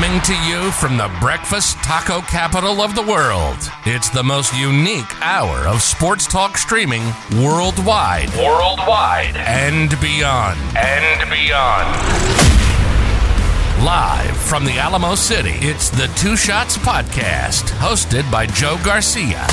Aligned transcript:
Coming 0.00 0.22
to 0.22 0.44
you 0.44 0.70
from 0.70 0.96
the 0.96 1.14
breakfast 1.20 1.76
taco 1.84 2.22
capital 2.22 2.80
of 2.80 2.94
the 2.94 3.02
world, 3.02 3.58
it's 3.84 4.08
the 4.08 4.22
most 4.22 4.56
unique 4.56 5.14
hour 5.20 5.68
of 5.68 5.82
sports 5.82 6.26
talk 6.26 6.56
streaming 6.56 7.02
worldwide. 7.36 8.30
Worldwide. 8.34 9.36
And 9.36 9.90
beyond. 10.00 10.58
And 10.74 11.28
beyond. 11.28 11.94
Live 13.84 14.34
from 14.38 14.64
the 14.64 14.78
Alamo 14.78 15.16
City, 15.16 15.56
it's 15.56 15.90
the 15.90 16.06
Two 16.16 16.34
Shots 16.34 16.78
Podcast, 16.78 17.68
hosted 17.72 18.28
by 18.32 18.46
Joe 18.46 18.78
Garcia. 18.82 19.46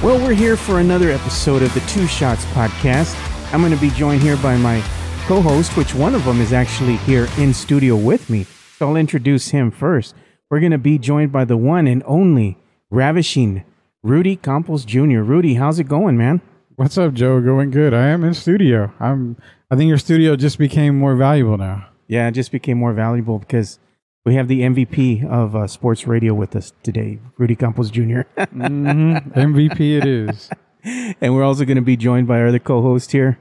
Well, 0.00 0.24
we're 0.24 0.34
here 0.34 0.56
for 0.56 0.78
another 0.78 1.10
episode 1.10 1.62
of 1.62 1.74
the 1.74 1.80
Two 1.80 2.06
Shots 2.06 2.44
Podcast. 2.52 3.16
I'm 3.52 3.62
going 3.62 3.74
to 3.74 3.80
be 3.80 3.90
joined 3.90 4.22
here 4.22 4.36
by 4.36 4.56
my 4.56 4.80
co 5.26 5.40
host, 5.40 5.76
which 5.76 5.92
one 5.92 6.14
of 6.14 6.24
them 6.24 6.40
is 6.40 6.52
actually 6.52 6.98
here 6.98 7.26
in 7.36 7.52
studio 7.52 7.96
with 7.96 8.30
me. 8.30 8.46
So 8.78 8.88
I'll 8.88 8.96
introduce 8.96 9.50
him 9.50 9.70
first. 9.70 10.16
We're 10.50 10.58
going 10.58 10.72
to 10.72 10.78
be 10.78 10.98
joined 10.98 11.30
by 11.30 11.44
the 11.44 11.56
one 11.56 11.86
and 11.86 12.02
only 12.06 12.58
ravishing 12.90 13.64
Rudy 14.02 14.34
Campos 14.34 14.84
Jr. 14.84 15.20
Rudy, 15.20 15.54
how's 15.54 15.78
it 15.78 15.84
going, 15.84 16.16
man? 16.16 16.40
What's 16.74 16.98
up, 16.98 17.14
Joe? 17.14 17.40
Going 17.40 17.70
good. 17.70 17.94
I 17.94 18.08
am 18.08 18.24
in 18.24 18.34
studio. 18.34 18.92
I'm. 18.98 19.36
I 19.70 19.76
think 19.76 19.88
your 19.88 19.98
studio 19.98 20.34
just 20.34 20.58
became 20.58 20.98
more 20.98 21.14
valuable 21.14 21.56
now. 21.56 21.88
Yeah, 22.08 22.26
it 22.28 22.32
just 22.32 22.50
became 22.50 22.78
more 22.78 22.92
valuable 22.92 23.38
because 23.38 23.78
we 24.24 24.34
have 24.34 24.48
the 24.48 24.62
MVP 24.62 25.24
of 25.24 25.54
uh, 25.54 25.68
sports 25.68 26.06
radio 26.06 26.34
with 26.34 26.56
us 26.56 26.72
today, 26.82 27.20
Rudy 27.38 27.54
Campos 27.54 27.90
Jr. 27.90 28.00
mm-hmm. 28.36 29.30
MVP 29.38 29.98
it 29.98 30.04
is. 30.04 30.50
and 31.20 31.34
we're 31.34 31.44
also 31.44 31.64
going 31.64 31.76
to 31.76 31.82
be 31.82 31.96
joined 31.96 32.26
by 32.26 32.40
our 32.40 32.48
other 32.48 32.58
co-host 32.58 33.12
here, 33.12 33.38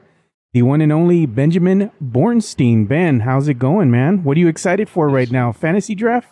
the 0.54 0.62
one 0.62 0.82
and 0.82 0.92
only 0.92 1.26
Benjamin 1.26 1.92
Bornstein. 2.02 2.88
Ben, 2.88 3.22
how's 3.22 3.48
it 3.48 3.56
going, 3.56 3.92
man? 3.92 4.24
What 4.24 4.38
are 4.38 4.40
you 4.40 4.48
excited 4.48 4.88
for 4.88 5.10
right 5.10 5.30
now? 5.30 5.52
Fantasy 5.52 5.96
draft? 5.96 6.30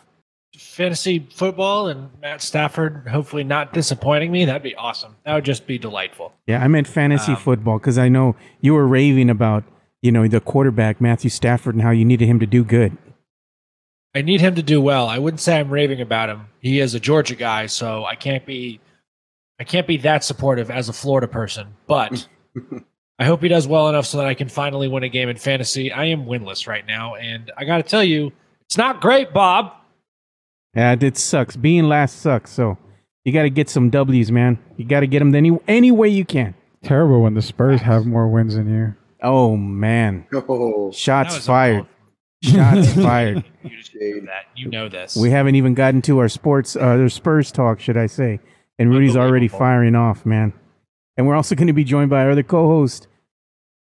Fantasy 0.57 1.27
football 1.33 1.87
and 1.87 2.09
Matt 2.21 2.41
Stafford 2.41 3.07
hopefully 3.07 3.43
not 3.43 3.73
disappointing 3.73 4.31
me. 4.31 4.45
That'd 4.45 4.61
be 4.61 4.75
awesome. 4.75 5.15
That 5.25 5.33
would 5.33 5.45
just 5.45 5.65
be 5.65 5.77
delightful. 5.77 6.33
Yeah, 6.45 6.63
I 6.63 6.67
meant 6.67 6.87
fantasy 6.87 7.31
um, 7.31 7.37
football 7.37 7.79
because 7.79 7.97
I 7.97 8.09
know 8.09 8.35
you 8.59 8.73
were 8.73 8.87
raving 8.87 9.29
about, 9.29 9.63
you 10.01 10.11
know, 10.11 10.27
the 10.27 10.39
quarterback, 10.39 11.01
Matthew 11.01 11.29
Stafford, 11.29 11.73
and 11.75 11.81
how 11.81 11.91
you 11.91 12.05
needed 12.05 12.27
him 12.27 12.39
to 12.39 12.45
do 12.45 12.63
good. 12.63 12.97
I 14.13 14.21
need 14.21 14.41
him 14.41 14.55
to 14.55 14.63
do 14.63 14.81
well. 14.81 15.07
I 15.07 15.19
wouldn't 15.19 15.39
say 15.39 15.57
I'm 15.57 15.69
raving 15.69 16.01
about 16.01 16.29
him. 16.29 16.47
He 16.59 16.79
is 16.79 16.93
a 16.93 16.99
Georgia 16.99 17.35
guy, 17.35 17.65
so 17.67 18.03
I 18.05 18.15
can't 18.15 18.45
be 18.45 18.81
I 19.59 19.63
can't 19.63 19.87
be 19.87 19.97
that 19.97 20.23
supportive 20.23 20.69
as 20.69 20.89
a 20.89 20.93
Florida 20.93 21.27
person. 21.27 21.75
But 21.87 22.27
I 23.19 23.25
hope 23.25 23.41
he 23.41 23.47
does 23.49 23.67
well 23.67 23.87
enough 23.89 24.05
so 24.05 24.17
that 24.17 24.27
I 24.27 24.33
can 24.33 24.49
finally 24.49 24.87
win 24.87 25.03
a 25.03 25.09
game 25.09 25.29
in 25.29 25.37
fantasy. 25.37 25.91
I 25.91 26.05
am 26.05 26.25
winless 26.25 26.67
right 26.67 26.85
now, 26.85 27.15
and 27.15 27.51
I 27.57 27.65
got 27.65 27.77
to 27.77 27.83
tell 27.83 28.03
you, 28.03 28.31
it's 28.65 28.77
not 28.77 28.99
great, 29.01 29.31
Bob. 29.33 29.73
Yeah, 30.75 30.95
it 30.99 31.17
sucks. 31.17 31.55
Being 31.55 31.83
last 31.83 32.19
sucks. 32.21 32.51
So 32.51 32.77
you 33.25 33.33
got 33.33 33.43
to 33.43 33.49
get 33.49 33.69
some 33.69 33.89
W's, 33.89 34.31
man. 34.31 34.57
You 34.77 34.85
got 34.85 35.01
to 35.01 35.07
get 35.07 35.19
them 35.19 35.35
any 35.35 35.57
any 35.67 35.91
way 35.91 36.07
you 36.09 36.25
can. 36.25 36.55
Terrible 36.83 37.21
when 37.21 37.35
the 37.35 37.41
Spurs 37.41 37.81
have 37.81 38.05
more 38.05 38.27
wins 38.27 38.55
than 38.55 38.73
you. 38.73 38.95
Oh 39.21 39.55
man! 39.55 40.25
Oh. 40.33 40.91
Shots 40.91 41.45
fired. 41.45 41.85
Shots 42.41 42.93
fired. 42.95 43.43
You 43.63 43.69
just 43.77 43.93
know 43.93 44.21
that. 44.25 44.45
You 44.55 44.69
know 44.69 44.89
this. 44.89 45.15
We 45.15 45.29
haven't 45.29 45.55
even 45.55 45.75
gotten 45.75 46.01
to 46.03 46.17
our 46.19 46.27
sports, 46.29 46.75
uh, 46.75 46.97
the 46.97 47.09
Spurs 47.09 47.51
talk, 47.51 47.79
should 47.79 47.97
I 47.97 48.07
say? 48.07 48.39
And 48.79 48.89
Rudy's 48.89 49.15
already 49.15 49.47
firing 49.47 49.95
off, 49.95 50.25
man. 50.25 50.53
And 51.17 51.27
we're 51.27 51.35
also 51.35 51.55
going 51.55 51.67
to 51.67 51.73
be 51.73 51.83
joined 51.83 52.09
by 52.09 52.23
our 52.23 52.31
other 52.31 52.43
co-host, 52.43 53.07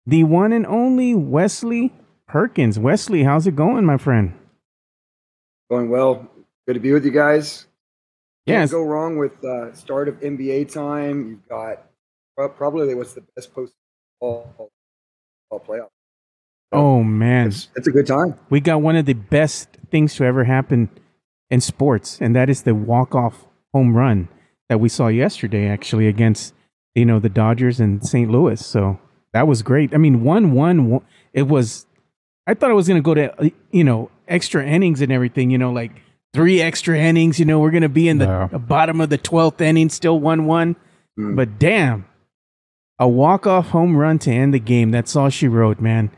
the 0.05 0.23
one 0.23 0.51
and 0.51 0.65
only 0.65 1.13
Wesley 1.15 1.93
Perkins. 2.27 2.79
Wesley, 2.79 3.23
how's 3.23 3.47
it 3.47 3.55
going, 3.55 3.85
my 3.85 3.97
friend? 3.97 4.33
Going 5.69 5.89
well. 5.89 6.27
Good 6.67 6.73
to 6.73 6.79
be 6.79 6.93
with 6.93 7.05
you 7.05 7.11
guys. 7.11 7.67
Yeah. 8.45 8.59
Can't 8.59 8.71
go 8.71 8.83
wrong 8.83 9.17
with 9.17 9.43
uh, 9.43 9.73
start 9.73 10.07
of 10.07 10.19
NBA 10.19 10.71
time. 10.71 11.29
You've 11.29 11.47
got 11.47 11.85
probably 12.35 12.93
what's 12.95 13.13
the 13.13 13.23
best 13.35 13.53
post 13.53 13.73
ball, 14.19 14.71
ball 15.49 15.59
playoff. 15.59 15.89
So 16.73 16.79
oh 16.79 17.03
man, 17.03 17.47
it's, 17.47 17.69
it's 17.75 17.87
a 17.87 17.91
good 17.91 18.07
time. 18.07 18.37
We 18.49 18.59
got 18.59 18.81
one 18.81 18.95
of 18.95 19.05
the 19.05 19.13
best 19.13 19.69
things 19.91 20.15
to 20.15 20.25
ever 20.25 20.43
happen 20.43 20.89
in 21.49 21.61
sports, 21.61 22.17
and 22.19 22.35
that 22.35 22.49
is 22.49 22.63
the 22.63 22.73
walk 22.73 23.13
off 23.13 23.45
home 23.73 23.95
run 23.95 24.27
that 24.69 24.79
we 24.79 24.89
saw 24.89 25.07
yesterday, 25.07 25.67
actually 25.67 26.07
against 26.07 26.53
you 26.95 27.05
know 27.05 27.19
the 27.19 27.29
Dodgers 27.29 27.79
and 27.79 28.05
St. 28.05 28.29
Louis. 28.29 28.63
So 28.63 28.99
that 29.33 29.47
was 29.47 29.61
great. 29.61 29.93
I 29.93 29.97
mean, 29.97 30.23
one 30.23 30.53
one. 30.53 31.01
It 31.33 31.43
was. 31.43 31.85
I 32.45 32.53
thought 32.53 32.71
it 32.71 32.75
was 32.75 32.87
going 32.87 33.01
to 33.01 33.05
go 33.05 33.13
to 33.13 33.41
uh, 33.41 33.49
you 33.71 33.83
know 33.83 34.09
extra 34.27 34.65
innings 34.65 35.01
and 35.01 35.11
everything. 35.11 35.49
You 35.49 35.57
know, 35.57 35.71
like 35.71 35.91
three 36.33 36.61
extra 36.61 36.97
innings. 36.97 37.39
You 37.39 37.45
know, 37.45 37.59
we're 37.59 37.71
going 37.71 37.83
to 37.83 37.89
be 37.89 38.07
in 38.07 38.19
the 38.19 38.47
no. 38.47 38.59
bottom 38.59 39.01
of 39.01 39.09
the 39.09 39.17
twelfth 39.17 39.61
inning, 39.61 39.89
still 39.89 40.19
one 40.19 40.45
one. 40.45 40.75
Mm. 41.19 41.35
But 41.35 41.59
damn, 41.59 42.05
a 42.99 43.07
walk 43.07 43.47
off 43.47 43.69
home 43.69 43.97
run 43.97 44.19
to 44.19 44.31
end 44.31 44.53
the 44.53 44.59
game. 44.59 44.91
That's 44.91 45.15
all 45.15 45.29
she 45.29 45.47
wrote, 45.47 45.79
man. 45.79 46.11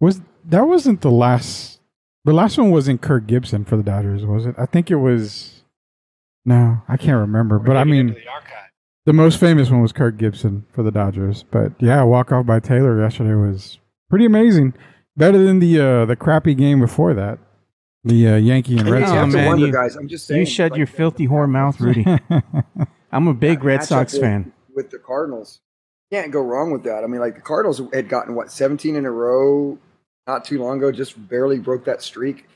Was 0.00 0.20
that 0.46 0.66
wasn't 0.66 1.00
the 1.00 1.10
last? 1.10 1.80
The 2.24 2.32
last 2.32 2.58
one 2.58 2.70
wasn't 2.70 3.00
Kirk 3.00 3.26
Gibson 3.26 3.64
for 3.64 3.76
the 3.76 3.82
Dodgers, 3.82 4.26
was 4.26 4.46
it? 4.46 4.54
I 4.58 4.66
think 4.66 4.90
it 4.90 4.96
was. 4.96 5.62
No, 6.44 6.82
I 6.88 6.96
can't 6.96 7.18
remember. 7.18 7.58
We're 7.58 7.66
but 7.66 7.76
I 7.76 7.84
mean, 7.84 8.16
the 9.10 9.14
most 9.14 9.40
famous 9.40 9.70
one 9.70 9.82
was 9.82 9.90
Kirk 9.90 10.18
Gibson 10.18 10.64
for 10.72 10.84
the 10.84 10.92
Dodgers, 10.92 11.42
but 11.50 11.72
yeah, 11.80 12.00
walk 12.04 12.30
off 12.30 12.46
by 12.46 12.60
Taylor 12.60 13.02
yesterday 13.02 13.34
was 13.34 13.80
pretty 14.08 14.24
amazing. 14.24 14.72
Better 15.16 15.38
than 15.44 15.58
the 15.58 15.80
uh, 15.80 16.04
the 16.04 16.14
crappy 16.14 16.54
game 16.54 16.78
before 16.78 17.12
that. 17.14 17.40
The 18.04 18.28
uh, 18.28 18.36
Yankee 18.36 18.78
and 18.78 18.88
Red 18.88 19.08
Sox. 19.08 19.34
Oh, 19.34 19.36
man, 19.36 19.46
wonder, 19.48 19.66
you, 19.66 19.72
guys. 19.72 19.96
I'm 19.96 20.06
just 20.06 20.28
saying, 20.28 20.42
you 20.42 20.46
shut 20.46 20.70
like, 20.70 20.78
your 20.78 20.86
filthy 20.86 21.26
whore 21.26 21.50
mouth, 21.50 21.80
Rudy. 21.80 22.06
I'm 23.12 23.26
a 23.26 23.34
big 23.34 23.64
Red 23.64 23.82
Sox 23.82 24.12
with, 24.12 24.22
fan. 24.22 24.52
With 24.76 24.90
the 24.90 25.00
Cardinals, 25.00 25.58
can't 26.12 26.30
go 26.30 26.40
wrong 26.40 26.70
with 26.70 26.84
that. 26.84 27.02
I 27.02 27.08
mean, 27.08 27.20
like 27.20 27.34
the 27.34 27.40
Cardinals 27.40 27.82
had 27.92 28.08
gotten 28.08 28.36
what 28.36 28.52
17 28.52 28.94
in 28.94 29.06
a 29.06 29.10
row 29.10 29.76
not 30.28 30.44
too 30.44 30.62
long 30.62 30.76
ago, 30.78 30.92
just 30.92 31.28
barely 31.28 31.58
broke 31.58 31.84
that 31.86 32.00
streak. 32.00 32.46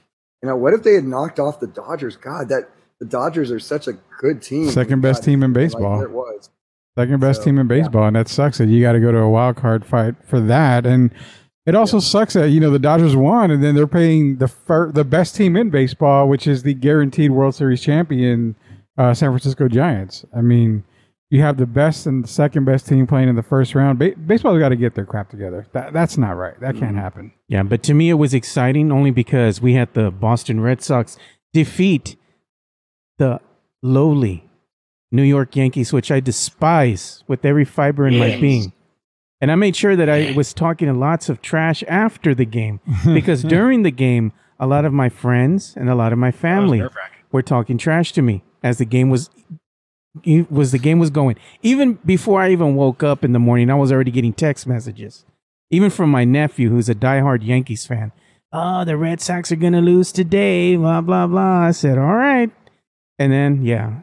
You 0.40 0.48
know, 0.48 0.56
what 0.56 0.72
if 0.72 0.84
they 0.84 0.94
had 0.94 1.04
knocked 1.04 1.40
off 1.40 1.58
the 1.58 1.66
Dodgers? 1.66 2.16
God, 2.16 2.48
that 2.50 2.70
the 3.04 3.10
Dodgers 3.10 3.50
are 3.50 3.58
such 3.58 3.86
a 3.86 3.92
good 4.18 4.42
team. 4.42 4.70
Second 4.70 5.02
best 5.02 5.22
God, 5.22 5.26
team 5.26 5.42
in 5.42 5.52
baseball. 5.52 5.98
Like 5.98 6.08
it 6.08 6.10
was. 6.10 6.50
Second 6.96 7.20
best 7.20 7.40
so, 7.40 7.44
team 7.46 7.58
in 7.58 7.66
baseball, 7.66 8.02
yeah. 8.02 8.06
and 8.08 8.16
that 8.16 8.28
sucks 8.28 8.58
that 8.58 8.68
you 8.68 8.80
got 8.80 8.92
to 8.92 9.00
go 9.00 9.10
to 9.10 9.18
a 9.18 9.28
wild 9.28 9.56
card 9.56 9.84
fight 9.84 10.14
for 10.24 10.40
that. 10.40 10.86
And 10.86 11.12
it 11.66 11.74
also 11.74 11.96
yeah. 11.96 12.02
sucks 12.02 12.34
that 12.34 12.50
you 12.50 12.60
know 12.60 12.70
the 12.70 12.78
Dodgers 12.78 13.16
won, 13.16 13.50
and 13.50 13.62
then 13.62 13.74
they're 13.74 13.86
paying 13.86 14.36
the 14.36 14.48
fir- 14.48 14.92
the 14.92 15.04
best 15.04 15.34
team 15.34 15.56
in 15.56 15.70
baseball, 15.70 16.28
which 16.28 16.46
is 16.46 16.62
the 16.62 16.74
guaranteed 16.74 17.32
World 17.32 17.54
Series 17.54 17.82
champion, 17.82 18.54
uh, 18.96 19.12
San 19.12 19.30
Francisco 19.30 19.68
Giants. 19.68 20.24
I 20.34 20.40
mean, 20.40 20.84
you 21.30 21.42
have 21.42 21.56
the 21.56 21.66
best 21.66 22.06
and 22.06 22.22
the 22.22 22.28
second 22.28 22.64
best 22.64 22.86
team 22.86 23.08
playing 23.08 23.28
in 23.28 23.34
the 23.34 23.42
first 23.42 23.74
round. 23.74 23.98
Ba- 23.98 24.14
baseball's 24.14 24.60
got 24.60 24.68
to 24.68 24.76
get 24.76 24.94
their 24.94 25.04
crap 25.04 25.30
together. 25.30 25.66
That, 25.72 25.92
that's 25.92 26.16
not 26.16 26.32
right. 26.32 26.58
That 26.60 26.74
can't 26.74 26.92
mm-hmm. 26.92 26.98
happen. 26.98 27.32
Yeah, 27.48 27.64
but 27.64 27.82
to 27.84 27.94
me, 27.94 28.08
it 28.08 28.14
was 28.14 28.34
exciting 28.34 28.92
only 28.92 29.10
because 29.10 29.60
we 29.60 29.74
had 29.74 29.92
the 29.94 30.12
Boston 30.12 30.60
Red 30.60 30.80
Sox 30.80 31.18
defeat 31.52 32.14
the 33.18 33.40
lowly 33.82 34.48
New 35.12 35.22
York 35.22 35.54
Yankees, 35.56 35.92
which 35.92 36.10
I 36.10 36.20
despise 36.20 37.22
with 37.28 37.44
every 37.44 37.64
fiber 37.64 38.06
in 38.06 38.18
my 38.18 38.38
being. 38.40 38.72
And 39.40 39.52
I 39.52 39.56
made 39.56 39.76
sure 39.76 39.94
that 39.94 40.08
I 40.08 40.32
was 40.32 40.52
talking 40.54 40.92
lots 40.98 41.28
of 41.28 41.42
trash 41.42 41.84
after 41.86 42.34
the 42.34 42.44
game 42.44 42.80
because 43.04 43.42
during 43.42 43.82
the 43.82 43.90
game, 43.90 44.32
a 44.58 44.66
lot 44.66 44.84
of 44.84 44.92
my 44.92 45.08
friends 45.08 45.74
and 45.76 45.90
a 45.90 45.94
lot 45.94 46.12
of 46.12 46.18
my 46.18 46.30
family 46.30 46.82
were 47.30 47.42
talking 47.42 47.76
trash 47.76 48.12
to 48.12 48.22
me 48.22 48.42
as 48.62 48.78
the 48.78 48.84
game 48.84 49.10
was 49.10 49.30
was 50.48 50.72
the 50.72 50.78
game 50.78 50.98
was 50.98 51.10
going. 51.10 51.36
Even 51.62 51.94
before 52.06 52.40
I 52.40 52.50
even 52.50 52.74
woke 52.74 53.02
up 53.02 53.24
in 53.24 53.32
the 53.32 53.38
morning, 53.38 53.70
I 53.70 53.74
was 53.74 53.92
already 53.92 54.10
getting 54.12 54.32
text 54.32 54.66
messages, 54.66 55.24
even 55.70 55.90
from 55.90 56.10
my 56.10 56.24
nephew, 56.24 56.70
who's 56.70 56.88
a 56.88 56.94
diehard 56.94 57.44
Yankees 57.44 57.84
fan. 57.84 58.12
Oh, 58.52 58.84
the 58.84 58.96
Red 58.96 59.20
Sox 59.20 59.50
are 59.50 59.56
gonna 59.56 59.80
lose 59.80 60.12
today. 60.12 60.76
Blah 60.76 61.00
blah 61.00 61.26
blah. 61.26 61.66
I 61.66 61.72
said, 61.72 61.98
all 61.98 62.14
right. 62.14 62.50
And 63.18 63.32
then 63.32 63.64
yeah, 63.64 64.00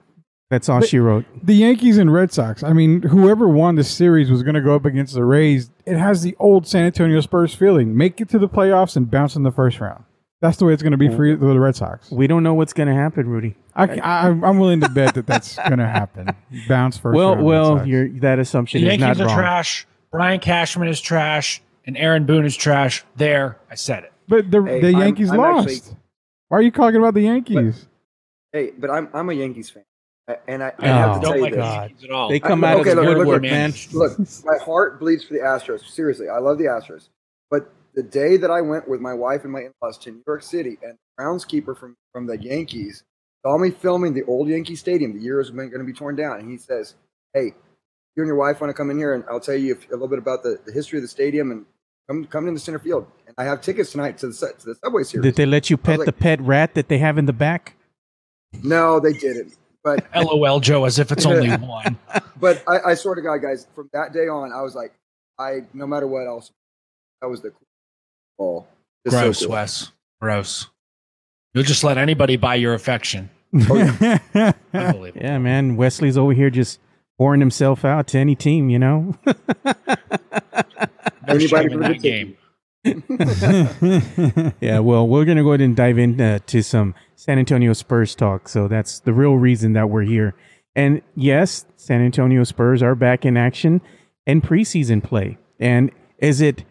that's 0.50 0.68
all 0.68 0.82
the, 0.82 0.88
she 0.88 1.00
wrote. 1.00 1.26
The 1.44 1.56
Yankees 1.56 1.98
and 1.98 2.14
Red 2.14 2.34
Sox. 2.34 2.62
I 2.62 2.74
mean, 2.74 3.02
whoever 3.04 3.48
won 3.48 3.76
the 3.76 3.84
series 3.84 4.30
was 4.30 4.44
going 4.44 4.56
to 4.56 4.62
go 4.62 4.76
up 4.76 4.86
against 4.86 5.14
the 5.14 5.24
Rays. 5.24 5.72
It 5.86 5.98
has 5.98 6.22
the 6.24 6.36
old 6.40 6.68
San 6.68 6.84
Antonio 6.86 7.22
Spurs 7.22 7.56
feeling. 7.56 7.96
Make 7.96 8.20
it 8.20 8.30
to 8.30 8.40
the 8.40 8.50
playoffs 8.50 8.98
and 8.98 9.10
bounce 9.10 9.36
in 9.36 9.44
the 9.44 9.52
first 9.52 9.80
round. 9.80 10.04
That's 10.42 10.58
the 10.58 10.66
way 10.66 10.74
it's 10.74 10.82
going 10.82 10.92
to 10.92 10.98
be 10.98 11.08
for 11.08 11.36
the 11.36 11.60
Red 11.60 11.76
Sox. 11.76 12.10
We 12.10 12.26
don't 12.26 12.42
know 12.42 12.56
what's 12.56 12.74
going 12.74 12.90
to 12.90 12.96
happen, 12.96 13.30
Rudy. 13.30 13.56
I, 13.76 14.00
I, 14.00 14.28
am 14.28 14.58
willing 14.58 14.82
to 14.82 14.90
bet 14.90 15.14
that 15.14 15.28
that's 15.28 15.56
going 15.56 15.78
to 15.78 15.88
happen. 15.88 16.30
Bounce 16.68 16.98
first. 16.98 17.16
Well, 17.16 17.36
round, 17.36 17.46
well, 17.46 17.76
that 18.22 18.40
assumption 18.40 18.82
the 18.82 18.88
is 18.88 19.00
Yankees 19.00 19.20
not 19.20 19.26
are 19.26 19.28
wrong. 19.28 19.38
trash. 19.38 19.88
Brian 20.12 20.40
Cashman 20.40 20.90
is 20.90 21.00
trash, 21.00 21.62
and 21.86 21.96
Aaron 21.96 22.26
Boone 22.26 22.46
is 22.46 22.58
trash. 22.58 23.06
There, 23.16 23.60
I 23.70 23.76
said 23.76 24.04
it. 24.04 24.14
But 24.28 24.50
the, 24.52 24.64
hey, 24.64 24.82
the 24.82 24.92
Yankees 24.92 25.32
I'm, 25.32 25.40
I'm 25.40 25.56
lost. 25.56 25.70
Actually, 25.70 25.98
Why 26.50 26.58
are 26.58 26.62
you 26.62 26.72
talking 26.72 26.98
about 26.98 27.14
the 27.14 27.22
Yankees? 27.22 27.80
But, 27.80 27.91
hey, 28.54 28.72
but 28.78 28.90
I'm 28.90 29.10
I'm 29.14 29.30
a 29.30 29.34
Yankees 29.34 29.70
fan. 29.70 29.84
And 30.48 30.64
I, 30.64 30.68
I 30.68 30.74
oh, 30.80 30.86
have 30.86 31.22
to 31.22 31.28
oh 31.28 31.32
tell 31.32 31.40
you 31.40 31.50
this. 31.50 32.10
God. 32.10 32.30
They 32.30 32.40
come 32.40 32.64
I, 32.64 32.74
out 32.74 32.80
okay, 32.82 32.92
of 32.92 32.98
the 32.98 33.02
look, 33.02 33.18
woodwork, 33.18 33.42
look, 33.42 33.52
man. 33.52 33.74
Look, 33.92 34.18
my 34.46 34.58
heart 34.64 35.00
bleeds 35.00 35.26
for 35.26 35.34
the 35.34 35.40
Astros. 35.40 35.86
Seriously, 35.86 36.30
I 36.30 36.38
love 36.38 36.58
the 36.58 36.66
Astros. 36.66 37.10
But 37.50 37.74
the 37.96 38.04
day 38.04 38.38
that 38.38 38.50
I 38.50 38.62
went 38.62 38.88
with 38.88 39.02
my 39.02 39.14
wife 39.14 39.44
and 39.44 39.52
my 39.52 39.62
in-laws 39.62 39.98
to 40.00 40.12
New 40.12 40.24
York 40.26 40.44
City 40.44 40.78
and 40.84 40.94
the 40.94 41.24
groundskeeper 41.24 41.78
from 41.78 41.98
from 42.14 42.28
the 42.28 42.38
Yankees 42.38 43.04
saw 43.46 43.58
me 43.58 43.72
filming 43.72 44.14
the 44.14 44.24
old 44.24 44.48
Yankee 44.48 44.76
Stadium. 44.76 45.14
The 45.14 45.24
year 45.24 45.42
is 45.42 45.50
going 45.50 45.72
to 45.72 45.84
be 45.84 45.94
torn 45.94 46.16
down, 46.16 46.40
and 46.40 46.50
he 46.50 46.58
says, 46.58 46.96
"Hey, 47.34 47.54
you 48.16 48.24
and 48.24 48.28
your 48.28 48.36
wife 48.36 48.62
want 48.62 48.70
to 48.70 48.76
come 48.76 48.90
in 48.90 48.98
here, 48.98 49.16
and 49.16 49.26
I'll 49.30 49.40
tell 49.40 49.56
you 49.56 49.78
a 49.90 49.92
little 49.92 50.08
bit 50.08 50.20
about 50.20 50.44
the, 50.44 50.60
the 50.66 50.72
history 50.72 51.00
of 51.00 51.02
the 51.04 51.10
stadium, 51.10 51.52
and 51.52 51.66
come 52.08 52.26
come 52.26 52.48
in 52.48 52.54
the 52.54 52.60
center 52.60 52.80
field. 52.80 53.08
And 53.26 53.36
I 53.38 53.44
have 53.44 53.62
tickets 53.62 53.92
tonight 53.92 54.18
to 54.20 54.28
the 54.28 54.34
to 54.34 54.66
the 54.66 54.76
Subway 54.76 55.04
Series." 55.04 55.24
Did 55.24 55.36
they 55.36 55.46
let 55.46 55.70
you 55.70 55.78
pet 55.78 56.00
like- 56.00 56.06
the 56.06 56.14
pet 56.14 56.40
rat 56.40 56.76
that 56.76 56.88
they 56.88 57.00
have 57.00 57.18
in 57.18 57.26
the 57.26 57.34
back? 57.34 57.76
No, 58.64 59.00
they 59.00 59.14
didn't. 59.14 59.56
But 59.84 60.06
LOL, 60.16 60.60
Joe, 60.60 60.86
as 60.86 61.00
if 61.00 61.12
it's 61.12 61.26
only 61.26 61.50
one. 61.58 61.98
but 62.40 62.64
I, 62.68 62.92
I 62.92 62.94
swear 62.94 63.16
to 63.16 63.22
God, 63.22 63.38
guys, 63.38 63.68
from 63.74 63.90
that 63.94 64.14
day 64.14 64.28
on, 64.28 64.52
I 64.52 64.62
was 64.62 64.76
like, 64.76 64.94
I 65.40 65.62
no 65.74 65.88
matter 65.88 66.08
what 66.08 66.28
else, 66.28 66.52
that 67.22 67.28
was 67.28 67.42
the 67.42 67.50
cool 67.52 67.68
ball. 68.38 68.68
Just 69.06 69.18
so 69.18 69.24
Gross, 69.24 69.40
cool. 69.42 69.50
Wes. 69.52 69.92
Gross. 70.22 70.68
You'll 71.54 71.64
just 71.64 71.84
let 71.84 71.98
anybody 71.98 72.38
buy 72.38 72.56
your 72.56 72.74
affection. 72.74 73.30
Oh, 73.70 74.18
Unbelievable. 74.74 75.22
Yeah, 75.22 75.38
man. 75.38 75.76
Wesley's 75.76 76.18
over 76.18 76.32
here 76.32 76.50
just 76.50 76.80
pouring 77.18 77.42
himself 77.42 77.84
out 77.84 78.08
to 78.08 78.18
any 78.18 78.34
team, 78.34 78.70
you 78.70 78.80
know? 78.80 79.14
No 79.66 79.74
Anybody 81.28 81.48
shame 81.48 81.64
in 81.64 81.72
for 81.74 81.80
that 81.80 81.92
the 81.94 81.98
game. 81.98 82.38
yeah, 84.60 84.80
well, 84.80 85.08
we're 85.08 85.26
going 85.26 85.38
to 85.38 85.44
go 85.44 85.50
ahead 85.50 85.62
and 85.62 85.76
dive 85.76 86.00
into 86.00 86.24
uh, 86.24 86.62
some 86.62 86.96
San 87.16 87.38
Antonio 87.38 87.74
Spurs 87.74 88.16
talk. 88.16 88.50
So 88.50 88.68
that's 88.68 89.00
the 89.00 89.14
real 89.14 89.36
reason 89.36 89.74
that 89.74 89.90
we're 89.90 90.02
here. 90.02 90.34
And 90.76 91.02
yes, 91.16 91.66
San 91.76 92.02
Antonio 92.02 92.44
Spurs 92.44 92.82
are 92.82 92.96
back 92.96 93.26
in 93.26 93.38
action 93.38 93.82
and 94.26 94.42
preseason 94.42 95.04
play. 95.04 95.38
And 95.60 95.92
is 96.18 96.42
it 96.42 96.64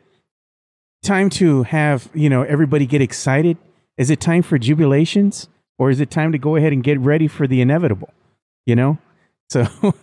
time 1.05 1.31
to 1.31 1.63
have, 1.65 2.11
you 2.13 2.29
know, 2.29 2.43
everybody 2.43 2.87
get 2.87 3.01
excited? 3.01 3.57
Is 3.97 4.11
it 4.11 4.21
time 4.21 4.43
for 4.43 4.59
jubilations 4.59 5.47
or 5.79 5.91
is 5.91 6.01
it 6.01 6.11
time 6.11 6.33
to 6.33 6.39
go 6.39 6.57
ahead 6.57 6.73
and 6.73 6.83
get 6.83 6.99
ready 6.99 7.29
for 7.29 7.47
the 7.47 7.61
inevitable? 7.61 8.13
You 8.67 8.77
know? 8.77 8.99
So 9.51 9.67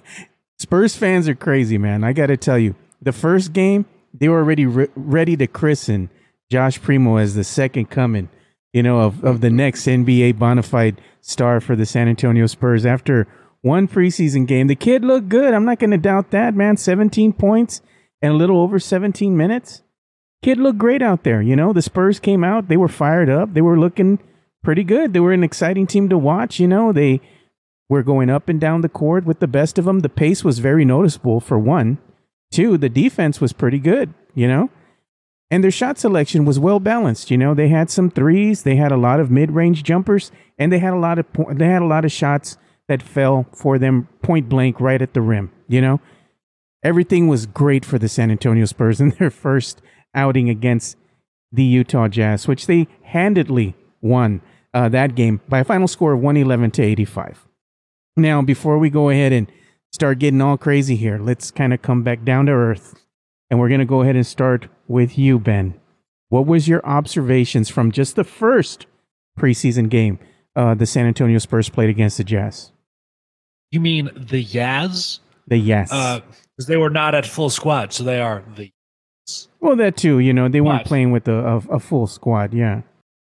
Spurs 0.60 0.98
fans 0.98 1.30
are 1.30 1.36
crazy, 1.36 1.78
man. 1.78 2.04
I 2.04 2.12
got 2.12 2.26
to 2.26 2.36
tell 2.36 2.60
you. 2.60 2.76
The 3.02 3.14
first 3.14 3.54
game, 3.54 3.86
they 4.20 4.30
were 4.30 4.40
already 4.40 4.66
re- 4.66 4.88
ready 4.96 5.36
to 5.38 5.48
christen 5.48 6.10
Josh 6.50 6.82
Primo 6.82 7.18
as 7.18 7.36
the 7.36 7.44
second 7.44 7.90
coming, 7.90 8.30
you 8.74 8.82
know, 8.82 9.02
of, 9.02 9.24
of 9.24 9.42
the 9.42 9.50
next 9.50 9.86
NBA 9.86 10.40
bona 10.40 10.64
fide 10.64 11.02
star 11.22 11.60
for 11.60 11.76
the 11.76 11.86
San 11.86 12.08
Antonio 12.08 12.46
Spurs. 12.48 12.86
After 12.86 13.28
one 13.62 13.88
preseason 13.88 14.48
game, 14.48 14.68
the 14.68 14.76
kid 14.76 15.04
looked 15.04 15.30
good. 15.30 15.54
I'm 15.54 15.66
not 15.66 15.80
going 15.80 15.92
to 15.92 15.98
doubt 15.98 16.32
that, 16.32 16.56
man. 16.56 16.78
17 16.78 17.34
points 17.34 17.82
and 18.22 18.34
a 18.34 18.38
little 18.38 18.62
over 18.62 18.80
17 18.80 19.36
minutes. 19.36 19.82
Kid 20.42 20.58
looked 20.58 20.78
great 20.78 21.02
out 21.02 21.24
there. 21.24 21.42
You 21.42 21.56
know, 21.56 21.74
the 21.74 21.82
Spurs 21.82 22.20
came 22.20 22.44
out. 22.44 22.68
They 22.68 22.78
were 22.78 22.88
fired 22.88 23.30
up. 23.30 23.54
They 23.54 23.62
were 23.62 23.80
looking 23.80 24.20
pretty 24.64 24.84
good. 24.84 25.14
They 25.14 25.20
were 25.20 25.34
an 25.34 25.44
exciting 25.44 25.88
team 25.88 26.10
to 26.10 26.18
watch. 26.18 26.60
You 26.60 26.68
know, 26.68 26.94
they 26.94 27.20
were 27.90 28.04
going 28.04 28.30
up 28.30 28.48
and 28.48 28.62
down 28.62 28.82
the 28.82 28.90
court 28.90 29.26
with 29.26 29.40
the 29.40 29.48
best 29.48 29.78
of 29.78 29.86
them. 29.86 30.00
The 30.00 30.10
pace 30.10 30.44
was 30.44 30.60
very 30.60 30.86
noticeable, 30.86 31.40
for 31.40 31.58
one. 31.58 31.98
Two, 32.52 32.78
the 32.78 32.90
defense 32.90 33.42
was 33.42 33.54
pretty 33.54 33.80
good, 33.80 34.14
you 34.34 34.48
know? 34.48 34.70
And 35.50 35.64
their 35.64 35.72
shot 35.72 35.98
selection 35.98 36.46
was 36.46 36.60
well 36.60 36.80
balanced. 36.80 37.32
You 37.32 37.38
know, 37.38 37.54
they 37.54 37.70
had 37.70 37.90
some 37.90 38.10
threes, 38.10 38.64
they 38.64 38.76
had 38.76 38.92
a 38.92 38.98
lot 38.98 39.20
of 39.20 39.32
mid-range 39.32 39.84
jumpers, 39.84 40.32
and 40.58 40.72
they 40.72 40.80
had 40.80 40.94
a 40.94 40.98
lot 40.98 41.20
of 41.20 41.32
po- 41.32 41.54
they 41.54 41.68
had 41.68 41.82
a 41.82 41.86
lot 41.86 42.04
of 42.04 42.12
shots 42.12 42.58
that 42.88 43.02
fell 43.02 43.46
for 43.54 43.78
them 43.78 44.08
point 44.22 44.50
blank 44.50 44.80
right 44.80 45.02
at 45.02 45.14
the 45.14 45.22
rim. 45.22 45.52
You 45.68 45.82
know, 45.82 46.02
everything 46.84 47.28
was 47.28 47.46
great 47.46 47.86
for 47.86 47.98
the 47.98 48.10
San 48.10 48.32
Antonio 48.32 48.66
Spurs 48.66 49.00
in 49.00 49.10
their 49.20 49.30
first 49.30 49.82
outing 50.14 50.50
against 50.50 50.98
the 51.52 51.64
Utah 51.64 52.08
Jazz, 52.08 52.48
which 52.48 52.68
they 52.68 52.88
handedly 53.04 53.76
won 54.02 54.42
uh, 54.74 54.90
that 54.90 55.16
game 55.16 55.42
by 55.48 55.60
a 55.60 55.64
final 55.64 55.88
score 55.88 56.14
of 56.14 56.20
111 56.20 56.72
to 56.72 56.84
85. 56.84 57.48
Now, 58.18 58.42
before 58.42 58.78
we 58.78 58.90
go 58.90 59.10
ahead 59.10 59.32
and 59.32 59.50
start 59.92 60.20
getting 60.20 60.42
all 60.42 60.58
crazy 60.58 60.96
here, 60.96 61.18
let's 61.18 61.52
kind 61.52 61.74
of 61.74 61.82
come 61.82 62.04
back 62.04 62.24
down 62.24 62.46
to 62.48 62.52
earth. 62.52 62.96
And 63.50 63.60
we're 63.60 63.70
going 63.70 63.80
to 63.80 63.86
go 63.86 64.02
ahead 64.02 64.16
and 64.16 64.28
start 64.28 64.68
with 64.88 65.18
you, 65.18 65.40
Ben. 65.40 65.80
What 66.30 66.46
was 66.46 66.68
your 66.68 66.86
observations 66.86 67.70
from 67.70 67.92
just 67.92 68.16
the 68.16 68.26
first 68.26 68.86
preseason 69.40 69.90
game 69.90 70.20
uh, 70.56 70.74
the 70.74 70.86
San 70.86 71.06
Antonio 71.06 71.38
Spurs 71.38 71.70
played 71.70 71.90
against 71.90 72.18
the 72.18 72.24
Jazz? 72.24 72.72
You 73.72 73.80
mean 73.80 74.10
the 74.16 74.44
Yaz? 74.44 75.20
The 75.48 75.58
Yes. 75.58 75.90
Because 75.90 76.68
they 76.68 76.78
were 76.78 76.90
not 76.90 77.16
at 77.16 77.26
full 77.26 77.50
squad, 77.50 77.94
so 77.94 78.04
they 78.04 78.20
are 78.20 78.44
the. 78.56 78.72
well, 79.60 79.76
that 79.76 79.96
too. 79.96 80.20
You 80.20 80.34
know, 80.34 80.50
they 80.50 80.62
weren't 80.62 80.86
playing 80.86 81.12
with 81.12 81.28
a, 81.28 81.46
a, 81.46 81.58
a 81.76 81.80
full 81.80 82.08
squad. 82.08 82.54
Yeah. 82.54 82.82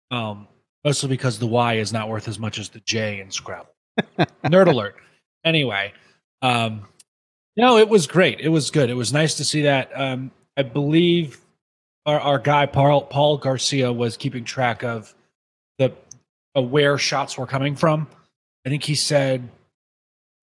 Um, 0.10 0.48
mostly 0.84 1.10
because 1.10 1.38
the 1.40 1.48
Y 1.48 1.76
is 1.76 1.94
not 1.94 2.10
worth 2.10 2.28
as 2.28 2.40
much 2.40 2.58
as 2.58 2.70
the 2.70 2.80
J 2.80 3.20
in 3.20 3.30
Scrabble. 3.30 3.76
Nerd 4.46 4.68
alert. 4.68 4.96
Anyway, 5.44 5.94
um, 6.42 6.86
no, 7.56 7.78
it 7.78 7.90
was 7.90 8.08
great. 8.08 8.40
It 8.40 8.50
was 8.50 8.72
good. 8.72 8.90
It 8.90 8.94
was 8.94 9.12
nice 9.12 9.36
to 9.36 9.44
see 9.44 9.64
that. 9.64 9.92
Um, 9.94 10.32
I 10.56 10.64
believe 10.64 11.40
our, 12.06 12.20
our 12.20 12.40
guy 12.40 12.66
Paul 12.66 13.02
Paul 13.04 13.38
Garcia 13.38 13.92
was 13.92 14.18
keeping 14.18 14.44
track 14.44 14.84
of 14.84 15.14
the 15.78 15.94
uh, 16.56 16.62
where 16.62 16.98
shots 16.98 17.38
were 17.38 17.48
coming 17.48 17.76
from. 17.76 18.08
I 18.66 18.70
think 18.70 18.84
he 18.84 18.96
said, 18.96 19.48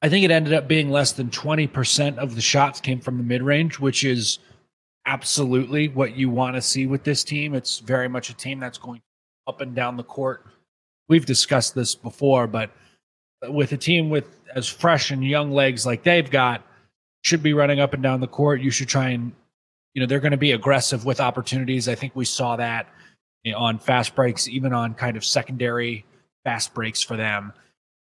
I 0.03 0.09
think 0.09 0.25
it 0.25 0.31
ended 0.31 0.53
up 0.53 0.69
being 0.69 0.91
less 0.91 1.13
than 1.13 1.31
twenty 1.31 1.67
percent 1.67 2.19
of 2.19 2.35
the 2.35 2.41
shots 2.41 2.81
came 2.81 3.01
from 3.01 3.17
the 3.17 3.25
mid 3.25 3.43
range, 3.43 3.79
which 3.79 4.05
is 4.05 4.39
absolutely 5.07 5.89
what 5.89 6.17
you 6.17 6.29
want 6.29 6.57
to 6.57 6.63
see 6.63 6.87
with 6.87 7.05
this 7.05 7.25
team. 7.25 7.55
It's 7.55 7.79
very 7.79 8.09
much 8.09 8.29
a 8.29 8.35
team 8.35 8.61
that's 8.61 8.79
going 8.79 9.01
up 9.47 9.61
and 9.61 9.75
down 9.75 9.97
the 9.97 10.03
court. 10.03 10.45
We've 11.09 11.25
discussed 11.25 11.75
this 11.75 11.95
before, 11.95 12.47
but 12.47 12.71
with 13.49 13.73
a 13.73 13.77
team 13.77 14.11
with 14.11 14.29
as 14.57 14.67
fresh 14.67 15.11
and 15.11 15.23
young 15.23 15.53
legs 15.53 15.87
like 15.87 16.03
they've 16.03 16.31
got, 16.31 16.67
should 17.23 17.43
be 17.43 17.53
running 17.53 17.79
up 17.79 17.93
and 17.93 18.03
down 18.03 18.21
the 18.21 18.27
court. 18.27 18.61
You 18.61 18.71
should 18.71 18.89
try 18.89 19.11
and, 19.11 19.33
you 19.95 20.01
know, 20.01 20.07
they're 20.07 20.21
going 20.21 20.33
to 20.33 20.39
be 20.39 20.53
aggressive 20.53 21.05
with 21.05 21.21
opportunities. 21.21 21.89
I 21.89 21.95
think 21.95 22.17
we 22.17 22.25
saw 22.25 22.57
that 22.57 22.89
on 23.55 23.79
fast 23.79 24.17
breaks, 24.17 24.49
even 24.49 24.73
on 24.73 24.95
kind 24.95 25.17
of 25.17 25.25
secondary 25.25 26.05
fast 26.45 26.73
breaks 26.75 27.03
for 27.03 27.17
them. 27.17 27.53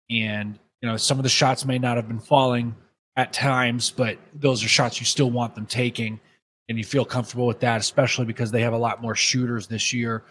And, 0.10 0.60
you 0.82 0.90
know, 0.90 0.98
some 0.98 1.18
of 1.18 1.24
the 1.24 1.30
shots 1.30 1.66
may 1.66 1.80
not 1.80 1.96
have 1.96 2.08
been 2.08 2.20
falling 2.20 2.76
at 3.16 3.32
times, 3.32 3.90
but 3.90 4.18
those 4.34 4.64
are 4.64 4.68
shots 4.68 5.00
you 5.00 5.06
still 5.06 5.32
want 5.32 5.56
them 5.56 5.66
taking. 5.66 6.20
And 6.68 6.78
you 6.78 6.84
feel 6.84 7.06
comfortable 7.06 7.48
with 7.48 7.60
that, 7.62 7.80
especially 7.80 8.26
because 8.26 8.52
they 8.52 8.62
have 8.62 8.74
a 8.74 8.78
lot 8.78 9.02
more 9.02 9.16
shooters 9.16 9.68
this 9.68 9.94
year. 9.94 10.24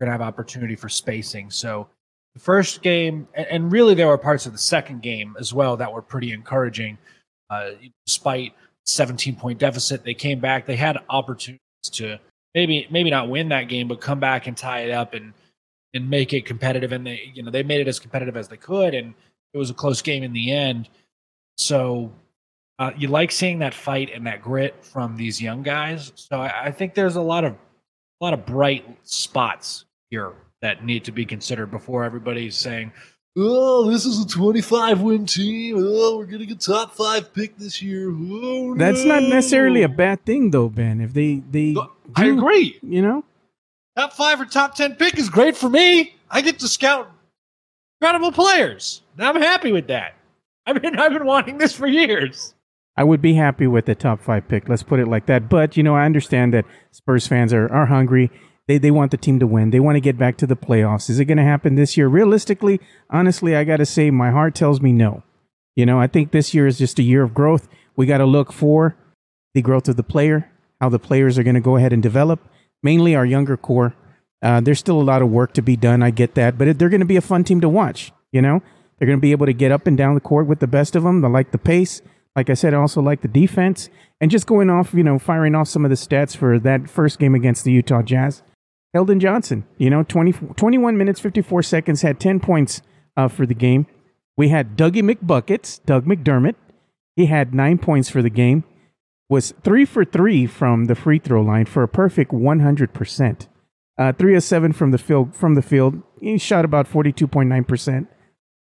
You're 0.00 0.06
going 0.06 0.08
to 0.08 0.12
have 0.12 0.22
opportunity 0.22 0.76
for 0.76 0.88
spacing. 0.88 1.50
So, 1.50 1.88
first 2.38 2.82
game, 2.82 3.28
and- 3.34 3.46
and 3.46 3.72
really 3.72 3.94
there 3.94 4.06
were 4.06 4.18
parts 4.18 4.46
of 4.46 4.52
the 4.52 4.58
second 4.58 5.02
game 5.02 5.36
as 5.38 5.52
well 5.52 5.76
that 5.76 5.92
were 5.92 6.02
pretty 6.02 6.32
encouraging. 6.32 6.98
Uh, 7.50 7.70
despite 8.06 8.54
17 8.86 9.36
point 9.36 9.58
deficit, 9.58 10.04
they 10.04 10.14
came 10.14 10.40
back. 10.40 10.66
They 10.66 10.76
had 10.76 10.98
opportunities 11.08 11.60
to 11.92 12.18
maybe 12.54 12.86
maybe 12.90 13.10
not 13.10 13.28
win 13.28 13.48
that 13.50 13.68
game, 13.68 13.88
but 13.88 14.00
come 14.00 14.20
back 14.20 14.46
and 14.46 14.56
tie 14.56 14.80
it 14.80 14.90
up 14.90 15.14
and 15.14 15.32
and 15.94 16.08
make 16.08 16.32
it 16.34 16.44
competitive. 16.44 16.92
And 16.92 17.06
they 17.06 17.30
you 17.34 17.42
know 17.42 17.50
they 17.50 17.62
made 17.62 17.80
it 17.80 17.88
as 17.88 17.98
competitive 17.98 18.36
as 18.36 18.48
they 18.48 18.56
could, 18.56 18.94
and 18.94 19.14
it 19.54 19.58
was 19.58 19.70
a 19.70 19.74
close 19.74 20.02
game 20.02 20.22
in 20.22 20.32
the 20.32 20.52
end. 20.52 20.88
So 21.56 22.12
uh, 22.78 22.92
you 22.96 23.08
like 23.08 23.32
seeing 23.32 23.58
that 23.60 23.74
fight 23.74 24.10
and 24.14 24.26
that 24.26 24.42
grit 24.42 24.84
from 24.84 25.16
these 25.16 25.40
young 25.40 25.62
guys. 25.62 26.12
So 26.14 26.40
I, 26.40 26.66
I 26.66 26.70
think 26.70 26.94
there's 26.94 27.16
a 27.16 27.20
lot 27.22 27.44
of 27.44 27.54
a 28.20 28.24
lot 28.24 28.34
of 28.34 28.44
bright 28.46 28.84
spots 29.04 29.84
here 30.10 30.32
that 30.62 30.84
need 30.84 31.04
to 31.04 31.12
be 31.12 31.24
considered 31.24 31.70
before 31.70 32.04
everybody's 32.04 32.56
saying, 32.56 32.92
"Oh, 33.36 33.90
this 33.90 34.04
is 34.04 34.24
a 34.24 34.28
25 34.28 35.00
win 35.00 35.26
team. 35.26 35.76
Oh, 35.78 36.18
we're 36.18 36.26
getting 36.26 36.50
a 36.50 36.54
top 36.54 36.94
five 36.94 37.32
pick 37.32 37.56
this 37.56 37.82
year." 37.82 38.10
Oh, 38.10 38.74
That's 38.74 39.04
not 39.04 39.22
necessarily 39.22 39.82
a 39.82 39.88
bad 39.88 40.24
thing, 40.24 40.50
though, 40.50 40.68
Ben. 40.68 41.00
If 41.00 41.14
they, 41.14 41.42
they 41.50 41.76
I 42.14 42.26
agree. 42.26 42.78
You 42.82 43.02
know? 43.02 43.24
Top 43.96 44.12
five 44.12 44.40
or 44.40 44.44
top 44.44 44.74
ten 44.74 44.94
pick 44.96 45.18
is 45.18 45.28
great 45.28 45.56
for 45.56 45.68
me. 45.68 46.14
I 46.30 46.40
get 46.40 46.58
to 46.60 46.68
scout 46.68 47.10
incredible 48.00 48.32
players. 48.32 49.02
And 49.16 49.26
I'm 49.26 49.40
happy 49.40 49.72
with 49.72 49.88
that. 49.88 50.14
I've 50.66 50.80
been 50.80 50.98
I've 50.98 51.12
been 51.12 51.26
wanting 51.26 51.58
this 51.58 51.72
for 51.72 51.86
years. 51.86 52.54
I 52.96 53.04
would 53.04 53.22
be 53.22 53.34
happy 53.34 53.68
with 53.68 53.86
the 53.86 53.94
top 53.94 54.20
five 54.20 54.48
pick. 54.48 54.68
Let's 54.68 54.82
put 54.82 54.98
it 54.98 55.06
like 55.06 55.26
that. 55.26 55.48
But 55.48 55.76
you 55.76 55.82
know, 55.82 55.94
I 55.94 56.04
understand 56.04 56.52
that 56.54 56.64
Spurs 56.90 57.26
fans 57.26 57.52
are 57.52 57.72
are 57.72 57.86
hungry. 57.86 58.30
They 58.68 58.78
they 58.78 58.90
want 58.90 59.10
the 59.10 59.16
team 59.16 59.40
to 59.40 59.46
win. 59.46 59.70
They 59.70 59.80
want 59.80 59.96
to 59.96 60.00
get 60.00 60.18
back 60.18 60.36
to 60.36 60.46
the 60.46 60.54
playoffs. 60.54 61.10
Is 61.10 61.18
it 61.18 61.24
going 61.24 61.38
to 61.38 61.42
happen 61.42 61.74
this 61.74 61.96
year? 61.96 62.06
Realistically, 62.06 62.80
honestly, 63.10 63.56
I 63.56 63.64
got 63.64 63.78
to 63.78 63.86
say, 63.86 64.10
my 64.10 64.30
heart 64.30 64.54
tells 64.54 64.80
me 64.80 64.92
no. 64.92 65.24
You 65.74 65.86
know, 65.86 65.98
I 65.98 66.06
think 66.06 66.30
this 66.30 66.54
year 66.54 66.66
is 66.66 66.78
just 66.78 66.98
a 66.98 67.02
year 67.02 67.22
of 67.22 67.34
growth. 67.34 67.66
We 67.96 68.04
got 68.06 68.18
to 68.18 68.26
look 68.26 68.52
for 68.52 68.94
the 69.54 69.62
growth 69.62 69.88
of 69.88 69.96
the 69.96 70.02
player, 70.02 70.50
how 70.80 70.90
the 70.90 70.98
players 70.98 71.38
are 71.38 71.42
going 71.42 71.54
to 71.54 71.60
go 71.60 71.76
ahead 71.76 71.92
and 71.92 72.02
develop. 72.02 72.40
Mainly 72.82 73.16
our 73.16 73.24
younger 73.24 73.56
core. 73.56 73.94
Uh, 74.42 74.60
there's 74.60 74.78
still 74.78 75.00
a 75.00 75.02
lot 75.02 75.22
of 75.22 75.30
work 75.30 75.52
to 75.54 75.62
be 75.62 75.74
done. 75.74 76.02
I 76.02 76.10
get 76.10 76.34
that, 76.34 76.58
but 76.58 76.78
they're 76.78 76.88
going 76.88 77.00
to 77.00 77.06
be 77.06 77.16
a 77.16 77.22
fun 77.22 77.42
team 77.42 77.60
to 77.62 77.68
watch. 77.68 78.12
You 78.30 78.42
know, 78.42 78.62
they're 78.98 79.06
going 79.06 79.18
to 79.18 79.22
be 79.22 79.32
able 79.32 79.46
to 79.46 79.52
get 79.52 79.72
up 79.72 79.86
and 79.86 79.96
down 79.96 80.14
the 80.14 80.20
court 80.20 80.46
with 80.46 80.60
the 80.60 80.66
best 80.66 80.94
of 80.94 81.04
them. 81.04 81.24
I 81.24 81.28
like 81.28 81.52
the 81.52 81.58
pace. 81.58 82.02
Like 82.36 82.50
I 82.50 82.54
said, 82.54 82.74
I 82.74 82.76
also 82.76 83.00
like 83.00 83.22
the 83.22 83.28
defense 83.28 83.88
and 84.20 84.30
just 84.30 84.46
going 84.46 84.70
off, 84.70 84.92
you 84.94 85.02
know, 85.02 85.18
firing 85.18 85.54
off 85.54 85.68
some 85.68 85.84
of 85.84 85.90
the 85.90 85.96
stats 85.96 86.36
for 86.36 86.58
that 86.60 86.88
first 86.88 87.18
game 87.18 87.34
against 87.34 87.64
the 87.64 87.72
Utah 87.72 88.02
Jazz. 88.02 88.42
Keldon 88.98 89.20
Johnson, 89.20 89.64
you 89.76 89.90
know, 89.90 90.02
20, 90.02 90.32
21 90.56 90.98
minutes, 90.98 91.20
54 91.20 91.62
seconds, 91.62 92.02
had 92.02 92.18
10 92.18 92.40
points 92.40 92.82
uh, 93.16 93.28
for 93.28 93.46
the 93.46 93.54
game. 93.54 93.86
We 94.36 94.48
had 94.48 94.76
Dougie 94.76 95.08
McBuckets, 95.08 95.80
Doug 95.86 96.04
McDermott. 96.04 96.56
He 97.14 97.26
had 97.26 97.54
nine 97.54 97.78
points 97.78 98.10
for 98.10 98.22
the 98.22 98.30
game, 98.30 98.64
was 99.28 99.54
three 99.62 99.84
for 99.84 100.04
three 100.04 100.46
from 100.46 100.86
the 100.86 100.96
free 100.96 101.20
throw 101.20 101.42
line 101.42 101.66
for 101.66 101.84
a 101.84 101.88
perfect 101.88 102.32
100%. 102.32 103.48
Uh, 103.96 104.12
three 104.12 104.34
of 104.34 104.42
seven 104.42 104.72
from 104.72 104.90
the 104.90 104.98
field. 104.98 105.34
From 105.34 105.54
the 105.54 105.62
field, 105.62 106.02
he 106.20 106.38
shot 106.38 106.64
about 106.64 106.88
42.9%. 106.88 108.06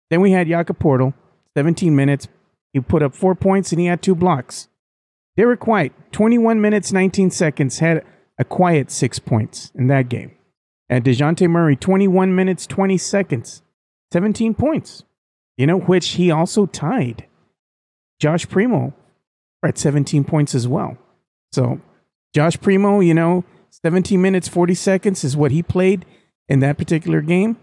Then 0.09 0.21
we 0.21 0.31
had 0.31 0.47
Jakob 0.47 0.79
Poeltl, 0.79 1.13
17 1.55 1.95
minutes. 1.95 2.27
He 2.73 2.79
put 2.79 3.01
up 3.01 3.15
four 3.15 3.33
points 3.33 3.71
and 3.71 3.81
he 3.81 3.87
had 3.87 4.03
two 4.03 4.15
blocks. 4.15 4.67
Derrick 5.35 5.65
White, 5.65 5.93
21 6.11 6.61
minutes, 6.61 6.91
19 6.91 7.31
seconds, 7.31 7.79
had 7.79 8.03
a 8.37 8.45
quiet 8.45 8.91
six 8.91 9.19
points 9.19 9.71
in 9.75 9.87
that 9.87 10.09
game. 10.09 10.31
And 10.89 11.03
DeJounte 11.03 11.49
Murray, 11.49 11.75
21 11.75 12.35
minutes, 12.35 12.65
20 12.65 12.97
seconds, 12.97 13.61
17 14.13 14.53
points, 14.53 15.03
you 15.57 15.67
know, 15.67 15.79
which 15.79 16.09
he 16.09 16.31
also 16.31 16.65
tied 16.65 17.25
Josh 18.19 18.47
Primo 18.47 18.93
at 19.63 19.77
17 19.77 20.23
points 20.23 20.55
as 20.55 20.67
well. 20.67 20.97
So 21.51 21.81
Josh 22.33 22.59
Primo, 22.59 22.99
you 22.99 23.13
know, 23.13 23.43
17 23.83 24.21
minutes, 24.21 24.47
40 24.47 24.73
seconds 24.73 25.23
is 25.23 25.35
what 25.35 25.51
he 25.51 25.61
played 25.61 26.05
in 26.47 26.59
that 26.61 26.77
particular 26.77 27.21
game. 27.21 27.57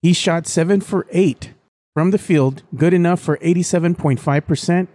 He 0.00 0.12
shot 0.12 0.46
seven 0.46 0.80
for 0.80 1.06
eight 1.10 1.52
from 1.94 2.10
the 2.10 2.18
field, 2.18 2.62
good 2.74 2.92
enough 2.92 3.20
for 3.20 3.38
87.5%. 3.38 4.88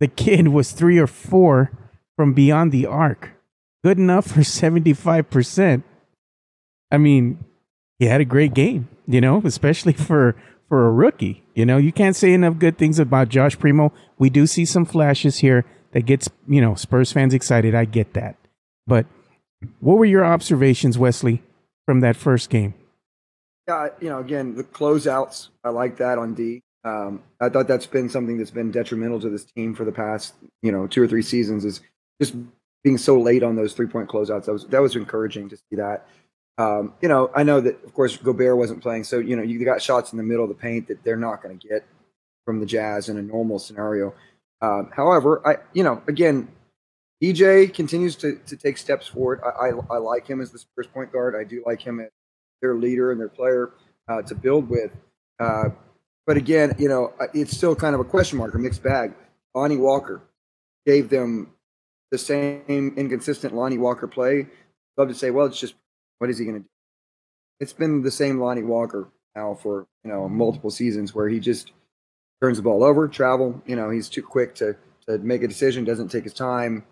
The 0.00 0.08
kid 0.08 0.48
was 0.48 0.72
three 0.72 0.98
or 0.98 1.06
four 1.06 1.70
from 2.16 2.34
beyond 2.34 2.72
the 2.72 2.86
arc, 2.86 3.30
good 3.84 3.98
enough 3.98 4.26
for 4.26 4.40
75%. 4.40 5.82
I 6.90 6.98
mean, 6.98 7.44
he 7.98 8.06
had 8.06 8.20
a 8.20 8.24
great 8.24 8.54
game, 8.54 8.88
you 9.06 9.20
know, 9.20 9.42
especially 9.44 9.92
for 9.92 10.36
for 10.68 10.86
a 10.86 10.90
rookie. 10.90 11.42
You 11.54 11.66
know, 11.66 11.76
you 11.76 11.92
can't 11.92 12.16
say 12.16 12.32
enough 12.32 12.58
good 12.58 12.78
things 12.78 12.98
about 12.98 13.28
Josh 13.28 13.58
Primo. 13.58 13.92
We 14.18 14.30
do 14.30 14.46
see 14.46 14.64
some 14.64 14.86
flashes 14.86 15.38
here 15.38 15.66
that 15.92 16.06
gets, 16.06 16.30
you 16.48 16.60
know, 16.60 16.74
Spurs 16.74 17.12
fans 17.12 17.34
excited. 17.34 17.74
I 17.74 17.84
get 17.84 18.14
that. 18.14 18.36
But 18.86 19.06
what 19.80 19.98
were 19.98 20.06
your 20.06 20.24
observations, 20.24 20.98
Wesley, 20.98 21.42
from 21.86 22.00
that 22.00 22.16
first 22.16 22.50
game? 22.50 22.74
Yeah, 23.68 23.88
you 24.00 24.08
know, 24.08 24.18
again, 24.18 24.56
the 24.56 24.64
closeouts, 24.64 25.48
I 25.62 25.68
like 25.68 25.98
that 25.98 26.18
on 26.18 26.34
D. 26.34 26.62
Um, 26.84 27.22
I 27.40 27.48
thought 27.48 27.68
that's 27.68 27.86
been 27.86 28.08
something 28.08 28.38
that's 28.38 28.50
been 28.50 28.70
detrimental 28.72 29.20
to 29.20 29.28
this 29.28 29.44
team 29.44 29.74
for 29.74 29.84
the 29.84 29.92
past, 29.92 30.34
you 30.62 30.72
know, 30.72 30.86
two 30.86 31.02
or 31.02 31.06
three 31.06 31.22
seasons 31.22 31.64
is 31.64 31.80
just 32.20 32.34
being 32.82 32.98
so 32.98 33.20
late 33.20 33.42
on 33.42 33.56
those 33.56 33.72
three 33.74 33.86
point 33.86 34.08
closeouts. 34.08 34.46
That 34.46 34.52
was 34.52 34.66
that 34.66 34.82
was 34.82 34.96
encouraging 34.96 35.48
to 35.50 35.56
see 35.56 35.76
that. 35.76 36.06
Um, 36.58 36.94
you 37.00 37.08
know, 37.08 37.30
I 37.34 37.42
know 37.42 37.60
that 37.60 37.82
of 37.84 37.94
course 37.94 38.16
Gobert 38.16 38.56
wasn't 38.56 38.82
playing, 38.82 39.04
so 39.04 39.18
you 39.18 39.36
know 39.36 39.42
you 39.42 39.64
got 39.64 39.80
shots 39.80 40.12
in 40.12 40.18
the 40.18 40.24
middle 40.24 40.44
of 40.44 40.48
the 40.48 40.54
paint 40.54 40.88
that 40.88 41.02
they're 41.04 41.16
not 41.16 41.42
going 41.42 41.58
to 41.58 41.68
get 41.68 41.86
from 42.44 42.60
the 42.60 42.66
Jazz 42.66 43.08
in 43.08 43.16
a 43.16 43.22
normal 43.22 43.58
scenario. 43.58 44.14
Um, 44.60 44.90
however, 44.94 45.46
I 45.46 45.56
you 45.72 45.82
know 45.82 46.02
again, 46.06 46.48
DJ 47.22 47.72
continues 47.72 48.16
to, 48.16 48.38
to 48.46 48.56
take 48.56 48.76
steps 48.76 49.06
forward. 49.06 49.40
I, 49.44 49.68
I, 49.68 49.72
I 49.90 49.98
like 49.98 50.26
him 50.26 50.40
as 50.40 50.50
the 50.50 50.58
Spurs 50.58 50.88
point 50.88 51.12
guard. 51.12 51.36
I 51.36 51.44
do 51.44 51.62
like 51.64 51.80
him 51.80 52.00
as 52.00 52.10
their 52.60 52.74
leader 52.74 53.12
and 53.12 53.20
their 53.20 53.28
player 53.28 53.70
uh, 54.08 54.22
to 54.22 54.34
build 54.34 54.68
with. 54.68 54.90
Uh, 55.38 55.70
but 56.26 56.36
again, 56.36 56.74
you 56.78 56.88
know, 56.88 57.12
it's 57.32 57.56
still 57.56 57.74
kind 57.74 57.94
of 57.94 58.00
a 58.00 58.04
question 58.04 58.38
mark, 58.38 58.54
a 58.54 58.58
mixed 58.58 58.82
bag. 58.82 59.12
Lonnie 59.54 59.76
Walker 59.76 60.20
gave 60.86 61.10
them 61.10 61.52
the 62.12 62.18
same 62.18 62.94
inconsistent 62.96 63.54
Lonnie 63.54 63.78
Walker 63.78 64.06
play. 64.06 64.46
Love 64.96 65.08
to 65.08 65.14
say, 65.14 65.30
well, 65.30 65.46
it's 65.46 65.58
just 65.58 65.74
what 66.18 66.30
is 66.30 66.38
he 66.38 66.44
going 66.44 66.58
to 66.58 66.60
do? 66.60 66.68
It's 67.58 67.72
been 67.72 68.02
the 68.02 68.10
same 68.10 68.38
Lonnie 68.38 68.62
Walker 68.62 69.08
now 69.34 69.54
for 69.54 69.88
you 70.04 70.12
know 70.12 70.28
multiple 70.28 70.70
seasons 70.70 71.14
where 71.14 71.28
he 71.28 71.40
just 71.40 71.72
turns 72.40 72.58
the 72.58 72.62
ball 72.62 72.84
over, 72.84 73.08
travel. 73.08 73.60
You 73.66 73.74
know, 73.74 73.90
he's 73.90 74.08
too 74.08 74.22
quick 74.22 74.54
to 74.56 74.76
to 75.08 75.18
make 75.18 75.42
a 75.42 75.48
decision, 75.48 75.84
doesn't 75.84 76.08
take 76.08 76.24
his 76.24 76.34
time. 76.34 76.84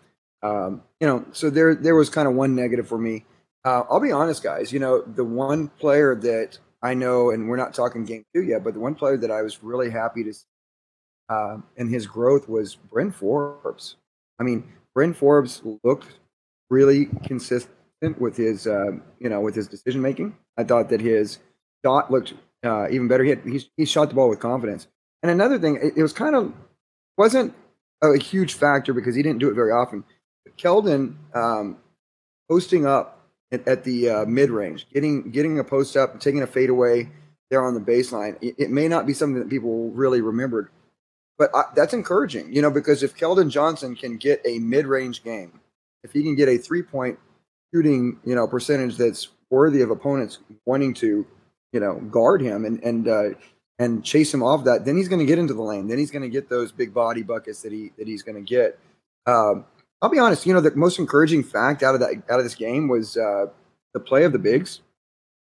Um, 0.43 0.83
you 0.99 1.07
know, 1.07 1.25
so 1.33 1.50
there 1.50 1.77
there 1.77 1.95
was 1.95 2.11
kind 2.11 2.27
of 2.27 2.35
one 2.35 2.57
negative 2.57 2.89
for 2.89 2.99
me. 2.99 3.25
Uh, 3.65 3.83
I'll 3.91 4.00
be 4.00 4.11
honest, 4.11 4.43
guys. 4.43 4.73
You 4.73 4.81
know, 4.81 5.03
the 5.03 5.25
one 5.25 5.69
player 5.69 6.17
that 6.17 6.59
I 6.83 6.95
know, 6.95 7.31
and 7.31 7.49
we're 7.49 7.57
not 7.57 7.75
talking 7.75 8.05
game 8.05 8.25
two 8.35 8.43
yet, 8.43 8.65
but 8.65 8.75
the 8.75 8.81
one 8.81 8.95
player 8.97 9.19
that 9.19 9.31
I 9.31 9.43
was 9.43 9.62
really 9.62 9.91
happy 9.91 10.25
to 10.25 10.33
see 10.33 10.47
uh, 11.31 11.59
and 11.77 11.89
his 11.89 12.07
growth 12.07 12.49
was 12.49 12.75
Bryn 12.75 13.12
Forbes. 13.12 13.97
I 14.39 14.43
mean, 14.43 14.65
Bryn 15.00 15.14
Forbes 15.14 15.62
looked 15.83 16.19
really 16.69 17.07
consistent 17.25 18.21
with 18.21 18.37
his, 18.37 18.66
uh, 18.66 18.90
you 19.19 19.30
know, 19.30 19.40
with 19.40 19.54
his 19.54 19.66
decision 19.66 20.02
making. 20.02 20.37
I 20.59 20.64
thought 20.64 20.90
that 20.90 21.00
his 21.00 21.38
shot 21.83 22.11
looked 22.11 22.35
uh, 22.62 22.87
even 22.90 23.09
better. 23.09 23.25
He, 23.25 23.30
had, 23.30 23.40
he 23.47 23.66
he 23.78 23.87
shot 23.87 24.11
the 24.11 24.14
ball 24.14 24.28
with 24.28 24.40
confidence. 24.40 24.88
And 25.23 25.33
another 25.33 25.59
thing, 25.59 25.76
it, 25.76 25.95
it 25.97 26.02
was 26.02 26.12
kind 26.12 26.37
of 26.37 26.52
wasn't 27.16 27.54
a 28.02 28.19
huge 28.19 28.52
factor 28.52 28.92
because 28.92 29.14
he 29.14 29.23
didn't 29.23 29.38
do 29.38 29.49
it 29.49 29.54
very 29.54 29.73
often. 29.73 30.04
Keldon 30.59 31.14
um, 31.35 31.78
posting 32.50 32.85
up 32.85 33.26
at, 33.50 33.66
at 33.66 33.85
the 33.85 34.11
uh, 34.11 34.25
mid 34.26 34.50
range, 34.50 34.87
getting 34.92 35.30
getting 35.30 35.59
a 35.59 35.64
post 35.64 35.97
up, 35.97 36.21
taking 36.21 36.42
a 36.42 36.47
fade 36.47 36.69
away 36.69 37.09
there 37.50 37.64
on 37.64 37.73
the 37.73 37.80
baseline. 37.80 38.37
It, 38.42 38.54
it 38.59 38.71
may 38.71 38.87
not 38.87 39.07
be 39.07 39.14
something 39.14 39.38
that 39.38 39.49
people 39.49 39.88
really 39.92 40.21
remembered, 40.21 40.69
but 41.40 41.50
I, 41.54 41.62
that's 41.75 41.94
encouraging, 41.94 42.52
you 42.52 42.61
know, 42.61 42.70
because 42.70 43.02
if 43.02 43.16
Keldon 43.16 43.49
Johnson 43.49 43.97
can 43.97 44.18
get 44.18 44.42
a 44.44 44.59
mid 44.59 44.87
range 44.87 45.25
game, 45.25 45.59
if 46.04 46.12
he 46.12 46.23
can 46.23 46.35
get 46.35 46.50
a 46.50 46.59
three 46.59 46.82
point 46.82 47.18
shooting, 47.73 48.20
you 48.26 48.35
know, 48.35 48.47
percentage 48.47 48.99
that's 48.99 49.28
worthy 49.49 49.80
of 49.80 49.90
opponents 49.90 50.40
wanting 50.66 50.92
to, 50.94 51.26
you 51.73 51.80
know, 51.80 51.94
guard 52.11 52.42
him 52.42 52.66
and 52.66 52.85
and 52.85 53.09
uh, 53.09 53.30
and 53.78 54.04
chase 54.04 54.35
him 54.35 54.42
off 54.42 54.64
that, 54.64 54.85
then 54.85 54.99
he's 54.99 55.09
going 55.09 55.18
to 55.18 55.25
get 55.25 55.38
into 55.38 55.54
the 55.54 55.62
lane. 55.62 55.88
Then 55.88 55.97
he's 55.97 56.11
going 56.11 56.25
to 56.25 56.28
get 56.28 56.50
those 56.50 56.73
big 56.73 56.92
body 56.92 57.23
buckets 57.23 57.62
that 57.62 57.73
he 57.73 57.90
that 57.97 58.06
he's 58.06 58.23
going 58.23 58.37
to 58.37 58.42
get. 58.42 58.78
Um, 59.25 59.64
I'll 60.02 60.11
be 60.11 60.18
honest. 60.18 60.44
You 60.44 60.52
know, 60.52 60.61
the 60.61 60.76
most 60.76 60.99
encouraging 60.99 61.42
fact 61.42 61.82
out 61.82 61.94
of 61.94 62.00
that 62.02 62.23
out 62.28 62.38
of 62.38 62.44
this 62.44 62.54
game 62.54 62.87
was 62.87 63.16
uh, 63.16 63.47
the 63.94 64.00
play 64.00 64.25
of 64.25 64.32
the 64.32 64.38
bigs. 64.38 64.82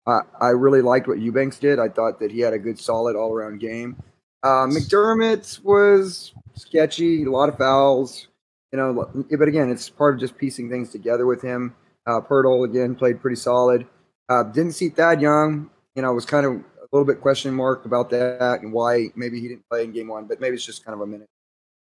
I 0.06 0.52
really 0.52 0.82
liked 0.82 1.08
what 1.08 1.20
Eubanks 1.20 1.58
did. 1.58 1.80
I 1.80 1.90
thought 1.90 2.20
that 2.22 2.32
he 2.32 2.40
had 2.40 2.54
a 2.54 2.60
good, 2.60 2.80
solid 2.80 3.18
all 3.18 3.34
around 3.34 3.60
game. 3.60 4.02
Uh, 4.44 4.68
McDermott 4.68 5.64
was 5.64 6.34
sketchy, 6.56 7.24
a 7.24 7.32
lot 7.32 7.50
of 7.50 7.58
fouls. 7.58 8.28
You 8.72 8.78
know, 8.78 9.26
but 9.32 9.48
again, 9.48 9.70
it's 9.70 9.90
part 9.90 10.14
of 10.14 10.20
just 10.20 10.38
piecing 10.38 10.70
things 10.70 10.92
together 10.92 11.26
with 11.26 11.42
him. 11.42 11.74
Uh, 12.06 12.22
Poeltl 12.22 12.66
again 12.66 12.96
played 12.96 13.22
pretty 13.22 13.38
solid. 13.38 13.88
Uh, 14.30 14.44
didn't 14.44 14.74
see 14.74 14.90
Thad 14.90 15.22
Young. 15.22 15.70
You 15.96 16.02
know, 16.02 16.14
was 16.14 16.26
kind 16.26 16.46
of 16.46 16.54
a 16.54 16.88
little 16.92 17.06
bit 17.06 17.22
question 17.22 17.54
mark 17.54 17.86
about 17.86 18.10
that 18.12 18.62
and 18.62 18.72
why 18.72 19.08
maybe 19.16 19.40
he 19.40 19.48
didn't 19.48 19.68
play 19.70 19.84
in 19.84 19.92
game 19.92 20.08
one, 20.08 20.26
but 20.26 20.40
maybe 20.40 20.56
it's 20.56 20.66
just 20.66 20.86
kind 20.86 20.94
of 20.94 21.02
a 21.02 21.08
minute 21.08 21.28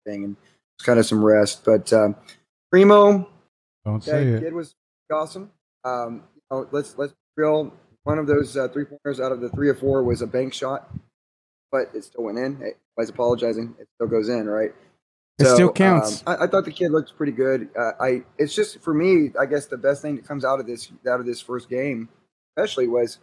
thing 0.06 0.24
and 0.24 0.36
it's 0.78 0.86
kind 0.86 1.00
of 1.00 1.06
some 1.06 1.24
rest. 1.24 1.64
But 1.64 1.92
um, 1.94 2.16
Primo, 2.72 3.30
don't 3.86 4.04
say 4.04 4.26
it. 4.26 4.44
Kid 4.44 4.54
was 4.54 4.74
awesome. 5.12 5.52
Um, 5.84 6.24
you 6.36 6.42
know, 6.52 6.68
let's 6.72 6.98
let's 6.98 7.14
drill. 7.38 7.74
One 8.04 8.18
of 8.18 8.28
those 8.28 8.58
uh, 8.58 8.68
three 8.70 8.86
pointers 8.86 9.20
out 9.20 9.32
of 9.32 9.42
the 9.42 9.50
three 9.50 9.70
or 9.70 9.76
four 9.76 10.04
was 10.04 10.22
a 10.22 10.28
bank 10.28 10.54
shot, 10.54 10.90
but 11.72 11.90
it 11.94 12.04
still 12.04 12.24
went 12.24 12.38
in. 12.38 12.58
Hey, 12.58 12.72
I 12.98 13.02
was 13.02 13.10
apologizing. 13.10 13.76
It 13.80 13.88
still 13.96 14.08
goes 14.08 14.30
in, 14.30 14.48
right? 14.48 14.74
It 15.40 15.46
so, 15.46 15.54
still 15.54 15.72
counts. 15.72 16.24
Um, 16.28 16.36
I, 16.40 16.44
I, 16.44 16.48
thought 16.48 16.66
the 16.66 16.72
kid 16.72 16.92
looked 16.92 17.16
pretty 17.16 17.32
good. 17.32 17.70
Uh, 17.78 17.92
I 18.00 18.24
it's 18.38 18.54
just 18.54 18.82
for 18.82 18.94
me. 18.94 19.32
I 19.40 19.46
guess 19.46 19.68
the 19.68 19.78
best 19.78 20.02
thing 20.02 20.18
that 20.18 20.28
comes 20.28 20.44
out 20.44 20.60
of 20.60 20.68
this 20.68 20.92
out 21.10 21.20
of 21.20 21.26
this 21.26 21.40
first 21.40 21.70
game, 21.70 22.10
especially, 22.58 22.88
was 22.88 23.20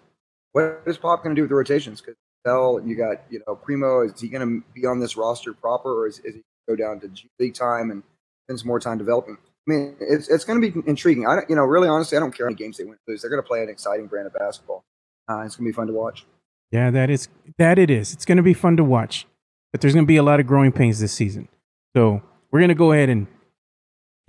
what 0.52 0.82
is 0.86 0.96
Pop 0.96 1.22
going 1.22 1.34
to 1.34 1.38
do 1.38 1.42
with 1.42 1.50
the 1.50 1.56
rotations? 1.56 2.00
Because 2.00 2.16
Bell, 2.42 2.80
you 2.84 2.96
got 2.96 3.22
you 3.28 3.42
know 3.46 3.54
Primo. 3.54 4.00
Is 4.02 4.18
he 4.18 4.28
going 4.28 4.48
to 4.48 4.66
be 4.72 4.86
on 4.86 4.98
this 4.98 5.16
roster 5.16 5.52
proper, 5.52 5.92
or 5.92 6.06
is, 6.06 6.20
is 6.20 6.36
he 6.36 6.42
go 6.66 6.74
down 6.74 7.00
to 7.00 7.08
G 7.08 7.28
League 7.38 7.54
time 7.54 7.90
and 7.90 8.02
spend 8.46 8.60
some 8.60 8.68
more 8.68 8.80
time 8.80 8.96
developing? 8.96 9.36
I 9.68 9.72
mean, 9.72 9.96
it's 10.00 10.28
it's 10.28 10.44
going 10.44 10.60
to 10.60 10.70
be 10.70 10.88
intriguing. 10.88 11.26
I 11.26 11.34
don't, 11.34 11.50
you 11.50 11.56
know, 11.56 11.64
really 11.64 11.88
honestly, 11.88 12.16
I 12.16 12.20
don't 12.20 12.34
care 12.34 12.46
how 12.46 12.50
many 12.50 12.56
games 12.56 12.78
they 12.78 12.84
win 12.84 12.96
lose. 13.06 13.20
They're 13.20 13.30
going 13.30 13.42
to 13.42 13.46
play 13.46 13.62
an 13.62 13.68
exciting 13.68 14.06
brand 14.06 14.26
of 14.28 14.32
basketball. 14.32 14.84
Uh, 15.28 15.40
it's 15.40 15.56
going 15.56 15.66
to 15.66 15.72
be 15.72 15.76
fun 15.76 15.88
to 15.88 15.92
watch. 15.92 16.24
Yeah, 16.70 16.90
that 16.90 17.10
is 17.10 17.28
that 17.58 17.78
it 17.78 17.90
is. 17.90 18.12
It's 18.12 18.24
going 18.24 18.36
to 18.36 18.42
be 18.42 18.54
fun 18.54 18.76
to 18.76 18.84
watch, 18.84 19.26
but 19.72 19.80
there's 19.80 19.94
going 19.94 20.04
to 20.04 20.08
be 20.08 20.16
a 20.16 20.22
lot 20.22 20.40
of 20.40 20.46
growing 20.46 20.72
pains 20.72 21.00
this 21.00 21.12
season. 21.12 21.48
So 21.94 22.22
we're 22.50 22.60
going 22.60 22.68
to 22.68 22.74
go 22.74 22.92
ahead 22.92 23.08
and 23.08 23.26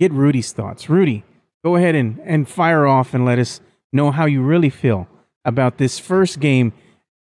get 0.00 0.12
Rudy's 0.12 0.52
thoughts. 0.52 0.88
Rudy, 0.88 1.24
go 1.64 1.76
ahead 1.76 1.94
and, 1.94 2.20
and 2.24 2.48
fire 2.48 2.86
off 2.86 3.14
and 3.14 3.24
let 3.24 3.38
us 3.38 3.60
know 3.92 4.10
how 4.10 4.26
you 4.26 4.42
really 4.42 4.70
feel 4.70 5.08
about 5.44 5.78
this 5.78 5.98
first 5.98 6.40
game 6.40 6.72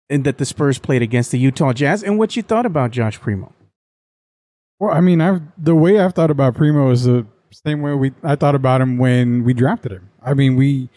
that 0.08 0.38
the 0.38 0.44
Spurs 0.44 0.78
played 0.78 1.02
against 1.02 1.30
the 1.30 1.38
Utah 1.38 1.72
Jazz 1.72 2.02
and 2.02 2.18
what 2.18 2.36
you 2.36 2.42
thought 2.42 2.66
about 2.66 2.90
Josh 2.90 3.20
Primo. 3.20 3.52
Well, 4.78 4.92
I 4.92 5.00
mean, 5.00 5.20
I've 5.20 5.42
the 5.56 5.74
way 5.74 5.98
I've 5.98 6.14
thought 6.14 6.30
about 6.30 6.54
Primo 6.54 6.90
is 6.90 7.04
the 7.04 7.26
same 7.52 7.80
way 7.80 7.94
we 7.94 8.12
I 8.22 8.36
thought 8.36 8.54
about 8.54 8.80
him 8.80 8.98
when 8.98 9.44
we 9.44 9.54
drafted 9.54 9.92
him. 9.92 10.10
I 10.22 10.34
mean, 10.34 10.56
we 10.56 10.90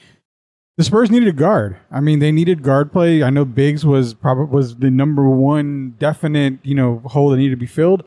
the 0.78 0.84
Spurs 0.84 1.12
needed 1.12 1.28
a 1.28 1.34
guard. 1.34 1.78
I 1.92 2.00
mean, 2.00 2.20
they 2.20 2.32
needed 2.32 2.64
guard 2.64 2.92
play. 2.92 3.24
I 3.24 3.30
know 3.30 3.46
bigs 3.46 3.86
was 3.86 4.14
probably 4.14 4.46
was 4.46 4.78
the 4.78 4.92
number 4.92 5.28
one 5.30 5.96
definite 6.00 6.60
you 6.64 6.76
know 6.76 7.02
hole 7.06 7.30
that 7.32 7.38
needed 7.38 7.56
to 7.56 7.58
be 7.58 7.66
filled. 7.66 8.04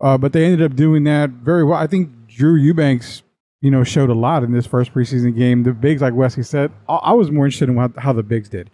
Uh, 0.00 0.16
but 0.16 0.32
they 0.32 0.44
ended 0.44 0.62
up 0.62 0.76
doing 0.76 1.04
that 1.04 1.30
very 1.30 1.64
well. 1.64 1.78
I 1.78 1.88
think 1.88 2.28
Drew 2.28 2.54
Eubanks 2.54 3.22
you 3.60 3.70
know, 3.70 3.84
showed 3.84 4.10
a 4.10 4.14
lot 4.14 4.44
in 4.44 4.52
this 4.52 4.66
first 4.66 4.92
preseason 4.92 5.36
game. 5.36 5.64
The 5.64 5.72
bigs, 5.72 6.00
like 6.00 6.14
Wesley 6.14 6.42
said, 6.42 6.70
I, 6.88 6.96
I 6.96 7.12
was 7.12 7.30
more 7.30 7.46
interested 7.46 7.68
in 7.68 7.76
how, 7.76 7.92
how 7.98 8.12
the 8.12 8.22
bigs 8.22 8.48
did. 8.48 8.70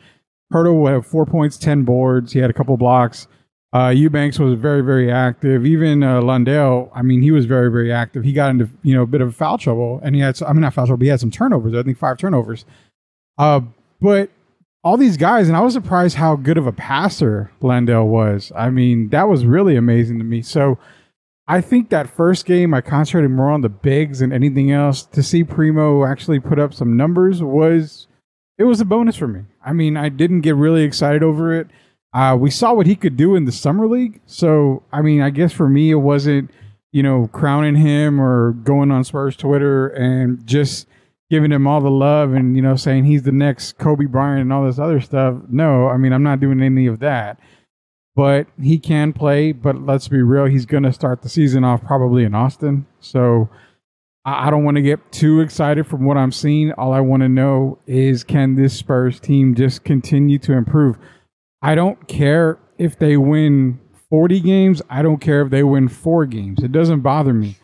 Poeltl 0.53 0.93
had 0.93 1.07
four 1.07 1.25
points, 1.25 1.57
ten 1.57 1.85
boards. 1.85 2.33
He 2.33 2.39
had 2.39 2.51
a 2.51 2.53
couple 2.53 2.77
blocks. 2.77 3.27
Uh, 3.73 3.89
Eubanks 3.89 4.39
was 4.39 4.55
very, 4.59 4.83
very 4.83 5.11
active. 5.11 5.67
Even 5.67 6.03
uh, 6.03 6.21
Landale, 6.21 6.93
I 6.95 7.03
mean, 7.03 7.23
he 7.23 7.33
was 7.33 7.47
very, 7.47 7.71
very 7.71 7.93
active. 7.93 8.23
He 8.23 8.33
got 8.33 8.51
into 8.51 8.69
you 8.83 8.95
know 8.95 9.03
a 9.03 9.07
bit 9.07 9.21
of 9.21 9.35
foul 9.35 9.59
trouble, 9.59 10.01
and 10.03 10.15
he 10.15 10.21
had, 10.21 10.41
I 10.43 10.53
mean, 10.53 10.61
not 10.61 10.75
foul 10.75 10.87
trouble, 10.87 10.99
but 10.99 11.05
he 11.05 11.11
had 11.11 11.21
some 11.21 11.31
turnovers. 11.31 11.75
I 11.75 11.83
think 11.83 11.99
five 11.99 12.19
turnovers. 12.19 12.65
Uh, 13.39 13.61
but 14.01 14.31
all 14.83 14.97
these 14.97 15.17
guys, 15.17 15.49
and 15.49 15.57
I 15.57 15.61
was 15.61 15.73
surprised 15.73 16.17
how 16.17 16.37
good 16.37 16.59
of 16.59 16.67
a 16.67 16.73
passer 16.73 17.51
Landale 17.63 18.07
was. 18.07 18.53
I 18.55 18.71
mean, 18.71 19.09
that 19.09 19.29
was 19.29 19.47
really 19.47 19.77
amazing 19.77 20.19
to 20.19 20.25
me. 20.25 20.43
So 20.43 20.79
I 21.49 21.61
think 21.61 21.89
that 21.89 22.09
first 22.09 22.47
game 22.47 22.75
I 22.75 22.81
concentrated 22.81 23.31
more 23.31 23.51
on 23.51 23.63
the 23.63 23.69
bigs 23.69 24.19
than 24.21 24.33
anything 24.33 24.71
else. 24.71 25.03
To 25.07 25.23
see 25.23 25.43
Primo 25.43 26.05
actually 26.05 26.41
put 26.41 26.59
up 26.59 26.75
some 26.75 26.97
numbers 26.97 27.43
was 27.43 28.07
it 28.59 28.65
was 28.65 28.81
a 28.81 28.85
bonus 28.85 29.17
for 29.17 29.27
me. 29.27 29.43
I 29.65 29.73
mean, 29.73 29.97
I 29.97 30.11
didn't 30.11 30.43
get 30.43 30.55
really 30.55 30.83
excited 30.83 31.23
over 31.23 31.53
it. 31.53 31.69
Uh, 32.13 32.37
we 32.39 32.51
saw 32.51 32.73
what 32.73 32.87
he 32.87 32.95
could 32.95 33.17
do 33.17 33.35
in 33.35 33.45
the 33.45 33.53
summer 33.53 33.89
league, 33.89 34.21
so 34.25 34.85
I 34.93 35.03
mean, 35.03 35.21
I 35.21 35.31
guess 35.31 35.53
for 35.53 35.69
me 35.69 35.91
it 35.91 35.97
wasn't 35.97 36.51
you 36.93 37.03
know 37.03 37.29
crowning 37.33 37.75
him 37.77 38.21
or 38.21 38.53
going 38.53 38.91
on 38.91 39.03
Spurs 39.03 39.37
Twitter 39.37 39.89
and 39.89 40.47
just 40.47 40.87
giving 41.31 41.53
him 41.53 41.67
all 41.67 41.81
the 41.81 41.91
love 41.91 42.33
and 42.33 42.55
you 42.57 42.63
know 42.63 42.77
saying 42.77 43.05
he's 43.05 43.23
the 43.23 43.33
next 43.33 43.79
Kobe 43.79 44.07
Bryant 44.07 44.43
and 44.43 44.53
all 44.53 44.65
this 44.65 44.79
other 44.79 45.01
stuff. 45.01 45.37
No, 45.49 45.89
I 45.89 45.97
mean 45.97 46.13
I'm 46.13 46.23
not 46.23 46.41
doing 46.41 46.63
any 46.63 46.87
of 46.87 47.01
that 47.01 47.41
but 48.17 48.47
he 48.61 48.79
can 48.79 49.13
play. 49.13 49.53
But 49.53 49.83
let's 49.83 50.09
be 50.09 50.23
real, 50.23 50.47
he's 50.47 50.67
going 50.67 50.83
to 50.85 50.93
start 50.93 51.23
the 51.23 51.29
season 51.29 51.65
off 51.65 51.85
probably 51.85 52.25
in 52.25 52.35
Austin. 52.35 52.87
So 53.01 53.49
I, 54.25 54.47
I 54.47 54.51
don't 54.51 54.65
want 54.65 54.77
to 54.77 54.83
get 54.83 55.13
too 55.13 55.41
excited 55.41 55.87
from 55.87 56.05
what 56.05 56.17
I'm 56.17 56.33
seeing. 56.33 56.73
All 56.73 56.93
I 56.93 57.01
want 57.01 57.23
to 57.23 57.29
know 57.29 57.79
is 57.87 58.25
can 58.25 58.55
this 58.55 58.77
Spurs 58.77 59.21
team 59.21 59.55
just 59.55 59.85
continue 59.85 60.39
to 60.41 60.53
improve? 60.53 60.97
I 61.63 61.75
don't 61.75 62.07
care 62.09 62.59
if 62.79 62.99
they 62.99 63.17
win 63.17 63.81
40 64.11 64.41
games. 64.41 64.83
I 64.91 65.03
don't 65.03 65.21
care 65.21 65.43
if 65.43 65.51
they 65.51 65.63
win 65.63 65.89
four 65.89 66.27
games. 66.27 66.63
It 66.63 66.73
doesn't 66.73 67.01
bother 67.01 67.33
me. 67.33 67.57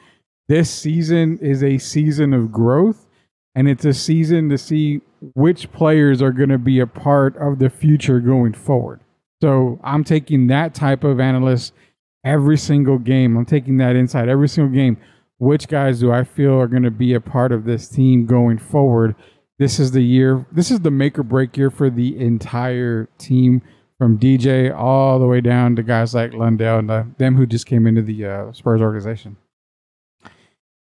This 0.48 0.70
season 0.70 1.38
is 1.38 1.62
a 1.62 1.78
season 1.78 2.34
of 2.34 2.50
growth, 2.50 3.06
and 3.54 3.68
it's 3.68 3.84
a 3.84 3.92
season 3.92 4.48
to 4.48 4.58
see 4.58 5.00
which 5.34 5.70
players 5.72 6.22
are 6.22 6.32
going 6.32 6.48
to 6.48 6.58
be 6.58 6.80
a 6.80 6.86
part 6.86 7.36
of 7.36 7.58
the 7.58 7.70
future 7.70 8.20
going 8.20 8.52
forward. 8.52 9.00
So 9.42 9.80
I'm 9.82 10.04
taking 10.04 10.46
that 10.48 10.74
type 10.74 11.04
of 11.04 11.18
analyst 11.18 11.72
every 12.24 12.58
single 12.58 12.98
game. 12.98 13.36
I'm 13.36 13.46
taking 13.46 13.78
that 13.78 13.96
inside 13.96 14.28
every 14.28 14.48
single 14.48 14.74
game. 14.74 14.98
Which 15.38 15.68
guys 15.68 16.00
do 16.00 16.12
I 16.12 16.24
feel 16.24 16.60
are 16.60 16.66
going 16.66 16.82
to 16.82 16.90
be 16.90 17.14
a 17.14 17.20
part 17.20 17.50
of 17.50 17.64
this 17.64 17.88
team 17.88 18.26
going 18.26 18.58
forward? 18.58 19.14
This 19.58 19.78
is 19.78 19.92
the 19.92 20.02
year. 20.02 20.46
This 20.52 20.70
is 20.70 20.80
the 20.80 20.90
make 20.90 21.18
or 21.18 21.22
break 21.22 21.56
year 21.56 21.70
for 21.70 21.88
the 21.88 22.18
entire 22.18 23.08
team, 23.18 23.62
from 24.00 24.18
DJ 24.18 24.74
all 24.74 25.18
the 25.18 25.26
way 25.26 25.42
down 25.42 25.76
to 25.76 25.82
guys 25.82 26.14
like 26.14 26.32
Landale 26.32 26.78
and 26.78 26.90
uh, 26.90 27.04
them 27.18 27.36
who 27.36 27.44
just 27.44 27.66
came 27.66 27.86
into 27.86 28.00
the 28.00 28.24
uh, 28.24 28.52
Spurs 28.52 28.80
organization. 28.80 29.36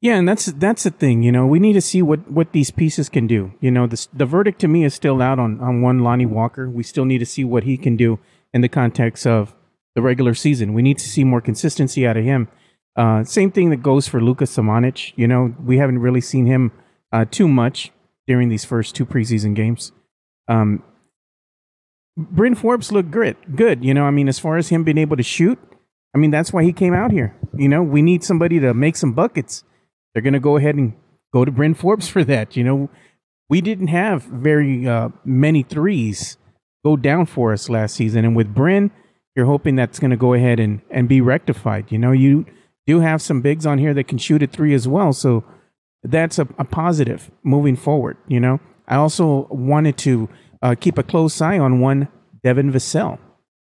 Yeah, 0.06 0.18
and 0.18 0.28
that's 0.28 0.46
that's 0.46 0.84
the 0.84 0.92
thing. 0.92 1.24
You 1.24 1.32
know, 1.32 1.48
we 1.48 1.58
need 1.58 1.72
to 1.72 1.80
see 1.80 2.00
what 2.00 2.30
what 2.30 2.52
these 2.52 2.70
pieces 2.70 3.08
can 3.08 3.26
do. 3.26 3.52
You 3.60 3.72
know, 3.72 3.88
the 3.88 4.06
the 4.14 4.24
verdict 4.24 4.60
to 4.60 4.68
me 4.68 4.84
is 4.84 4.94
still 4.94 5.20
out 5.20 5.40
on 5.40 5.60
on 5.60 5.82
one 5.82 5.98
Lonnie 5.98 6.26
Walker. 6.26 6.70
We 6.70 6.84
still 6.84 7.04
need 7.04 7.18
to 7.18 7.26
see 7.26 7.42
what 7.42 7.64
he 7.64 7.76
can 7.76 7.96
do 7.96 8.20
in 8.54 8.60
the 8.60 8.68
context 8.68 9.26
of 9.26 9.56
the 9.96 10.02
regular 10.02 10.32
season. 10.32 10.74
We 10.74 10.82
need 10.82 10.98
to 10.98 11.08
see 11.08 11.24
more 11.24 11.40
consistency 11.40 12.06
out 12.06 12.16
of 12.16 12.22
him. 12.22 12.46
Uh, 12.94 13.24
same 13.24 13.50
thing 13.50 13.70
that 13.70 13.82
goes 13.82 14.06
for 14.06 14.20
Luka 14.20 14.44
Samanic. 14.44 15.12
You 15.16 15.26
know, 15.26 15.56
we 15.64 15.78
haven't 15.78 15.98
really 15.98 16.20
seen 16.20 16.46
him 16.46 16.70
uh, 17.10 17.24
too 17.28 17.48
much 17.48 17.90
during 18.28 18.48
these 18.48 18.64
first 18.64 18.94
two 18.94 19.06
preseason 19.06 19.56
games. 19.56 19.90
Um, 20.46 20.84
Bryn 22.16 22.54
Forbes 22.54 22.92
looked 22.92 23.10
good. 23.10 23.36
Good. 23.56 23.84
You 23.84 23.92
know, 23.92 24.04
I 24.04 24.12
mean, 24.12 24.28
as 24.28 24.38
far 24.38 24.56
as 24.56 24.68
him 24.68 24.84
being 24.84 24.98
able 24.98 25.16
to 25.16 25.24
shoot, 25.24 25.58
I 26.14 26.18
mean, 26.18 26.30
that's 26.30 26.52
why 26.52 26.62
he 26.62 26.72
came 26.72 26.94
out 26.94 27.10
here. 27.10 27.34
You 27.56 27.68
know, 27.68 27.82
we 27.82 28.02
need 28.02 28.22
somebody 28.22 28.60
to 28.60 28.72
make 28.72 28.94
some 28.94 29.12
buckets. 29.12 29.64
They're 30.16 30.22
going 30.22 30.32
to 30.32 30.40
go 30.40 30.56
ahead 30.56 30.76
and 30.76 30.94
go 31.30 31.44
to 31.44 31.50
Bryn 31.50 31.74
Forbes 31.74 32.08
for 32.08 32.24
that. 32.24 32.56
You 32.56 32.64
know, 32.64 32.88
we 33.50 33.60
didn't 33.60 33.88
have 33.88 34.22
very 34.22 34.88
uh, 34.88 35.10
many 35.26 35.62
threes 35.62 36.38
go 36.82 36.96
down 36.96 37.26
for 37.26 37.52
us 37.52 37.68
last 37.68 37.96
season. 37.96 38.24
And 38.24 38.34
with 38.34 38.54
Bryn, 38.54 38.90
you're 39.34 39.44
hoping 39.44 39.76
that's 39.76 39.98
going 39.98 40.12
to 40.12 40.16
go 40.16 40.32
ahead 40.32 40.58
and, 40.58 40.80
and 40.90 41.06
be 41.06 41.20
rectified. 41.20 41.92
You 41.92 41.98
know, 41.98 42.12
you 42.12 42.46
do 42.86 43.00
have 43.00 43.20
some 43.20 43.42
bigs 43.42 43.66
on 43.66 43.76
here 43.76 43.92
that 43.92 44.08
can 44.08 44.16
shoot 44.16 44.42
at 44.42 44.52
three 44.52 44.72
as 44.72 44.88
well. 44.88 45.12
So 45.12 45.44
that's 46.02 46.38
a, 46.38 46.48
a 46.58 46.64
positive 46.64 47.30
moving 47.42 47.76
forward. 47.76 48.16
You 48.26 48.40
know, 48.40 48.58
I 48.88 48.94
also 48.94 49.48
wanted 49.50 49.98
to 49.98 50.30
uh, 50.62 50.76
keep 50.80 50.96
a 50.96 51.02
close 51.02 51.42
eye 51.42 51.58
on 51.58 51.80
one 51.80 52.08
Devin 52.42 52.72
Vassell. 52.72 53.18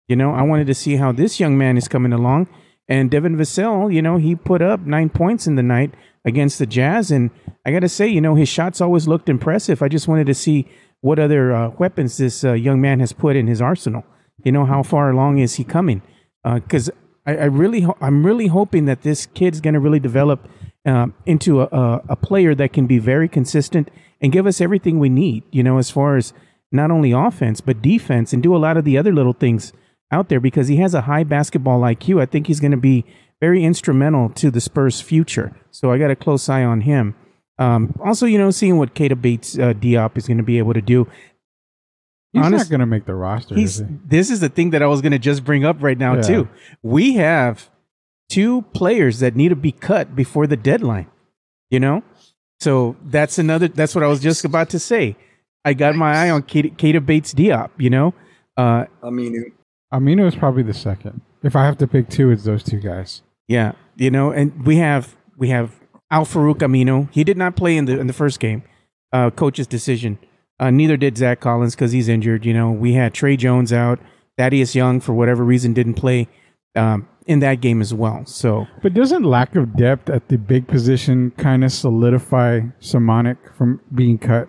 You 0.09 0.17
know, 0.17 0.35
I 0.35 0.43
wanted 0.43 0.67
to 0.67 0.75
see 0.75 0.97
how 0.97 1.13
this 1.13 1.39
young 1.39 1.57
man 1.57 1.79
is 1.79 1.87
coming 1.87 2.13
along. 2.13 2.49
And 2.89 3.13
Devin 3.13 3.37
Vassell, 3.37 3.95
you 3.95 4.03
know, 4.03 4.17
he 4.17 4.35
put 4.35 4.61
up 4.61 4.81
nine 4.81 5.09
points 5.09 5.47
in 5.47 5.55
the 5.55 5.63
night 5.63 5.95
against 6.25 6.59
the 6.59 6.67
Jazz. 6.67 7.11
And 7.11 7.31
I 7.67 7.73
got 7.73 7.81
to 7.81 7.89
say, 7.89 8.09
you 8.09 8.21
know, 8.21 8.35
his 8.35 8.49
shots 8.49 8.81
always 8.81 9.09
looked 9.09 9.29
impressive. 9.29 9.83
I 9.83 9.89
just 9.89 10.09
wanted 10.09 10.27
to 10.27 10.35
see 10.35 10.69
what 11.01 11.19
other 11.19 11.53
uh, 11.53 11.71
weapons 11.71 12.17
this 12.17 12.45
uh, 12.45 12.53
young 12.53 12.81
man 12.81 13.01
has 13.01 13.13
put 13.13 13.37
in 13.37 13.47
his 13.47 13.61
arsenal. 13.61 14.05
You 14.45 14.53
know, 14.53 14.65
how 14.65 14.83
far 14.83 15.11
along 15.11 15.39
is 15.39 15.57
he 15.57 15.65
coming? 15.65 16.03
Because 16.45 16.89
uh, 16.89 16.93
I, 17.27 17.37
I, 17.37 17.45
really, 17.45 17.83
ho- 17.83 17.97
I'm 18.01 18.25
really 18.25 18.49
hoping 18.49 18.87
that 18.87 19.03
this 19.03 19.27
kid's 19.27 19.61
going 19.61 19.75
to 19.75 19.81
really 19.81 20.01
develop 20.01 20.49
um, 20.85 21.15
into 21.27 21.61
a, 21.61 21.67
a, 21.67 22.03
a, 22.11 22.17
player 22.17 22.55
that 22.57 22.73
can 22.73 22.87
be 22.87 22.99
very 22.99 23.29
consistent 23.29 23.89
and 24.21 24.33
give 24.33 24.49
us 24.49 24.61
everything 24.61 24.99
we 24.99 25.09
need. 25.09 25.45
You 25.53 25.63
know, 25.63 25.79
as 25.79 25.91
far 25.91 26.17
as 26.17 26.33
not 26.73 26.91
only 26.91 27.13
offense 27.13 27.61
but 27.61 27.83
defense, 27.83 28.33
and 28.33 28.43
do 28.43 28.57
a 28.57 28.59
lot 28.59 28.77
of 28.77 28.85
the 28.85 28.99
other 28.99 29.13
little 29.13 29.33
things 29.33 29.73
out 30.11 30.29
there. 30.29 30.41
Because 30.41 30.69
he 30.69 30.77
has 30.79 30.95
a 30.95 31.03
high 31.03 31.25
basketball 31.25 31.81
IQ, 31.81 32.21
I 32.21 32.27
think 32.27 32.47
he's 32.47 32.61
going 32.61 32.73
to 32.73 32.77
be 32.77 33.05
very 33.43 33.65
instrumental 33.65 34.29
to 34.29 34.53
the 34.53 34.61
Spurs' 34.61 35.01
future. 35.01 35.53
So 35.73 35.91
I 35.91 35.99
got 35.99 36.13
a 36.13 36.15
close 36.15 36.49
eye 36.49 36.63
on 36.63 36.83
him. 36.83 37.17
Um, 37.59 37.93
also, 38.01 38.25
you 38.25 38.39
know, 38.39 38.53
seeing 38.53 38.79
what 38.79 38.95
Keita 38.95 39.21
Bates 39.21 39.59
uh, 39.59 39.73
Diop 39.73 40.17
is 40.17 40.29
going 40.29 40.37
to 40.37 40.45
be 40.45 40.59
able 40.59 40.75
to 40.75 40.81
do. 40.81 41.09
He's 42.33 42.45
Honest, 42.45 42.67
not 42.67 42.71
going 42.71 42.81
to 42.81 42.87
make 42.87 43.05
the 43.05 43.17
roster. 43.17 43.57
He's, 43.57 43.81
is 43.81 43.89
he? 43.89 43.95
This 44.07 44.31
is 44.31 44.39
the 44.39 44.49
thing 44.49 44.71
that 44.71 44.81
I 44.81 44.87
was 44.87 45.01
going 45.01 45.11
to 45.11 45.19
just 45.19 45.45
bring 45.45 45.65
up 45.65 45.83
right 45.83 45.99
now, 45.99 46.15
yeah. 46.15 46.23
too. 46.23 46.49
We 46.85 47.15
have 47.15 47.69
two 48.29 48.63
players 48.75 49.19
that 49.19 49.35
need 49.35 49.49
to 49.49 49.57
be 49.57 49.73
cut 49.73 50.15
before 50.15 50.47
the 50.47 50.57
deadline, 50.57 51.11
you 51.69 51.81
know? 51.81 52.05
So 52.61 52.95
that's 53.03 53.39
another, 53.39 53.67
that's 53.67 53.93
what 53.93 54.05
I 54.05 54.07
was 54.07 54.21
just 54.21 54.45
about 54.45 54.71
to 54.71 54.79
say. 54.79 55.17
I 55.65 55.75
got 55.75 55.97
my 55.97 56.15
eye 56.15 56.31
on 56.31 56.45
Keita, 56.45 57.05
Bates 57.05 57.35
Diop, 57.35 57.71
you 57.77 57.91
know? 57.91 58.15
Uh, 58.57 58.85
Aminu. 59.03 59.51
Aminu 59.93 60.29
is 60.29 60.37
probably 60.37 60.63
the 60.63 60.75
second. 60.75 61.23
If 61.43 61.57
I 61.57 61.65
have 61.65 61.77
to 61.79 61.89
pick 61.89 62.09
two, 62.09 62.31
it's 62.31 62.45
those 62.45 62.63
two 62.63 62.79
guys. 62.79 63.23
Yeah, 63.49 63.73
you 63.97 64.11
know, 64.11 64.31
and 64.31 64.67
we 64.67 64.77
have 64.77 65.17
we 65.37 65.49
have 65.49 65.81
Al-Farouq 66.11 66.59
Aminu. 66.59 67.11
He 67.13 67.25
did 67.25 67.37
not 67.37 67.57
play 67.57 67.77
in 67.77 67.87
the 67.87 67.99
in 67.99 68.07
the 68.07 68.13
first 68.13 68.41
game. 68.41 68.63
Uh, 69.13 69.31
coach's 69.31 69.67
decision. 69.67 70.19
Uh, 70.59 70.71
neither 70.71 70.97
did 70.97 71.19
Zach 71.19 71.41
Collins 71.41 71.75
because 71.75 71.93
he's 71.93 72.09
injured. 72.09 72.47
You 72.47 72.55
know, 72.55 72.71
we 72.71 72.93
had 72.95 73.13
Tre 73.13 73.37
Jones 73.37 73.73
out. 73.73 73.99
Thaddeus 74.39 74.75
Young, 74.75 75.01
for 75.01 75.13
whatever 75.13 75.45
reason, 75.45 75.75
didn't 75.75 75.95
play 75.95 76.29
um, 76.75 77.09
in 77.27 77.41
that 77.41 77.61
game 77.61 77.81
as 77.81 77.93
well. 77.93 78.25
So, 78.27 78.67
but 78.83 78.95
doesn't 78.95 79.25
lack 79.25 79.55
of 79.57 79.77
depth 79.77 80.09
at 80.09 80.29
the 80.29 80.39
big 80.39 80.69
position 80.69 81.33
kind 81.37 81.65
of 81.65 81.73
solidify 81.73 82.61
Samanic 82.81 83.37
from 83.55 83.81
being 83.95 84.19
cut? 84.19 84.49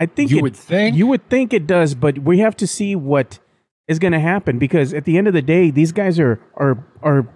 I 0.00 0.06
think 0.06 0.30
you 0.30 0.38
it, 0.38 0.42
would 0.42 0.56
think 0.56 0.96
you 0.96 1.06
would 1.06 1.28
think 1.28 1.52
it 1.52 1.66
does, 1.66 1.94
but 1.94 2.18
we 2.18 2.38
have 2.38 2.56
to 2.56 2.66
see 2.66 2.94
what 2.94 3.38
is 3.88 3.98
going 3.98 4.12
to 4.12 4.20
happen 4.20 4.58
because 4.58 4.92
at 4.94 5.04
the 5.04 5.18
end 5.18 5.28
of 5.28 5.34
the 5.34 5.42
day, 5.42 5.70
these 5.70 5.92
guys 5.92 6.18
are 6.18 6.40
are 6.56 6.84
are 7.02 7.28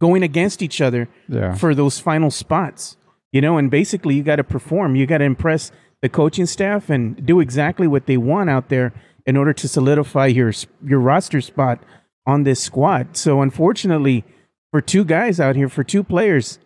going 0.00 0.22
against 0.22 0.62
each 0.62 0.80
other 0.80 1.08
yeah. 1.28 1.54
for 1.54 1.74
those 1.74 1.98
final 1.98 2.30
spots 2.30 2.96
you 3.36 3.42
know, 3.42 3.58
and 3.58 3.70
basically 3.70 4.14
you 4.14 4.22
got 4.22 4.36
to 4.36 4.44
perform. 4.44 4.96
You 4.96 5.06
got 5.06 5.18
to 5.18 5.24
impress 5.24 5.70
the 6.00 6.08
coaching 6.08 6.46
staff 6.46 6.88
and 6.88 7.24
do 7.26 7.40
exactly 7.40 7.86
what 7.86 8.06
they 8.06 8.16
want 8.16 8.48
out 8.48 8.70
there 8.70 8.94
in 9.26 9.36
order 9.36 9.52
to 9.52 9.68
solidify 9.68 10.26
your 10.26 10.52
your 10.82 11.00
roster 11.00 11.42
spot 11.42 11.82
on 12.26 12.44
this 12.44 12.62
squad. 12.62 13.14
So 13.14 13.42
unfortunately, 13.42 14.24
for 14.70 14.80
two 14.80 15.04
guys 15.04 15.38
out 15.38 15.54
here, 15.54 15.68
for 15.68 15.84
two 15.84 16.02
players, 16.02 16.58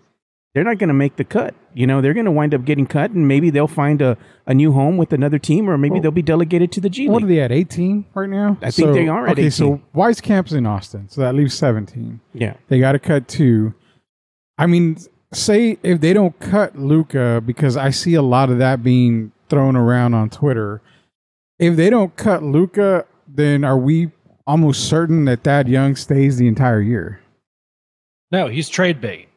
they're 0.54 0.64
not 0.64 0.78
going 0.78 0.88
to 0.88 0.94
make 0.94 1.16
the 1.16 1.24
cut. 1.24 1.54
You 1.74 1.86
know, 1.86 2.00
they're 2.00 2.14
going 2.14 2.26
to 2.26 2.32
wind 2.32 2.54
up 2.54 2.64
getting 2.64 2.86
cut, 2.86 3.12
and 3.12 3.28
maybe 3.28 3.50
they'll 3.50 3.68
find 3.68 4.02
a, 4.02 4.16
a 4.46 4.54
new 4.54 4.72
home 4.72 4.96
with 4.96 5.12
another 5.12 5.38
team, 5.38 5.70
or 5.70 5.78
maybe 5.78 5.94
well, 5.94 6.02
they'll 6.02 6.10
be 6.10 6.22
delegated 6.22 6.72
to 6.72 6.80
the 6.80 6.90
G 6.90 7.02
League. 7.02 7.10
What 7.10 7.22
are 7.22 7.26
they 7.26 7.40
at? 7.40 7.52
Eighteen 7.52 8.04
right 8.14 8.28
now? 8.28 8.58
I 8.60 8.70
think 8.70 8.92
they 8.92 9.08
are 9.08 9.26
at 9.26 9.32
okay, 9.32 9.42
18. 9.46 9.50
so 9.50 9.80
Wieskamp's 9.94 10.52
in 10.52 10.66
Austin, 10.66 11.08
so 11.08 11.20
that 11.20 11.34
leaves 11.34 11.54
seventeen. 11.54 12.20
Yeah, 12.34 12.54
they 12.68 12.80
got 12.80 12.92
to 12.92 12.98
cut 12.98 13.28
two. 13.28 13.74
I 14.58 14.66
mean, 14.66 14.98
say 15.32 15.78
if 15.82 16.00
they 16.00 16.12
don't 16.12 16.38
cut 16.40 16.76
Luka, 16.76 17.42
because 17.44 17.76
I 17.76 17.90
see 17.90 18.14
a 18.14 18.22
lot 18.22 18.50
of 18.50 18.58
that 18.58 18.82
being 18.82 19.32
thrown 19.48 19.76
around 19.76 20.14
on 20.14 20.30
Twitter. 20.30 20.82
If 21.58 21.76
they 21.76 21.90
don't 21.90 22.16
cut 22.16 22.42
Luka, 22.42 23.04
then 23.28 23.64
are 23.64 23.78
we 23.78 24.10
almost 24.46 24.88
certain 24.88 25.26
that 25.26 25.44
Thad 25.44 25.68
Young 25.68 25.94
stays 25.94 26.38
the 26.38 26.48
entire 26.48 26.80
year? 26.80 27.20
No, 28.32 28.48
he's 28.48 28.68
trade 28.68 29.00
bait. 29.00 29.28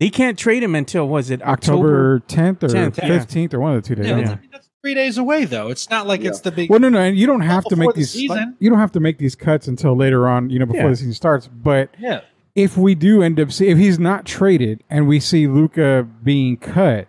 Yep. 0.00 0.06
He 0.06 0.10
can't 0.10 0.38
trade 0.38 0.62
him 0.62 0.74
until 0.74 1.06
was 1.08 1.30
it 1.30 1.42
October? 1.42 2.16
October 2.16 2.20
10th 2.26 2.62
or 2.62 2.68
10th, 2.68 2.96
yeah. 2.98 3.08
15th 3.08 3.54
or 3.54 3.60
one 3.60 3.74
of 3.76 3.82
the 3.82 3.88
two 3.88 3.94
days. 3.94 4.06
Yeah, 4.06 4.16
Yeah. 4.18 4.24
that's, 4.24 4.30
I 4.32 4.40
mean, 4.40 4.48
that's 4.52 4.68
three 4.82 4.94
days 4.94 5.18
away 5.18 5.44
though. 5.44 5.68
It's 5.68 5.90
not 5.90 6.06
like 6.06 6.24
it's 6.24 6.40
the 6.40 6.50
big. 6.50 6.70
Well, 6.70 6.80
no, 6.80 6.88
no, 6.88 6.98
and 7.00 7.16
you 7.18 7.26
don't 7.26 7.42
have 7.42 7.64
to 7.66 7.76
make 7.76 7.90
the 7.90 8.00
these. 8.00 8.10
season. 8.10 8.36
like, 8.36 8.48
you 8.58 8.70
don't 8.70 8.78
have 8.78 8.92
to 8.92 9.00
make 9.00 9.18
these 9.18 9.34
cuts 9.34 9.68
until 9.68 9.94
later 9.96 10.26
on. 10.28 10.48
You 10.50 10.58
know, 10.58 10.66
before 10.66 10.82
Yeah. 10.84 10.88
the 10.88 10.96
season 10.96 11.12
starts. 11.12 11.46
But 11.48 11.90
yeah, 11.98 12.22
if 12.54 12.76
we 12.76 12.94
do 12.94 13.22
end 13.22 13.38
up 13.38 13.52
see 13.52 13.68
if 13.68 13.78
he's 13.78 13.98
not 13.98 14.24
traded 14.24 14.82
and 14.88 15.06
we 15.06 15.20
see 15.20 15.46
Luka 15.46 16.08
being 16.24 16.56
cut, 16.56 17.06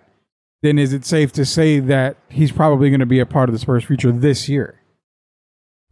then 0.62 0.78
is 0.78 0.92
it 0.94 1.06
safe 1.06 1.32
to 1.34 1.46
say 1.46 1.80
that 1.80 2.18
he's 2.30 2.52
probably 2.52 2.90
going 2.90 3.00
to 3.00 3.06
be 3.06 3.20
a 3.20 3.26
part 3.26 3.48
of 3.50 3.54
the 3.54 3.60
Spurs' 3.60 3.84
future 3.86 4.12
this 4.12 4.48
year? 4.50 4.76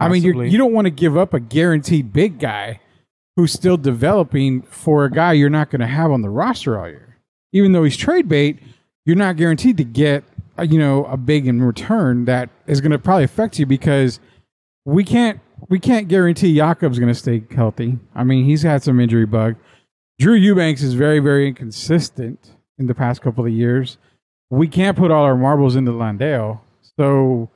I 0.01 0.07
mean, 0.07 0.21
you're, 0.23 0.45
you 0.45 0.57
don't 0.57 0.71
want 0.73 0.85
to 0.85 0.91
give 0.91 1.17
up 1.17 1.33
a 1.33 1.39
guaranteed 1.41 2.13
big 2.13 2.39
guy 2.39 2.79
who's 3.39 3.53
still 3.53 3.77
developing 3.77 4.61
for 4.63 5.05
a 5.05 5.11
guy 5.11 5.31
you're 5.31 5.49
not 5.49 5.69
going 5.69 5.79
to 5.79 5.87
have 5.87 6.11
on 6.11 6.21
the 6.21 6.29
roster 6.29 6.77
all 6.77 6.89
year. 6.89 7.17
Even 7.53 7.71
though 7.71 7.85
he's 7.85 7.95
trade 7.95 8.27
bait, 8.27 8.59
you're 9.05 9.15
not 9.15 9.37
guaranteed 9.37 9.77
to 9.77 9.85
get 9.85 10.25
uh, 10.57 10.63
you 10.63 10.77
know 10.77 11.05
a 11.05 11.15
big 11.15 11.47
in 11.47 11.63
return 11.63 12.25
that 12.25 12.49
is 12.67 12.81
going 12.81 12.91
to 12.91 12.99
probably 12.99 13.23
affect 13.23 13.57
you 13.57 13.65
because 13.65 14.19
we 14.83 15.05
can't 15.05 15.39
we 15.69 15.79
can't 15.79 16.09
guarantee 16.09 16.53
Jakob's 16.53 16.99
going 16.99 17.13
to 17.13 17.17
stay 17.17 17.41
healthy. 17.55 17.97
I 18.13 18.25
mean, 18.25 18.43
he's 18.43 18.63
had 18.63 18.83
some 18.83 18.99
injury 18.99 19.25
bug. 19.25 19.55
Drew 20.19 20.33
Eubanks 20.33 20.83
is 20.83 20.93
very 20.93 21.19
very 21.19 21.47
inconsistent 21.47 22.57
in 22.77 22.87
the 22.87 22.95
past 22.95 23.21
couple 23.21 23.45
of 23.45 23.53
years. 23.53 23.97
We 24.49 24.67
can't 24.67 24.97
put 24.97 25.11
all 25.11 25.23
our 25.23 25.37
marbles 25.37 25.77
into 25.77 25.93
Landale, 25.93 26.61
so 26.97 27.49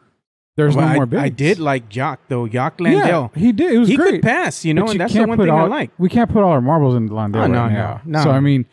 there's 0.56 0.76
Well, 0.76 0.86
no 0.88 0.92
I, 0.92 0.96
more 0.96 1.06
bigs. 1.06 1.24
I 1.24 1.30
did 1.30 1.60
like 1.60 1.90
Jock 1.90 2.20
though. 2.28 2.48
Jock 2.48 2.80
Landale. 2.80 3.32
Yeah, 3.36 3.40
he 3.42 3.52
did. 3.52 3.74
It 3.74 3.78
was 3.80 3.90
he 3.90 3.96
great. 3.96 4.12
could 4.12 4.22
pass, 4.22 4.64
you 4.66 4.74
know, 4.74 4.84
But 4.86 4.92
and 4.92 5.00
that's 5.02 5.14
the 5.14 5.20
can't 5.20 5.30
one 5.30 5.38
put 5.38 5.46
thing 5.48 5.54
I 5.56 5.64
like. 5.66 5.92
We 5.98 6.10
can't 6.10 6.30
put 6.32 6.44
all 6.44 6.52
our 6.52 6.62
marbles 6.62 6.96
into 6.96 7.14
Landale 7.16 7.42
Oh, 7.42 7.46
right 7.46 7.52
no, 7.52 7.68
now. 7.70 8.02
no, 8.06 8.20
no. 8.20 8.24
So 8.24 8.32
I 8.32 8.40
mean, 8.40 8.66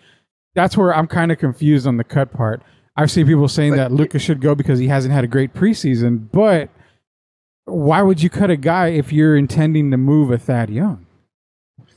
that's 0.55 0.77
where 0.77 0.95
I'm 0.95 1.07
kind 1.07 1.33
of 1.33 1.39
confused 1.39 1.87
on 1.87 1.97
the 1.97 2.05
cut 2.05 2.33
part. 2.33 2.63
I've 2.97 3.11
seen 3.11 3.27
people 3.27 3.49
saying 3.49 3.73
But 3.73 3.77
that 3.77 3.91
it- 3.93 3.95
Lucas 3.95 4.21
should 4.23 4.41
go 4.41 4.55
because 4.55 4.79
he 4.79 4.89
hasn't 4.89 5.15
had 5.15 5.25
a 5.25 5.29
great 5.29 5.55
preseason, 5.55 6.27
but 6.33 6.69
why 7.65 8.03
would 8.03 8.23
you 8.23 8.29
cut 8.29 8.51
a 8.51 8.57
guy 8.57 8.89
if 8.89 9.13
you're 9.13 9.37
intending 9.37 9.91
to 9.93 9.97
move 9.97 10.31
a 10.31 10.39
Thad 10.39 10.71
Young? 10.71 11.07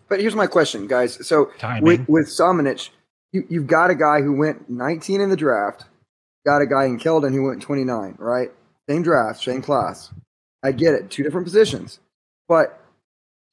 But 0.08 0.22
here's 0.22 0.36
my 0.36 0.46
question, 0.48 0.88
guys. 0.88 1.26
So 1.28 1.46
Timing. 1.58 1.84
with 1.84 2.08
with 2.08 2.28
Samanic, 2.28 2.90
you, 3.32 3.44
you've 3.50 3.68
got 3.68 3.90
a 3.90 3.96
guy 3.96 4.22
who 4.22 4.38
went 4.38 4.70
19 4.70 5.20
in 5.20 5.30
the 5.30 5.36
draft, 5.36 5.86
got 6.46 6.62
a 6.62 6.68
guy 6.68 6.86
in 6.86 7.00
Keldon 7.00 7.34
who 7.34 7.44
went 7.48 7.62
29, 7.64 8.16
right? 8.20 8.52
Same 8.90 9.04
draft, 9.04 9.42
same 9.42 9.62
class. 9.62 10.12
I 10.64 10.72
get 10.72 10.94
it, 10.94 11.10
two 11.10 11.24
different 11.24 11.46
positions, 11.46 12.00
but 12.48 12.80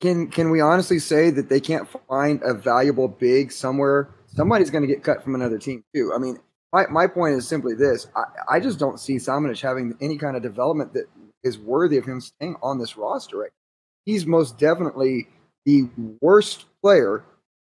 can 0.00 0.28
can 0.28 0.50
we 0.50 0.60
honestly 0.60 0.98
say 0.98 1.30
that 1.30 1.48
they 1.48 1.60
can't 1.60 1.88
find 2.08 2.40
a 2.42 2.54
valuable 2.54 3.08
big 3.08 3.52
somewhere? 3.52 4.08
Somebody's 4.28 4.70
going 4.70 4.82
to 4.82 4.88
get 4.88 5.02
cut 5.02 5.22
from 5.22 5.34
another 5.34 5.58
team 5.58 5.84
too. 5.94 6.12
I 6.14 6.18
mean, 6.18 6.38
my, 6.72 6.86
my 6.86 7.06
point 7.06 7.34
is 7.34 7.46
simply 7.46 7.74
this: 7.74 8.06
I, 8.16 8.56
I 8.56 8.60
just 8.60 8.78
don't 8.78 8.98
see 8.98 9.16
Samanic 9.16 9.60
having 9.60 9.96
any 10.00 10.16
kind 10.16 10.36
of 10.36 10.42
development 10.42 10.94
that 10.94 11.06
is 11.42 11.58
worthy 11.58 11.98
of 11.98 12.04
him 12.04 12.20
staying 12.20 12.56
on 12.62 12.78
this 12.78 12.96
roster. 12.96 13.38
Right? 13.38 13.50
He's 14.06 14.26
most 14.26 14.58
definitely 14.58 15.28
the 15.66 15.88
worst 16.20 16.64
player 16.80 17.24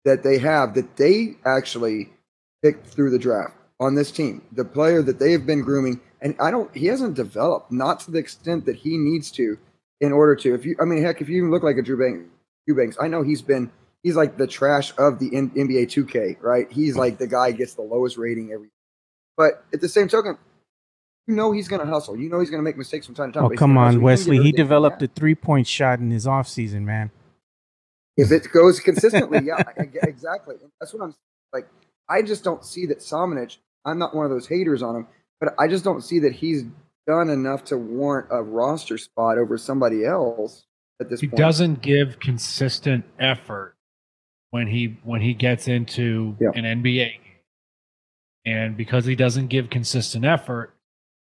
that 0.03 0.23
they 0.23 0.37
have 0.37 0.73
that 0.73 0.97
they 0.97 1.35
actually 1.45 2.09
picked 2.63 2.87
through 2.87 3.11
the 3.11 3.19
draft 3.19 3.55
on 3.79 3.95
this 3.95 4.11
team. 4.11 4.41
The 4.51 4.65
player 4.65 5.01
that 5.03 5.19
they 5.19 5.31
have 5.31 5.45
been 5.45 5.61
grooming, 5.61 6.01
and 6.21 6.35
I 6.39 6.51
don't, 6.51 6.75
he 6.75 6.87
hasn't 6.87 7.15
developed 7.15 7.71
not 7.71 7.99
to 8.01 8.11
the 8.11 8.17
extent 8.17 8.65
that 8.65 8.77
he 8.77 8.97
needs 8.97 9.31
to 9.31 9.57
in 10.01 10.11
order 10.11 10.35
to. 10.37 10.53
If 10.53 10.65
you, 10.65 10.75
I 10.81 10.85
mean, 10.85 11.03
heck, 11.03 11.21
if 11.21 11.29
you 11.29 11.37
even 11.37 11.51
look 11.51 11.63
like 11.63 11.77
a 11.77 11.81
Drew 11.81 11.97
Eubanks, 11.97 12.29
Drew 12.65 12.75
Eubanks, 12.75 12.97
I 12.99 13.07
know 13.07 13.23
he's 13.23 13.41
been, 13.41 13.71
he's 14.03 14.15
like 14.15 14.37
the 14.37 14.47
trash 14.47 14.93
of 14.97 15.19
the 15.19 15.35
N- 15.35 15.51
NBA 15.51 15.85
2K, 15.87 16.41
right? 16.41 16.71
He's 16.71 16.95
mm. 16.95 16.99
like 16.99 17.17
the 17.17 17.27
guy 17.27 17.51
gets 17.51 17.73
the 17.75 17.83
lowest 17.83 18.17
rating 18.17 18.51
every. 18.51 18.69
But 19.35 19.63
at 19.73 19.81
the 19.81 19.89
same 19.89 20.07
token, 20.07 20.37
you 21.27 21.35
know 21.35 21.51
he's 21.51 21.67
going 21.67 21.81
to 21.81 21.87
hustle. 21.87 22.17
You 22.17 22.29
know 22.29 22.39
he's 22.39 22.49
going 22.49 22.59
to 22.59 22.63
make 22.63 22.77
mistakes 22.77 23.05
from 23.05 23.15
time 23.15 23.31
to 23.31 23.39
time. 23.39 23.51
Oh 23.51 23.55
come 23.55 23.77
on, 23.77 23.87
hustle. 23.87 24.01
Wesley. 24.01 24.37
get 24.37 24.45
He 24.45 24.51
developed 24.53 25.01
a 25.03 25.07
three 25.07 25.35
point 25.35 25.67
shot 25.67 25.99
in 25.99 26.09
his 26.09 26.25
offseason, 26.25 26.81
man. 26.81 27.11
If 28.15 28.31
it 28.31 28.51
goes 28.51 28.79
consistently, 28.79 29.41
yeah, 29.45 29.61
exactly. 29.77 30.55
That's 30.79 30.93
what 30.93 31.03
I'm 31.03 31.15
like. 31.53 31.67
I 32.09 32.21
just 32.21 32.43
don't 32.43 32.63
see 32.63 32.85
that 32.87 32.99
Samanic. 32.99 33.57
I'm 33.85 33.99
not 33.99 34.15
one 34.15 34.25
of 34.25 34.31
those 34.31 34.47
haters 34.47 34.81
on 34.81 34.95
him, 34.95 35.07
but 35.39 35.53
I 35.59 35.67
just 35.67 35.83
don't 35.83 36.01
see 36.03 36.19
that 36.19 36.33
he's 36.33 36.63
done 37.05 37.29
enough 37.29 37.63
to 37.65 37.77
warrant 37.77 38.27
a 38.31 38.41
roster 38.43 38.97
spot 38.97 39.37
over 39.37 39.57
somebody 39.57 40.05
else 40.05 40.65
at 40.99 41.09
this 41.09 41.19
point. 41.19 41.21
he 41.21 41.27
point. 41.29 41.37
doesn't 41.37 41.81
give 41.81 42.19
consistent 42.19 43.05
effort 43.19 43.75
when 44.51 44.67
he 44.67 44.97
when 45.03 45.21
he 45.21 45.33
gets 45.33 45.67
into 45.67 46.35
Yeah. 46.39 46.49
an 46.55 46.65
NBA 46.65 47.11
game. 47.11 47.21
And 48.45 48.77
because 48.77 49.05
he 49.05 49.15
doesn't 49.15 49.47
give 49.47 49.69
consistent 49.69 50.23
effort, 50.25 50.73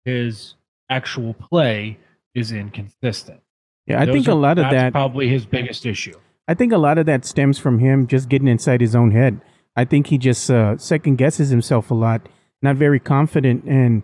his 0.05 0.55
actual 0.90 1.33
play 1.35 1.99
is 2.35 2.51
inconsistent. 2.53 3.40
Yeah, 3.87 4.01
I 4.01 4.07
Those 4.07 4.14
think 4.14 4.29
a 4.29 4.35
lot 4.35 4.59
of 4.59 4.64
that's 4.64 4.75
that. 4.75 4.93
probably 4.93 5.29
his 5.29 5.47
biggest 5.47 5.87
issue. 5.87 6.14
I 6.49 6.55
think 6.55 6.73
a 6.73 6.79
lot 6.79 6.99
of 6.99 7.07
that 7.07 7.25
stems 7.25 7.59
from 7.59 7.79
him 7.79 8.07
just 8.07 8.29
getting 8.29 8.49
inside 8.49 8.81
his 8.81 8.95
own 8.97 9.12
head. 9.12 9.40
I 9.77 9.85
think 9.85 10.09
he 10.09 10.19
just 10.19 10.51
uh, 10.51 10.77
second 10.77 11.17
guesses 11.17 11.51
himself 11.51 11.90
a 11.90 11.95
lot, 11.95 12.29
not 12.64 12.77
very 12.77 12.98
confident 12.98 13.64
in 13.64 14.03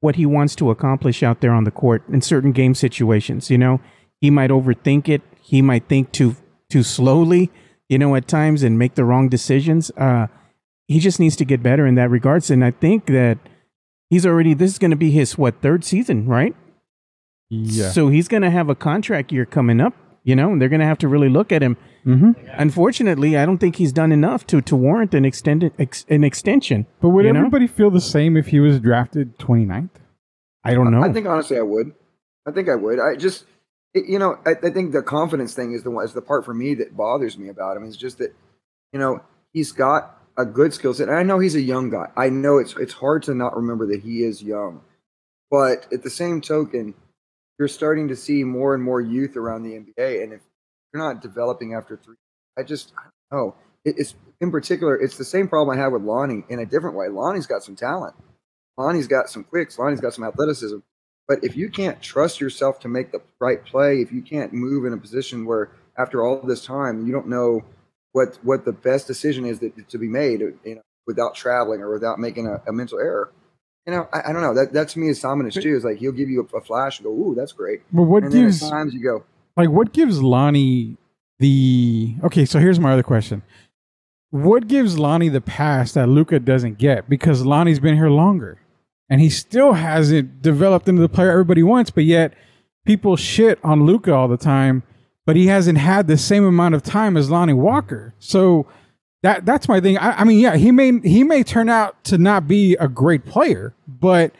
what 0.00 0.16
he 0.16 0.26
wants 0.26 0.56
to 0.56 0.70
accomplish 0.70 1.22
out 1.22 1.40
there 1.40 1.52
on 1.52 1.64
the 1.64 1.70
court 1.70 2.02
in 2.08 2.20
certain 2.20 2.52
game 2.52 2.74
situations. 2.74 3.50
You 3.50 3.58
know, 3.58 3.80
he 4.20 4.30
might 4.30 4.50
overthink 4.50 5.08
it. 5.08 5.22
He 5.40 5.62
might 5.62 5.88
think 5.88 6.10
too 6.10 6.34
too 6.68 6.82
slowly. 6.82 7.50
You 7.88 7.98
know, 7.98 8.14
at 8.16 8.28
times 8.28 8.62
and 8.62 8.78
make 8.78 8.96
the 8.96 9.04
wrong 9.04 9.28
decisions. 9.28 9.90
Uh, 9.96 10.26
he 10.88 10.98
just 10.98 11.20
needs 11.20 11.36
to 11.36 11.44
get 11.44 11.62
better 11.62 11.86
in 11.86 11.94
that 11.94 12.10
regards. 12.10 12.50
And 12.50 12.64
I 12.64 12.70
think 12.70 13.06
that 13.06 13.38
he's 14.10 14.26
already. 14.26 14.54
This 14.54 14.72
is 14.72 14.78
going 14.78 14.90
to 14.90 14.96
be 14.96 15.10
his 15.10 15.38
what 15.38 15.62
third 15.62 15.84
season, 15.84 16.26
right? 16.26 16.54
Yeah. 17.50 17.90
So 17.90 18.08
he's 18.08 18.28
going 18.28 18.42
to 18.42 18.50
have 18.50 18.68
a 18.68 18.74
contract 18.74 19.32
year 19.32 19.46
coming 19.46 19.80
up, 19.80 19.94
you 20.28 20.36
know, 20.36 20.52
and 20.52 20.60
they're 20.60 20.68
going 20.68 20.80
to 20.86 20.86
have 20.92 20.98
to 20.98 21.08
really 21.08 21.30
look 21.30 21.50
at 21.52 21.62
him. 21.62 21.76
hmm 22.04 22.32
Unfortunately, 22.64 23.36
I 23.36 23.46
don't 23.46 23.58
think 23.58 23.76
he's 23.76 23.92
done 23.92 24.12
enough 24.12 24.46
to 24.48 24.60
to 24.60 24.76
warrant 24.76 25.14
an 25.14 25.24
extended 25.24 25.72
ex, 25.78 26.04
an 26.16 26.22
extension. 26.22 26.86
But 27.00 27.10
would 27.10 27.24
You 27.24 27.32
know? 27.32 27.38
everybody 27.40 27.66
feel 27.66 27.90
the 27.90 28.00
same 28.16 28.36
if 28.36 28.48
he 28.48 28.60
was 28.60 28.78
drafted 28.78 29.38
29th? 29.38 29.90
I 30.64 30.74
don't 30.74 30.90
know. 30.90 31.02
I 31.02 31.12
think 31.12 31.26
honestly, 31.26 31.56
I 31.56 31.62
would. 31.62 31.94
I 32.46 32.50
think 32.52 32.68
I 32.68 32.74
would. 32.74 32.98
I 33.00 33.16
just, 33.16 33.46
it, 33.94 34.04
you 34.06 34.18
know, 34.18 34.38
I, 34.44 34.52
I 34.62 34.70
think 34.70 34.92
the 34.92 35.02
confidence 35.02 35.54
thing 35.54 35.72
is 35.72 35.82
the 35.82 35.90
one 35.90 36.04
is 36.04 36.12
the 36.12 36.20
part 36.30 36.44
for 36.44 36.54
me 36.54 36.74
that 36.74 36.96
bothers 36.96 37.38
me 37.38 37.48
about 37.48 37.76
him. 37.76 37.84
Is 37.84 37.96
just 37.96 38.18
that, 38.18 38.34
you 38.92 38.98
know, 38.98 39.20
he's 39.54 39.72
got 39.72 40.18
a 40.36 40.44
good 40.44 40.72
skill 40.74 40.92
set. 40.94 41.08
And 41.08 41.16
I 41.16 41.22
know 41.22 41.38
he's 41.38 41.54
a 41.54 41.60
young 41.74 41.88
guy. 41.90 42.08
I 42.16 42.28
know 42.28 42.58
it's 42.58 42.74
it's 42.76 42.94
hard 42.94 43.22
to 43.24 43.34
not 43.34 43.56
remember 43.56 43.86
that 43.86 44.00
he 44.02 44.22
is 44.24 44.42
young, 44.42 44.82
but 45.50 45.86
at 45.92 46.02
the 46.02 46.10
same 46.10 46.40
token, 46.40 46.94
you're 47.58 47.68
starting 47.68 48.08
to 48.08 48.16
see 48.16 48.44
more 48.44 48.74
and 48.74 48.82
more 48.82 49.00
youth 49.00 49.36
around 49.36 49.62
the 49.62 49.72
NBA, 49.72 50.22
and 50.22 50.32
if 50.32 50.40
you're 50.92 51.02
not 51.02 51.20
developing 51.20 51.74
after 51.74 51.96
three, 51.96 52.16
I 52.58 52.62
just 52.62 52.92
I 52.96 53.34
know. 53.34 53.54
It's 53.84 54.14
in 54.40 54.50
particular, 54.50 54.96
it's 54.96 55.16
the 55.16 55.24
same 55.24 55.48
problem 55.48 55.76
I 55.76 55.80
have 55.80 55.92
with 55.92 56.02
Lonnie 56.02 56.44
in 56.48 56.58
a 56.58 56.66
different 56.66 56.96
way. 56.96 57.08
Lonnie's 57.08 57.46
got 57.46 57.62
some 57.62 57.76
talent. 57.76 58.14
Lonnie's 58.76 59.08
got 59.08 59.28
some 59.28 59.44
quicks. 59.44 59.78
Lonnie's 59.78 60.00
got 60.00 60.14
some 60.14 60.24
athleticism. 60.24 60.78
But 61.26 61.44
if 61.44 61.56
you 61.56 61.68
can't 61.68 62.00
trust 62.00 62.40
yourself 62.40 62.80
to 62.80 62.88
make 62.88 63.12
the 63.12 63.20
right 63.38 63.64
play, 63.64 64.00
if 64.00 64.12
you 64.12 64.22
can't 64.22 64.52
move 64.52 64.86
in 64.86 64.92
a 64.92 64.96
position 64.96 65.44
where 65.44 65.70
after 65.96 66.24
all 66.24 66.40
this 66.40 66.64
time 66.64 67.06
you 67.06 67.12
don't 67.12 67.28
know 67.28 67.62
what 68.12 68.38
what 68.42 68.64
the 68.64 68.72
best 68.72 69.06
decision 69.06 69.44
is 69.44 69.58
that 69.58 69.88
to 69.88 69.98
be 69.98 70.08
made, 70.08 70.40
you 70.40 70.76
know, 70.76 70.82
without 71.06 71.34
traveling 71.34 71.80
or 71.80 71.92
without 71.92 72.18
making 72.18 72.46
a, 72.46 72.62
a 72.66 72.72
mental 72.72 72.98
error, 72.98 73.32
you 73.88 73.94
know, 73.94 74.06
I, 74.12 74.28
I 74.28 74.32
don't 74.34 74.42
know. 74.42 74.52
That 74.52 74.74
that 74.74 74.90
to 74.90 74.98
me 74.98 75.08
is 75.08 75.22
Samanic 75.22 75.54
too. 75.54 75.74
Is 75.74 75.82
like 75.82 75.96
he'll 75.96 76.12
give 76.12 76.28
you 76.28 76.46
a, 76.52 76.58
a 76.58 76.60
flash 76.60 76.98
and 76.98 77.06
go, 77.06 77.10
"Ooh, 77.10 77.34
that's 77.34 77.52
great," 77.52 77.80
But 77.90 78.02
what 78.02 78.22
and 78.22 78.30
gives 78.30 78.60
times 78.60 78.92
you 78.92 79.02
go, 79.02 79.24
like 79.56 79.70
what 79.70 79.94
gives 79.94 80.22
Lonnie 80.22 80.98
the 81.38 82.14
okay? 82.22 82.44
So 82.44 82.58
here's 82.58 82.78
my 82.78 82.92
other 82.92 83.02
question: 83.02 83.40
What 84.28 84.68
gives 84.68 84.98
Lonnie 84.98 85.30
the 85.30 85.40
pass 85.40 85.92
that 85.92 86.06
Luka 86.06 86.38
doesn't 86.38 86.76
get? 86.76 87.08
Because 87.08 87.46
Lonnie's 87.46 87.80
been 87.80 87.94
here 87.94 88.10
longer, 88.10 88.60
and 89.08 89.22
he 89.22 89.30
still 89.30 89.72
hasn't 89.72 90.42
developed 90.42 90.86
into 90.86 91.00
the 91.00 91.08
player 91.08 91.30
everybody 91.30 91.62
wants. 91.62 91.90
But 91.90 92.04
yet, 92.04 92.34
people 92.84 93.16
shit 93.16 93.58
on 93.64 93.86
Luka 93.86 94.12
all 94.12 94.28
the 94.28 94.36
time, 94.36 94.82
but 95.24 95.34
he 95.34 95.46
hasn't 95.46 95.78
had 95.78 96.08
the 96.08 96.18
same 96.18 96.44
amount 96.44 96.74
of 96.74 96.82
time 96.82 97.16
as 97.16 97.30
Lonnie 97.30 97.54
Walker. 97.54 98.12
So 98.18 98.66
that 99.22 99.44
that's 99.44 99.68
my 99.68 99.80
thing. 99.80 99.98
I, 99.98 100.20
I 100.20 100.24
mean, 100.24 100.38
yeah, 100.38 100.56
he 100.56 100.70
may 100.70 100.98
he 101.00 101.24
may 101.24 101.42
turn 101.42 101.68
out 101.68 102.02
to 102.04 102.18
not 102.18 102.46
be 102.46 102.74
a 102.76 102.88
great 102.88 103.24
player, 103.26 103.74
but 103.86 104.32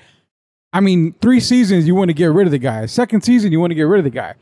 I 0.72 0.80
mean, 0.80 1.14
three 1.20 1.40
seasons 1.40 1.86
you 1.86 1.94
want 1.94 2.10
to 2.10 2.14
get 2.14 2.26
rid 2.26 2.46
of 2.46 2.50
the 2.50 2.58
guy. 2.58 2.86
Second 2.86 3.22
season 3.24 3.52
you 3.52 3.60
want 3.60 3.70
to 3.70 3.74
get 3.74 3.82
rid 3.84 3.98
of 3.98 4.04
the 4.04 4.10
guy. 4.10 4.34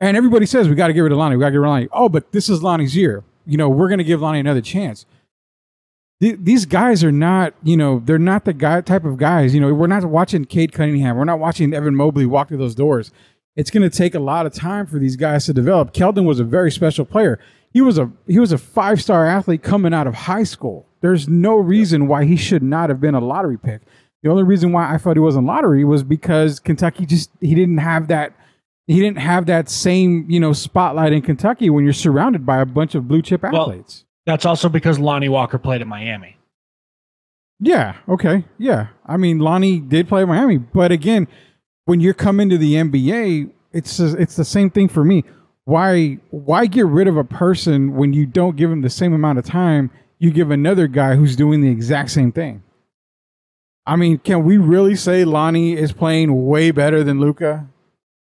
And 0.00 0.16
everybody 0.16 0.46
says 0.46 0.68
we 0.68 0.74
got 0.74 0.88
to 0.88 0.92
get 0.92 1.00
rid 1.00 1.12
of 1.12 1.18
Lonnie. 1.18 1.36
We 1.36 1.40
got 1.40 1.46
to 1.48 1.52
get 1.52 1.58
rid 1.58 1.66
of 1.68 1.70
Lonnie. 1.72 1.88
Oh, 1.92 2.08
but 2.08 2.32
this 2.32 2.48
is 2.48 2.62
Lonnie's 2.62 2.96
year. 2.96 3.24
You 3.46 3.56
know, 3.56 3.68
we're 3.68 3.88
going 3.88 3.98
to 3.98 4.04
give 4.04 4.20
Lonnie 4.20 4.40
another 4.40 4.60
chance. 4.60 5.06
Th- 6.20 6.36
These 6.40 6.66
guys 6.66 7.02
are 7.02 7.12
not, 7.12 7.54
you 7.62 7.76
know, 7.76 8.02
they're 8.04 8.18
not 8.18 8.44
the 8.44 8.52
guy 8.52 8.80
type 8.80 9.04
of 9.04 9.16
guys. 9.16 9.54
You 9.54 9.60
know, 9.60 9.72
we're 9.72 9.86
not 9.86 10.04
watching 10.04 10.44
Cade 10.44 10.72
Cunningham. 10.72 11.16
We're 11.16 11.24
not 11.24 11.38
watching 11.38 11.72
Evan 11.72 11.94
Mobley 11.96 12.26
walk 12.26 12.48
through 12.48 12.58
those 12.58 12.74
doors. 12.74 13.10
It's 13.56 13.70
going 13.70 13.88
to 13.88 13.96
take 13.96 14.14
a 14.14 14.20
lot 14.20 14.44
of 14.46 14.52
time 14.52 14.86
for 14.86 14.98
these 14.98 15.16
guys 15.16 15.46
to 15.46 15.52
develop. 15.52 15.92
Keldon 15.94 16.24
was 16.24 16.40
a 16.40 16.44
very 16.44 16.70
special 16.70 17.04
player. 17.04 17.38
He 17.72 17.80
was 17.80 17.98
a 17.98 18.10
he 18.26 18.38
was 18.38 18.52
a 18.52 18.58
five 18.58 19.00
star 19.02 19.26
athlete 19.26 19.62
coming 19.62 19.94
out 19.94 20.06
of 20.06 20.14
high 20.14 20.44
school. 20.44 20.86
There's 21.00 21.28
no 21.28 21.56
reason 21.56 22.06
why 22.06 22.24
he 22.24 22.36
should 22.36 22.62
not 22.62 22.88
have 22.90 23.00
been 23.00 23.14
a 23.14 23.20
lottery 23.20 23.58
pick. 23.58 23.82
The 24.22 24.30
only 24.30 24.42
reason 24.44 24.72
why 24.72 24.92
I 24.92 24.98
thought 24.98 25.16
he 25.16 25.20
wasn't 25.20 25.46
lottery 25.46 25.84
was 25.84 26.02
because 26.04 26.60
Kentucky 26.60 27.06
just 27.06 27.30
he 27.40 27.54
didn't 27.54 27.78
have 27.78 28.08
that 28.08 28.34
he 28.86 29.00
didn't 29.00 29.18
have 29.18 29.46
that 29.46 29.68
same 29.68 30.26
you 30.28 30.38
know 30.38 30.52
spotlight 30.52 31.12
in 31.12 31.22
Kentucky 31.22 31.70
when 31.70 31.84
you're 31.84 31.92
surrounded 31.92 32.44
by 32.46 32.58
a 32.60 32.66
bunch 32.66 32.94
of 32.94 33.08
blue 33.08 33.22
chip 33.22 33.42
Well- 33.42 33.62
athletes. 33.62 34.04
That's 34.24 34.44
also 34.46 34.68
because 34.68 35.00
Lonnie 35.00 35.28
Walker 35.28 35.58
played 35.58 35.80
at 35.80 35.88
Miami. 35.88 36.36
Yeah. 37.58 37.96
Okay. 38.08 38.44
Yeah. 38.58 38.88
I 39.06 39.16
mean, 39.16 39.38
Lonnie 39.38 39.80
did 39.80 40.08
play 40.08 40.22
at 40.22 40.28
Miami, 40.28 40.58
but 40.58 40.92
again, 40.92 41.26
when 41.86 42.00
you're 42.00 42.14
coming 42.14 42.48
to 42.50 42.58
the 42.58 42.74
NBA, 42.74 43.50
it's 43.72 43.98
it's 43.98 44.36
the 44.36 44.44
same 44.44 44.70
thing 44.70 44.88
for 44.88 45.04
me. 45.04 45.24
Why 45.64 46.18
why 46.30 46.66
get 46.66 46.86
rid 46.86 47.06
of 47.08 47.16
a 47.16 47.24
person 47.24 47.94
when 47.94 48.12
you 48.12 48.26
don't 48.26 48.56
give 48.56 48.70
him 48.70 48.82
the 48.82 48.90
same 48.90 49.12
amount 49.12 49.38
of 49.38 49.44
time 49.44 49.90
you 50.18 50.30
give 50.30 50.50
another 50.50 50.86
guy 50.86 51.16
who's 51.16 51.36
doing 51.36 51.60
the 51.60 51.68
exact 51.70 52.10
same 52.10 52.32
thing? 52.32 52.62
I 53.86 53.96
mean, 53.96 54.18
can 54.18 54.44
we 54.44 54.56
really 54.58 54.94
say 54.94 55.24
Lonnie 55.24 55.72
is 55.76 55.92
playing 55.92 56.46
way 56.46 56.70
better 56.70 57.02
than 57.02 57.18
Luka? 57.20 57.68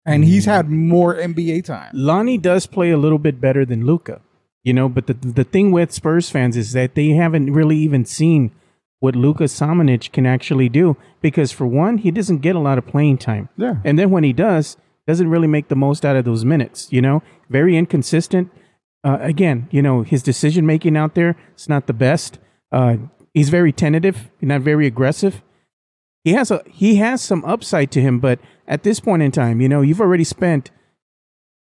And 0.06 0.24
he's 0.24 0.44
had 0.46 0.70
more 0.70 1.14
NBA 1.16 1.64
time. 1.64 1.90
Lonnie 1.92 2.38
does 2.38 2.66
play 2.66 2.90
a 2.92 2.96
little 2.96 3.18
bit 3.18 3.40
better 3.40 3.66
than 3.66 3.84
Luka, 3.84 4.20
you 4.64 4.72
know. 4.72 4.88
But 4.88 5.06
the 5.06 5.14
the 5.14 5.44
thing 5.44 5.70
with 5.70 5.92
Spurs 5.92 6.30
fans 6.30 6.56
is 6.56 6.72
that 6.72 6.94
they 6.94 7.10
haven't 7.10 7.52
really 7.52 7.76
even 7.76 8.04
seen 8.04 8.52
what 9.00 9.14
Luka 9.14 9.44
Samanic 9.44 10.10
can 10.12 10.26
actually 10.26 10.68
do 10.68 10.96
because 11.20 11.52
for 11.52 11.66
one, 11.66 11.98
he 11.98 12.10
doesn't 12.10 12.38
get 12.38 12.56
a 12.56 12.60
lot 12.60 12.78
of 12.78 12.86
playing 12.86 13.18
time, 13.18 13.48
Yeah. 13.56 13.76
and 13.84 13.96
then 13.98 14.10
when 14.10 14.24
he 14.24 14.32
does, 14.32 14.76
doesn't 15.08 15.28
really 15.30 15.48
make 15.48 15.68
the 15.68 15.74
most 15.74 16.04
out 16.04 16.14
of 16.16 16.24
those 16.24 16.44
minutes. 16.44 16.92
You 16.92 17.02
know, 17.02 17.22
very 17.48 17.76
inconsistent. 17.76 18.52
Uh, 19.02 19.18
again, 19.20 19.66
you 19.70 19.80
know, 19.82 20.02
his 20.02 20.22
decision 20.22 20.66
making 20.66 20.96
out 20.96 21.14
there 21.14 21.36
is 21.56 21.68
not 21.68 21.86
the 21.86 21.92
best. 21.92 22.38
Uh, 22.70 22.96
he's 23.32 23.48
very 23.48 23.72
tentative, 23.72 24.30
not 24.40 24.60
very 24.60 24.86
aggressive. 24.86 25.42
He 26.24 26.34
has 26.34 26.50
a 26.50 26.62
he 26.70 26.96
has 26.96 27.22
some 27.22 27.44
upside 27.44 27.90
to 27.92 28.00
him, 28.02 28.20
but 28.20 28.38
at 28.66 28.82
this 28.82 29.00
point 29.00 29.22
in 29.22 29.32
time, 29.32 29.60
you 29.60 29.68
know, 29.68 29.80
you've 29.80 30.00
already 30.00 30.24
spent 30.24 30.70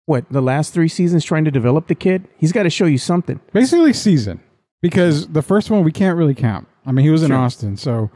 what 0.06 0.24
the 0.30 0.42
last 0.42 0.72
three 0.72 0.88
seasons 0.88 1.24
trying 1.24 1.44
to 1.44 1.50
develop 1.50 1.88
the 1.88 1.94
kid. 1.94 2.28
He's 2.38 2.52
got 2.52 2.62
to 2.64 2.70
show 2.70 2.86
you 2.86 2.98
something. 2.98 3.40
basically 3.52 3.92
season 3.92 4.40
because 4.80 5.28
the 5.28 5.42
first 5.42 5.70
one 5.70 5.82
we 5.84 5.92
can't 5.92 6.16
really 6.16 6.34
count. 6.34 6.68
I 6.86 6.92
mean, 6.92 7.04
he 7.04 7.10
was 7.10 7.22
in 7.22 7.30
Sure. 7.30 7.38
Austin, 7.38 7.76
so 7.76 8.10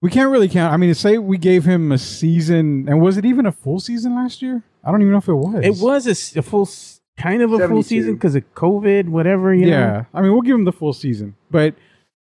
we 0.00 0.10
can't 0.10 0.30
really 0.30 0.48
count. 0.48 0.72
I 0.72 0.76
mean, 0.78 0.88
to 0.88 0.94
say 0.94 1.18
we 1.18 1.36
gave 1.36 1.64
him 1.64 1.92
a 1.92 1.98
season, 1.98 2.86
and 2.88 3.00
was 3.02 3.18
it 3.18 3.24
even 3.26 3.44
a 3.44 3.52
full 3.52 3.80
season 3.80 4.14
last 4.14 4.40
year? 4.40 4.62
I 4.84 4.90
don't 4.90 5.02
even 5.02 5.12
know 5.12 5.18
if 5.18 5.28
it 5.28 5.34
was. 5.34 5.64
It 5.64 5.82
was 5.84 6.06
a 6.06 6.10
s- 6.10 6.36
a, 6.36 6.42
full, 6.42 6.62
s- 6.62 7.00
kind 7.18 7.42
of 7.42 7.50
a 7.52 7.58
full 7.58 7.82
72. 7.82 7.82
season 7.88 8.14
because 8.14 8.34
of 8.34 8.54
COVID, 8.54 9.08
whatever. 9.08 9.52
You 9.54 9.66
yeah, 9.68 9.86
know? 9.86 10.06
I 10.14 10.22
mean, 10.22 10.32
we'll 10.32 10.42
give 10.42 10.54
him 10.54 10.64
the 10.64 10.72
full 10.72 10.92
season, 10.92 11.36
but 11.50 11.74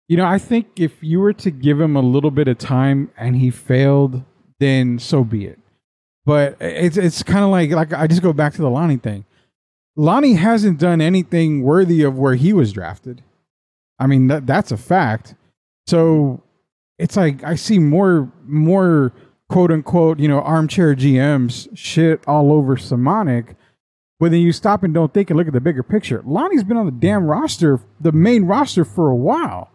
you 0.07 0.17
know, 0.17 0.25
I 0.25 0.37
think 0.37 0.67
if 0.79 0.91
you 1.01 1.19
were 1.19 1.33
to 1.33 1.51
give 1.51 1.81
him 1.81 1.95
a 1.95 2.01
little 2.01 2.31
bit 2.31 2.47
of 2.47 2.57
time 2.57 3.11
and 3.17 3.35
he 3.35 3.49
failed, 3.49 4.23
then 4.59 4.99
so 4.99 5.23
be 5.23 5.45
it. 5.45 5.59
But 6.25 6.57
it's 6.59 6.97
it's 6.97 7.23
kind 7.23 7.43
of 7.43 7.49
like 7.51 7.71
like 7.71 7.93
I 7.93 8.07
just 8.07 8.21
go 8.21 8.33
back 8.33 8.53
to 8.53 8.61
the 8.61 8.69
Lonnie 8.69 8.97
thing. 8.97 9.25
Lonnie 9.95 10.33
hasn't 10.33 10.79
done 10.79 10.99
anything 11.01 11.61
worthy 11.63 12.03
of 12.03 12.17
where 12.17 12.35
he 12.35 12.51
was 12.53 12.73
drafted. 12.73 13.23
I 13.99 14.07
mean, 14.07 14.27
that 14.27 14.45
that's 14.45 14.71
a 14.71 14.77
fact. 14.77 15.35
So 15.87 16.41
it's 16.97 17.15
like 17.15 17.43
I 17.43 17.55
see 17.55 17.79
more 17.79 18.31
more 18.45 19.13
quote 19.49 19.71
unquote, 19.71 20.19
you 20.19 20.27
know, 20.27 20.41
armchair 20.41 20.95
GMs 20.95 21.67
shit 21.75 22.23
all 22.27 22.51
over 22.51 22.75
Samanic. 22.75 23.55
But 24.19 24.31
then 24.31 24.39
you 24.39 24.53
stop 24.53 24.83
and 24.83 24.93
don't 24.93 25.13
think 25.13 25.29
and 25.29 25.37
look 25.37 25.47
at 25.47 25.53
the 25.53 25.59
bigger 25.61 25.83
picture. 25.83 26.23
Lonnie's 26.25 26.63
been 26.63 26.77
on 26.77 26.85
the 26.85 26.91
damn 26.91 27.25
roster, 27.25 27.81
the 27.99 28.13
main 28.13 28.45
roster 28.45 28.85
for 28.85 29.09
a 29.09 29.15
while. 29.15 29.71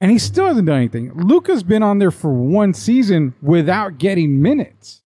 And 0.00 0.10
he 0.10 0.18
still 0.18 0.46
hasn't 0.46 0.66
done 0.66 0.76
anything. 0.76 1.12
Luka's 1.14 1.62
been 1.62 1.82
on 1.82 1.98
there 1.98 2.10
for 2.10 2.32
one 2.32 2.72
season 2.74 3.34
without 3.42 3.98
getting 3.98 4.40
minutes. 4.42 5.02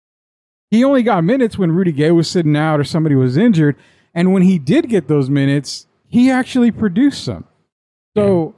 He 0.70 0.84
only 0.84 1.02
got 1.02 1.24
minutes 1.24 1.58
when 1.58 1.72
Rudy 1.72 1.90
Gay 1.92 2.12
was 2.12 2.30
sitting 2.30 2.56
out 2.56 2.78
or 2.78 2.84
somebody 2.84 3.14
was 3.16 3.36
injured. 3.36 3.76
And 4.14 4.32
when 4.32 4.42
he 4.42 4.58
did 4.58 4.88
get 4.88 5.08
those 5.08 5.28
minutes, 5.28 5.86
he 6.06 6.30
actually 6.30 6.70
produced 6.70 7.24
some. 7.24 7.44
So 8.16 8.54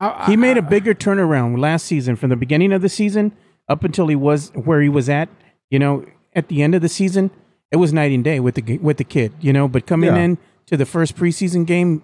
I- 0.00 0.26
He 0.26 0.36
made 0.36 0.58
a 0.58 0.62
bigger 0.62 0.94
turnaround 0.94 1.58
last 1.58 1.86
season 1.86 2.16
from 2.16 2.30
the 2.30 2.36
beginning 2.36 2.72
of 2.72 2.82
the 2.82 2.88
season 2.88 3.32
up 3.68 3.84
until 3.84 4.06
he 4.08 4.16
was 4.16 4.50
where 4.54 4.80
he 4.80 4.88
was 4.88 5.08
at. 5.08 5.28
You 5.70 5.78
know, 5.78 6.04
at 6.34 6.48
the 6.48 6.62
end 6.62 6.74
of 6.74 6.82
the 6.82 6.88
season, 6.88 7.30
it 7.70 7.76
was 7.76 7.92
night 7.92 8.12
and 8.12 8.22
day 8.24 8.40
with 8.40 8.54
the 8.56 8.78
with 8.78 8.96
the 8.98 9.04
kid. 9.04 9.32
You 9.40 9.52
know, 9.52 9.68
but 9.68 9.86
coming 9.86 10.14
Yeah. 10.14 10.22
in 10.22 10.38
to 10.66 10.76
the 10.76 10.86
first 10.86 11.16
preseason 11.16 11.66
game, 11.66 12.02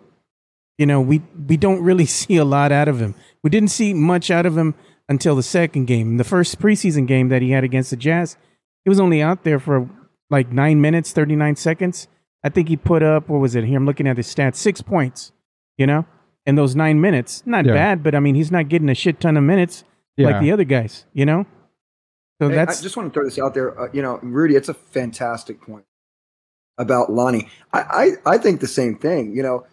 you 0.79 0.87
know, 0.87 1.01
we 1.01 1.23
we 1.49 1.57
don't 1.57 1.83
really 1.83 2.07
see 2.21 2.37
a 2.37 2.45
lot 2.45 2.73
out 2.73 2.89
of 2.89 3.01
him. 3.01 3.15
We 3.43 3.51
didn't 3.51 3.71
see 3.71 3.95
much 3.95 4.31
out 4.31 4.47
of 4.47 4.57
him 4.57 4.75
until 5.09 5.35
the 5.37 5.43
second 5.43 5.87
game. 5.87 6.17
The 6.19 6.25
first 6.25 6.59
preseason 6.61 7.07
game 7.07 7.29
that 7.29 7.43
he 7.43 7.51
had 7.51 7.65
against 7.65 7.91
the 7.91 7.97
Jazz, 7.97 8.37
he 8.85 8.89
was 8.89 9.01
only 9.01 9.21
out 9.23 9.45
there 9.45 9.59
for 9.59 9.89
like 10.31 10.53
nine 10.53 10.81
minutes, 10.81 11.13
thirty 11.13 11.37
nine 11.37 11.57
seconds. 11.57 12.09
I 12.43 12.49
think 12.49 12.69
he 12.69 12.77
put 12.77 13.03
up 13.03 13.29
what 13.29 13.39
was 13.41 13.55
it? 13.55 13.65
Here, 13.65 13.77
I'm 13.77 13.87
looking 13.87 14.07
at 14.09 14.17
his 14.17 14.33
stats, 14.33 14.57
six 14.57 14.81
points. 14.81 15.33
You 15.77 15.87
know, 15.87 16.05
in 16.47 16.57
those 16.57 16.77
nine 16.77 17.01
minutes, 17.01 17.43
not 17.47 17.65
Yeah. 17.65 17.73
bad, 17.73 18.03
but 18.03 18.15
I 18.15 18.21
mean, 18.21 18.35
he's 18.35 18.51
not 18.53 18.69
getting 18.69 18.89
a 18.91 18.95
shit 18.95 19.19
ton 19.21 19.37
of 19.37 19.45
minutes 19.45 19.85
like 20.27 20.41
the 20.41 20.53
other 20.53 20.65
guys. 20.65 21.05
You 21.13 21.27
know, 21.27 21.47
so 22.41 22.49
Hey, 22.49 22.55
that's 22.55 22.81
I 22.81 22.83
just 22.83 22.97
want 22.97 23.13
to 23.13 23.15
throw 23.15 23.25
this 23.25 23.39
out 23.39 23.53
there. 23.53 23.79
Uh, 23.79 23.89
you 23.93 24.01
know, 24.01 24.19
Rudy, 24.23 24.57
it's 24.57 24.71
a 24.71 24.75
fantastic 24.75 25.61
point 25.61 25.85
about 26.79 27.13
Lonnie. 27.13 27.49
I, 27.73 28.17
I, 28.25 28.35
I 28.35 28.39
think 28.39 28.61
the 28.61 28.69
same 28.69 28.97
thing. 28.97 29.37
You 29.37 29.43
know, 29.43 29.67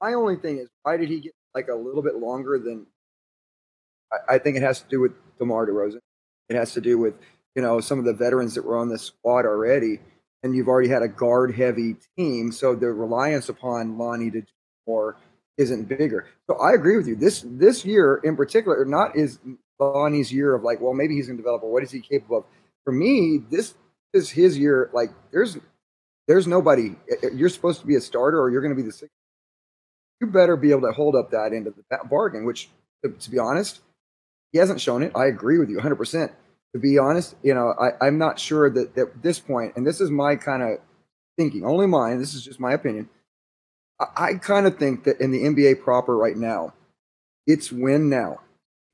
my 0.00 0.14
only 0.14 0.36
thing 0.36 0.58
is 0.58 0.68
why 0.84 0.96
did 0.96 1.08
he 1.08 1.20
get 1.20 1.32
like 1.54 1.68
a 1.68 1.74
little 1.74 2.02
bit 2.02 2.16
longer 2.16 2.58
than? 2.58 2.86
I, 4.12 4.34
I 4.34 4.38
think 4.38 4.56
it 4.56 4.62
has 4.62 4.80
to 4.82 4.88
do 4.88 5.00
with 5.00 5.12
DeMar 5.38 5.66
DeRozan. 5.66 5.98
It 6.48 6.54
has 6.56 6.72
to 6.74 6.80
do 6.80 6.96
with 6.96 7.14
you 7.56 7.62
know 7.62 7.80
some 7.80 7.98
of 7.98 8.04
the 8.04 8.14
veterans 8.14 8.54
that 8.54 8.64
were 8.64 8.76
on 8.76 8.88
the 8.88 8.98
squad 8.98 9.44
already, 9.44 9.98
and 10.44 10.54
you've 10.54 10.68
already 10.68 10.88
had 10.88 11.02
a 11.02 11.08
guard-heavy 11.08 11.96
team, 12.16 12.52
so 12.52 12.76
the 12.76 12.92
reliance 12.92 13.48
upon 13.48 13.98
Lonnie 13.98 14.30
to 14.30 14.42
do 14.42 14.46
more 14.86 15.16
isn't 15.58 15.88
bigger. 15.88 16.26
So 16.46 16.56
I 16.56 16.72
agree 16.72 16.96
with 16.96 17.08
you. 17.08 17.16
This 17.16 17.44
this 17.46 17.84
year 17.84 18.20
in 18.22 18.36
particular, 18.36 18.84
not 18.84 19.16
is 19.16 19.40
Lonnie's 19.82 20.32
year 20.32 20.54
of 20.54 20.62
like, 20.62 20.80
well, 20.80 20.94
maybe 20.94 21.14
he's 21.14 21.26
going 21.26 21.36
to 21.36 21.42
develop, 21.42 21.62
or 21.62 21.72
what 21.72 21.82
is 21.82 21.90
he 21.90 22.00
capable 22.00 22.38
of? 22.38 22.44
For 22.84 22.92
me, 22.92 23.42
this 23.50 23.74
is 24.12 24.30
his 24.30 24.58
year. 24.58 24.90
Like, 24.92 25.10
there's 25.30 25.58
there's 26.28 26.46
nobody. 26.46 26.94
Eh, 27.10 27.14
eh, 27.22 27.28
you're 27.34 27.48
supposed 27.48 27.80
to 27.80 27.86
be 27.86 27.96
a 27.96 28.00
starter, 28.00 28.40
or 28.40 28.50
you're 28.50 28.60
going 28.60 28.74
to 28.74 28.80
be 28.80 28.86
the 28.86 28.92
sixth. 28.92 29.14
You 30.20 30.28
better 30.28 30.56
be 30.56 30.70
able 30.70 30.82
to 30.82 30.92
hold 30.92 31.16
up 31.16 31.30
that 31.30 31.52
end 31.52 31.66
of 31.66 31.74
the 31.76 31.82
bargain. 32.08 32.44
Which, 32.44 32.68
to, 33.04 33.30
be 33.30 33.38
honest, 33.38 33.80
he 34.52 34.58
hasn't 34.58 34.80
shown 34.80 35.02
it. 35.02 35.12
I 35.16 35.26
agree 35.26 35.58
with 35.58 35.68
you 35.68 35.76
100. 35.76 35.96
percent 35.96 36.32
To 36.74 36.78
be 36.78 36.98
honest, 36.98 37.34
you 37.42 37.54
know, 37.54 37.74
I, 37.78 38.06
I'm 38.06 38.18
not 38.18 38.38
sure 38.38 38.70
that 38.70 38.96
at 38.96 39.22
this 39.22 39.40
point, 39.40 39.74
and 39.76 39.86
this 39.86 40.00
is 40.00 40.10
my 40.10 40.36
kind 40.36 40.62
of 40.62 40.78
thinking, 41.36 41.64
only 41.64 41.86
mine. 41.86 42.18
This 42.18 42.34
is 42.34 42.44
just 42.44 42.60
my 42.60 42.72
opinion. 42.72 43.08
I, 43.98 44.06
I 44.16 44.34
kind 44.34 44.66
of 44.66 44.78
think 44.78 45.04
that 45.04 45.20
in 45.20 45.32
the 45.32 45.42
NBA 45.42 45.82
proper 45.82 46.16
right 46.16 46.36
now, 46.36 46.74
it's 47.46 47.72
win 47.72 48.08
now. 48.08 48.40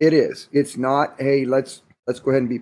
It 0.00 0.12
is. 0.12 0.48
It's 0.52 0.76
not. 0.76 1.14
Hey, 1.18 1.44
let's 1.44 1.82
let's 2.06 2.20
go 2.20 2.30
ahead 2.30 2.42
and 2.42 2.48
be. 2.48 2.60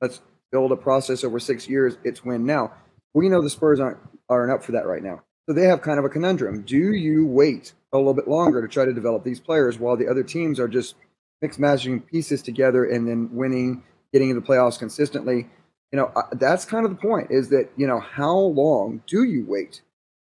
Let's 0.00 0.20
build 0.50 0.72
a 0.72 0.76
process 0.76 1.24
over 1.24 1.38
six 1.38 1.68
years. 1.68 1.96
It's 2.04 2.24
win 2.24 2.44
now. 2.44 2.72
We 3.14 3.28
know 3.28 3.40
the 3.40 3.50
Spurs 3.50 3.80
aren't 3.80 3.98
aren't 4.28 4.52
up 4.52 4.64
for 4.64 4.72
that 4.72 4.86
right 4.86 5.02
now. 5.02 5.22
So 5.46 5.52
they 5.52 5.64
have 5.64 5.82
kind 5.82 5.98
of 5.98 6.04
a 6.04 6.08
conundrum. 6.08 6.62
Do 6.62 6.76
you 6.76 7.26
wait 7.26 7.72
a 7.92 7.98
little 7.98 8.14
bit 8.14 8.28
longer 8.28 8.62
to 8.62 8.68
try 8.68 8.84
to 8.84 8.92
develop 8.92 9.24
these 9.24 9.40
players 9.40 9.78
while 9.78 9.96
the 9.96 10.08
other 10.08 10.22
teams 10.22 10.58
are 10.58 10.68
just 10.68 10.94
mix 11.40 11.58
matching 11.58 12.00
pieces 12.00 12.42
together 12.42 12.84
and 12.84 13.08
then 13.08 13.28
winning, 13.32 13.82
getting 14.12 14.30
into 14.30 14.40
the 14.40 14.46
playoffs 14.46 14.78
consistently? 14.78 15.48
You 15.90 15.98
know, 15.98 16.12
that's 16.32 16.64
kind 16.64 16.84
of 16.84 16.90
the 16.90 16.96
point. 16.96 17.30
Is 17.30 17.48
that 17.50 17.70
you 17.76 17.86
know 17.86 18.00
how 18.00 18.36
long 18.36 19.02
do 19.06 19.24
you 19.24 19.44
wait 19.46 19.82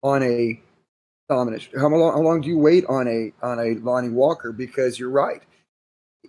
on 0.03 0.23
a 0.23 0.62
dominant? 1.29 1.67
How 1.75 1.89
long, 1.89 2.13
how 2.13 2.21
long 2.21 2.41
do 2.41 2.47
you 2.47 2.57
wait 2.57 2.86
on 2.86 3.07
a 3.07 3.33
on 3.45 3.60
a 3.60 3.79
Lonnie 3.79 4.10
Walker? 4.10 4.53
Because 4.53 4.97
you're 4.97 5.10
right 5.10 5.41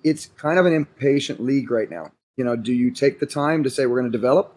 it's 0.05 0.27
kind 0.37 0.59
of 0.59 0.67
an 0.67 0.73
impatient 0.73 1.41
league 1.41 1.71
right 1.71 1.91
now. 1.91 2.13
You 2.37 2.45
know, 2.45 2.57
do 2.57 2.73
you 2.73 2.91
take 2.91 3.21
the 3.21 3.27
time 3.27 3.65
to 3.65 3.71
say 3.71 3.87
we're 3.87 4.01
going 4.01 4.11
to 4.11 4.17
develop? 4.17 4.55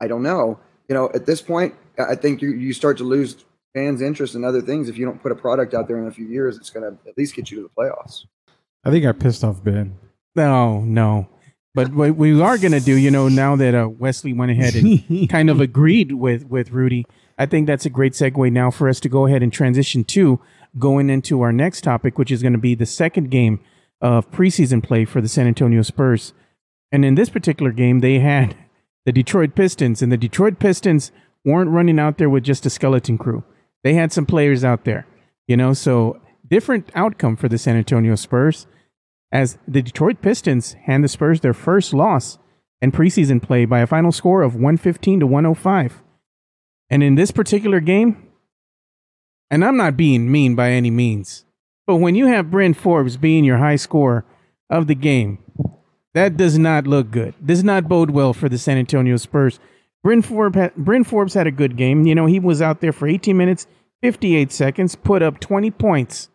I 0.00 0.06
don't 0.06 0.22
know. 0.22 0.58
You 0.88 0.94
know, 0.94 1.10
at 1.14 1.26
this 1.26 1.40
point, 1.40 1.74
I 1.98 2.14
think 2.14 2.42
you, 2.42 2.52
you 2.52 2.72
start 2.72 2.98
to 2.98 3.04
lose 3.04 3.44
fans' 3.74 4.00
interest 4.00 4.34
in 4.34 4.44
other 4.44 4.60
things 4.60 4.88
if 4.88 4.96
you 4.96 5.04
don't 5.04 5.20
put 5.20 5.32
a 5.32 5.34
product 5.34 5.74
out 5.74 5.88
there 5.88 5.98
in 5.98 6.06
a 6.06 6.12
few 6.12 6.26
years. 6.26 6.56
It's 6.56 6.70
going 6.70 6.90
to 6.90 7.08
at 7.08 7.18
least 7.18 7.34
get 7.34 7.50
you 7.50 7.56
to 7.58 7.62
the 7.64 7.82
playoffs. 7.82 8.26
I 8.84 8.90
think 8.90 9.04
I 9.04 9.12
pissed 9.12 9.42
off 9.42 9.62
Ben. 9.62 9.98
no, 10.34 10.80
no. 10.80 11.28
But 11.74 11.92
what 11.92 12.14
we 12.14 12.40
are 12.40 12.56
going 12.56 12.72
to 12.72 12.80
do, 12.80 12.94
you 12.94 13.10
know, 13.10 13.28
now 13.28 13.56
that 13.56 13.74
uh, 13.74 13.88
Wesley 13.88 14.32
went 14.32 14.52
ahead 14.52 14.76
and 14.76 15.28
kind 15.28 15.50
of 15.50 15.60
agreed 15.60 16.12
with 16.12 16.46
with 16.46 16.70
Rudy. 16.70 17.04
I 17.36 17.46
think 17.46 17.66
that's 17.66 17.84
a 17.84 17.90
great 17.90 18.12
segue 18.12 18.52
now 18.52 18.70
for 18.70 18.88
us 18.88 19.00
to 19.00 19.08
go 19.08 19.26
ahead 19.26 19.42
and 19.42 19.52
transition 19.52 20.04
to 20.04 20.40
going 20.78 21.10
into 21.10 21.40
our 21.40 21.52
next 21.52 21.80
topic, 21.82 22.16
which 22.16 22.30
is 22.30 22.42
going 22.42 22.52
to 22.52 22.60
be 22.60 22.76
the 22.76 22.86
second 22.86 23.30
game 23.30 23.58
of 24.04 24.30
preseason 24.30 24.82
play 24.82 25.04
for 25.04 25.20
the 25.20 25.28
San 25.28 25.46
Antonio 25.46 25.82
Spurs. 25.82 26.34
And 26.92 27.04
in 27.04 27.16
this 27.16 27.30
particular 27.30 27.72
game, 27.72 28.00
they 28.00 28.20
had 28.20 28.54
the 29.06 29.12
Detroit 29.12 29.54
Pistons, 29.56 30.02
and 30.02 30.12
the 30.12 30.16
Detroit 30.16 30.58
Pistons 30.58 31.10
weren't 31.44 31.70
running 31.70 31.98
out 31.98 32.18
there 32.18 32.30
with 32.30 32.44
just 32.44 32.66
a 32.66 32.70
skeleton 32.70 33.18
crew. 33.18 33.42
They 33.82 33.94
had 33.94 34.12
some 34.12 34.26
players 34.26 34.62
out 34.62 34.84
there, 34.84 35.06
you 35.48 35.56
know, 35.56 35.72
so 35.72 36.20
different 36.46 36.90
outcome 36.94 37.36
for 37.36 37.48
the 37.48 37.58
San 37.58 37.76
Antonio 37.76 38.14
Spurs. 38.14 38.66
as 39.34 39.58
the 39.66 39.82
Detroit 39.82 40.22
Pistons 40.22 40.74
hand 40.84 41.02
the 41.02 41.08
Spurs 41.08 41.40
their 41.40 41.52
first 41.52 41.92
loss 41.92 42.38
in 42.80 42.92
preseason 42.92 43.42
play 43.42 43.64
by 43.64 43.80
a 43.80 43.86
final 43.86 44.12
score 44.12 44.42
of 44.42 44.54
115 44.54 45.20
to 45.20 45.26
105. 45.26 46.02
And 46.88 47.02
in 47.02 47.16
this 47.16 47.32
particular 47.32 47.80
game, 47.80 48.30
and 49.50 49.64
I'm 49.64 49.76
not 49.76 49.96
being 49.96 50.30
mean 50.30 50.54
by 50.54 50.70
any 50.70 50.90
means, 50.90 51.43
but 51.86 51.96
when 51.96 52.14
you 52.14 52.26
have 52.26 52.50
Bryn 52.50 52.74
Forbes 52.74 53.16
being 53.16 53.44
your 53.44 53.58
high 53.58 53.76
scorer 53.76 54.24
of 54.70 54.86
the 54.86 54.94
game, 54.94 55.38
that 56.14 56.36
does 56.36 56.58
not 56.58 56.86
look 56.86 57.10
good. 57.10 57.34
Does 57.44 57.64
not 57.64 57.88
bode 57.88 58.10
well 58.10 58.32
for 58.32 58.48
the 58.48 58.58
San 58.58 58.78
Antonio 58.78 59.16
Spurs. 59.16 59.58
Bryn 60.02 60.22
Forbes, 60.22 60.56
had, 60.56 60.74
Bryn 60.76 61.04
Forbes 61.04 61.34
had 61.34 61.46
a 61.46 61.50
good 61.50 61.76
game. 61.76 62.06
You 62.06 62.14
know, 62.14 62.26
he 62.26 62.38
was 62.38 62.62
out 62.62 62.80
there 62.80 62.92
for 62.92 63.08
18 63.08 63.36
minutes, 63.36 63.66
58 64.02 64.52
seconds, 64.52 64.94
put 64.94 65.22
up 65.22 65.40
20 65.40 65.70
points. 65.72 66.28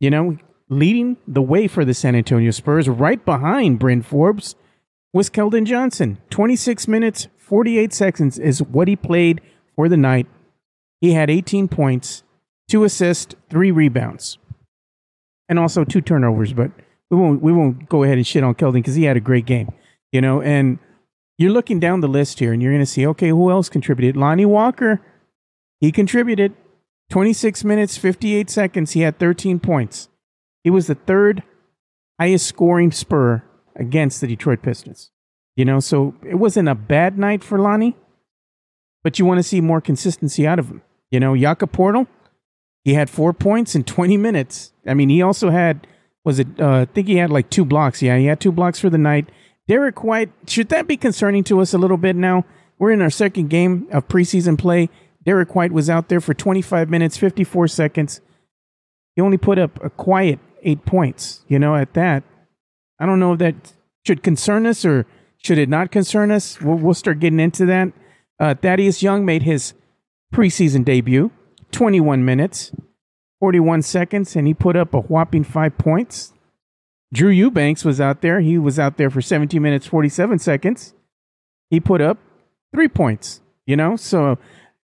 You 0.00 0.10
know, 0.10 0.36
leading 0.68 1.16
the 1.26 1.42
way 1.42 1.66
for 1.66 1.84
the 1.84 1.94
San 1.94 2.14
Antonio 2.14 2.50
Spurs. 2.50 2.88
Right 2.88 3.24
behind 3.24 3.78
Bryn 3.78 4.02
Forbes 4.02 4.54
was 5.12 5.30
Keldon 5.30 5.64
Johnson. 5.64 6.18
26 6.30 6.88
minutes, 6.88 7.28
48 7.38 7.92
seconds 7.92 8.38
is 8.38 8.62
what 8.62 8.88
he 8.88 8.96
played 8.96 9.40
for 9.76 9.88
the 9.88 9.96
night. 9.96 10.26
He 11.00 11.12
had 11.12 11.30
18 11.30 11.68
points, 11.68 12.22
two 12.68 12.84
assists, 12.84 13.34
three 13.48 13.70
rebounds, 13.70 14.38
and 15.50 15.58
also 15.58 15.84
two 15.84 16.00
turnovers. 16.00 16.54
But 16.54 16.70
we 17.10 17.18
won't 17.18 17.42
we 17.42 17.52
won't 17.52 17.90
go 17.90 18.04
ahead 18.04 18.16
and 18.16 18.26
shit 18.26 18.42
on 18.42 18.54
Keldon 18.54 18.74
because 18.74 18.94
he 18.94 19.04
had 19.04 19.18
a 19.18 19.20
great 19.20 19.44
game, 19.44 19.70
you 20.12 20.22
know. 20.22 20.40
And 20.40 20.78
you're 21.36 21.50
looking 21.50 21.80
down 21.80 22.00
the 22.00 22.08
list 22.08 22.38
here, 22.38 22.54
and 22.54 22.62
you're 22.62 22.72
going 22.72 22.80
to 22.80 22.86
see 22.86 23.06
okay, 23.08 23.28
who 23.28 23.50
else 23.50 23.68
contributed? 23.68 24.16
Lonnie 24.16 24.46
Walker, 24.46 25.02
he 25.80 25.92
contributed 25.92 26.54
26 27.10 27.64
minutes, 27.64 27.98
58 27.98 28.48
seconds. 28.48 28.92
He 28.92 29.00
had 29.00 29.18
13 29.18 29.58
points. 29.58 30.08
He 30.62 30.70
was 30.70 30.86
the 30.86 30.94
third 30.94 31.42
highest 32.18 32.46
scoring 32.46 32.92
Spur 32.92 33.42
against 33.74 34.20
the 34.20 34.26
Detroit 34.26 34.62
Pistons. 34.62 35.10
You 35.56 35.64
know, 35.64 35.80
so 35.80 36.14
it 36.24 36.36
wasn't 36.36 36.68
a 36.68 36.74
bad 36.74 37.18
night 37.18 37.42
for 37.42 37.58
Lonnie, 37.58 37.96
but 39.02 39.18
you 39.18 39.26
want 39.26 39.38
to 39.38 39.42
see 39.42 39.60
more 39.60 39.80
consistency 39.80 40.46
out 40.46 40.58
of 40.58 40.68
him. 40.68 40.82
You 41.10 41.18
know, 41.18 41.36
Jakob 41.36 41.72
Poeltl, 41.72 42.06
he 42.84 42.94
had 42.94 43.10
four 43.10 43.32
points 43.32 43.74
in 43.74 43.84
20 43.84 44.16
minutes. 44.16 44.72
I 44.86 44.94
mean, 44.94 45.08
he 45.08 45.22
also 45.22 45.50
had, 45.50 45.86
was 46.24 46.38
it, 46.38 46.48
uh, 46.58 46.80
I 46.80 46.84
think 46.86 47.06
he 47.06 47.16
had 47.16 47.30
like 47.30 47.50
two 47.50 47.64
blocks. 47.64 48.02
Yeah, 48.02 48.16
he 48.16 48.26
had 48.26 48.40
two 48.40 48.52
blocks 48.52 48.80
for 48.80 48.90
the 48.90 48.98
night. 48.98 49.28
Derrick 49.68 50.02
White, 50.02 50.30
should 50.46 50.68
that 50.70 50.88
be 50.88 50.96
concerning 50.96 51.44
to 51.44 51.60
us 51.60 51.74
a 51.74 51.78
little 51.78 51.96
bit 51.96 52.16
now? 52.16 52.44
We're 52.78 52.92
in 52.92 53.02
our 53.02 53.10
second 53.10 53.50
game 53.50 53.86
of 53.92 54.08
preseason 54.08 54.58
play. 54.58 54.88
Derrick 55.24 55.54
White 55.54 55.72
was 55.72 55.90
out 55.90 56.08
there 56.08 56.20
for 56.20 56.34
25 56.34 56.88
minutes, 56.88 57.16
54 57.16 57.68
seconds. 57.68 58.20
He 59.14 59.22
only 59.22 59.36
put 59.36 59.58
up 59.58 59.82
a 59.84 59.90
quiet 59.90 60.38
eight 60.62 60.84
points. 60.86 61.44
You 61.46 61.58
know, 61.58 61.76
at 61.76 61.92
that, 61.94 62.24
I 62.98 63.06
don't 63.06 63.20
know 63.20 63.34
if 63.34 63.38
that 63.40 63.74
should 64.06 64.22
concern 64.22 64.66
us 64.66 64.84
or 64.84 65.06
should 65.36 65.58
it 65.58 65.68
not 65.68 65.90
concern 65.90 66.30
us. 66.30 66.60
We'll, 66.60 66.76
we'll 66.76 66.94
start 66.94 67.20
getting 67.20 67.40
into 67.40 67.66
that. 67.66 67.92
Uh, 68.38 68.54
Thaddeus 68.54 69.02
Young 69.02 69.24
made 69.24 69.42
his 69.42 69.74
preseason 70.32 70.84
debut, 70.84 71.30
21 71.72 72.24
minutes, 72.24 72.72
41 73.40 73.82
seconds, 73.82 74.36
and 74.36 74.46
he 74.46 74.54
put 74.54 74.76
up 74.76 74.94
a 74.94 75.00
whopping 75.00 75.44
five 75.44 75.76
points. 75.78 76.32
Drew 77.12 77.30
Eubanks 77.30 77.84
was 77.84 78.00
out 78.00 78.20
there. 78.20 78.40
He 78.40 78.58
was 78.58 78.78
out 78.78 78.96
there 78.96 79.10
for 79.10 79.20
17 79.20 79.60
minutes, 79.60 79.86
47 79.86 80.38
seconds. 80.38 80.94
He 81.70 81.80
put 81.80 82.00
up 82.00 82.18
three 82.72 82.88
points, 82.88 83.40
you 83.66 83.76
know? 83.76 83.96
So 83.96 84.38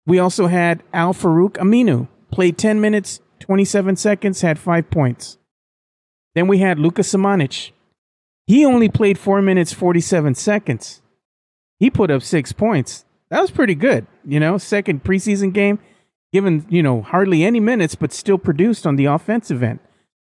we 0.06 0.18
also 0.18 0.46
had 0.46 0.82
Al 0.92 1.14
Farouq 1.14 1.52
Aminu, 1.52 2.08
played 2.30 2.58
10 2.58 2.80
minutes, 2.80 3.20
27 3.40 3.96
seconds, 3.96 4.40
had 4.40 4.58
five 4.58 4.90
points. 4.90 5.38
Then 6.34 6.48
we 6.48 6.58
had 6.58 6.78
Luka 6.78 7.02
Samanic. 7.02 7.72
He 8.46 8.64
only 8.64 8.88
played 8.88 9.18
four 9.18 9.40
minutes, 9.40 9.72
47 9.72 10.34
seconds. 10.34 11.02
He 11.78 11.90
put 11.90 12.10
up 12.10 12.22
six 12.22 12.52
points. 12.52 13.04
That 13.30 13.40
was 13.40 13.50
pretty 13.50 13.74
good. 13.74 14.06
You 14.24 14.40
know, 14.40 14.58
second 14.58 15.04
preseason 15.04 15.52
game, 15.52 15.78
given, 16.32 16.66
you 16.68 16.82
know, 16.82 17.02
hardly 17.02 17.44
any 17.44 17.60
minutes, 17.60 17.94
but 17.94 18.12
still 18.12 18.38
produced 18.38 18.86
on 18.86 18.96
the 18.96 19.04
offensive 19.04 19.62
end. 19.62 19.78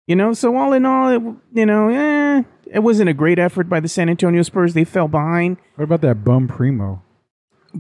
You 0.08 0.16
know, 0.18 0.34
so 0.34 0.56
all 0.58 0.74
in 0.74 0.86
all, 0.86 1.10
it, 1.10 1.22
you 1.54 1.66
know, 1.66 1.88
eh, 1.90 2.44
it 2.66 2.80
wasn't 2.80 3.10
a 3.10 3.14
great 3.14 3.40
effort 3.40 3.70
by 3.70 3.80
the 3.80 3.88
San 3.88 4.10
Antonio 4.10 4.42
Spurs. 4.42 4.74
They 4.74 4.84
fell 4.84 5.08
behind. 5.08 5.58
What 5.76 5.86
about 5.86 6.02
that 6.02 6.24
bum 6.26 6.48
Primo? 6.48 7.02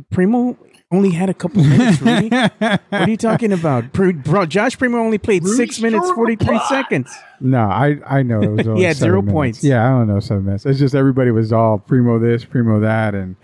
Primo 0.09 0.57
only 0.91 1.09
had 1.09 1.29
a 1.29 1.33
couple 1.33 1.63
minutes, 1.63 2.01
Rudy. 2.01 2.29
what 2.59 2.81
are 2.91 3.09
you 3.09 3.17
talking 3.17 3.51
about? 3.51 3.91
Bro, 3.91 4.45
Josh 4.45 4.77
Primo 4.77 4.99
only 4.99 5.17
played 5.17 5.45
six 5.45 5.81
minutes, 5.81 6.09
43 6.11 6.59
seconds. 6.69 7.11
No, 7.41 7.59
I 7.59 7.97
I 8.05 8.23
know 8.23 8.41
it 8.41 8.51
was 8.51 8.67
only 8.67 8.81
He 8.81 8.85
had 8.85 8.95
seven 8.95 9.09
zero 9.09 9.21
minutes. 9.21 9.33
points. 9.33 9.63
Yeah, 9.63 9.83
I 9.85 9.89
don't 9.89 10.07
know 10.07 10.19
seven 10.19 10.45
minutes. 10.45 10.65
It's 10.65 10.79
just 10.79 10.95
everybody 10.95 11.31
was 11.31 11.51
all 11.51 11.77
Primo 11.79 12.19
this, 12.19 12.45
Primo 12.45 12.79
that, 12.79 13.15
and 13.15 13.35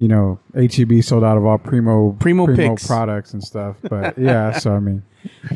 you 0.00 0.08
know 0.08 0.40
HEB 0.54 1.02
sold 1.04 1.22
out 1.22 1.36
of 1.36 1.44
all 1.44 1.58
Primo 1.58 2.12
Primo 2.18 2.46
picks. 2.52 2.86
products 2.86 3.32
and 3.32 3.44
stuff. 3.44 3.76
But 3.88 4.18
yeah, 4.18 4.58
so 4.58 4.74
I 4.74 4.80
mean, 4.80 5.04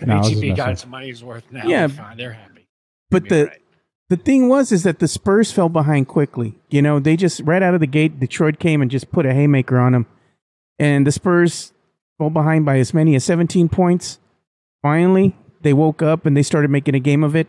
no, 0.07 0.15
I 0.15 0.19
was 0.19 0.29
HEB 0.31 0.57
got 0.57 0.69
messing. 0.69 0.73
its 0.73 0.87
money's 0.87 1.25
worth 1.25 1.51
now. 1.51 1.67
Yeah. 1.67 1.87
They're 1.89 1.97
fine. 1.97 2.17
They're 2.17 2.33
happy. 2.33 2.69
But 3.11 3.29
the 3.29 3.41
alright. 3.41 3.63
the 4.11 4.17
thing 4.17 4.49
was 4.49 4.71
is 4.71 4.83
that 4.85 4.99
the 4.99 5.09
Spurs 5.09 5.51
fell 5.51 5.69
behind 5.69 6.07
quickly. 6.09 6.55
You 6.69 6.83
know, 6.83 7.01
they 7.01 7.17
just 7.17 7.41
right 7.41 7.63
out 7.63 7.75
of 7.75 7.81
the 7.81 7.87
gate, 7.87 8.21
Detroit 8.21 8.59
came 8.59 8.83
and 8.83 8.91
just 8.91 9.11
put 9.11 9.27
a 9.27 9.33
haymaker 9.33 9.79
on 9.79 9.93
them, 9.93 10.07
and 10.79 11.07
the 11.07 11.13
Spurs 11.13 11.73
fell 12.19 12.31
behind 12.31 12.65
by 12.65 12.79
as 12.79 12.93
many 12.95 13.15
as 13.17 13.25
17 13.25 13.69
points. 13.69 14.19
Finally, 14.83 15.35
they 15.63 15.73
woke 15.73 16.03
up 16.03 16.27
and 16.27 16.37
they 16.37 16.43
started 16.43 16.71
making 16.71 16.95
a 16.95 17.01
game 17.01 17.25
of 17.25 17.35
it. 17.35 17.49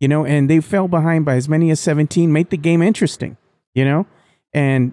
You 0.00 0.08
know, 0.08 0.24
and 0.24 0.50
they 0.50 0.60
fell 0.60 0.88
behind 0.88 1.24
by 1.24 1.36
as 1.36 1.48
many 1.48 1.70
as 1.70 1.78
17, 1.78 2.32
made 2.32 2.50
the 2.50 2.56
game 2.56 2.82
interesting. 2.82 3.36
You 3.74 3.84
know, 3.84 4.06
and 4.52 4.92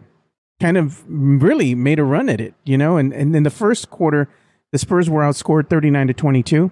kind 0.59 0.77
of 0.77 1.03
really 1.07 1.75
made 1.75 1.99
a 1.99 2.03
run 2.03 2.29
at 2.29 2.41
it. 2.41 2.53
You 2.63 2.77
know, 2.77 2.97
and 2.97 3.13
and 3.13 3.35
in 3.35 3.43
the 3.43 3.49
first 3.49 3.89
quarter, 3.89 4.29
the 4.71 4.77
Spurs 4.77 5.09
were 5.09 5.21
outscored 5.21 5.69
39 5.69 6.07
to 6.07 6.13
22 6.13 6.71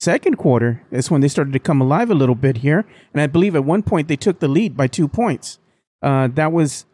second 0.00 0.36
quarter 0.36 0.82
is 0.90 1.10
when 1.10 1.20
they 1.20 1.28
started 1.28 1.52
to 1.52 1.58
come 1.58 1.80
alive 1.80 2.10
a 2.10 2.14
little 2.14 2.34
bit 2.34 2.58
here 2.58 2.84
and 3.12 3.20
i 3.20 3.26
believe 3.26 3.56
at 3.56 3.64
one 3.64 3.82
point 3.82 4.08
they 4.08 4.16
took 4.16 4.40
the 4.40 4.48
lead 4.48 4.76
by 4.76 4.86
two 4.86 5.08
points. 5.08 5.58
Uh, 6.02 6.28
that 6.28 6.52
was 6.52 6.84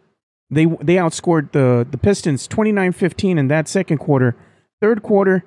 they 0.50 0.66
they 0.80 0.96
outscored 0.96 1.52
the 1.52 1.86
the 1.90 1.98
pistons 1.98 2.46
29-15 2.46 3.38
in 3.38 3.48
that 3.48 3.68
second 3.68 3.98
quarter. 3.98 4.36
Third 4.80 5.02
quarter 5.02 5.44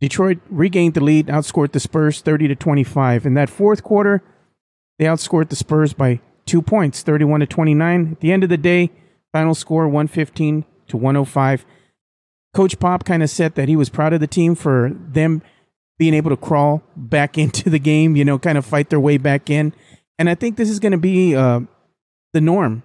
detroit 0.00 0.38
regained 0.50 0.94
the 0.94 1.02
lead 1.02 1.26
outscored 1.26 1.72
the 1.72 1.80
spurs 1.80 2.20
30 2.20 2.48
to 2.48 2.54
25 2.54 3.26
in 3.26 3.34
that 3.34 3.50
fourth 3.50 3.82
quarter 3.82 4.22
they 4.98 5.04
outscored 5.04 5.48
the 5.48 5.56
spurs 5.56 5.92
by 5.92 6.20
two 6.46 6.62
points 6.62 7.02
31 7.02 7.40
to 7.40 7.46
29 7.46 8.12
at 8.12 8.20
the 8.20 8.32
end 8.32 8.42
of 8.42 8.48
the 8.48 8.56
day 8.56 8.90
final 9.32 9.54
score 9.54 9.84
115 9.86 10.64
to 10.88 10.96
105 10.96 11.64
coach 12.54 12.78
pop 12.78 13.04
kind 13.04 13.22
of 13.22 13.30
said 13.30 13.54
that 13.54 13.68
he 13.68 13.76
was 13.76 13.88
proud 13.88 14.12
of 14.12 14.20
the 14.20 14.26
team 14.26 14.54
for 14.54 14.90
them 14.94 15.42
being 15.98 16.14
able 16.14 16.30
to 16.30 16.36
crawl 16.36 16.82
back 16.96 17.38
into 17.38 17.70
the 17.70 17.78
game, 17.78 18.16
you 18.16 18.24
know, 18.24 18.38
kind 18.38 18.58
of 18.58 18.64
fight 18.64 18.90
their 18.90 19.00
way 19.00 19.18
back 19.18 19.50
in. 19.50 19.72
And 20.18 20.28
I 20.28 20.34
think 20.34 20.56
this 20.56 20.68
is 20.68 20.80
going 20.80 20.92
to 20.92 20.98
be 20.98 21.34
uh, 21.34 21.60
the 22.32 22.40
norm 22.40 22.82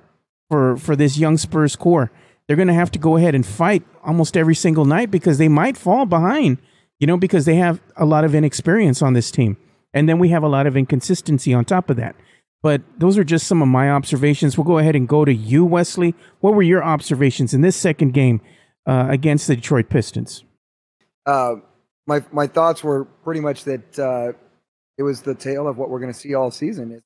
for 0.50 0.78
for 0.78 0.96
this 0.96 1.18
young 1.18 1.38
Spurs 1.38 1.76
core. 1.76 2.12
They're 2.48 2.56
going 2.56 2.68
to 2.68 2.74
have 2.74 2.92
to 2.92 3.00
go 3.00 3.18
ahead 3.18 3.34
and 3.34 3.46
fight 3.46 3.84
almost 4.04 4.38
every 4.38 4.54
single 4.54 4.86
night 4.86 5.10
because 5.10 5.40
they 5.40 5.48
might 5.48 5.76
fall 5.78 6.06
behind, 6.06 6.60
you 7.00 7.08
know, 7.08 7.18
because 7.18 7.46
they 7.46 7.56
have 7.56 7.82
a 7.98 8.06
lot 8.06 8.24
of 8.24 8.36
inexperience 8.36 9.02
on 9.02 9.14
this 9.14 9.32
team. 9.32 9.58
And 9.94 10.08
then 10.08 10.20
we 10.20 10.30
have 10.30 10.44
a 10.44 10.48
lot 10.48 10.68
of 10.68 10.78
inconsistency 10.78 11.54
on 11.54 11.66
top 11.66 11.90
of 11.90 11.98
that. 11.98 12.16
But 12.66 12.82
those 12.98 13.16
are 13.20 13.24
just 13.24 13.46
some 13.46 13.62
of 13.62 13.68
my 13.68 13.92
observations. 13.92 14.58
We'll 14.58 14.66
go 14.66 14.80
ahead 14.80 14.96
and 14.96 15.08
go 15.08 15.24
to 15.24 15.32
you, 15.32 15.64
Wesley. 15.64 16.16
What 16.40 16.56
were 16.56 16.64
your 16.64 16.84
observations 16.84 17.54
in 17.54 17.62
this 17.62 17.76
second 17.76 18.16
game 18.16 18.42
uh, 18.88 19.06
against 19.08 19.46
the 19.46 19.56
Detroit 19.56 19.88
Pistons? 19.88 20.44
uh, 21.28 21.58
my 22.08 22.24
my 22.32 22.48
thoughts 22.48 22.84
were 22.84 23.06
pretty 23.06 23.40
much 23.40 23.66
that 23.66 24.00
uh, 24.00 24.34
it 24.98 25.04
was 25.04 25.22
the 25.22 25.36
tale 25.36 25.68
of 25.68 25.78
what 25.78 25.92
we're 25.92 26.00
going 26.00 26.12
to 26.12 26.18
see 26.18 26.34
all 26.34 26.50
season. 26.50 27.04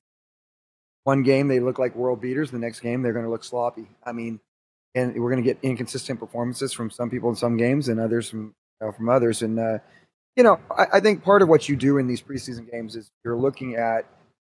One 1.04 1.22
game 1.22 1.48
they 1.48 1.60
look 1.60 1.78
like 1.78 1.94
world 1.94 2.22
beaters, 2.22 2.50
the 2.50 2.58
next 2.58 2.80
game 2.80 3.02
they're 3.02 3.12
going 3.12 3.26
to 3.26 3.30
look 3.30 3.44
sloppy. 3.44 3.86
I 4.02 4.12
mean, 4.12 4.40
and 4.94 5.14
we're 5.14 5.30
going 5.30 5.44
to 5.44 5.46
get 5.46 5.58
inconsistent 5.60 6.20
performances 6.20 6.72
from 6.72 6.88
some 6.88 7.10
people 7.10 7.28
in 7.28 7.36
some 7.36 7.58
games 7.58 7.90
and 7.90 8.00
others 8.00 8.30
from 8.30 8.54
you 8.80 8.86
know, 8.86 8.92
from 8.92 9.10
others. 9.10 9.42
And 9.42 9.60
uh, 9.60 9.80
you 10.36 10.42
know, 10.42 10.58
I, 10.74 10.86
I 10.94 11.00
think 11.00 11.22
part 11.22 11.42
of 11.42 11.50
what 11.50 11.68
you 11.68 11.76
do 11.76 11.98
in 11.98 12.06
these 12.06 12.22
preseason 12.22 12.70
games 12.72 12.96
is 12.96 13.10
you're 13.22 13.36
looking 13.36 13.76
at 13.76 14.06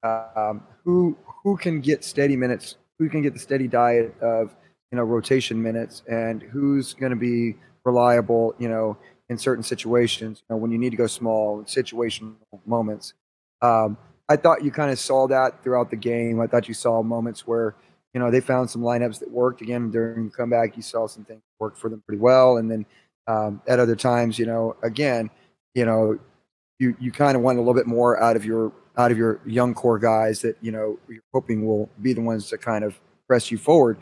um, 0.04 0.64
who 0.84 1.18
who 1.44 1.58
can 1.58 1.82
get 1.82 2.04
steady 2.04 2.36
minutes, 2.36 2.76
who 3.00 3.10
can 3.10 3.22
get 3.22 3.34
the 3.34 3.40
steady 3.40 3.68
diet 3.68 4.14
of 4.22 4.56
you 4.92 4.98
know 4.98 5.04
rotation 5.04 5.62
minutes, 5.62 6.04
and 6.10 6.42
who's 6.42 6.94
going 6.94 7.12
to 7.12 7.16
be 7.18 7.56
reliable. 7.84 8.56
You 8.60 8.70
know 8.70 8.98
in 9.30 9.38
certain 9.38 9.64
situations, 9.64 10.42
you 10.50 10.56
know, 10.56 10.58
when 10.58 10.72
you 10.72 10.78
need 10.78 10.92
to 10.92 10.98
go 10.98 11.08
small, 11.08 11.64
situational 11.64 12.36
moments. 12.66 13.14
Um, 13.62 13.98
I 14.30 14.36
thought 14.36 14.64
you 14.64 14.72
kind 14.72 14.92
of 14.92 15.00
saw 15.00 15.28
that 15.28 15.64
throughout 15.64 15.90
the 15.90 15.98
game. 15.98 16.40
I 16.40 16.48
thought 16.48 16.68
you 16.68 16.74
saw 16.74 17.02
moments 17.02 17.46
where, 17.46 17.76
you 18.14 18.20
know, 18.20 18.32
they 18.32 18.42
found 18.42 18.70
some 18.70 18.82
lineups 18.82 19.20
that 19.20 19.32
worked. 19.32 19.62
Again, 19.62 19.92
during 19.92 20.26
the 20.26 20.32
comeback, 20.32 20.76
you 20.76 20.82
saw 20.82 21.08
some 21.08 21.24
things 21.26 21.42
work 21.60 21.78
for 21.78 21.90
them 21.90 22.02
pretty 22.06 22.20
well. 22.20 22.58
And 22.58 22.70
then 22.70 22.86
um, 23.28 23.62
at 23.68 23.80
other 23.80 23.96
times, 23.96 24.40
you 24.40 24.46
know, 24.46 24.76
again, 24.84 25.30
you 25.76 25.86
know, 25.86 26.20
you, 26.80 26.96
you 27.00 27.12
kind 27.12 27.36
of 27.36 27.42
want 27.42 27.58
a 27.58 27.62
little 27.62 27.74
bit 27.74 27.88
more 27.88 28.22
out 28.22 28.36
of 28.36 28.46
your 28.46 28.72
out 28.98 29.12
of 29.12 29.18
your 29.18 29.40
young 29.46 29.74
core 29.74 30.00
guys 30.00 30.42
that 30.42 30.58
you 30.62 30.72
know 30.72 30.98
you're 31.08 31.22
hoping 31.34 31.66
will 31.66 31.90
be 32.02 32.14
the 32.14 32.22
ones 32.22 32.50
to 32.50 32.58
kind 32.58 32.84
of 32.84 33.00
press 33.28 33.52
you 33.52 33.58
forward. 33.58 33.98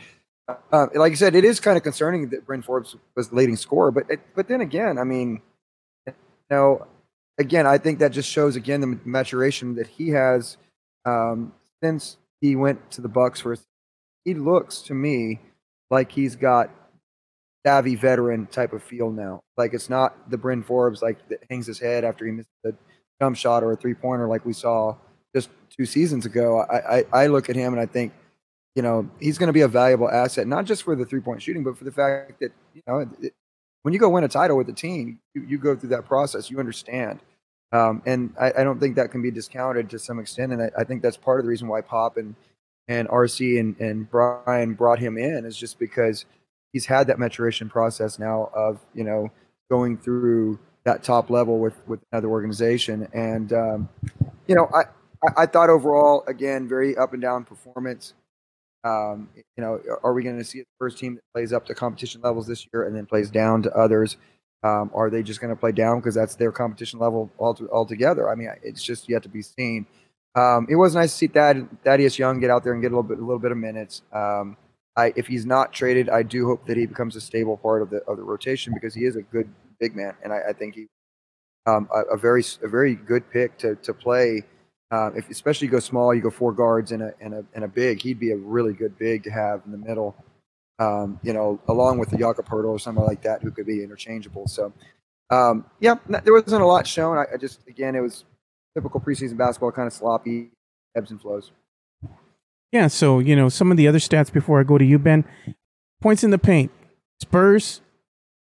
Uh, 0.72 0.88
like 0.93 1.12
I 1.12 1.16
said, 1.16 1.36
it 1.36 1.43
is 1.43 1.60
kind 1.60 1.76
of 1.76 1.84
concerning 1.84 2.30
that 2.30 2.46
Bryn 2.46 2.62
Forbes 2.62 2.96
was 3.16 3.30
the 3.30 3.36
leading 3.36 3.56
scorer, 3.56 3.91
but 3.91 4.06
it, 4.10 4.20
but 4.36 4.48
then 4.48 4.62
again, 4.62 5.00
I 5.00 5.04
mean, 5.04 5.41
you 6.06 6.14
know, 6.52 6.86
again, 7.39 7.66
I 7.66 7.80
think 7.80 8.00
that 8.00 8.12
just 8.12 8.30
shows 8.30 8.56
again 8.56 8.82
the 8.82 9.00
maturation 9.06 9.76
that 9.76 9.88
he 9.88 10.10
has 10.10 10.58
um, 11.04 11.54
since 11.84 12.18
he 12.41 12.56
went 12.56 12.91
to 12.91 13.02
the 13.02 13.08
Bucks. 13.10 13.41
For 13.41 13.58
he 14.24 14.36
looks 14.36 14.82
to 14.84 14.93
me 14.93 15.39
like 15.89 16.12
he's 16.12 16.36
got 16.36 16.70
savvy 17.66 17.96
veteran 17.96 18.46
type 18.46 18.74
of 18.74 18.84
feel 18.84 19.10
now. 19.10 19.41
Like 19.58 19.74
it's 19.74 19.89
not 19.89 20.30
the 20.30 20.38
Bryn 20.38 20.62
Forbes 20.62 21.02
like 21.02 21.28
that 21.30 21.39
hangs 21.50 21.66
his 21.66 21.80
head 21.80 22.04
after 22.04 22.26
he 22.26 22.32
missed 22.32 22.50
a 22.64 22.74
jump 23.22 23.38
shot 23.38 23.63
or 23.63 23.72
a 23.72 23.76
three 23.76 23.93
pointer 23.93 24.28
like 24.28 24.45
we 24.45 24.53
saw 24.53 24.95
just 25.34 25.49
two 25.76 25.86
seasons 25.86 26.26
ago. 26.26 26.59
I, 26.59 26.97
I, 26.97 27.05
I 27.13 27.28
look 27.28 27.49
at 27.49 27.55
him 27.55 27.74
and 27.74 27.82
I 27.82 27.86
think 27.86 28.13
you 28.76 28.82
know, 28.82 29.09
he's 29.20 29.38
going 29.38 29.47
to 29.47 29.53
be 29.53 29.61
a 29.61 29.68
valuable 29.68 30.09
asset, 30.09 30.47
not 30.47 30.66
just 30.66 30.84
for 30.84 30.95
the 30.95 31.05
three 31.05 31.22
point 31.22 31.41
shooting, 31.41 31.63
but 31.63 31.78
for 31.78 31.86
the 31.86 31.91
fact 31.91 32.39
that, 32.41 32.51
you 32.74 32.82
know, 32.88 33.07
it, 33.22 33.34
when 33.84 33.93
you 33.93 33.99
go 33.99 34.09
win 34.09 34.24
a 34.24 34.28
title 34.28 34.57
with 34.57 34.68
a 34.68 34.74
team, 34.74 35.20
you, 35.34 35.43
you 35.47 35.57
go 35.57 35.76
through 35.76 35.89
that 35.89 36.05
process, 36.05 36.51
you 36.51 36.59
understand. 36.59 37.22
Um, 37.72 38.01
and 38.05 38.34
I, 38.39 38.51
I, 38.57 38.63
don't 38.63 38.80
think 38.80 38.95
that 38.95 39.11
can 39.11 39.22
be 39.22 39.32
discounted 39.32 39.89
to 39.89 39.99
some 39.99 40.20
extent. 40.20 40.53
And 40.53 40.61
I, 40.61 40.72
I, 40.78 40.84
think 40.84 41.01
that's 41.01 41.18
part 41.18 41.39
of 41.39 41.45
the 41.45 41.49
reason 41.49 41.68
why 41.68 41.82
Pop 41.82 42.16
and, 42.16 42.36
and 42.88 43.07
RC 43.09 43.59
and, 43.59 43.78
and 43.80 44.09
Brian 44.09 44.76
brought 44.76 44.99
him 44.99 45.18
in 45.18 45.45
is 45.45 45.57
just 45.57 45.80
because 45.80 46.26
he's 46.74 46.86
had 46.86 47.07
that 47.07 47.20
maturation 47.20 47.70
process 47.70 48.20
now 48.20 48.49
of, 48.53 48.80
you 48.93 49.03
know, 49.03 49.32
going 49.70 49.97
through 49.97 50.59
that 50.86 51.04
top 51.04 51.30
level 51.30 51.60
with, 51.60 51.76
with 51.88 52.00
another 52.12 52.30
organization. 52.30 53.08
And, 53.14 53.52
um, 53.52 53.90
you 54.48 54.56
know, 54.56 54.70
I, 54.74 54.84
I 55.36 55.46
thought 55.48 55.70
overall, 55.70 56.24
again, 56.28 56.68
very 56.68 56.96
up 56.96 57.14
and 57.14 57.22
down 57.22 57.44
performance. 57.44 58.14
Um, 58.84 59.30
you 59.58 59.64
know, 59.64 59.82
are 60.04 60.14
we 60.14 60.24
going 60.24 60.38
to 60.38 60.44
see 60.44 60.60
the 60.60 60.66
first 60.78 61.00
team 61.00 61.16
that 61.16 61.24
plays 61.34 61.52
up 61.52 61.66
to 61.66 61.74
competition 61.74 62.22
levels 62.22 62.46
this 62.46 62.68
year 62.72 62.84
and 62.84 62.96
then 62.96 63.08
plays 63.08 63.32
down 63.32 63.64
to 63.64 63.76
others? 63.76 64.18
Um, 64.64 64.92
are 64.94 65.10
they 65.10 65.24
just 65.24 65.42
going 65.42 65.54
to 65.54 65.60
play 65.60 65.72
down 65.72 66.00
because 66.00 66.16
that's 66.16 66.36
their 66.36 66.52
competition 66.52 67.00
level 67.00 67.32
altogether? 67.40 68.30
I 68.30 68.36
mean, 68.36 68.50
it's 68.64 68.84
just 68.84 69.10
yet 69.10 69.24
to 69.24 69.30
be 69.30 69.42
seen. 69.42 69.88
Um, 70.36 70.68
it 70.70 70.76
was 70.76 70.94
nice 70.94 71.12
to 71.12 71.18
see 71.18 71.28
Thad, 71.28 71.68
Thaddeus 71.84 72.20
Young 72.20 72.40
get 72.40 72.50
out 72.50 72.64
there 72.64 72.74
and 72.74 72.82
get 72.82 72.92
a 72.92 72.96
little 72.96 73.04
bit, 73.04 73.18
a 73.18 73.22
little 73.22 73.40
bit 73.40 73.52
of 73.52 73.58
minutes. 73.58 74.02
Um, 74.12 74.58
I, 74.96 75.14
if 75.16 75.28
he's 75.28 75.46
not 75.46 75.74
traded, 75.74 76.10
I 76.10 76.24
do 76.24 76.46
hope 76.46 76.68
that 76.68 76.78
he 76.78 76.86
becomes 76.86 77.16
a 77.16 77.22
stable 77.22 77.58
part 77.58 77.82
of 77.82 77.90
the 77.90 77.98
of 78.04 78.18
the 78.18 78.24
rotation 78.24 78.74
because 78.74 78.94
he 78.94 79.06
is 79.06 79.16
a 79.16 79.22
good 79.22 79.50
big 79.80 79.96
man, 79.96 80.14
and 80.24 80.34
I, 80.34 80.42
I 80.50 80.54
think 80.54 80.76
he 80.76 80.88
um, 81.66 81.90
a, 81.94 82.14
a, 82.14 82.18
very 82.18 82.44
a 82.64 82.68
very 82.68 82.96
good 82.96 83.30
pick 83.32 83.58
to 83.60 83.76
to 83.76 83.94
play 83.94 84.44
uh, 84.92 85.12
if 85.16 85.30
especially 85.30 85.66
you 85.68 85.72
go 85.72 85.80
small, 85.80 86.14
you 86.14 86.22
go 86.22 86.30
four 86.30 86.54
guards 86.54 86.92
and 86.92 87.02
a 87.02 87.14
and 87.20 87.34
a 87.34 87.44
and 87.54 87.64
a 87.64 87.68
big. 87.68 88.02
He'd 88.02 88.20
be 88.20 88.32
a 88.32 88.38
really 88.38 88.74
good 88.74 88.98
big 88.98 89.24
to 89.24 89.32
have 89.32 89.62
in 89.66 89.72
the 89.72 89.78
middle. 89.78 90.16
Um, 90.78 91.20
you 91.24 91.34
know, 91.34 91.60
along 91.68 91.98
with 91.98 92.10
the 92.10 92.18
Jakob 92.18 92.48
Poeltl 92.48 92.66
or 92.68 92.80
somebody 92.80 93.08
like 93.08 93.22
that 93.24 93.42
who 93.42 93.50
could 93.50 93.66
be 93.66 93.82
interchangeable. 93.82 94.48
So, 94.48 94.74
um, 95.30 95.66
yeah, 95.80 95.96
there 96.08 96.34
wasn't 96.34 96.62
a 96.62 96.66
lot 96.66 96.86
shown. 96.86 97.18
I, 97.18 97.26
I, 97.34 97.38
just 97.38 97.62
again, 97.68 97.96
it 97.96 98.02
was 98.02 98.26
typical 98.76 99.00
preseason 99.00 99.38
basketball, 99.38 99.72
kind 99.72 99.88
of 99.88 99.94
sloppy, 99.94 100.52
ebbs 100.96 101.12
and 101.12 101.20
flows. 101.20 101.52
Yeah. 102.72 102.88
So 102.88 103.20
you 103.20 103.36
know, 103.36 103.50
some 103.50 103.72
of 103.72 103.78
the 103.78 103.88
other 103.88 104.00
stats 104.00 104.32
before 104.32 104.60
I 104.60 104.64
go 104.64 104.78
to 104.78 104.86
you, 104.86 105.00
Ben. 105.00 105.26
Points 106.02 106.24
in 106.24 106.30
the 106.30 106.38
paint. 106.38 106.72
Spurs, 107.20 107.82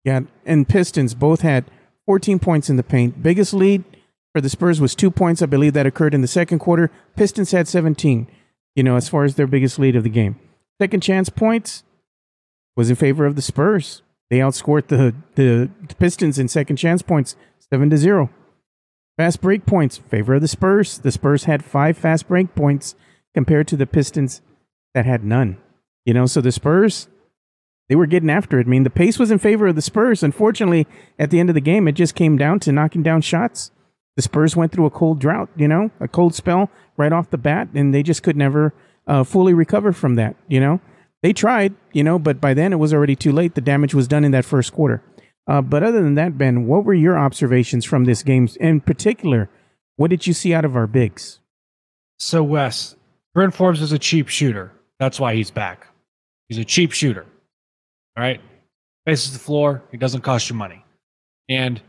yeah, 0.03 0.21
and 0.45 0.67
Pistons 0.67 1.13
both 1.13 1.41
had 1.41 1.65
14 2.05 2.39
points 2.39 2.69
in 2.69 2.75
the 2.75 2.83
paint. 2.83 3.23
Biggest 3.23 3.53
lead 3.53 3.83
for 4.33 4.41
the 4.41 4.49
Spurs 4.49 4.81
was 4.81 4.95
two 4.95 5.11
points. 5.11 5.41
I 5.41 5.45
believe 5.45 5.73
that 5.73 5.85
occurred 5.85 6.13
in 6.13 6.21
the 6.21 6.27
second 6.27 6.59
quarter. 6.59 6.91
Pistons 7.15 7.51
had 7.51 7.67
17, 7.67 8.27
you 8.75 8.83
know, 8.83 8.95
as 8.95 9.07
far 9.07 9.23
as 9.23 9.35
their 9.35 9.47
biggest 9.47 9.79
lead 9.79 9.95
of 9.95 10.03
the 10.03 10.09
game. 10.09 10.39
Second 10.81 11.01
chance 11.01 11.29
points 11.29 11.83
was 12.75 12.89
in 12.89 12.95
favor 12.95 13.25
of 13.25 13.35
the 13.35 13.41
Spurs. 13.41 14.01
They 14.29 14.39
outscored 14.39 14.87
the, 14.87 15.13
the 15.35 15.69
Pistons 15.99 16.39
in 16.39 16.47
second 16.47 16.77
chance 16.77 17.01
points 17.01 17.35
7 17.71 17.89
to 17.89 17.97
0. 17.97 18.29
Fast 19.15 19.41
break 19.41 19.65
points, 19.65 19.97
favor 19.97 20.33
of 20.33 20.41
the 20.41 20.47
Spurs. 20.47 20.97
The 20.97 21.11
Spurs 21.11 21.43
had 21.43 21.63
five 21.63 21.97
fast 21.97 22.27
break 22.27 22.55
points 22.55 22.95
compared 23.33 23.67
to 23.67 23.77
the 23.77 23.85
Pistons 23.85 24.41
that 24.95 25.05
had 25.05 25.23
none. 25.23 25.57
You 26.05 26.13
know, 26.13 26.25
so 26.25 26.41
the 26.41 26.51
Spurs, 26.51 27.07
they 27.89 27.95
were 27.95 28.07
getting 28.07 28.29
after 28.29 28.59
it. 28.59 28.67
I 28.67 28.69
mean, 28.69 28.83
the 28.83 28.89
pace 28.89 29.19
was 29.19 29.31
in 29.31 29.39
favor 29.39 29.67
of 29.67 29.75
the 29.75 29.81
Spurs. 29.81 30.23
Unfortunately, 30.23 30.87
at 31.19 31.29
the 31.29 31.39
end 31.39 31.49
of 31.49 31.55
the 31.55 31.61
game, 31.61 31.87
it 31.87 31.93
just 31.93 32.15
came 32.15 32.37
down 32.37 32.59
to 32.61 32.71
knocking 32.71 33.03
down 33.03 33.21
shots 33.21 33.71
the 34.15 34.21
Spurs 34.21 34.55
went 34.55 34.71
through 34.71 34.85
a 34.85 34.91
cold 34.91 35.19
drought, 35.19 35.49
you 35.55 35.67
know, 35.67 35.89
a 35.99 36.07
cold 36.07 36.35
spell 36.35 36.69
right 36.97 37.11
off 37.11 37.31
the 37.31 37.37
bat, 37.37 37.69
and 37.73 37.93
they 37.93 38.03
just 38.03 38.23
could 38.23 38.37
never 38.37 38.73
uh, 39.07 39.23
fully 39.23 39.53
recover 39.53 39.91
from 39.91 40.15
that, 40.15 40.35
you 40.47 40.59
know. 40.59 40.79
They 41.23 41.33
tried, 41.33 41.73
you 41.93 42.03
know, 42.03 42.19
but 42.19 42.39
by 42.39 42.53
then 42.53 42.73
it 42.73 42.79
was 42.79 42.93
already 42.93 43.15
too 43.15 43.31
late. 43.31 43.55
The 43.55 43.61
damage 43.61 43.93
was 43.93 44.07
done 44.07 44.23
in 44.23 44.31
that 44.31 44.45
first 44.45 44.73
quarter. 44.73 45.01
Uh, 45.47 45.61
but 45.61 45.81
other 45.81 46.01
than 46.01 46.15
that, 46.15 46.37
Ben, 46.37 46.67
what 46.67 46.85
were 46.85 46.93
your 46.93 47.17
observations 47.17 47.85
from 47.85 48.05
this 48.05 48.23
game? 48.23 48.47
In 48.59 48.81
particular, 48.81 49.49
what 49.95 50.09
did 50.09 50.27
you 50.27 50.33
see 50.33 50.53
out 50.53 50.65
of 50.65 50.75
our 50.75 50.87
bigs? 50.87 51.39
So, 52.19 52.43
Wes, 52.43 52.95
Bryn 53.33 53.51
Forbes 53.51 53.81
is 53.81 53.91
a 53.91 53.99
cheap 53.99 54.27
shooter. 54.27 54.71
That's 54.99 55.19
why 55.19 55.35
he's 55.35 55.51
back. 55.51 55.87
He's 56.49 56.59
a 56.59 56.65
cheap 56.65 56.91
shooter. 56.91 57.25
All 58.17 58.23
right. 58.23 58.41
Faces 59.05 59.33
the 59.33 59.39
floor. 59.39 59.83
He 59.91 59.97
doesn't 59.97 60.21
cost 60.21 60.49
you 60.49 60.55
money. 60.55 60.83
And 61.49 61.81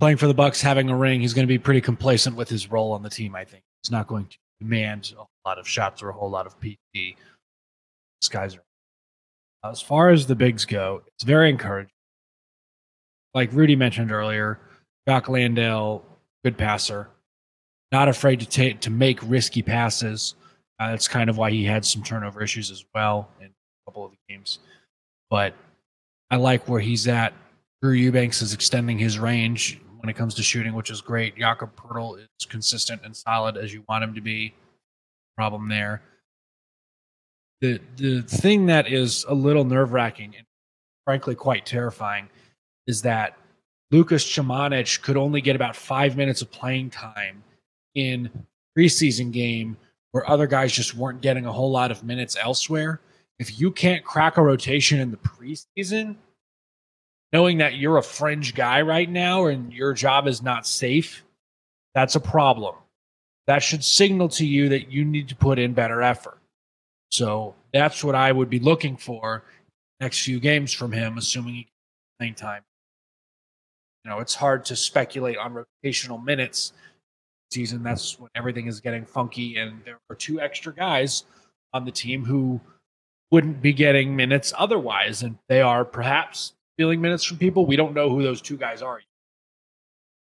playing 0.00 0.16
for 0.16 0.26
the 0.26 0.34
Bucks, 0.34 0.60
having 0.60 0.90
a 0.90 0.96
ring, 0.96 1.20
he's 1.20 1.34
going 1.34 1.46
to 1.46 1.48
be 1.48 1.58
pretty 1.58 1.80
complacent 1.80 2.36
with 2.36 2.48
his 2.48 2.70
role 2.70 2.92
on 2.92 3.02
the 3.02 3.10
team. 3.10 3.34
I 3.34 3.44
think 3.44 3.62
he's 3.82 3.92
not 3.92 4.06
going 4.06 4.26
to 4.26 4.36
demand 4.60 5.12
a 5.16 5.48
lot 5.48 5.58
of 5.58 5.68
shots 5.68 6.02
or 6.02 6.08
a 6.08 6.12
whole 6.12 6.30
lot 6.30 6.46
of 6.46 6.58
PT. 6.60 6.78
These 6.94 8.28
guys 8.28 8.56
are. 8.56 8.62
As 9.62 9.82
far 9.82 10.08
as 10.08 10.26
the 10.26 10.34
bigs 10.34 10.64
go, 10.64 11.02
it's 11.06 11.24
very 11.24 11.50
encouraging. 11.50 11.92
Like 13.34 13.52
Rudy 13.52 13.76
mentioned 13.76 14.10
earlier, 14.10 14.58
Jock 15.06 15.28
Landale, 15.28 16.02
good 16.44 16.56
passer, 16.56 17.08
not 17.92 18.08
afraid 18.08 18.40
to 18.40 18.74
to 18.74 18.90
make 18.90 19.18
risky 19.22 19.62
passes. 19.62 20.34
Uh, 20.78 20.90
that's 20.90 21.08
kind 21.08 21.28
of 21.28 21.36
why 21.36 21.50
he 21.50 21.64
had 21.64 21.84
some 21.84 22.02
turnover 22.02 22.42
issues 22.42 22.70
as 22.70 22.84
well 22.94 23.28
in 23.38 23.46
a 23.46 23.50
couple 23.86 24.04
of 24.04 24.12
the 24.12 24.16
games. 24.28 24.60
But 25.30 25.54
I 26.30 26.36
like 26.36 26.68
where 26.68 26.80
he's 26.80 27.08
at. 27.08 27.32
Drew 27.80 27.92
Eubanks 27.92 28.42
is 28.42 28.52
extending 28.52 28.98
his 28.98 29.18
range 29.18 29.80
when 30.00 30.10
it 30.10 30.16
comes 30.16 30.34
to 30.34 30.42
shooting, 30.42 30.74
which 30.74 30.90
is 30.90 31.00
great. 31.00 31.36
Jakob 31.36 31.74
Poeltl 31.76 32.18
is 32.18 32.46
consistent 32.46 33.02
and 33.04 33.16
solid 33.16 33.56
as 33.56 33.72
you 33.72 33.84
want 33.88 34.04
him 34.04 34.14
to 34.14 34.20
be. 34.20 34.54
Problem 35.36 35.68
there. 35.68 36.02
The 37.60 37.80
the 37.96 38.22
thing 38.22 38.66
that 38.66 38.90
is 38.90 39.24
a 39.28 39.34
little 39.34 39.64
nerve 39.64 39.92
wracking 39.92 40.34
and 40.36 40.46
frankly 41.06 41.34
quite 41.34 41.64
terrifying 41.64 42.28
is 42.86 43.02
that 43.02 43.36
Lucas 43.90 44.24
Samanic 44.24 45.02
could 45.02 45.16
only 45.16 45.40
get 45.40 45.56
about 45.56 45.76
five 45.76 46.16
minutes 46.16 46.42
of 46.42 46.50
playing 46.50 46.90
time 46.90 47.42
in 47.94 48.30
preseason 48.76 49.32
game 49.32 49.76
where 50.12 50.28
other 50.28 50.46
guys 50.46 50.72
just 50.72 50.94
weren't 50.94 51.20
getting 51.20 51.46
a 51.46 51.52
whole 51.52 51.70
lot 51.70 51.90
of 51.90 52.04
minutes 52.04 52.36
elsewhere. 52.40 53.00
If 53.40 53.58
you 53.58 53.72
can't 53.72 54.04
crack 54.04 54.36
a 54.36 54.42
rotation 54.42 55.00
in 55.00 55.10
the 55.10 55.16
preseason, 55.16 56.16
knowing 57.32 57.56
that 57.58 57.76
you're 57.76 57.96
a 57.96 58.02
fringe 58.02 58.54
guy 58.54 58.82
right 58.82 59.08
now 59.08 59.46
and 59.46 59.72
your 59.72 59.94
job 59.94 60.28
is 60.28 60.42
not 60.42 60.66
safe, 60.66 61.24
that's 61.94 62.16
a 62.16 62.20
problem. 62.20 62.74
That 63.46 63.62
should 63.62 63.82
signal 63.82 64.28
to 64.28 64.46
you 64.46 64.68
that 64.68 64.92
you 64.92 65.06
need 65.06 65.30
to 65.30 65.34
put 65.34 65.58
in 65.58 65.72
better 65.72 66.02
effort. 66.02 66.38
So 67.10 67.54
that's 67.72 68.04
what 68.04 68.14
I 68.14 68.30
would 68.30 68.50
be 68.50 68.60
looking 68.60 68.98
for 68.98 69.42
next 70.00 70.22
few 70.22 70.38
games 70.38 70.74
from 70.74 70.92
him, 70.92 71.16
assuming 71.16 71.54
he 71.54 71.68
playing 72.18 72.34
time. 72.34 72.62
You 74.04 74.10
know, 74.10 74.18
it's 74.18 74.34
hard 74.34 74.66
to 74.66 74.76
speculate 74.76 75.38
on 75.38 75.64
rotational 75.82 76.22
minutes 76.22 76.74
season. 77.50 77.82
That's 77.82 78.20
when 78.20 78.30
everything 78.34 78.66
is 78.66 78.80
getting 78.80 79.06
funky, 79.06 79.56
and 79.56 79.82
there 79.86 79.98
are 80.10 80.16
two 80.16 80.42
extra 80.42 80.74
guys 80.74 81.24
on 81.72 81.86
the 81.86 81.90
team 81.90 82.24
who 82.24 82.60
wouldn't 83.30 83.62
be 83.62 83.72
getting 83.72 84.16
minutes 84.16 84.52
otherwise, 84.56 85.22
and 85.22 85.38
they 85.48 85.60
are 85.60 85.84
perhaps 85.84 86.54
stealing 86.76 87.00
minutes 87.00 87.24
from 87.24 87.38
people. 87.38 87.66
We 87.66 87.76
don't 87.76 87.94
know 87.94 88.08
who 88.08 88.22
those 88.22 88.42
two 88.42 88.56
guys 88.56 88.82
are. 88.82 89.00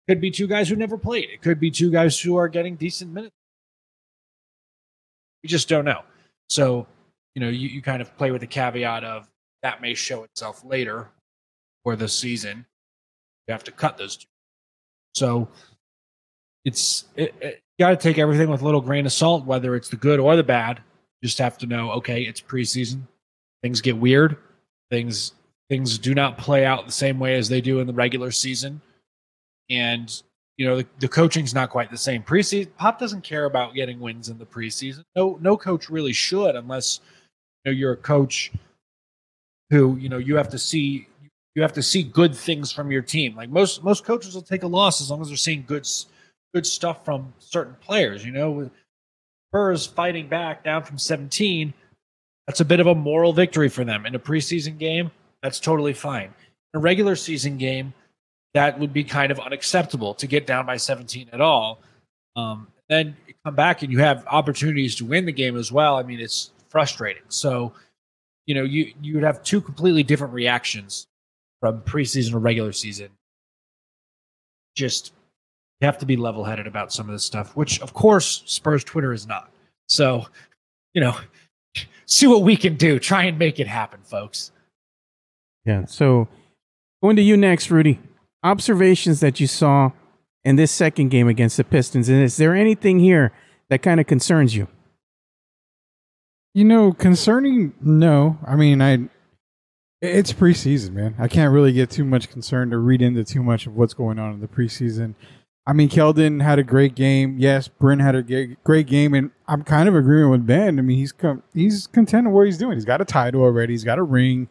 Could 0.07 0.21
be 0.21 0.31
two 0.31 0.47
guys 0.47 0.69
who 0.69 0.75
never 0.75 0.97
played. 0.97 1.29
It 1.29 1.41
could 1.41 1.59
be 1.59 1.71
two 1.71 1.91
guys 1.91 2.19
who 2.19 2.35
are 2.37 2.47
getting 2.47 2.75
decent 2.75 3.11
minutes. 3.11 3.35
We 5.41 5.49
just 5.49 5.69
don't 5.69 5.85
know. 5.85 6.01
So, 6.49 6.87
you 7.35 7.41
know, 7.41 7.49
you, 7.49 7.69
you 7.69 7.81
kind 7.81 8.01
of 8.01 8.15
play 8.17 8.31
with 8.31 8.41
the 8.41 8.47
caveat 8.47 9.03
of 9.03 9.29
that 9.61 9.81
may 9.81 9.93
show 9.93 10.23
itself 10.23 10.63
later 10.63 11.09
for 11.83 11.95
the 11.95 12.07
season. 12.07 12.65
You 13.47 13.53
have 13.53 13.63
to 13.65 13.71
cut 13.71 13.97
those 13.97 14.17
two. 14.17 14.27
So 15.15 15.47
it's 16.65 17.05
it, 17.15 17.33
it, 17.41 17.61
you 17.77 17.85
got 17.85 17.89
to 17.91 17.97
take 17.97 18.17
everything 18.17 18.49
with 18.49 18.61
a 18.61 18.65
little 18.65 18.81
grain 18.81 19.05
of 19.05 19.11
salt, 19.11 19.45
whether 19.45 19.75
it's 19.75 19.89
the 19.89 19.95
good 19.95 20.19
or 20.19 20.35
the 20.35 20.43
bad. 20.43 20.81
Just 21.24 21.38
have 21.39 21.57
to 21.59 21.65
know, 21.65 21.91
okay, 21.91 22.24
it's 22.24 22.41
preseason. 22.41 23.01
Things 23.61 23.82
get 23.82 23.97
weird. 23.97 24.38
Things 24.91 25.32
Things 25.69 25.97
do 25.97 26.13
not 26.13 26.38
play 26.38 26.65
out 26.65 26.86
the 26.86 26.91
same 26.91 27.19
way 27.19 27.36
as 27.36 27.49
they 27.49 27.61
do 27.61 27.80
in 27.80 27.88
the 27.88 27.93
regular 27.93 28.32
season. 28.32 28.82
And 29.69 30.21
you 30.57 30.67
know 30.67 30.78
the, 30.78 30.88
the 30.99 31.07
coaching's 31.07 31.55
not 31.55 31.69
quite 31.71 31.89
the 31.89 31.97
same. 31.97 32.21
Preseason, 32.21 32.67
Pop 32.78 32.99
doesn't 32.99 33.24
care 33.24 33.45
about 33.45 33.74
getting 33.74 33.99
wins 33.99 34.30
in 34.30 34.38
the 34.38 34.45
preseason. 34.45 35.03
No, 35.15 35.39
no 35.41 35.57
coach 35.57 35.89
really 35.89 36.13
should, 36.13 36.55
unless 36.55 36.99
you 37.63 37.71
know 37.71 37.76
you're 37.76 37.93
a 37.93 37.97
coach 37.97 38.51
who 39.71 39.95
you 39.95 40.09
know 40.09 40.17
you 40.17 40.36
have 40.36 40.49
to 40.49 40.59
see 40.59 41.07
you 41.55 41.61
have 41.61 41.74
to 41.74 41.82
see 41.82 42.03
good 42.03 42.36
things 42.36 42.71
from 42.71 42.91
your 42.91 43.01
team. 43.01 43.36
Like 43.36 43.49
most 43.49 43.84
most 43.84 44.03
coaches 44.03 44.36
will 44.36 44.43
take 44.43 44.63
a 44.63 44.67
loss 44.67 45.01
as 45.01 45.09
long 45.09 45.21
as 45.21 45.30
they're 45.30 45.38
seeing 45.38 45.63
good 45.65 45.88
good 46.53 46.67
stuff 46.67 47.03
from 47.03 47.34
certain 47.39 47.76
players. 47.82 48.24
You 48.24 48.32
know, 48.32 48.69
Spurs 49.53 49.85
fighting 49.85 50.27
back 50.27 50.63
down 50.63 50.81
from 50.81 50.97
17, 50.97 51.75
that's 52.47 52.59
a 52.59 52.65
bit 52.65 52.79
of 52.79 52.87
a 52.87 52.95
moral 52.95 53.33
victory 53.33 53.69
for 53.69 53.83
them. 53.83 54.07
In 54.07 54.15
a 54.15 54.19
preseason 54.19 54.79
game, 54.79 55.11
that's 55.43 55.59
totally 55.59 55.93
fine. 55.93 56.33
In 56.73 56.79
a 56.79 56.79
regular 56.79 57.15
season 57.15 57.57
game, 57.57 57.93
that 58.55 58.79
would 58.79 58.91
be 58.91 59.03
kind 59.03 59.31
of 59.31 59.39
unacceptable 59.39 60.15
to 60.15 60.25
get 60.25 60.47
down 60.47 60.65
by 60.65 60.77
17 60.77 61.29
at 61.31 61.39
all. 61.39 61.79
Um, 62.35 62.67
then 62.89 63.15
come 63.45 63.53
back 63.53 63.83
and 63.83 63.91
you 63.91 63.99
have 63.99 64.25
opportunities 64.25 64.95
to 64.95 65.05
win 65.05 65.27
the 65.27 65.31
game 65.31 65.55
as 65.55 65.71
well. 65.71 65.97
I 65.97 66.03
mean, 66.03 66.19
it's 66.19 66.49
frustrating. 66.69 67.21
So, 67.29 67.73
you 68.47 68.55
know, 68.55 68.63
you 68.63 68.91
you 69.03 69.13
would 69.13 69.23
have 69.23 69.43
two 69.43 69.61
completely 69.61 70.01
different 70.01 70.33
reactions 70.33 71.05
from 71.59 71.81
preseason 71.81 72.33
or 72.33 72.39
regular 72.39 72.71
season. 72.71 73.09
Just 74.75 75.13
you 75.84 75.88
have 75.88 75.97
to 75.97 76.05
be 76.05 76.15
level 76.15 76.45
headed 76.45 76.65
about 76.65 76.93
some 76.93 77.09
of 77.09 77.13
this 77.13 77.25
stuff, 77.25 77.57
which 77.57 77.81
of 77.81 77.93
course 77.93 78.41
Spurs 78.45 78.86
Twitter 78.86 79.11
is 79.11 79.27
not. 79.27 79.51
So, 79.89 80.25
you 80.93 81.01
know, 81.01 81.17
see 82.05 82.25
what 82.25 82.41
we 82.41 82.55
can 82.55 82.75
do. 82.75 82.99
Try 82.99 83.23
and 83.23 83.38
make 83.38 83.59
it 83.59 83.67
happen, 83.67 83.99
folks. 84.01 84.51
Yeah. 85.65 85.84
So 85.86 86.29
going 87.03 87.17
to 87.17 87.21
you 87.21 87.36
next, 87.36 87.69
Rudy. 87.69 87.99
Observations 88.43 89.19
that 89.19 89.41
you 89.41 89.47
saw 89.47 89.91
in 90.45 90.55
this 90.55 90.71
second 90.71 91.09
game 91.09 91.27
against 91.27 91.57
the 91.57 91.65
Pistons. 91.65 92.07
And 92.07 92.23
is 92.23 92.38
there 92.38 92.55
anything 92.55 92.99
here 92.99 93.34
that 93.69 93.81
kind 93.81 93.99
of 93.99 94.07
concerns 94.07 94.55
you? 94.55 94.69
You 96.53 96.63
know, 96.63 96.93
concerning 96.93 97.73
no. 97.81 98.38
I 98.47 98.55
mean, 98.55 98.81
I 98.81 99.09
it's 100.01 100.31
preseason, 100.31 100.93
man. 100.93 101.15
I 101.19 101.27
can't 101.27 101.53
really 101.53 101.73
get 101.73 101.89
too 101.89 102.05
much 102.05 102.29
concerned 102.29 102.73
or 102.73 102.79
read 102.79 103.01
into 103.01 103.25
too 103.25 103.43
much 103.43 103.67
of 103.67 103.75
what's 103.75 103.93
going 103.93 104.17
on 104.17 104.34
in 104.34 104.39
the 104.39 104.47
preseason. 104.47 105.15
I 105.66 105.72
mean, 105.72 105.88
Keldon 105.88 106.43
had 106.43 106.59
a 106.59 106.64
great 106.64 106.93
game. 106.93 107.38
Yes, 107.39 107.70
Bryn 107.70 107.99
had 107.99 108.16
a 108.16 108.55
great 108.64 108.88
game, 108.88 109.14
and 109.14 109.32
I'm 109.47 109.64
kind 109.64 109.88
of 109.88 109.95
agreeing 109.95 110.30
with 110.30 110.45
Ben. 110.45 110.78
I 110.78 110.82
mean, 110.82 110.97
he's 110.97 111.14
come, 111.14 111.41
he's 111.53 111.88
content 111.88 112.28
with 112.28 112.36
what 112.36 112.45
he's 112.47 112.57
doing. 112.57 112.74
He's 112.74 112.86
got 112.86 112.99
a 112.99 113.05
title 113.05 113.41
already. 113.41 113.74
He's 113.74 113.86
got 113.86 113.97
a 113.97 114.03
ring. 114.03 114.49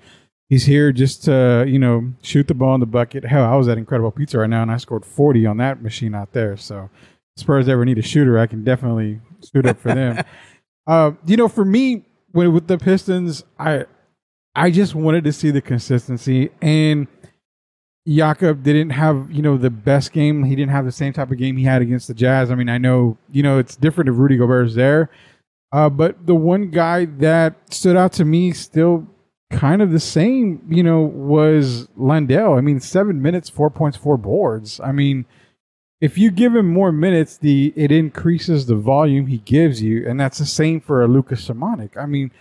He's 0.48 0.64
here 0.64 0.90
just 0.90 1.24
to 1.24 1.64
you 1.68 1.78
know 1.78 2.12
shoot 2.22 2.48
the 2.48 2.54
ball 2.54 2.74
in 2.74 2.80
the 2.80 2.86
bucket. 2.86 3.24
Hell, 3.24 3.44
I 3.44 3.56
was 3.56 3.68
at 3.68 3.76
Incredible 3.76 4.10
Pizza 4.10 4.38
right 4.38 4.48
now, 4.48 4.62
and 4.62 4.70
I 4.70 4.78
scored 4.78 5.04
40 5.04 5.46
on 5.46 5.58
that 5.58 5.82
machine 5.82 6.14
out 6.14 6.32
there. 6.32 6.56
So, 6.56 6.88
Spurs 7.36 7.68
ever 7.68 7.84
need 7.84 7.98
a 7.98 8.02
shooter, 8.02 8.38
I 8.38 8.46
can 8.46 8.64
definitely 8.64 9.20
suit 9.40 9.66
up 9.66 9.78
for 9.78 9.94
them. 9.94 10.24
uh, 10.86 11.12
you 11.26 11.36
know, 11.36 11.48
for 11.48 11.64
me, 11.64 12.04
when 12.32 12.54
with 12.54 12.68
the 12.68 12.78
Pistons, 12.78 13.44
I 13.58 13.84
I 14.54 14.70
just 14.70 14.94
wanted 14.94 15.24
to 15.24 15.32
see 15.32 15.50
the 15.50 15.60
consistency 15.60 16.50
and 16.62 17.06
Jakob 18.06 18.62
didn't 18.62 18.90
have, 18.90 19.30
you 19.30 19.42
know, 19.42 19.56
the 19.56 19.70
best 19.70 20.12
game. 20.12 20.44
He 20.44 20.56
didn't 20.56 20.72
have 20.72 20.84
the 20.84 20.92
same 20.92 21.12
type 21.12 21.30
of 21.30 21.38
game 21.38 21.56
he 21.56 21.64
had 21.64 21.82
against 21.82 22.08
the 22.08 22.14
Jazz. 22.14 22.50
I 22.50 22.54
mean, 22.56 22.68
I 22.68 22.78
know, 22.78 23.16
you 23.30 23.42
know, 23.42 23.58
it's 23.58 23.76
different 23.76 24.10
if 24.10 24.16
Rudy 24.16 24.36
Gobert's 24.36 24.74
there. 24.74 25.10
Uh, 25.70 25.88
but 25.88 26.26
the 26.26 26.34
one 26.34 26.70
guy 26.70 27.04
that 27.04 27.54
stood 27.72 27.96
out 27.96 28.12
to 28.14 28.24
me 28.24 28.52
still 28.52 29.06
kind 29.50 29.80
of 29.80 29.92
the 29.92 30.00
same, 30.00 30.62
you 30.68 30.82
know, 30.82 31.00
was 31.00 31.88
Landale. 31.96 32.54
I 32.54 32.60
mean, 32.60 32.80
seven 32.80 33.22
minutes, 33.22 33.48
four 33.48 33.70
points, 33.70 33.96
four 33.96 34.16
boards. 34.16 34.80
I 34.80 34.92
mean, 34.92 35.24
if 36.00 36.18
you 36.18 36.30
give 36.30 36.56
him 36.56 36.66
more 36.66 36.90
minutes, 36.90 37.38
the 37.38 37.72
it 37.76 37.92
increases 37.92 38.66
the 38.66 38.74
volume 38.74 39.28
he 39.28 39.38
gives 39.38 39.80
you, 39.80 40.06
and 40.08 40.18
that's 40.18 40.38
the 40.38 40.46
same 40.46 40.80
for 40.80 41.02
a 41.02 41.08
Lucas 41.08 41.46
Samanic. 41.46 41.96
I 41.96 42.06
mean, 42.06 42.32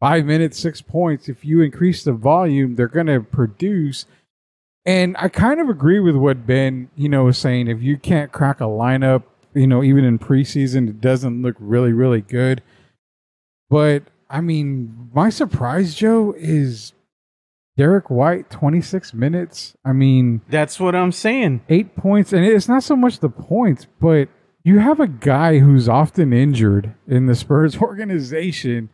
five 0.00 0.24
minutes, 0.24 0.58
six 0.58 0.80
points. 0.80 1.28
If 1.28 1.44
you 1.44 1.60
increase 1.60 2.02
the 2.02 2.14
volume, 2.14 2.76
they're 2.76 2.88
going 2.88 3.08
to 3.08 3.20
produce. 3.20 4.06
And 4.86 5.16
I 5.18 5.28
kind 5.28 5.60
of 5.60 5.68
agree 5.68 6.00
with 6.00 6.16
what 6.16 6.46
Ben, 6.46 6.90
you 6.96 7.08
know, 7.08 7.24
was 7.24 7.38
saying. 7.38 7.68
If 7.68 7.82
you 7.82 7.98
can't 7.98 8.32
crack 8.32 8.60
a 8.60 8.64
lineup, 8.64 9.24
you 9.54 9.66
know, 9.66 9.82
even 9.82 10.04
in 10.04 10.18
preseason, 10.18 10.88
it 10.88 11.00
doesn't 11.00 11.42
look 11.42 11.56
really, 11.58 11.92
really 11.92 12.22
good. 12.22 12.62
But 13.68 14.04
I 14.28 14.40
mean, 14.40 15.10
my 15.12 15.28
surprise, 15.28 15.94
Joe, 15.94 16.34
is 16.38 16.92
Derrick 17.76 18.10
White, 18.10 18.50
26 18.50 19.12
minutes. 19.14 19.74
I 19.84 19.92
mean, 19.92 20.40
that's 20.48 20.78
what 20.78 20.94
I'm 20.94 21.12
saying. 21.12 21.62
Eight 21.68 21.96
points. 21.96 22.32
And 22.32 22.44
it's 22.44 22.68
not 22.68 22.82
so 22.82 22.96
much 22.96 23.18
the 23.18 23.28
points, 23.28 23.86
but 24.00 24.28
you 24.64 24.78
have 24.78 25.00
a 25.00 25.06
guy 25.06 25.58
who's 25.58 25.88
often 25.88 26.32
injured 26.32 26.94
in 27.06 27.26
the 27.26 27.34
Spurs 27.34 27.76
organization 27.82 28.88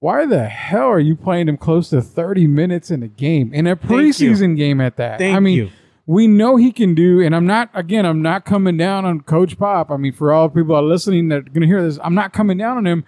why 0.00 0.26
the 0.26 0.44
hell 0.44 0.88
are 0.88 1.00
you 1.00 1.16
playing 1.16 1.48
him 1.48 1.56
close 1.56 1.90
to 1.90 2.02
30 2.02 2.46
minutes 2.46 2.90
in 2.90 3.02
a 3.02 3.08
game 3.08 3.52
in 3.54 3.66
a 3.66 3.76
preseason 3.76 4.56
game 4.56 4.80
at 4.80 4.96
that? 4.96 5.18
Thank 5.18 5.36
I 5.36 5.40
mean, 5.40 5.56
you. 5.56 5.70
we 6.06 6.26
know 6.26 6.56
he 6.56 6.72
can 6.72 6.94
do, 6.94 7.20
and 7.20 7.34
I'm 7.34 7.46
not 7.46 7.70
again, 7.74 8.04
I'm 8.04 8.22
not 8.22 8.44
coming 8.44 8.76
down 8.76 9.04
on 9.04 9.20
Coach 9.22 9.58
Pop. 9.58 9.90
I 9.90 9.96
mean, 9.96 10.12
for 10.12 10.32
all 10.32 10.48
people 10.48 10.74
that 10.74 10.82
are 10.82 10.86
listening 10.86 11.28
that 11.28 11.38
are 11.38 11.42
gonna 11.42 11.66
hear 11.66 11.82
this, 11.82 11.98
I'm 12.02 12.14
not 12.14 12.32
coming 12.32 12.58
down 12.58 12.76
on 12.76 12.86
him. 12.86 13.04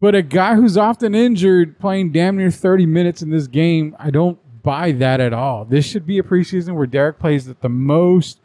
But 0.00 0.14
a 0.14 0.22
guy 0.22 0.56
who's 0.56 0.76
often 0.76 1.14
injured 1.14 1.78
playing 1.78 2.12
damn 2.12 2.36
near 2.36 2.50
30 2.50 2.84
minutes 2.84 3.22
in 3.22 3.30
this 3.30 3.46
game, 3.46 3.96
I 3.98 4.10
don't 4.10 4.38
buy 4.62 4.92
that 4.92 5.20
at 5.20 5.32
all. 5.32 5.64
This 5.64 5.86
should 5.86 6.06
be 6.06 6.18
a 6.18 6.22
preseason 6.22 6.74
where 6.74 6.86
Derrick 6.86 7.18
plays 7.18 7.48
at 7.48 7.62
the 7.62 7.70
most 7.70 8.40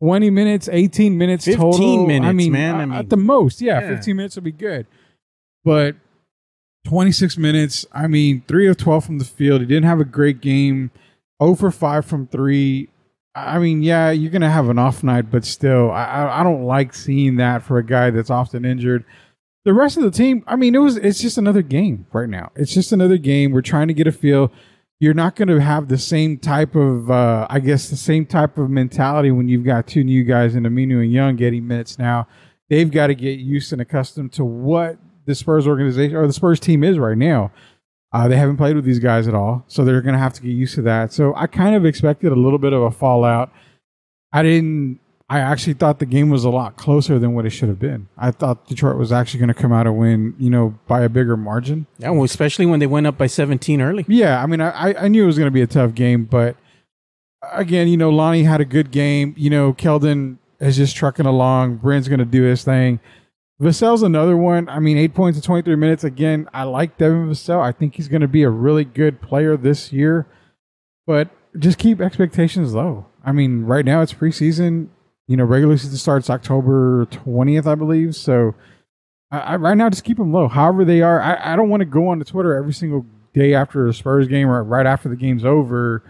20 0.00 0.28
minutes, 0.28 0.68
18 0.70 1.16
minutes 1.16 1.46
15 1.46 1.58
total. 1.58 2.06
minutes, 2.06 2.28
I 2.28 2.32
mean, 2.32 2.52
man. 2.52 2.74
I 2.74 2.82
uh, 2.82 2.86
mean, 2.86 2.98
at 2.98 3.08
the 3.08 3.16
most, 3.16 3.62
yeah, 3.62 3.80
yeah. 3.80 3.88
15 3.96 4.16
minutes 4.16 4.34
would 4.34 4.44
be 4.44 4.52
good. 4.52 4.86
But 5.64 5.96
26 6.84 7.38
minutes. 7.38 7.86
I 7.92 8.06
mean, 8.06 8.42
3 8.46 8.68
of 8.68 8.76
12 8.76 9.04
from 9.04 9.18
the 9.18 9.24
field. 9.24 9.60
He 9.60 9.66
didn't 9.66 9.84
have 9.84 10.00
a 10.00 10.04
great 10.04 10.40
game. 10.40 10.90
0 11.42 11.56
for 11.56 11.70
5 11.70 12.04
from 12.04 12.26
3. 12.26 12.88
I 13.34 13.58
mean, 13.58 13.82
yeah, 13.82 14.10
you're 14.10 14.30
going 14.30 14.42
to 14.42 14.50
have 14.50 14.68
an 14.68 14.78
off 14.78 15.02
night, 15.02 15.30
but 15.30 15.44
still, 15.44 15.90
I, 15.90 16.40
I 16.40 16.42
don't 16.44 16.64
like 16.64 16.94
seeing 16.94 17.36
that 17.36 17.62
for 17.62 17.78
a 17.78 17.84
guy 17.84 18.10
that's 18.10 18.30
often 18.30 18.64
injured. 18.64 19.04
The 19.64 19.72
rest 19.72 19.96
of 19.96 20.04
the 20.04 20.10
team, 20.10 20.44
I 20.46 20.56
mean, 20.56 20.74
it 20.74 20.78
was 20.78 20.96
it's 20.98 21.20
just 21.20 21.38
another 21.38 21.62
game 21.62 22.06
right 22.12 22.28
now. 22.28 22.52
It's 22.54 22.72
just 22.72 22.92
another 22.92 23.16
game. 23.16 23.50
We're 23.50 23.62
trying 23.62 23.88
to 23.88 23.94
get 23.94 24.06
a 24.06 24.12
feel. 24.12 24.52
You're 25.00 25.14
not 25.14 25.36
going 25.36 25.48
to 25.48 25.60
have 25.60 25.88
the 25.88 25.98
same 25.98 26.38
type 26.38 26.76
of, 26.76 27.10
uh, 27.10 27.46
I 27.50 27.58
guess, 27.60 27.88
the 27.88 27.96
same 27.96 28.26
type 28.26 28.56
of 28.58 28.70
mentality 28.70 29.30
when 29.30 29.48
you've 29.48 29.64
got 29.64 29.86
two 29.86 30.04
new 30.04 30.22
guys 30.22 30.54
in 30.54 30.64
Aminu 30.64 31.02
and 31.02 31.12
Young 31.12 31.34
getting 31.34 31.66
minutes 31.66 31.98
now. 31.98 32.28
They've 32.68 32.90
got 32.90 33.08
to 33.08 33.14
get 33.14 33.40
used 33.40 33.72
and 33.72 33.80
accustomed 33.82 34.32
to 34.34 34.44
what 34.44 34.98
the 35.26 35.34
Spurs 35.34 35.66
organization 35.66 36.16
or 36.16 36.26
the 36.26 36.32
Spurs 36.32 36.60
team 36.60 36.84
is 36.84 36.98
right 36.98 37.16
now. 37.16 37.50
Uh, 38.12 38.28
they 38.28 38.36
haven't 38.36 38.56
played 38.56 38.76
with 38.76 38.84
these 38.84 39.00
guys 39.00 39.26
at 39.26 39.34
all, 39.34 39.64
so 39.66 39.84
they're 39.84 40.00
going 40.00 40.12
to 40.12 40.18
have 40.20 40.32
to 40.34 40.42
get 40.42 40.50
used 40.50 40.76
to 40.76 40.82
that. 40.82 41.12
So 41.12 41.34
I 41.34 41.48
kind 41.48 41.74
of 41.74 41.84
expected 41.84 42.30
a 42.30 42.36
little 42.36 42.60
bit 42.60 42.72
of 42.72 42.82
a 42.82 42.90
fallout. 42.90 43.52
I 44.32 44.42
didn't. 44.42 45.00
I 45.28 45.40
actually 45.40 45.72
thought 45.72 45.98
the 45.98 46.06
game 46.06 46.28
was 46.28 46.44
a 46.44 46.50
lot 46.50 46.76
closer 46.76 47.18
than 47.18 47.34
what 47.34 47.46
it 47.46 47.50
should 47.50 47.68
have 47.68 47.80
been. 47.80 48.08
I 48.16 48.30
thought 48.30 48.68
Detroit 48.68 48.98
was 48.98 49.10
actually 49.10 49.40
going 49.40 49.48
to 49.48 49.54
come 49.54 49.72
out 49.72 49.86
and 49.86 49.98
win, 49.98 50.34
you 50.38 50.50
know, 50.50 50.78
by 50.86 51.00
a 51.00 51.08
bigger 51.08 51.36
margin. 51.36 51.86
Yeah, 51.98 52.10
well, 52.10 52.24
especially 52.24 52.66
when 52.66 52.78
they 52.78 52.86
went 52.86 53.06
up 53.06 53.16
by 53.16 53.26
17 53.26 53.80
early. 53.80 54.04
Yeah, 54.06 54.40
I 54.40 54.46
mean, 54.46 54.60
I, 54.60 54.94
I 54.94 55.08
knew 55.08 55.24
it 55.24 55.26
was 55.26 55.38
going 55.38 55.48
to 55.48 55.54
be 55.54 55.62
a 55.62 55.66
tough 55.66 55.94
game, 55.94 56.24
but 56.26 56.56
again, 57.52 57.88
you 57.88 57.96
know, 57.96 58.10
Lonnie 58.10 58.44
had 58.44 58.60
a 58.60 58.64
good 58.64 58.90
game. 58.90 59.34
You 59.36 59.50
know, 59.50 59.72
Keldon 59.72 60.38
is 60.60 60.76
just 60.76 60.94
trucking 60.94 61.26
along. 61.26 61.76
Bryn's 61.76 62.08
going 62.08 62.18
to 62.18 62.24
do 62.24 62.42
his 62.42 62.64
thing. 62.64 63.00
Vassell's 63.64 64.02
another 64.02 64.36
one. 64.36 64.68
I 64.68 64.78
mean, 64.78 64.98
eight 64.98 65.14
points 65.14 65.38
in 65.38 65.42
23 65.42 65.74
minutes. 65.76 66.04
Again, 66.04 66.48
I 66.52 66.64
like 66.64 66.98
Devin 66.98 67.30
Vassell. 67.30 67.60
I 67.60 67.72
think 67.72 67.96
he's 67.96 68.08
going 68.08 68.20
to 68.20 68.28
be 68.28 68.42
a 68.42 68.50
really 68.50 68.84
good 68.84 69.22
player 69.22 69.56
this 69.56 69.90
year, 69.90 70.26
but 71.06 71.30
just 71.58 71.78
keep 71.78 72.00
expectations 72.00 72.74
low. 72.74 73.06
I 73.24 73.32
mean, 73.32 73.64
right 73.64 73.84
now 73.84 74.02
it's 74.02 74.12
preseason. 74.12 74.88
You 75.26 75.38
know, 75.38 75.44
regular 75.44 75.78
season 75.78 75.96
starts 75.96 76.28
October 76.28 77.06
20th, 77.06 77.66
I 77.66 77.74
believe. 77.74 78.14
So 78.14 78.54
I, 79.30 79.38
I, 79.38 79.56
right 79.56 79.76
now, 79.76 79.88
just 79.88 80.04
keep 80.04 80.18
them 80.18 80.32
low. 80.32 80.46
However 80.48 80.84
they 80.84 81.00
are, 81.00 81.20
I, 81.22 81.54
I 81.54 81.56
don't 81.56 81.70
want 81.70 81.80
to 81.80 81.86
go 81.86 82.08
on 82.08 82.18
to 82.18 82.24
Twitter 82.26 82.54
every 82.54 82.74
single 82.74 83.06
day 83.32 83.54
after 83.54 83.86
a 83.86 83.94
Spurs 83.94 84.28
game 84.28 84.48
or 84.48 84.62
right 84.62 84.86
after 84.86 85.08
the 85.08 85.16
game's 85.16 85.44
over 85.44 86.04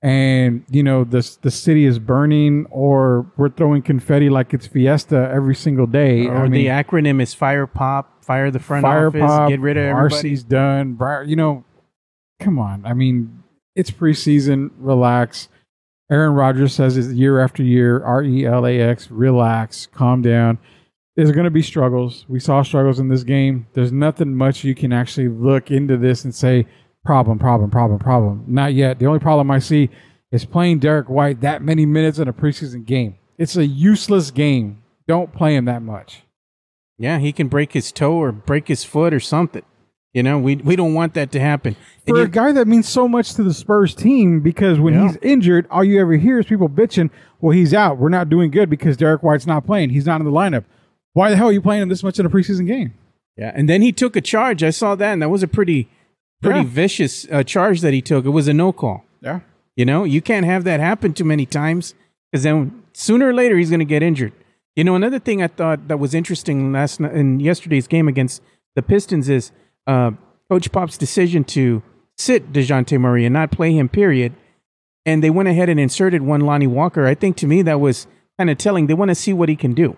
and 0.00 0.64
you 0.70 0.82
know 0.82 1.02
the 1.02 1.36
the 1.42 1.50
city 1.50 1.84
is 1.84 1.98
burning 1.98 2.66
or 2.70 3.26
we're 3.36 3.48
throwing 3.48 3.82
confetti 3.82 4.30
like 4.30 4.54
it's 4.54 4.66
fiesta 4.66 5.30
every 5.32 5.54
single 5.54 5.86
day. 5.86 6.26
Or 6.26 6.36
I 6.36 6.42
mean, 6.42 6.52
the 6.52 6.66
acronym 6.66 7.20
is 7.20 7.34
fire 7.34 7.66
pop 7.66 8.24
fire 8.24 8.50
the 8.50 8.60
front 8.60 8.82
fire 8.82 9.08
office 9.08 9.20
pop, 9.20 9.48
get 9.48 9.60
rid 9.60 9.76
of 9.76 9.84
everybody. 9.84 10.30
RC's 10.30 10.44
done 10.44 10.98
you 11.26 11.34
know 11.34 11.64
come 12.38 12.58
on. 12.58 12.86
I 12.86 12.94
mean 12.94 13.42
it's 13.74 13.90
preseason 13.90 14.70
relax. 14.78 15.48
Aaron 16.10 16.34
Rodgers 16.34 16.74
says 16.74 16.96
it 16.96 17.14
year 17.14 17.40
after 17.40 17.62
year 17.62 18.02
R 18.02 18.22
E 18.22 18.46
L 18.46 18.66
A 18.66 18.78
X 18.80 19.10
relax 19.10 19.86
calm 19.86 20.22
down. 20.22 20.58
There's 21.16 21.32
going 21.32 21.44
to 21.44 21.50
be 21.50 21.62
struggles. 21.62 22.24
We 22.28 22.38
saw 22.38 22.62
struggles 22.62 23.00
in 23.00 23.08
this 23.08 23.24
game. 23.24 23.66
There's 23.72 23.90
nothing 23.90 24.36
much 24.36 24.62
you 24.62 24.76
can 24.76 24.92
actually 24.92 25.26
look 25.26 25.72
into 25.72 25.96
this 25.96 26.22
and 26.22 26.32
say 26.32 26.66
problem, 27.08 27.38
problem, 27.38 27.70
problem, 27.70 27.98
problem. 27.98 28.44
Not 28.46 28.74
yet. 28.74 28.98
The 28.98 29.06
only 29.06 29.18
problem 29.18 29.50
I 29.50 29.60
see 29.60 29.88
is 30.30 30.44
playing 30.44 30.80
Derrick 30.80 31.08
White 31.08 31.40
that 31.40 31.62
many 31.62 31.86
minutes 31.86 32.18
in 32.18 32.28
a 32.28 32.34
preseason 32.34 32.84
game. 32.84 33.16
it's 33.38 33.56
a 33.56 33.64
useless 33.64 34.30
game. 34.30 34.82
Don't 35.06 35.32
play 35.32 35.56
him 35.56 35.64
that 35.64 35.80
much. 35.80 36.24
Yeah, 36.98 37.18
he 37.18 37.32
can 37.32 37.48
break 37.48 37.72
his 37.72 37.92
toe 37.92 38.12
or 38.16 38.30
break 38.30 38.68
his 38.68 38.84
foot 38.84 39.14
or 39.14 39.20
something. 39.20 39.62
You 40.12 40.22
know, 40.22 40.38
we 40.38 40.56
we 40.56 40.76
don't 40.76 40.92
want 40.92 41.14
that 41.14 41.32
to 41.32 41.40
happen. 41.40 41.76
And 42.06 42.14
For 42.14 42.22
a 42.22 42.28
guy 42.28 42.52
that 42.52 42.68
means 42.68 42.86
so 42.86 43.08
much 43.08 43.32
to 43.34 43.42
the 43.42 43.54
Spurs 43.54 43.94
team, 43.94 44.40
because 44.40 44.78
when 44.78 44.92
Yeah. 44.92 45.06
he's 45.06 45.16
injured, 45.22 45.66
all 45.70 45.82
you 45.84 45.98
ever 46.02 46.12
hear 46.14 46.38
is 46.40 46.44
people 46.44 46.68
bitching, 46.68 47.08
well, 47.40 47.52
he's 47.56 47.72
out. 47.72 47.96
We're 47.96 48.10
not 48.10 48.28
doing 48.28 48.50
good 48.50 48.68
because 48.68 48.98
Derrick 48.98 49.22
White's 49.22 49.46
not 49.46 49.64
playing. 49.64 49.90
He's 49.90 50.04
not 50.04 50.20
in 50.20 50.26
the 50.26 50.32
lineup. 50.32 50.64
Why 51.14 51.30
the 51.30 51.36
hell 51.36 51.48
are 51.48 51.52
you 51.52 51.62
playing 51.62 51.80
him 51.84 51.88
this 51.88 52.02
much 52.02 52.18
in 52.18 52.26
a 52.26 52.30
preseason 52.30 52.66
game? 52.66 52.92
yeah, 53.38 53.52
and 53.54 53.66
then 53.66 53.80
he 53.80 53.92
took 53.92 54.14
a 54.14 54.20
charge. 54.20 54.62
I 54.62 54.70
saw 54.70 54.94
that, 54.96 55.12
and 55.14 55.22
that 55.22 55.30
was 55.30 55.42
a 55.42 55.48
pretty 55.48 55.88
pretty 56.42 56.60
Yeah. 56.60 56.66
vicious 56.66 57.26
uh, 57.30 57.42
charge 57.42 57.80
that 57.80 57.92
he 57.92 58.00
took. 58.02 58.24
It 58.24 58.30
was 58.30 58.48
a 58.48 58.54
no 58.54 58.72
call. 58.72 59.04
Yeah. 59.20 59.40
You 59.76 59.84
know, 59.84 60.04
you 60.04 60.20
can't 60.20 60.46
have 60.46 60.64
that 60.64 60.80
happen 60.80 61.12
too 61.12 61.24
many 61.24 61.46
times 61.46 61.94
because 62.30 62.42
then 62.44 62.82
sooner 62.92 63.28
or 63.28 63.32
later 63.34 63.56
he's 63.56 63.70
going 63.70 63.78
to 63.80 63.84
get 63.86 64.02
injured. 64.02 64.32
You 64.76 64.84
know, 64.84 64.94
another 64.94 65.18
thing 65.18 65.42
I 65.42 65.48
thought 65.48 65.88
that 65.88 65.98
was 65.98 66.14
interesting 66.14 66.72
last 66.72 67.00
night 67.00 67.12
in 67.14 67.40
yesterday's 67.40 67.86
game 67.88 68.06
against 68.08 68.42
the 68.76 68.82
Pistons 68.82 69.28
is 69.28 69.50
uh, 69.86 70.12
Coach 70.50 70.70
Pop's 70.72 70.96
decision 70.96 71.42
to 71.44 71.82
sit 72.16 72.52
Dejounte 72.52 72.98
Murray 73.00 73.24
and 73.24 73.32
not 73.32 73.50
play 73.50 73.72
him. 73.72 73.88
Period. 73.88 74.34
And 75.06 75.22
they 75.22 75.30
went 75.30 75.48
ahead 75.48 75.68
and 75.68 75.80
inserted 75.80 76.22
one 76.22 76.40
Lonnie 76.42 76.66
Walker. 76.66 77.06
I 77.06 77.14
think 77.14 77.36
to 77.38 77.46
me 77.46 77.62
that 77.62 77.80
was 77.80 78.06
kind 78.38 78.50
of 78.50 78.58
telling. 78.58 78.86
They 78.86 78.94
want 78.94 79.08
to 79.10 79.14
see 79.14 79.32
what 79.32 79.48
he 79.48 79.56
can 79.56 79.74
do. 79.74 79.96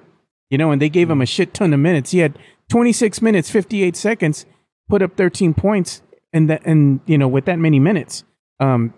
You 0.50 0.58
know, 0.58 0.70
and 0.70 0.80
they 0.80 0.88
gave 0.88 1.10
him 1.10 1.20
a 1.20 1.26
shit 1.26 1.52
ton 1.54 1.72
of 1.74 1.80
minutes. 1.80 2.10
He 2.12 2.18
had 2.18 2.38
26 2.70 3.20
minutes, 3.22 3.50
58 3.50 3.96
seconds, 3.96 4.46
put 4.88 5.02
up 5.02 5.16
13 5.16 5.54
points, 5.54 6.02
and 6.32 6.48
that, 6.50 6.62
and 6.64 7.00
you 7.06 7.18
know, 7.18 7.28
with 7.28 7.44
that 7.46 7.58
many 7.58 7.78
minutes, 7.78 8.24
um, 8.58 8.94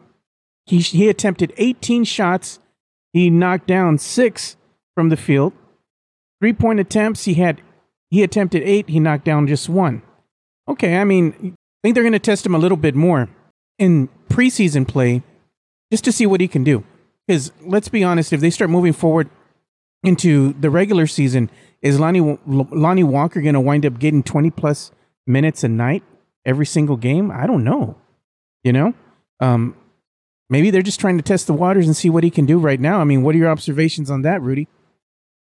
he 0.67 0.79
he 0.79 1.09
attempted 1.09 1.53
18 1.57 2.05
shots. 2.05 2.59
He 3.13 3.31
knocked 3.31 3.67
down 3.67 3.99
six 3.99 4.57
from 4.95 5.09
the 5.09 5.17
field. 5.17 5.53
Three 6.41 6.53
point 6.53 6.81
attempts. 6.81 7.25
He 7.25 7.35
had 7.35 7.61
he 8.11 8.23
attempted 8.23 8.63
eight. 8.63 8.89
He 8.89 9.01
knocked 9.01 9.25
down 9.25 9.47
just 9.47 9.69
one. 9.69 10.03
Okay, 10.69 10.97
I 10.97 11.05
mean, 11.05 11.35
I 11.43 11.79
think 11.83 11.95
they're 11.95 12.05
going 12.05 12.13
to 12.13 12.19
test 12.19 12.47
him 12.47 12.55
a 12.55 12.59
little 12.59 12.77
bit 12.77 12.95
more 12.95 13.29
in 13.79 14.09
preseason 14.29 14.87
play, 14.87 15.23
just 15.91 16.05
to 16.05 16.13
see 16.13 16.27
what 16.27 16.41
he 16.41 16.49
can 16.49 16.63
do. 16.63 16.85
Because 17.27 17.53
let's 17.63 17.89
be 17.89 18.05
honest, 18.05 18.33
if 18.33 18.41
they 18.41 18.51
start 18.51 18.71
moving 18.71 18.93
forward 18.93 19.29
into 20.05 20.53
the 20.55 20.71
regular 20.71 21.07
season, 21.07 21.51
is 21.81 21.99
Lonnie 21.99 22.39
Lonnie 22.47 23.05
Walker 23.05 23.41
going 23.41 23.55
to 23.55 23.61
wind 23.61 23.85
up 23.85 23.99
getting 23.99 24.23
20 24.23 24.51
plus 24.51 24.93
minutes 25.27 25.65
a 25.65 25.69
night 25.69 26.03
every 26.45 26.67
single 26.67 26.97
game? 26.97 27.31
I 27.31 27.47
don't 27.47 27.65
know. 27.65 27.97
You 28.65 28.73
know, 28.73 28.95
um, 29.41 29.77
maybe 30.49 30.71
they're 30.71 30.83
just 30.83 31.01
trying 31.01 31.17
to 31.17 31.23
test 31.23 31.49
the 31.49 31.53
waters 31.53 31.87
and 31.87 31.97
see 31.97 32.09
what 32.11 32.23
he 32.23 32.31
can 32.31 32.47
do 32.47 32.59
right 32.59 32.79
now. 32.79 33.01
I 33.01 33.05
mean, 33.05 33.23
what 33.23 33.35
are 33.35 33.39
your 33.39 33.51
observations 33.51 34.11
on 34.11 34.23
that, 34.23 34.41
Rudy? 34.41 34.69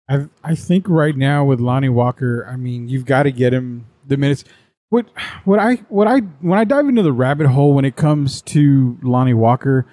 I 0.08 0.26
I 0.44 0.54
think 0.54 0.88
right 0.88 1.16
now 1.16 1.44
with 1.44 1.60
Lonnie 1.60 1.88
Walker, 1.88 2.46
I 2.48 2.56
mean, 2.56 2.88
you've 2.88 3.06
got 3.06 3.24
to 3.24 3.32
get 3.32 3.52
him 3.52 3.86
the 4.06 4.16
minutes. 4.16 4.44
What 4.90 5.06
what 5.44 5.58
I 5.58 5.76
what 5.88 6.06
I 6.06 6.18
when 6.40 6.58
I 6.58 6.64
dive 6.64 6.88
into 6.88 7.02
the 7.02 7.12
rabbit 7.12 7.46
hole 7.46 7.74
when 7.74 7.84
it 7.84 7.96
comes 7.96 8.42
to 8.42 8.98
Lonnie 9.02 9.34
Walker 9.34 9.86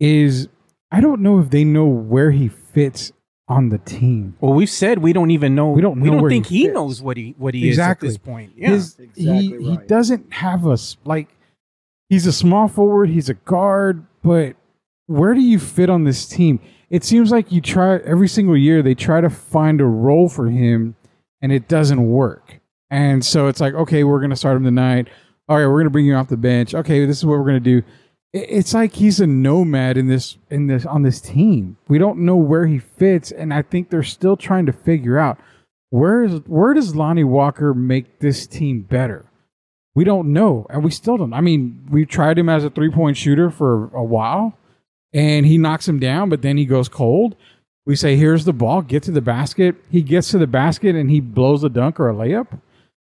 is 0.00 0.48
I 0.90 1.00
don't 1.00 1.22
know 1.22 1.40
if 1.40 1.50
they 1.50 1.64
know 1.64 1.86
where 1.86 2.30
he 2.30 2.48
fits 2.48 3.12
on 3.48 3.68
the 3.68 3.78
team. 3.78 4.36
Well, 4.40 4.52
we've 4.54 4.70
said 4.70 4.98
we 4.98 5.12
don't 5.12 5.30
even 5.30 5.54
know. 5.54 5.70
We 5.70 5.82
don't 5.82 6.00
We 6.00 6.10
don't 6.10 6.28
think 6.28 6.46
he 6.46 6.62
he, 6.62 6.68
knows 6.68 7.02
what 7.02 7.16
he 7.16 7.34
what 7.38 7.54
he 7.54 7.68
Exactly. 7.68 8.08
is 8.08 8.14
at 8.16 8.20
this 8.22 8.26
point. 8.26 8.52
Yeah. 8.56 8.70
His, 8.70 8.96
he 8.96 9.04
exactly 9.04 9.62
he 9.64 9.76
right. 9.76 9.88
doesn't 9.88 10.32
have 10.32 10.66
a 10.66 10.72
s- 10.72 10.96
like 11.04 11.28
he's 12.08 12.26
a 12.26 12.32
small 12.32 12.68
forward, 12.68 13.10
he's 13.10 13.28
a 13.28 13.34
guard, 13.34 14.04
but 14.22 14.56
where 15.06 15.34
do 15.34 15.40
you 15.42 15.58
fit 15.58 15.90
on 15.90 16.04
this 16.04 16.26
team? 16.26 16.58
It 16.88 17.04
seems 17.04 17.30
like 17.30 17.52
you 17.52 17.60
try 17.60 17.96
every 17.98 18.28
single 18.28 18.56
year 18.56 18.82
they 18.82 18.94
try 18.94 19.20
to 19.20 19.28
find 19.30 19.80
a 19.80 19.84
role 19.86 20.28
for 20.28 20.48
him 20.48 20.96
and 21.42 21.52
it 21.52 21.68
doesn't 21.68 22.08
work. 22.08 22.60
And 22.90 23.24
so 23.24 23.48
it's 23.48 23.60
like, 23.60 23.74
okay, 23.74 24.04
we're 24.04 24.20
gonna 24.20 24.36
start 24.36 24.56
him 24.56 24.64
tonight. 24.64 25.08
All 25.48 25.58
right, 25.58 25.66
we're 25.66 25.80
gonna 25.80 25.90
bring 25.90 26.06
you 26.06 26.14
off 26.14 26.28
the 26.28 26.36
bench. 26.38 26.74
Okay, 26.74 27.04
this 27.04 27.18
is 27.18 27.26
what 27.26 27.38
we're 27.38 27.44
gonna 27.46 27.60
do. 27.60 27.82
It- 28.34 28.46
It's 28.50 28.74
like 28.74 28.94
he's 28.94 29.20
a 29.20 29.26
nomad 29.26 29.96
in 29.96 30.08
this 30.08 30.36
in 30.50 30.66
this 30.66 30.84
on 30.84 31.02
this 31.02 31.20
team. 31.20 31.76
We 31.88 31.98
don't 31.98 32.18
know 32.18 32.36
where 32.36 32.66
he 32.66 32.78
fits, 32.78 33.30
and 33.32 33.54
I 33.54 33.62
think 33.62 33.88
they're 33.88 34.02
still 34.02 34.36
trying 34.36 34.66
to 34.66 34.72
figure 34.72 35.18
out 35.18 35.38
where 35.90 36.24
is 36.24 36.40
where 36.46 36.74
does 36.74 36.94
Lonnie 36.96 37.24
Walker 37.24 37.72
make 37.72 38.18
this 38.18 38.46
team 38.46 38.80
better? 38.82 39.24
We 39.94 40.02
don't 40.04 40.32
know, 40.32 40.66
and 40.70 40.82
we 40.82 40.90
still 40.90 41.16
don't. 41.16 41.32
I 41.32 41.40
mean, 41.40 41.86
we 41.88 42.04
tried 42.04 42.36
him 42.38 42.48
as 42.48 42.64
a 42.64 42.70
three 42.70 42.90
point 42.90 43.16
shooter 43.16 43.48
for 43.50 43.88
a 43.94 44.02
while, 44.02 44.54
and 45.12 45.46
he 45.46 45.56
knocks 45.56 45.86
him 45.88 46.00
down, 46.00 46.28
but 46.28 46.42
then 46.42 46.56
he 46.56 46.64
goes 46.64 46.88
cold. 46.88 47.36
We 47.86 47.94
say, 47.94 48.16
"Here's 48.16 48.44
the 48.46 48.52
ball, 48.52 48.82
get 48.82 49.04
to 49.04 49.12
the 49.12 49.20
basket." 49.20 49.76
He 49.90 50.02
gets 50.02 50.30
to 50.32 50.38
the 50.38 50.46
basket 50.48 50.96
and 50.96 51.10
he 51.10 51.20
blows 51.20 51.62
a 51.62 51.68
dunk 51.68 52.00
or 52.00 52.08
a 52.10 52.14
layup. 52.14 52.58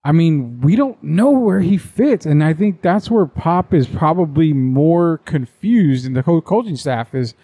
I 0.10 0.12
mean, 0.12 0.60
we 0.62 0.76
don't 0.76 1.02
know 1.04 1.30
where 1.30 1.60
he 1.60 1.78
fits, 1.78 2.26
and 2.26 2.44
I 2.44 2.56
think 2.56 2.82
that's 2.82 3.12
where 3.12 3.28
Pop 3.28 3.76
is 3.76 3.86
probably 3.86 4.54
more 4.54 5.20
confused, 5.20 6.04
and 6.08 6.16
the 6.16 6.24
co- 6.24 6.42
coaching 6.42 6.78
staff 6.78 7.14
is, 7.14 7.36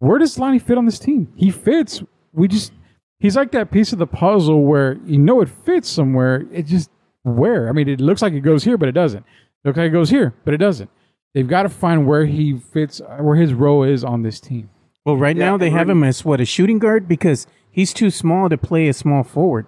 where 0.00 0.18
does 0.18 0.38
Lonnie 0.38 0.58
fit 0.58 0.76
on 0.76 0.84
this 0.84 0.98
team? 0.98 1.32
He 1.34 1.50
fits. 1.50 2.02
We 2.34 2.46
just 2.46 2.72
he's 3.20 3.36
like 3.36 3.52
that 3.52 3.70
piece 3.70 3.94
of 3.94 3.98
the 3.98 4.06
puzzle 4.06 4.64
where 4.64 4.98
you 5.06 5.16
know 5.16 5.40
it 5.40 5.48
fits 5.48 5.88
somewhere. 5.88 6.44
It 6.52 6.66
just 6.66 6.90
where? 7.22 7.70
I 7.70 7.72
mean, 7.72 7.88
it 7.88 8.02
looks 8.02 8.20
like 8.20 8.34
it 8.34 8.40
goes 8.40 8.64
here, 8.64 8.76
but 8.76 8.90
it 8.90 8.92
doesn't. 8.92 9.24
It 9.24 9.68
looks 9.68 9.78
like 9.78 9.86
it 9.88 9.92
goes 9.94 10.10
here, 10.10 10.34
but 10.44 10.52
it 10.52 10.58
doesn't. 10.58 10.90
They've 11.32 11.48
got 11.48 11.62
to 11.62 11.70
find 11.70 12.06
where 12.06 12.26
he 12.26 12.58
fits, 12.58 13.00
where 13.18 13.36
his 13.36 13.54
role 13.54 13.82
is 13.82 14.04
on 14.04 14.22
this 14.22 14.40
team. 14.40 14.68
well, 15.06 15.16
right 15.16 15.34
Yeah, 15.36 15.46
now 15.46 15.56
they 15.56 15.70
have 15.70 15.88
him 15.88 16.04
as 16.04 16.22
what 16.22 16.38
a 16.40 16.44
shooting 16.44 16.78
guard 16.78 17.08
because 17.08 17.46
he's 17.70 17.94
too 17.94 18.10
small 18.10 18.50
to 18.50 18.58
play 18.58 18.88
a 18.88 18.92
small 18.92 19.22
forward. 19.22 19.66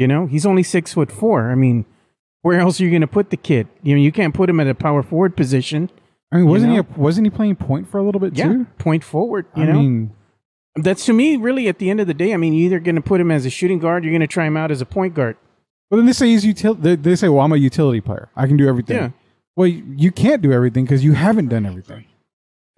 You 0.00 0.08
know, 0.08 0.24
he's 0.26 0.46
only 0.46 0.62
six 0.62 0.94
foot 0.94 1.12
four. 1.12 1.50
I 1.50 1.54
mean, 1.54 1.84
where 2.40 2.58
else 2.58 2.80
are 2.80 2.84
you 2.84 2.90
going 2.90 3.02
to 3.02 3.06
put 3.06 3.28
the 3.28 3.36
kid? 3.36 3.68
You 3.82 3.94
know, 3.94 4.00
you 4.00 4.10
can't 4.10 4.32
put 4.34 4.48
him 4.48 4.58
at 4.58 4.66
a 4.66 4.74
power 4.74 5.02
forward 5.02 5.36
position. 5.36 5.90
I 6.32 6.36
mean, 6.36 6.46
wasn't 6.46 6.72
know? 6.72 6.82
he 6.82 6.88
a, 6.94 6.98
wasn't 6.98 7.26
he 7.26 7.30
playing 7.30 7.56
point 7.56 7.86
for 7.86 7.98
a 7.98 8.02
little 8.02 8.18
bit 8.20 8.34
Yeah, 8.34 8.48
too? 8.48 8.66
point 8.78 9.04
forward. 9.04 9.44
You 9.54 9.64
I 9.64 9.66
know, 9.66 9.72
mean, 9.74 10.12
that's 10.76 11.04
to 11.04 11.12
me 11.12 11.36
really 11.36 11.68
at 11.68 11.78
the 11.78 11.90
end 11.90 12.00
of 12.00 12.06
the 12.06 12.14
day. 12.14 12.32
I 12.32 12.38
mean, 12.38 12.54
you're 12.54 12.64
either 12.66 12.80
going 12.80 12.94
to 12.96 13.02
put 13.02 13.20
him 13.20 13.30
as 13.30 13.44
a 13.44 13.50
shooting 13.50 13.78
guard, 13.78 14.02
you're 14.04 14.10
going 14.12 14.20
to 14.22 14.26
try 14.26 14.46
him 14.46 14.56
out 14.56 14.70
as 14.70 14.80
a 14.80 14.86
point 14.86 15.12
guard. 15.12 15.36
well, 15.90 15.98
then 15.98 16.06
they 16.06 16.14
say 16.14 16.28
he's 16.28 16.46
util. 16.46 16.80
They, 16.80 16.96
they 16.96 17.14
say, 17.14 17.28
"Well, 17.28 17.44
I'm 17.44 17.52
a 17.52 17.56
utility 17.58 18.00
player. 18.00 18.30
I 18.34 18.46
can 18.46 18.56
do 18.56 18.66
everything." 18.66 18.96
Yeah. 18.96 19.10
Well, 19.54 19.66
you, 19.66 19.84
you 19.98 20.10
can't 20.12 20.40
do 20.40 20.50
everything 20.50 20.84
because 20.84 21.04
you 21.04 21.12
haven't 21.12 21.48
done 21.48 21.66
everything. 21.66 22.06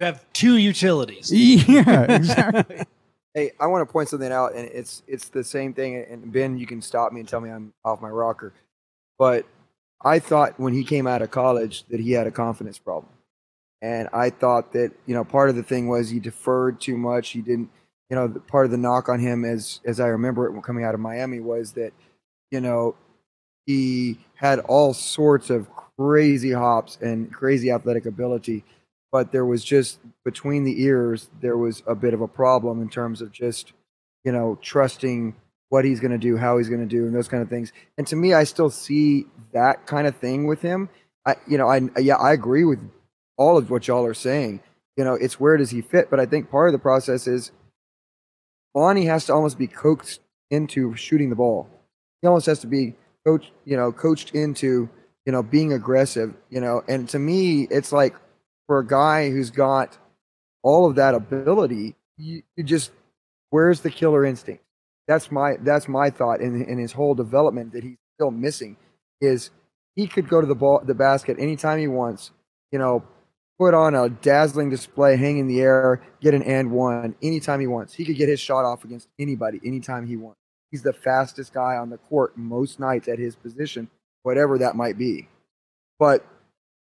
You 0.01 0.07
have 0.07 0.25
two 0.33 0.57
utilities. 0.57 1.31
Yeah, 1.33 2.01
exactly. 2.09 2.81
Hey, 3.33 3.51
I 3.59 3.65
want 3.65 3.87
to 3.87 3.91
point 3.91 4.09
something 4.09 4.31
out, 4.31 4.53
and 4.53 4.69
it's 4.69 5.01
it's 5.07 5.29
the 5.29 5.43
same 5.43 5.73
thing. 5.73 5.95
And 5.95 6.31
Ben, 6.31 6.57
you 6.57 6.67
can 6.67 6.81
stop 6.81 7.11
me 7.11 7.19
and 7.19 7.27
tell 7.27 7.41
me 7.41 7.49
I'm 7.49 7.73
off 7.83 8.01
my 8.01 8.09
rocker, 8.09 8.53
but 9.17 9.45
I 10.03 10.19
thought 10.19 10.59
when 10.59 10.73
he 10.73 10.83
came 10.83 11.07
out 11.07 11.23
of 11.23 11.31
college 11.31 11.85
that 11.89 11.99
he 11.99 12.11
had 12.11 12.27
a 12.27 12.31
confidence 12.31 12.77
problem, 12.77 13.11
and 13.81 14.07
I 14.13 14.29
thought 14.29 14.73
that 14.73 14.91
you 15.07 15.15
know 15.15 15.23
part 15.23 15.49
of 15.49 15.55
the 15.55 15.63
thing 15.63 15.87
was 15.87 16.09
he 16.09 16.19
deferred 16.19 16.79
too 16.79 16.95
much. 16.95 17.29
He 17.29 17.41
didn't, 17.41 17.69
you 18.09 18.15
know, 18.15 18.29
part 18.47 18.65
of 18.65 18.71
the 18.71 18.77
knock 18.77 19.09
on 19.09 19.19
him, 19.19 19.45
as 19.45 19.79
as 19.83 19.99
I 19.99 20.07
remember 20.07 20.47
it 20.47 20.61
coming 20.63 20.85
out 20.85 20.93
of 20.93 20.99
Miami, 20.99 21.39
was 21.39 21.71
that 21.73 21.91
you 22.51 22.61
know 22.61 22.95
he 23.65 24.19
had 24.35 24.59
all 24.59 24.93
sorts 24.93 25.49
of 25.49 25.67
crazy 25.97 26.51
hops 26.51 26.99
and 27.01 27.33
crazy 27.33 27.71
athletic 27.71 28.05
ability 28.05 28.63
but 29.13 29.31
there 29.31 29.45
was 29.45 29.63
just 29.63 29.99
between 30.25 30.63
the 30.63 30.81
ears 30.81 31.29
there 31.39 31.55
was 31.55 31.83
a 31.85 31.93
bit 31.93 32.15
of 32.15 32.19
a 32.19 32.27
problem 32.27 32.81
in 32.81 32.89
terms 32.89 33.21
of 33.21 33.31
just 33.31 33.71
you 34.25 34.31
know 34.31 34.57
trusting 34.61 35.35
what 35.69 35.85
he's 35.85 35.99
going 36.01 36.11
to 36.11 36.17
do 36.17 36.35
how 36.35 36.57
he's 36.57 36.67
going 36.67 36.81
to 36.81 36.87
do 36.87 37.05
and 37.05 37.15
those 37.15 37.29
kind 37.29 37.41
of 37.41 37.47
things. 37.47 37.71
And 37.97 38.05
to 38.07 38.17
me 38.17 38.33
i 38.33 38.43
still 38.43 38.69
see 38.69 39.27
that 39.53 39.85
kind 39.85 40.07
of 40.07 40.17
thing 40.17 40.47
with 40.47 40.61
him. 40.61 40.89
I 41.25 41.35
you 41.47 41.57
know 41.57 41.69
i 41.69 41.79
yeah 41.99 42.15
i 42.15 42.33
agree 42.33 42.65
with 42.65 42.79
all 43.37 43.57
of 43.57 43.69
what 43.69 43.87
y'all 43.87 44.05
are 44.05 44.13
saying. 44.15 44.61
You 44.97 45.05
know 45.05 45.13
it's 45.13 45.39
where 45.39 45.55
does 45.57 45.69
he 45.69 45.81
fit? 45.81 46.09
But 46.09 46.19
i 46.19 46.25
think 46.25 46.49
part 46.49 46.67
of 46.67 46.73
the 46.73 46.79
process 46.79 47.27
is 47.27 47.51
Lonnie 48.75 49.05
has 49.05 49.25
to 49.27 49.33
almost 49.33 49.59
be 49.59 49.67
coaxed 49.67 50.19
into 50.49 50.95
shooting 50.95 51.29
the 51.29 51.35
ball. 51.35 51.69
He 52.21 52.27
almost 52.27 52.47
has 52.47 52.59
to 52.59 52.67
be 52.67 52.95
coached 53.25 53.51
you 53.63 53.77
know 53.77 53.91
coached 53.91 54.33
into 54.33 54.89
you 55.27 55.31
know 55.31 55.43
being 55.43 55.71
aggressive 55.71 56.33
you 56.49 56.59
know. 56.59 56.83
And 56.87 57.07
to 57.09 57.19
me 57.19 57.67
it's 57.69 57.91
like 57.91 58.15
for 58.67 58.79
a 58.79 58.85
guy 58.85 59.29
who's 59.29 59.51
got 59.51 59.97
all 60.61 60.89
of 60.89 60.95
that 60.95 61.13
ability, 61.13 61.95
you, 62.17 62.43
you 62.55 62.63
just 62.63 62.91
where's 63.49 63.81
the 63.81 63.89
killer 63.89 64.25
instinct? 64.25 64.63
That's 65.07 65.31
my 65.31 65.57
that's 65.61 65.87
my 65.87 66.09
thought 66.09 66.41
in 66.41 66.63
in 66.63 66.77
his 66.77 66.91
whole 66.91 67.15
development 67.15 67.73
that 67.73 67.83
he's 67.83 67.97
still 68.15 68.31
missing 68.31 68.77
is 69.21 69.51
he 69.95 70.07
could 70.07 70.27
go 70.27 70.41
to 70.41 70.47
the 70.47 70.55
ball 70.55 70.81
the 70.83 70.93
basket 70.93 71.37
anytime 71.39 71.79
he 71.79 71.87
wants, 71.87 72.31
you 72.71 72.79
know, 72.79 73.03
put 73.59 73.73
on 73.73 73.95
a 73.95 74.09
dazzling 74.09 74.69
display, 74.69 75.15
hang 75.15 75.37
in 75.37 75.47
the 75.47 75.61
air, 75.61 76.01
get 76.21 76.33
an 76.33 76.43
and 76.43 76.71
one 76.71 77.15
anytime 77.21 77.59
he 77.59 77.67
wants. 77.67 77.93
He 77.93 78.05
could 78.05 78.17
get 78.17 78.29
his 78.29 78.39
shot 78.39 78.65
off 78.65 78.83
against 78.83 79.07
anybody 79.19 79.59
anytime 79.65 80.07
he 80.07 80.17
wants. 80.17 80.39
He's 80.71 80.81
the 80.81 80.93
fastest 80.93 81.53
guy 81.53 81.77
on 81.77 81.89
the 81.89 81.97
court 81.97 82.37
most 82.37 82.79
nights 82.79 83.07
at 83.07 83.19
his 83.19 83.35
position, 83.35 83.89
whatever 84.23 84.57
that 84.57 84.75
might 84.75 84.97
be. 84.97 85.27
But 85.99 86.25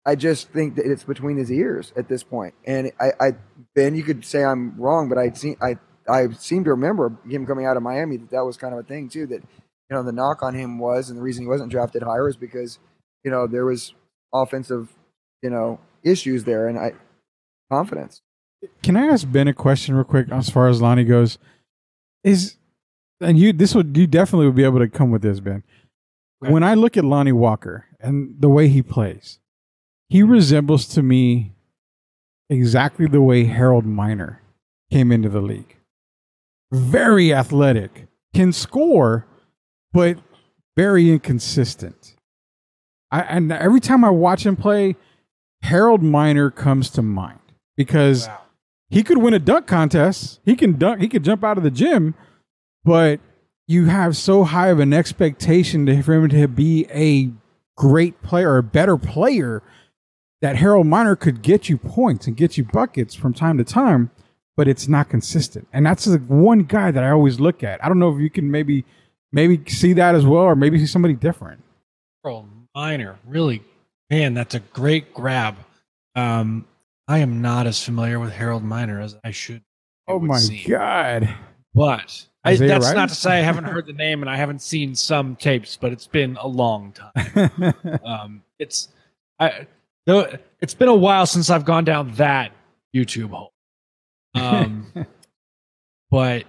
I 0.08 0.16
just 0.16 0.50
think 0.50 0.76
that 0.76 0.86
it's 0.90 1.04
between 1.04 1.36
his 1.36 1.52
ears 1.52 1.92
at 1.98 2.08
this 2.08 2.24
point. 2.24 2.54
And 2.66 2.94
I, 2.98 3.12
I 3.20 3.32
Ben, 3.76 3.94
you 3.94 4.04
could 4.04 4.24
say 4.24 4.42
I'm 4.42 4.74
wrong, 4.80 5.10
but 5.10 5.18
I 5.18 5.32
see, 5.32 5.58
I, 5.62 5.76
I 6.10 6.30
seem 6.32 6.64
to 6.64 6.70
remember 6.72 7.12
him 7.28 7.46
coming 7.46 7.66
out 7.66 7.76
of 7.76 7.84
Miami 7.84 8.16
that 8.16 8.32
that 8.32 8.46
was 8.46 8.56
kind 8.56 8.74
of 8.74 8.80
a 8.80 8.84
thing 8.84 9.10
too. 9.10 9.28
That 9.28 9.42
you 9.42 9.96
know 9.96 10.04
the 10.04 10.14
knock 10.14 10.42
on 10.42 10.56
him 10.56 10.80
was, 10.80 11.10
and 11.10 11.20
the 11.20 11.22
reason 11.22 11.44
he 11.44 11.48
wasn't 11.50 11.72
drafted 11.72 12.04
higher 12.04 12.30
is 12.30 12.38
because 12.38 12.80
you 13.26 13.32
know 13.32 13.48
there 13.48 13.66
was 13.66 13.94
offensive 14.34 14.94
you 15.44 15.50
know 15.50 15.78
issues 16.04 16.46
there, 16.46 16.70
and 16.70 16.80
I 16.80 16.94
confidence. 17.70 18.22
Can 18.82 18.96
I 18.96 19.08
ask 19.08 19.30
Ben 19.30 19.50
a 19.50 19.54
question 19.54 19.94
real 19.96 20.06
quick 20.06 20.32
as 20.32 20.50
far 20.50 20.70
as 20.70 20.82
Lonnie 20.82 21.04
goes? 21.04 21.38
Is 22.24 22.56
and 23.20 23.38
you 23.38 23.52
this 23.52 23.76
would 23.76 23.98
you 23.98 24.08
definitely 24.08 24.46
would 24.46 24.56
be 24.56 24.64
able 24.64 24.80
to 24.80 24.88
come 24.88 25.12
with 25.12 25.22
this, 25.22 25.42
Ben. 25.42 25.64
Okay. 26.42 26.54
When 26.54 26.64
I 26.64 26.76
look 26.76 26.96
at 26.96 27.04
Lonnie 27.04 27.34
Walker 27.34 27.86
and 28.00 28.36
the 28.40 28.48
way 28.50 28.70
he 28.70 28.82
plays, 28.82 29.40
he 30.10 30.24
resembles 30.24 30.88
to 30.90 31.04
me 31.04 31.54
exactly 32.50 33.08
the 33.08 33.22
way 33.22 33.46
Harold 33.46 33.86
Miner 33.86 34.42
came 34.92 35.12
into 35.12 35.30
the 35.30 35.42
league. 35.42 35.78
Very 36.72 37.34
athletic, 37.34 38.08
can 38.34 38.52
score, 38.54 39.26
but 39.94 40.18
very 40.76 41.10
inconsistent. 41.12 42.16
I, 43.12 43.22
and 43.22 43.52
every 43.52 43.80
time 43.80 44.04
I 44.04 44.10
watch 44.10 44.46
him 44.46 44.56
play, 44.56 44.96
Harold 45.62 46.04
Miner 46.04 46.52
comes 46.52 46.90
to 46.92 47.02
mind 47.02 47.40
because 47.76 48.28
Wow. 48.28 48.42
he 48.90 49.04
could 49.04 49.18
win 49.18 49.34
a 49.34 49.40
dunk 49.40 49.66
contest. 49.66 50.40
He 50.46 50.56
can 50.56 50.78
dunk. 50.78 51.02
He 51.02 51.08
could 51.08 51.24
jump 51.24 51.44
out 51.44 51.58
of 51.58 51.64
the 51.64 51.72
gym, 51.72 52.16
but 52.84 53.20
you 53.68 53.86
have 53.86 54.16
so 54.16 54.44
high 54.44 54.68
of 54.70 54.80
an 54.80 54.94
expectation 54.94 56.02
for 56.04 56.14
him 56.14 56.30
to 56.30 56.48
be 56.48 56.86
a 56.92 57.32
great 57.76 58.22
player 58.22 58.58
a 58.58 58.64
better 58.64 58.98
player 58.98 59.62
that 60.42 60.56
Harold 60.58 60.88
Miner 60.88 61.16
could 61.16 61.42
get 61.42 61.70
you 61.70 61.78
points 61.78 62.28
and 62.28 62.38
get 62.38 62.58
you 62.58 62.64
buckets 62.64 63.16
from 63.16 63.34
time 63.34 63.58
to 63.58 63.64
time, 63.64 64.12
but 64.56 64.68
it's 64.68 64.88
not 64.88 65.10
consistent. 65.10 65.68
And 65.74 65.86
that's 65.86 66.06
the 66.06 66.18
one 66.20 66.64
guy 66.64 66.92
that 66.92 67.04
I 67.04 67.10
always 67.10 67.40
look 67.40 67.64
at. 67.64 67.84
I 67.84 67.88
don't 67.88 68.00
know 68.00 68.14
if 68.14 68.22
you 68.22 68.30
can 68.30 68.50
maybe 68.50 68.86
maybe 69.32 69.62
see 69.70 69.94
that 69.94 70.16
as 70.16 70.26
well, 70.26 70.44
or 70.44 70.56
maybe 70.56 70.80
see 70.80 70.86
somebody 70.86 71.14
different. 71.14 71.64
Harold 72.24 72.50
Miner, 72.76 73.18
really, 73.26 73.64
man, 74.10 74.34
that's 74.34 74.56
a 74.56 74.60
great 74.60 75.14
grab. 75.14 75.56
Um, 76.16 76.66
I 77.08 77.20
am 77.20 77.42
not 77.42 77.68
as 77.68 77.84
familiar 77.84 78.20
with 78.20 78.34
Harold 78.34 78.64
Miner 78.64 79.00
as 79.00 79.16
I 79.24 79.32
should. 79.32 79.64
Oh 80.08 80.20
my 80.20 80.38
seem. 80.38 80.70
god! 80.70 81.30
But 81.74 82.26
I, 82.44 82.56
that's 82.56 82.86
Rice? 82.86 82.96
not 82.96 83.10
to 83.10 83.16
say 83.16 83.40
I 83.40 83.42
haven't 83.42 83.66
heard 83.66 83.86
the 83.86 83.94
name 83.94 84.24
and 84.24 84.30
I 84.30 84.38
haven't 84.38 84.62
seen 84.62 84.96
some 84.96 85.36
tapes, 85.36 85.78
but 85.80 85.92
it's 85.92 86.08
been 86.08 86.38
a 86.38 86.48
long 86.48 86.94
time. 86.94 87.74
Um, 88.04 88.44
it's 88.58 88.90
I 89.40 89.68
though 90.08 90.28
it's 90.60 90.74
been 90.74 90.88
a 90.88 90.96
while 90.96 91.28
since 91.28 91.52
I've 91.52 91.66
gone 91.66 91.84
down 91.84 92.14
that 92.14 92.52
YouTube 92.96 93.30
hole. 93.30 93.54
Um, 94.34 94.92
but 96.10 96.46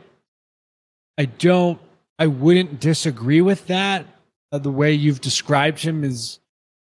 I 1.18 1.26
don't. 1.26 1.78
I 2.18 2.26
wouldn't 2.26 2.80
disagree 2.80 3.42
with 3.42 3.66
that. 3.66 4.06
Uh, 4.50 4.58
the 4.58 4.70
way 4.70 4.92
you've 4.92 5.20
described 5.20 5.80
him 5.80 6.02
is, 6.02 6.40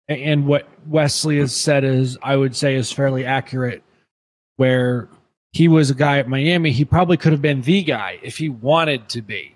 and 0.09 0.47
what 0.47 0.69
Wesley 0.87 1.39
has 1.39 1.55
said 1.55 1.83
is, 1.83 2.17
I 2.23 2.37
would 2.37 2.55
say, 2.55 2.77
is 2.77 2.93
fairly 2.93 3.25
accurate. 3.25 3.83
Where 4.57 5.09
he 5.53 5.69
was 5.69 5.91
a 5.91 5.95
guy 5.95 6.19
at 6.19 6.29
Miami, 6.29 6.71
he 6.71 6.85
probably 6.85 7.17
could 7.17 7.33
have 7.33 7.43
been 7.43 7.63
the 7.63 7.83
guy 7.83 8.19
if 8.23 8.39
he 8.39 8.49
wanted 8.49 9.09
to 9.11 9.23
be, 9.23 9.55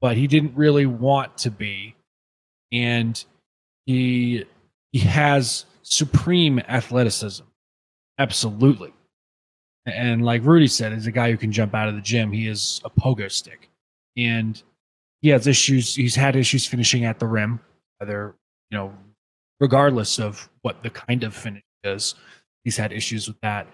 but 0.00 0.16
he 0.16 0.26
didn't 0.26 0.54
really 0.56 0.86
want 0.86 1.38
to 1.38 1.50
be, 1.50 1.94
and 2.70 3.24
he 3.86 4.44
he 4.92 5.00
has 5.00 5.66
supreme 5.84 6.58
athleticism, 6.68 7.44
absolutely. 8.18 8.92
And 9.86 10.24
like 10.24 10.42
Rudy 10.42 10.66
said, 10.66 10.92
is 10.92 11.06
a 11.06 11.12
guy 11.12 11.30
who 11.30 11.36
can 11.36 11.52
jump 11.52 11.74
out 11.74 11.88
of 11.88 11.94
the 11.94 12.00
gym. 12.00 12.32
He 12.32 12.48
is 12.48 12.80
a 12.84 12.90
pogo 12.90 13.30
stick, 13.30 13.68
and 14.16 14.60
he 15.20 15.28
has 15.28 15.46
issues. 15.46 15.94
He's 15.94 16.14
had 16.14 16.36
issues 16.36 16.66
finishing 16.66 17.04
at 17.04 17.18
the 17.18 17.26
rim, 17.26 17.60
whether 17.98 18.34
you 18.70 18.78
know, 18.78 18.94
regardless 19.60 20.18
of 20.18 20.48
what 20.62 20.82
the 20.82 20.88
kind 20.88 21.22
of 21.22 21.34
finish 21.34 21.62
is, 21.84 22.14
he's 22.64 22.78
had 22.78 22.92
issues 22.92 23.28
with 23.28 23.38
that, 23.42 23.66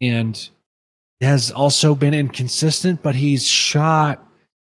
and 0.00 0.48
has 1.20 1.50
also 1.50 1.94
been 1.94 2.14
inconsistent. 2.14 3.02
But 3.02 3.14
he's 3.14 3.46
shot. 3.46 4.26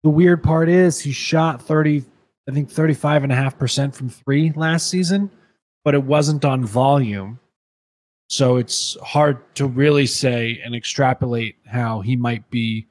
The 0.03 0.09
weird 0.09 0.41
part 0.41 0.69
is 0.69 1.01
he 1.01 1.11
shot 1.11 1.61
thirty, 1.61 2.05
I 2.49 2.53
think 2.53 2.71
thirty-five 2.71 3.23
and 3.23 3.33
a 3.33 3.35
half 3.35 3.59
percent 3.59 3.93
from 3.93 4.09
three 4.09 4.53
last 4.55 4.89
season, 4.89 5.29
but 5.83 5.93
it 5.93 6.03
wasn't 6.03 6.45
on 6.45 6.65
volume. 6.65 7.39
So 8.29 8.57
it's 8.57 8.95
hard 9.01 9.55
to 9.55 9.65
really 9.65 10.05
say 10.05 10.61
and 10.63 10.75
extrapolate 10.75 11.55
how 11.65 12.01
he 12.01 12.15
might 12.15 12.49
be 12.51 12.87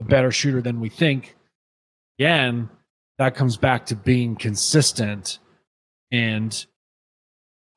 a 0.00 0.04
better 0.04 0.30
shooter 0.30 0.62
than 0.62 0.80
we 0.80 0.88
think. 0.88 1.36
Again, 2.18 2.70
that 3.18 3.34
comes 3.34 3.56
back 3.56 3.86
to 3.86 3.96
being 3.96 4.34
consistent. 4.36 5.40
And 6.10 6.64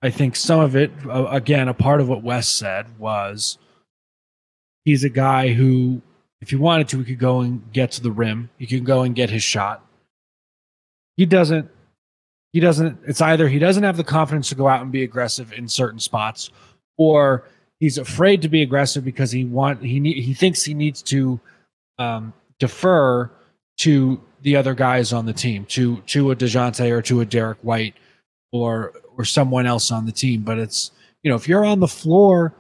I 0.01 0.09
think 0.09 0.36
some 0.36 0.59
of 0.59 0.76
it, 0.76 0.91
again, 1.09 1.68
a 1.68 1.74
part 1.74 1.99
of 1.99 2.07
what 2.07 2.24
Wes 2.24 2.47
said 2.47 2.97
was 2.97 3.57
he's 4.86 5.03
a 5.03 5.09
guy 5.09 5.49
who, 5.49 6.01
if 6.39 6.49
he 6.49 6.55
wanted 6.55 6.88
to, 6.89 6.99
he 6.99 7.03
could 7.03 7.20
go 7.20 7.41
and 7.41 7.62
get 7.74 7.91
to 7.91 8.01
the 8.01 8.12
rim. 8.12 8.49
He 8.57 8.66
can 8.66 8.84
go 8.84 9.01
and 9.01 9.14
get 9.14 9.30
his 9.30 9.43
shot. 9.43 9.86
He 11.18 11.26
doesn't. 11.26 11.70
He 12.54 12.60
doesn't. 12.60 12.99
It's 13.06 13.22
either 13.22 13.47
he 13.47 13.60
doesn't 13.60 13.84
have 13.84 13.97
the 13.97 14.04
confidence 14.04 14.49
to 14.49 14.56
go 14.56 14.68
out 14.68 14.82
and 14.82 14.91
be 14.91 15.04
aggressive 15.04 15.54
in 15.54 15.68
certain 15.68 15.99
spots, 15.99 16.52
or 16.97 17.47
he's 17.80 17.97
afraid 17.97 18.41
to 18.41 18.49
be 18.49 18.62
aggressive 18.62 19.06
because 19.06 19.32
he 19.32 19.45
want 19.45 19.82
he 19.82 19.99
need, 19.99 20.22
he 20.22 20.34
thinks 20.34 20.64
he 20.64 20.74
needs 20.74 21.02
to 21.04 21.39
um, 21.97 22.34
defer 22.60 23.32
to 23.78 24.22
the 24.41 24.56
other 24.56 24.74
guys 24.74 25.14
on 25.14 25.26
the 25.26 25.34
team, 25.34 25.66
to 25.66 25.97
to 26.08 26.32
a 26.32 26.36
Dejounte 26.36 26.91
or 26.91 27.02
to 27.04 27.22
a 27.22 27.26
Derrick 27.26 27.60
White 27.62 27.95
or 28.52 28.93
or 29.18 29.24
someone 29.24 29.66
else 29.66 29.89
on 29.91 30.06
the 30.06 30.12
team. 30.12 30.41
But 30.41 30.60
it's 30.60 30.91
you 31.24 31.30
know 31.30 31.36
if 31.36 31.47
you're 31.47 31.66
on 31.66 31.80
the 31.80 31.88
floor 31.88 32.54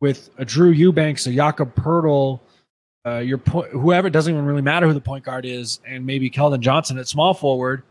with 0.00 0.30
a 0.36 0.44
Drew 0.44 0.70
Eubanks, 0.70 1.26
a 1.26 1.32
Jakob 1.32 1.74
Poeltl, 1.74 2.40
uh, 3.06 3.18
your 3.18 3.38
point, 3.38 3.70
whoever 3.70 4.08
it 4.08 4.10
doesn't 4.10 4.32
even 4.32 4.44
really 4.44 4.62
matter 4.62 4.86
who 4.86 4.92
the 4.92 5.00
point 5.00 5.24
guard 5.24 5.46
is, 5.46 5.80
and 5.86 6.04
maybe 6.04 6.30
Keldon 6.30 6.60
Johnson 6.60 6.98
at 6.98 7.08
small 7.08 7.32
forward. 7.32 7.82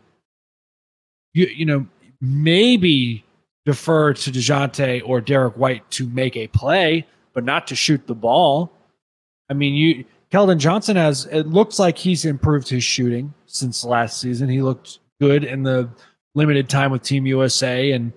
You 1.34 1.46
you 1.48 1.66
know 1.66 1.86
maybe 2.22 3.24
defer 3.66 4.14
to 4.14 4.32
Dejounte 4.32 5.02
or 5.06 5.22
Derrick 5.22 5.56
White 5.56 5.90
to 5.92 6.08
make 6.10 6.36
a 6.36 6.48
play, 6.48 7.06
but 7.34 7.44
not 7.44 7.68
to 7.68 7.76
shoot 7.76 8.06
the 8.08 8.16
ball. 8.16 8.72
I 9.50 9.54
mean, 9.54 9.74
you 9.76 10.06
Keldon 10.32 10.58
Johnson 10.58 10.96
has 10.96 11.26
it 11.32 11.48
looks 11.48 11.80
like 11.80 11.98
he's 11.98 12.26
improved 12.26 12.68
his 12.70 12.84
shooting 12.84 13.34
since 13.46 13.84
last 13.84 14.20
season. 14.22 14.50
He 14.50 14.62
looked 14.62 15.00
good 15.22 15.44
in 15.44 15.64
the 15.64 15.90
limited 16.36 16.70
time 16.70 16.92
with 16.92 17.02
Team 17.04 17.26
USA, 17.26 17.92
and 17.92 18.14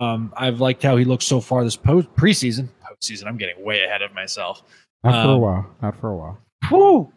um, 0.00 0.32
I've 0.36 0.60
liked 0.60 0.82
how 0.82 0.96
he 0.96 1.04
looks 1.04 1.24
so 1.26 1.40
far 1.40 1.64
this 1.64 1.76
post 1.76 2.12
preseason. 2.14 2.68
Postseason, 2.84 3.26
I'm 3.26 3.36
getting 3.36 3.62
way 3.64 3.82
ahead 3.84 4.02
of 4.02 4.12
myself. 4.14 4.62
Not 5.04 5.22
for 5.24 5.28
a 5.30 5.34
Um, 5.34 5.40
while. 5.40 5.70
Not 5.82 6.00
for 6.00 6.10
a 6.10 6.16
while. 6.16 6.38
Whew. 6.68 7.12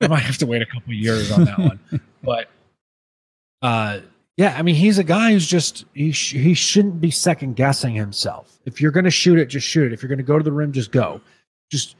I 0.00 0.06
might 0.08 0.20
have 0.22 0.38
to 0.38 0.46
wait 0.46 0.62
a 0.62 0.66
couple 0.66 0.92
years 0.94 1.30
on 1.30 1.44
that 1.44 1.58
one. 1.58 1.80
But 2.22 2.48
uh 3.62 4.00
yeah, 4.40 4.54
I 4.56 4.62
mean 4.62 4.74
he's 4.74 4.96
a 4.96 5.04
guy 5.04 5.32
who's 5.32 5.46
just 5.46 5.84
he 5.92 6.12
sh- 6.12 6.32
he 6.32 6.54
shouldn't 6.54 6.98
be 6.98 7.10
second 7.10 7.56
guessing 7.56 7.94
himself. 7.94 8.58
If 8.64 8.80
you're 8.80 8.90
going 8.90 9.04
to 9.04 9.10
shoot 9.10 9.38
it, 9.38 9.50
just 9.50 9.66
shoot 9.66 9.84
it. 9.84 9.92
If 9.92 10.02
you're 10.02 10.08
going 10.08 10.16
to 10.16 10.24
go 10.24 10.38
to 10.38 10.42
the 10.42 10.50
rim, 10.50 10.72
just 10.72 10.92
go. 10.92 11.20
Just 11.70 11.94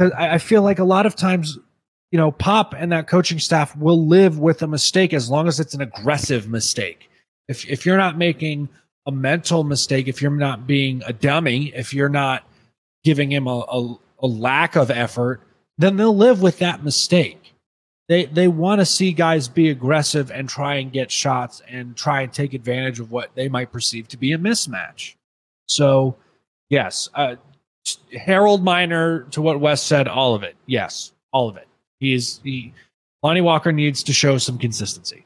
I, 0.00 0.10
I 0.16 0.38
feel 0.38 0.62
like 0.62 0.78
a 0.78 0.84
lot 0.84 1.04
of 1.04 1.14
times, 1.14 1.58
you 2.10 2.16
know, 2.16 2.32
Pop 2.32 2.74
and 2.74 2.90
that 2.92 3.06
coaching 3.06 3.38
staff 3.38 3.76
will 3.76 4.06
live 4.06 4.38
with 4.38 4.62
a 4.62 4.66
mistake 4.66 5.12
as 5.12 5.28
long 5.28 5.46
as 5.46 5.60
it's 5.60 5.74
an 5.74 5.82
aggressive 5.82 6.48
mistake. 6.48 7.10
If 7.48 7.68
if 7.68 7.84
you're 7.84 7.98
not 7.98 8.16
making 8.16 8.70
a 9.04 9.12
mental 9.12 9.62
mistake, 9.62 10.08
if 10.08 10.22
you're 10.22 10.30
not 10.30 10.66
being 10.66 11.02
a 11.04 11.12
dummy, 11.12 11.66
if 11.76 11.92
you're 11.92 12.08
not 12.08 12.44
giving 13.04 13.30
him 13.30 13.46
a, 13.46 13.58
a, 13.58 13.94
a 14.22 14.26
lack 14.26 14.74
of 14.74 14.90
effort, 14.90 15.42
then 15.76 15.96
they'll 15.96 16.16
live 16.16 16.40
with 16.40 16.60
that 16.60 16.82
mistake. 16.82 17.41
They 18.08 18.26
they 18.26 18.48
want 18.48 18.80
to 18.80 18.86
see 18.86 19.12
guys 19.12 19.48
be 19.48 19.70
aggressive 19.70 20.30
and 20.30 20.48
try 20.48 20.76
and 20.76 20.92
get 20.92 21.10
shots 21.10 21.62
and 21.68 21.96
try 21.96 22.22
and 22.22 22.32
take 22.32 22.52
advantage 22.52 23.00
of 23.00 23.12
what 23.12 23.34
they 23.34 23.48
might 23.48 23.72
perceive 23.72 24.08
to 24.08 24.16
be 24.16 24.32
a 24.32 24.38
mismatch. 24.38 25.14
So, 25.68 26.16
yes, 26.68 27.08
uh, 27.14 27.36
Harold 28.18 28.62
Miner 28.62 29.22
to 29.30 29.40
what 29.40 29.60
Wes 29.60 29.82
said, 29.82 30.08
all 30.08 30.34
of 30.34 30.42
it. 30.42 30.56
Yes, 30.66 31.12
all 31.32 31.48
of 31.48 31.56
it. 31.56 31.68
He's 32.00 32.40
he. 32.42 32.74
Lonnie 33.22 33.40
Walker 33.40 33.70
needs 33.70 34.02
to 34.02 34.12
show 34.12 34.36
some 34.36 34.58
consistency. 34.58 35.24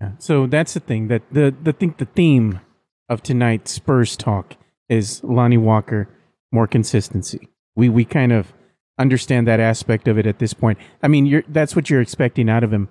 Yeah. 0.00 0.12
So 0.18 0.46
that's 0.46 0.74
the 0.74 0.80
thing 0.80 1.08
that 1.08 1.22
the 1.30 1.54
the 1.62 1.72
think 1.72 1.98
the 1.98 2.06
theme 2.06 2.60
of 3.08 3.22
tonight's 3.22 3.72
Spurs 3.72 4.16
talk 4.16 4.56
is 4.88 5.22
Lonnie 5.22 5.58
Walker 5.58 6.08
more 6.52 6.66
consistency. 6.66 7.48
We 7.76 7.88
we 7.88 8.04
kind 8.04 8.32
of 8.32 8.52
understand 9.00 9.46
that 9.46 9.60
aspect 9.60 10.06
of 10.06 10.18
it 10.18 10.26
at 10.26 10.38
this 10.38 10.52
point. 10.52 10.78
I 11.02 11.08
mean, 11.08 11.42
that's 11.48 11.74
what 11.74 11.88
you're 11.88 12.00
expecting 12.00 12.48
out 12.48 12.62
of 12.62 12.72
him 12.72 12.88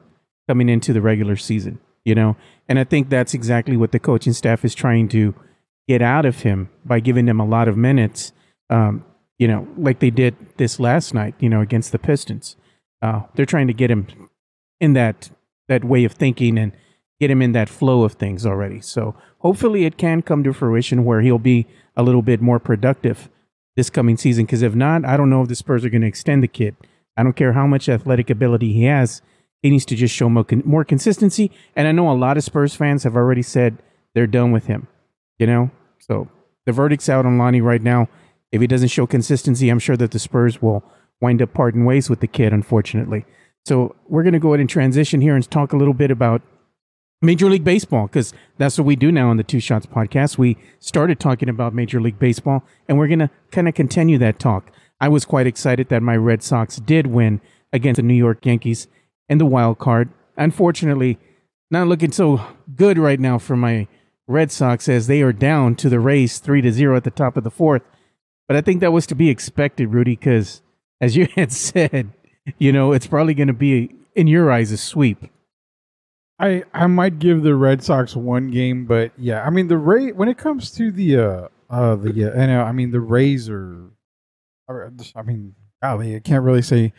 coming 0.47 0.67
into 0.67 0.91
the 0.91 1.01
regular 1.01 1.37
season, 1.37 1.79
you 2.03 2.15
know. 2.15 2.35
And 2.67 2.79
I 2.79 2.83
think 2.83 3.09
that's 3.09 3.33
exactly 3.33 3.77
what 3.77 3.91
the 3.91 3.99
coaching 3.99 4.33
staff 4.33 4.65
is 4.65 4.73
trying 4.73 5.07
to 5.09 5.35
get 5.87 6.01
out 6.01 6.25
of 6.25 6.41
him 6.41 6.69
by 6.83 6.99
giving 6.99 7.27
him 7.27 7.39
a 7.39 7.45
lot 7.45 7.67
of 7.67 7.77
minutes. 7.77 8.33
Um, 8.69 9.05
you 9.37 9.47
know, 9.47 9.67
like 9.77 9.99
they 9.99 10.09
did 10.09 10.35
this 10.57 10.79
last 10.79 11.13
night, 11.13 11.35
you 11.39 11.47
know, 11.47 11.61
against 11.61 11.91
the 11.91 11.99
Pistons. 11.99 12.55
Uh, 13.01 13.21
they're 13.35 13.45
trying 13.45 13.67
to 13.67 13.73
get 13.73 13.91
him 13.91 14.29
in 14.81 14.93
that 14.93 15.29
that 15.67 15.85
way 15.85 16.03
of 16.03 16.13
thinking 16.13 16.57
and 16.57 16.71
get 17.19 17.29
him 17.29 17.41
in 17.41 17.51
that 17.51 17.69
flow 17.69 18.03
of 18.03 18.13
things 18.13 18.45
already. 18.45 18.81
So 18.81 19.15
hopefully 19.39 19.85
it 19.85 19.97
can 19.97 20.21
come 20.21 20.43
to 20.43 20.53
fruition 20.53 21.05
where 21.05 21.21
he'll 21.21 21.37
be 21.37 21.67
a 21.95 22.01
little 22.03 22.21
bit 22.21 22.41
more 22.41 22.59
productive 22.59 23.29
this 23.79 23.89
coming 23.89 24.17
season. 24.17 24.45
Because 24.45 24.61
if 24.61 24.75
not, 24.75 25.05
I 25.05 25.17
don't 25.17 25.29
know 25.29 25.41
if 25.41 25.47
the 25.47 25.55
Spurs 25.55 25.85
are 25.85 25.89
going 25.89 26.01
to 26.01 26.07
extend 26.07 26.43
the 26.43 26.47
kid. 26.47 26.75
I 27.17 27.23
don't 27.23 27.35
care 27.35 27.53
how 27.53 27.65
much 27.65 27.89
athletic 27.89 28.29
ability 28.29 28.73
he 28.73 28.83
has. 28.83 29.21
He 29.61 29.69
needs 29.69 29.85
to 29.85 29.95
just 29.95 30.13
show 30.13 30.29
more, 30.29 30.45
more 30.63 30.83
consistency. 30.83 31.51
And 31.75 31.87
I 31.87 31.91
know 31.91 32.11
a 32.11 32.13
lot 32.13 32.37
of 32.37 32.43
Spurs 32.43 32.75
fans 32.75 33.03
have 33.03 33.15
already 33.15 33.41
said 33.41 33.77
they're 34.13 34.27
done 34.27 34.51
with 34.51 34.67
him. 34.67 34.87
You 35.37 35.47
know, 35.47 35.71
so 35.99 36.27
the 36.65 36.73
verdict's 36.73 37.09
out 37.09 37.25
on 37.25 37.37
Lonnie 37.37 37.61
right 37.61 37.81
now. 37.81 38.09
If 38.51 38.61
he 38.61 38.67
doesn't 38.67 38.89
show 38.89 39.07
consistency, 39.07 39.69
I'm 39.69 39.79
sure 39.79 39.97
that 39.97 40.11
the 40.11 40.19
Spurs 40.19 40.61
will 40.61 40.83
wind 41.21 41.41
up 41.41 41.53
parting 41.53 41.85
ways 41.85 42.09
with 42.09 42.19
the 42.19 42.27
kid, 42.27 42.51
unfortunately. 42.51 43.25
So 43.65 43.95
we're 44.07 44.23
going 44.23 44.33
to 44.33 44.39
go 44.39 44.49
ahead 44.49 44.59
and 44.59 44.69
transition 44.69 45.21
here 45.21 45.35
and 45.35 45.49
talk 45.49 45.71
a 45.71 45.77
little 45.77 45.93
bit 45.93 46.11
about 46.11 46.41
Major 47.21 47.49
League 47.49 47.65
Baseball 47.65 48.07
because 48.07 48.33
that's 48.57 48.77
what 48.77 48.85
we 48.85 48.95
do 48.95 49.11
now 49.11 49.29
on 49.29 49.37
the 49.37 49.43
Two 49.43 49.59
Shots 49.59 49.85
podcast. 49.85 50.37
We 50.37 50.57
started 50.79 51.19
talking 51.19 51.49
about 51.49 51.73
Major 51.73 51.99
League 51.99 52.17
Baseball, 52.17 52.63
and 52.87 52.97
we're 52.97 53.07
going 53.07 53.19
to 53.19 53.29
kind 53.51 53.67
of 53.67 53.73
continue 53.73 54.17
that 54.19 54.39
talk. 54.39 54.71
I 55.01 55.09
was 55.09 55.25
quite 55.25 55.47
excited 55.47 55.89
that 55.89 56.01
my 56.01 56.15
Red 56.15 56.43
Sox 56.43 56.77
did 56.77 57.07
win 57.07 57.41
against 57.73 57.97
the 57.97 58.03
New 58.03 58.13
York 58.13 58.45
Yankees 58.45 58.87
in 59.27 59.37
the 59.37 59.45
wild 59.45 59.79
card. 59.79 60.09
Unfortunately, 60.37 61.17
not 61.69 61.87
looking 61.87 62.11
so 62.11 62.41
good 62.75 62.97
right 62.97 63.19
now 63.19 63.37
for 63.37 63.57
my 63.57 63.87
Red 64.27 64.51
Sox 64.51 64.87
as 64.87 65.07
they 65.07 65.21
are 65.21 65.33
down 65.33 65.75
to 65.75 65.89
the 65.89 65.99
Rays 65.99 66.39
three 66.39 66.61
to 66.61 66.71
zero 66.71 66.95
at 66.95 67.03
the 67.03 67.11
top 67.11 67.35
of 67.35 67.43
the 67.43 67.51
fourth. 67.51 67.81
But 68.47 68.55
I 68.55 68.61
think 68.61 68.79
that 68.79 68.93
was 68.93 69.05
to 69.07 69.15
be 69.15 69.29
expected, 69.29 69.93
Rudy, 69.93 70.15
because 70.15 70.61
as 71.01 71.17
you 71.17 71.27
had 71.35 71.51
said, 71.51 72.11
you 72.57 72.71
know, 72.71 72.93
it's 72.93 73.07
probably 73.07 73.33
going 73.33 73.47
to 73.47 73.53
be, 73.53 73.93
in 74.15 74.27
your 74.27 74.51
eyes, 74.51 74.71
a 74.71 74.77
sweep. 74.77 75.29
I 76.39 76.63
I 76.73 76.87
might 76.87 77.19
give 77.19 77.43
the 77.43 77.55
Red 77.55 77.83
Sox 77.83 78.15
one 78.15 78.49
game, 78.49 78.85
but 78.85 79.11
yeah, 79.17 79.43
I 79.43 79.49
mean 79.49 79.67
the 79.67 79.77
Ray 79.77 80.11
when 80.11 80.29
it 80.29 80.37
comes 80.37 80.71
to 80.71 80.91
the 80.91 81.17
uh 81.17 81.47
uh 81.69 81.95
the 81.95 82.33
uh, 82.33 82.45
know 82.45 82.63
I 82.63 82.71
mean 82.71 82.91
the 82.91 83.01
Rays 83.01 83.49
are, 83.49 83.91
are 84.67 84.93
I 85.15 85.21
mean 85.21 85.55
golly 85.83 86.15
I 86.15 86.19
can't 86.19 86.43
really 86.43 86.61
say 86.61 86.93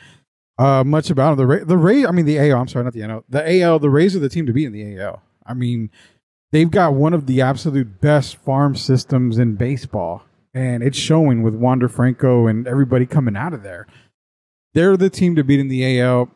uh 0.58 0.84
much 0.84 1.10
about 1.10 1.30
them. 1.30 1.38
the 1.38 1.46
Ray 1.46 1.64
the 1.64 1.78
Ray 1.78 2.04
I 2.04 2.10
mean 2.10 2.26
the 2.26 2.38
AL 2.38 2.60
I'm 2.60 2.68
sorry 2.68 2.84
not 2.84 2.92
the 2.92 3.00
NL 3.00 3.24
the 3.28 3.60
AL 3.62 3.78
the 3.78 3.90
Rays 3.90 4.14
are 4.14 4.20
the 4.20 4.28
team 4.28 4.46
to 4.46 4.52
beat 4.52 4.66
in 4.66 4.72
the 4.72 4.98
AL. 4.98 5.22
I 5.46 5.54
mean 5.54 5.90
they've 6.52 6.70
got 6.70 6.94
one 6.94 7.14
of 7.14 7.26
the 7.26 7.40
absolute 7.40 8.00
best 8.00 8.36
farm 8.36 8.76
systems 8.76 9.38
in 9.38 9.54
baseball, 9.54 10.22
and 10.52 10.82
it's 10.82 10.98
showing 10.98 11.42
with 11.42 11.54
Wander 11.54 11.88
Franco 11.88 12.46
and 12.46 12.68
everybody 12.68 13.06
coming 13.06 13.36
out 13.36 13.54
of 13.54 13.62
there. 13.62 13.86
They're 14.74 14.96
the 14.98 15.10
team 15.10 15.34
to 15.36 15.42
beat 15.42 15.60
in 15.60 15.68
the 15.68 15.98
AL 15.98 16.28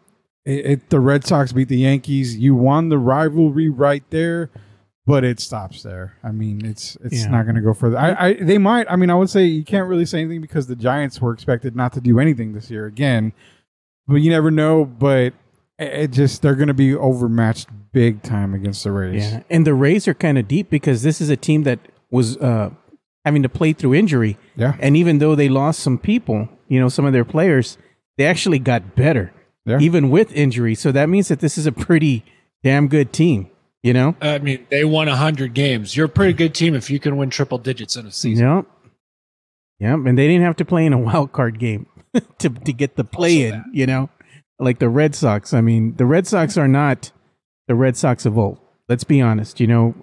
it, 0.45 0.67
it, 0.67 0.91
the 0.91 1.01
Red 1.01 1.27
Sox 1.27 1.53
beat 1.53 1.69
the 1.69 1.79
Yankees. 1.79 2.37
You 2.37 2.55
won 2.55 2.89
the 2.89 2.99
rivalry 2.99 3.69
right 3.69 4.05
there, 4.11 4.51
but 5.07 5.25
it 5.25 5.41
stops 5.41 5.83
there. 5.83 6.19
I 6.23 6.33
mean, 6.33 6.65
it's 6.65 6.97
it's 7.03 7.23
yeah. 7.23 7.31
not 7.31 7.45
going 7.45 7.55
to 7.55 7.63
go 7.63 7.73
further. 7.73 7.99
I, 7.99 8.29
I 8.29 8.33
they 8.35 8.59
might. 8.59 8.87
I 8.91 8.97
mean, 8.97 9.11
I 9.11 9.15
would 9.15 9.31
say 9.31 9.45
you 9.45 9.65
can't 9.65 9.89
really 9.89 10.07
say 10.07 10.21
anything 10.21 10.41
because 10.41 10.67
the 10.67 10.77
Giants 10.77 11.21
were 11.21 11.33
expected 11.33 11.75
not 11.75 11.93
to 11.95 12.01
do 12.01 12.19
anything 12.21 12.53
this 12.53 12.71
year 12.71 12.87
again, 12.87 13.33
but 14.07 14.17
you 14.17 14.31
never 14.31 14.51
know. 14.51 14.85
But 14.85 15.33
it 15.79 16.09
just 16.09 16.43
they're 16.43 16.55
going 16.55 16.69
to 16.69 16.75
be 16.75 16.95
overmatched 16.95 17.69
big 17.93 18.23
time 18.23 18.53
against 18.55 18.85
the 18.85 18.93
Rays. 18.93 19.33
Yeah, 19.33 19.43
and 19.49 19.67
the 19.67 19.75
Rays 19.75 20.07
are 20.07 20.15
kind 20.15 20.37
of 20.37 20.47
deep 20.47 20.69
because 20.69 21.03
this 21.03 21.21
is 21.21 21.31
a 21.31 21.37
team 21.37 21.63
that 21.63 21.79
was 22.11 22.37
uh, 22.37 22.71
having 23.25 23.43
to 23.43 23.49
play 23.49 23.73
through 23.73 23.95
injury. 23.95 24.37
Yeah, 24.57 24.77
and 24.79 24.95
even 24.95 25.19
though 25.19 25.35
they 25.35 25.49
lost 25.49 25.81
some 25.81 25.97
people, 25.97 26.51
you 26.69 26.79
know, 26.79 26.91
some 26.91 27.07
of 27.07 27.15
their 27.15 27.25
players, 27.25 27.79
they 28.19 28.27
actually 28.27 28.59
got 28.59 28.95
better 28.95 29.33
yeah. 29.65 29.79
even 29.81 30.11
with 30.11 30.33
injury. 30.33 30.75
So 30.75 30.93
that 30.93 31.09
means 31.09 31.29
that 31.29 31.41
this 31.41 31.59
is 31.59 31.67
a 31.67 31.73
pretty 31.73 32.25
damn 32.63 32.89
good 32.89 33.13
team. 33.13 33.51
You 33.83 33.93
know, 33.93 34.17
I 34.23 34.39
mean, 34.39 34.67
they 34.71 34.87
won 34.87 35.09
hundred 35.09 35.53
games. 35.53 35.95
You're 35.95 36.07
a 36.07 36.09
pretty 36.09 36.33
good 36.33 36.55
team 36.55 36.75
if 36.75 36.89
you 36.89 36.99
can 36.99 37.19
win 37.19 37.29
triple 37.29 37.59
digits 37.59 37.97
in 37.97 38.07
a 38.07 38.11
season. 38.11 38.47
Yep. 38.47 38.67
Yep. 39.81 39.99
And 40.07 40.17
they 40.17 40.27
didn't 40.27 40.45
have 40.45 40.57
to 40.57 40.65
play 40.65 40.87
in 40.87 40.95
a 40.95 40.99
wild 40.99 41.33
card 41.33 41.59
game 41.59 41.87
to 42.39 42.49
to 42.49 42.73
get 42.73 42.97
the 42.97 43.05
play 43.05 43.45
also 43.45 43.57
in. 43.57 43.63
That. 43.63 43.75
You 43.75 43.87
know, 43.87 44.11
like 44.59 44.79
the 44.79 44.89
Red 44.89 45.15
Sox. 45.15 45.53
I 45.53 45.61
mean, 45.61 45.97
the 45.97 46.07
Red 46.07 46.27
Sox 46.27 46.57
are 46.57 46.67
not 46.67 47.13
the 47.69 47.75
Red 47.75 47.99
Sox 47.99 48.25
of 48.25 48.39
old. 48.39 48.59
Let's 48.89 49.05
be 49.05 49.21
honest. 49.21 49.61
You 49.61 49.67
know, 49.67 49.95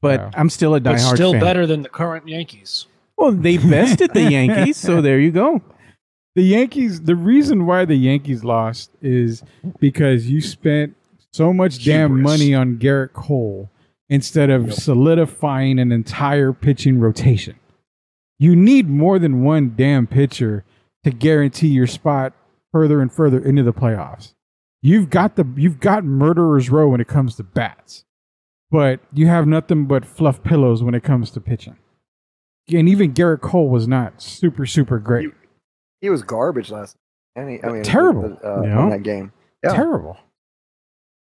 but 0.00 0.18
yeah. 0.18 0.30
I'm 0.34 0.50
still 0.50 0.74
a 0.74 0.80
diehard. 0.80 1.10
But 1.10 1.14
still 1.14 1.32
fan. 1.32 1.40
better 1.40 1.64
than 1.64 1.82
the 1.82 1.88
current 1.88 2.26
Yankees. 2.26 2.86
Well, 3.16 3.30
they 3.30 3.58
bested 3.58 4.14
the 4.14 4.22
Yankees, 4.32 4.76
so 4.76 5.00
there 5.00 5.20
you 5.20 5.30
go 5.30 5.62
the 6.38 6.44
Yankees. 6.44 7.00
The 7.02 7.16
reason 7.16 7.66
why 7.66 7.84
the 7.84 7.96
Yankees 7.96 8.44
lost 8.44 8.92
is 9.02 9.42
because 9.80 10.30
you 10.30 10.40
spent 10.40 10.94
so 11.32 11.52
much 11.52 11.84
damn 11.84 12.22
money 12.22 12.54
on 12.54 12.76
Gerrit 12.78 13.12
Cole 13.12 13.68
instead 14.08 14.48
of 14.48 14.68
yep. 14.68 14.74
solidifying 14.74 15.80
an 15.80 15.90
entire 15.90 16.52
pitching 16.52 17.00
rotation. 17.00 17.58
You 18.38 18.54
need 18.54 18.88
more 18.88 19.18
than 19.18 19.42
one 19.42 19.74
damn 19.76 20.06
pitcher 20.06 20.64
to 21.02 21.10
guarantee 21.10 21.68
your 21.68 21.88
spot 21.88 22.34
further 22.70 23.00
and 23.00 23.12
further 23.12 23.44
into 23.44 23.64
the 23.64 23.72
playoffs. 23.72 24.34
You've 24.80 25.10
got 25.10 25.34
the 25.34 25.44
you've 25.56 25.80
got 25.80 26.04
murderers 26.04 26.70
row 26.70 26.88
when 26.88 27.00
it 27.00 27.08
comes 27.08 27.34
to 27.34 27.42
bats, 27.42 28.04
but 28.70 29.00
you 29.12 29.26
have 29.26 29.48
nothing 29.48 29.86
but 29.86 30.04
fluff 30.04 30.44
pillows 30.44 30.84
when 30.84 30.94
it 30.94 31.02
comes 31.02 31.32
to 31.32 31.40
pitching. 31.40 31.78
And 32.72 32.88
even 32.88 33.12
Gerrit 33.12 33.40
Cole 33.40 33.68
was 33.68 33.88
not 33.88 34.22
super 34.22 34.66
super 34.66 35.00
great. 35.00 35.32
He 36.00 36.10
was 36.10 36.22
garbage 36.22 36.70
last. 36.70 36.96
Night. 37.36 37.60
I 37.62 37.68
mean, 37.70 37.82
terrible 37.84 38.36
uh, 38.42 38.62
yeah. 38.62 38.82
in 38.82 38.90
that 38.90 39.02
game. 39.04 39.32
Yeah. 39.62 39.74
Terrible. 39.74 40.16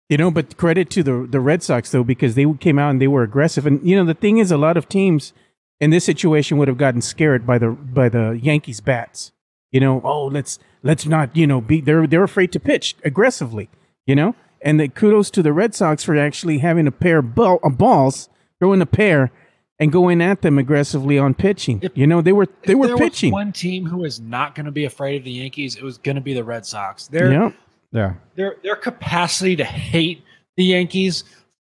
You 0.09 0.17
know, 0.17 0.31
but 0.31 0.57
credit 0.57 0.89
to 0.91 1.03
the 1.03 1.27
the 1.29 1.39
Red 1.39 1.61
Sox 1.61 1.91
though 1.91 2.03
because 2.03 2.33
they 2.33 2.51
came 2.53 2.79
out 2.79 2.89
and 2.89 3.01
they 3.01 3.07
were 3.07 3.21
aggressive. 3.21 3.67
And 3.67 3.87
you 3.87 3.95
know, 3.95 4.05
the 4.05 4.15
thing 4.15 4.39
is, 4.39 4.51
a 4.51 4.57
lot 4.57 4.75
of 4.75 4.89
teams 4.89 5.33
in 5.79 5.91
this 5.91 6.03
situation 6.03 6.57
would 6.57 6.67
have 6.67 6.77
gotten 6.77 7.01
scared 7.01 7.45
by 7.45 7.59
the 7.59 7.69
by 7.69 8.09
the 8.09 8.39
Yankees 8.41 8.81
bats. 8.81 9.31
You 9.71 9.79
know, 9.79 10.01
oh 10.03 10.25
let's 10.25 10.57
let's 10.81 11.05
not 11.05 11.35
you 11.35 11.45
know 11.45 11.61
be 11.61 11.79
they're 11.79 12.07
they're 12.07 12.23
afraid 12.23 12.51
to 12.53 12.59
pitch 12.59 12.95
aggressively. 13.03 13.69
You 14.07 14.15
know, 14.15 14.35
and 14.61 14.79
the 14.79 14.87
kudos 14.87 15.29
to 15.31 15.43
the 15.43 15.53
Red 15.53 15.75
Sox 15.75 16.03
for 16.03 16.17
actually 16.17 16.57
having 16.57 16.87
a 16.87 16.91
pair 16.91 17.19
of 17.19 17.35
balls, 17.35 18.29
throwing 18.57 18.81
a 18.81 18.87
pair 18.87 19.31
and 19.79 19.91
going 19.91 20.21
at 20.21 20.41
them 20.41 20.57
aggressively 20.57 21.17
on 21.17 21.33
pitching. 21.33 21.79
If, 21.81 21.97
you 21.97 22.05
know, 22.05 22.21
they 22.21 22.33
were 22.33 22.47
they 22.65 22.75
were 22.75 22.97
pitching. 22.97 23.31
one 23.31 23.53
team 23.53 23.85
who 23.85 24.03
is 24.03 24.19
not 24.19 24.55
going 24.55 24.65
to 24.65 24.71
be 24.71 24.85
afraid 24.85 25.17
of 25.17 25.23
the 25.23 25.31
Yankees, 25.31 25.75
it 25.75 25.83
was 25.83 25.97
going 25.97 26.15
to 26.15 26.21
be 26.21 26.33
the 26.33 26.43
Red 26.43 26.65
Sox. 26.65 27.07
Their 27.07 27.31
yeah. 27.31 27.51
yeah. 27.91 28.13
Their 28.35 28.57
their 28.61 28.75
capacity 28.75 29.55
to 29.55 29.63
hate 29.63 30.23
the 30.57 30.65
Yankees 30.65 31.23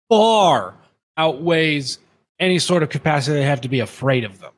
far 0.10 0.76
outweighs 1.18 1.98
any 2.40 2.60
sort 2.60 2.84
of 2.84 2.90
capacity 2.90 3.38
they 3.38 3.46
have 3.46 3.62
to 3.62 3.70
be 3.70 3.80
afraid 3.80 4.24
of 4.24 4.40
them. 4.40 4.52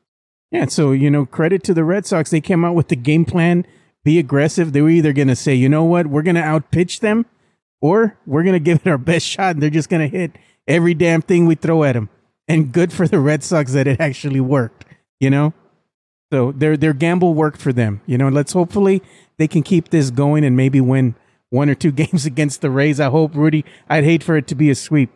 Yeah, 0.50 0.66
so 0.66 0.92
you 0.92 1.10
know, 1.10 1.26
credit 1.26 1.62
to 1.64 1.74
the 1.74 1.84
Red 1.84 2.06
Sox. 2.06 2.30
They 2.30 2.40
came 2.40 2.64
out 2.64 2.74
with 2.74 2.88
the 2.88 2.96
game 2.96 3.24
plan, 3.24 3.66
be 4.04 4.18
aggressive. 4.18 4.72
They 4.72 4.82
were 4.82 4.90
either 4.90 5.12
going 5.12 5.28
to 5.28 5.36
say, 5.36 5.54
you 5.54 5.68
know 5.68 5.84
what, 5.84 6.06
we're 6.06 6.22
going 6.22 6.36
to 6.36 6.42
outpitch 6.42 7.00
them, 7.00 7.26
or 7.80 8.16
we're 8.26 8.42
going 8.42 8.52
to 8.54 8.60
give 8.60 8.80
it 8.84 8.90
our 8.90 8.98
best 8.98 9.26
shot, 9.26 9.54
and 9.54 9.62
they're 9.62 9.70
just 9.70 9.88
going 9.88 10.08
to 10.08 10.16
hit 10.16 10.32
every 10.68 10.94
damn 10.94 11.22
thing 11.22 11.46
we 11.46 11.54
throw 11.54 11.84
at 11.84 11.94
them 11.94 12.08
and 12.48 12.72
good 12.72 12.92
for 12.92 13.06
the 13.08 13.18
Red 13.18 13.42
Sox 13.42 13.72
that 13.72 13.86
it 13.86 14.00
actually 14.00 14.40
worked. 14.40 14.84
You 15.20 15.30
know, 15.30 15.54
so 16.32 16.52
their 16.52 16.76
their 16.76 16.92
gamble 16.92 17.34
worked 17.34 17.60
for 17.60 17.72
them. 17.72 18.00
You 18.06 18.18
know, 18.18 18.28
let's 18.28 18.52
hopefully 18.52 19.02
they 19.38 19.48
can 19.48 19.62
keep 19.62 19.90
this 19.90 20.10
going 20.10 20.44
and 20.44 20.56
maybe 20.56 20.80
win 20.80 21.14
one 21.50 21.70
or 21.70 21.74
two 21.74 21.92
games 22.02 22.26
against 22.26 22.60
the 22.60 22.70
Rays. 22.70 23.00
I 23.00 23.10
hope, 23.10 23.34
Rudy. 23.34 23.64
I'd 23.88 24.04
hate 24.04 24.22
for 24.22 24.36
it 24.36 24.46
to 24.48 24.54
be 24.54 24.70
a 24.70 24.74
sweep. 24.74 25.10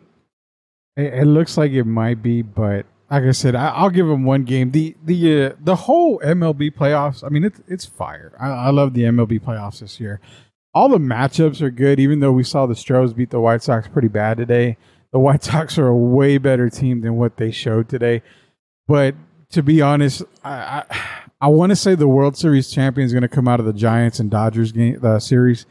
It, 0.95 1.13
it 1.13 1.25
looks 1.25 1.57
like 1.57 1.71
it 1.71 1.83
might 1.83 2.21
be, 2.21 2.41
but 2.41 2.85
like 3.09 3.23
I 3.23 3.31
said, 3.31 3.55
I, 3.55 3.83
will 3.83 3.89
give 3.89 4.07
them 4.07 4.23
one 4.23 4.43
game. 4.43 4.71
the 4.71 4.95
the 5.03 5.45
uh, 5.45 5.55
The 5.59 5.75
whole 5.75 6.19
MLB 6.19 6.73
playoffs. 6.73 7.23
I 7.23 7.29
mean, 7.29 7.43
it's 7.43 7.61
it's 7.67 7.85
fire. 7.85 8.33
I, 8.39 8.49
I 8.49 8.69
love 8.69 8.93
the 8.93 9.03
MLB 9.03 9.41
playoffs 9.41 9.79
this 9.79 9.99
year. 9.99 10.19
All 10.73 10.87
the 10.87 10.97
matchups 10.97 11.61
are 11.61 11.69
good, 11.69 11.99
even 11.99 12.21
though 12.21 12.31
we 12.31 12.43
saw 12.43 12.65
the 12.65 12.75
Stros 12.75 13.13
beat 13.13 13.29
the 13.29 13.41
White 13.41 13.61
Sox 13.61 13.89
pretty 13.89 14.07
bad 14.07 14.37
today 14.37 14.77
the 15.11 15.19
White 15.19 15.43
Sox 15.43 15.77
are 15.77 15.87
a 15.87 15.95
way 15.95 16.37
better 16.37 16.69
team 16.69 17.01
than 17.01 17.15
what 17.15 17.37
they 17.37 17.51
showed 17.51 17.89
today. 17.89 18.21
But 18.87 19.15
to 19.51 19.63
be 19.63 19.81
honest, 19.81 20.23
I 20.43 20.83
I, 20.89 20.99
I 21.41 21.47
want 21.47 21.71
to 21.71 21.75
say 21.75 21.95
the 21.95 22.07
World 22.07 22.37
Series 22.37 22.69
champion 22.69 23.05
is 23.05 23.13
going 23.13 23.23
to 23.23 23.27
come 23.27 23.47
out 23.47 23.59
of 23.59 23.65
the 23.65 23.73
Giants 23.73 24.19
and 24.19 24.29
Dodgers 24.29 24.71
game 24.71 24.99
the 24.99 25.19
series. 25.19 25.65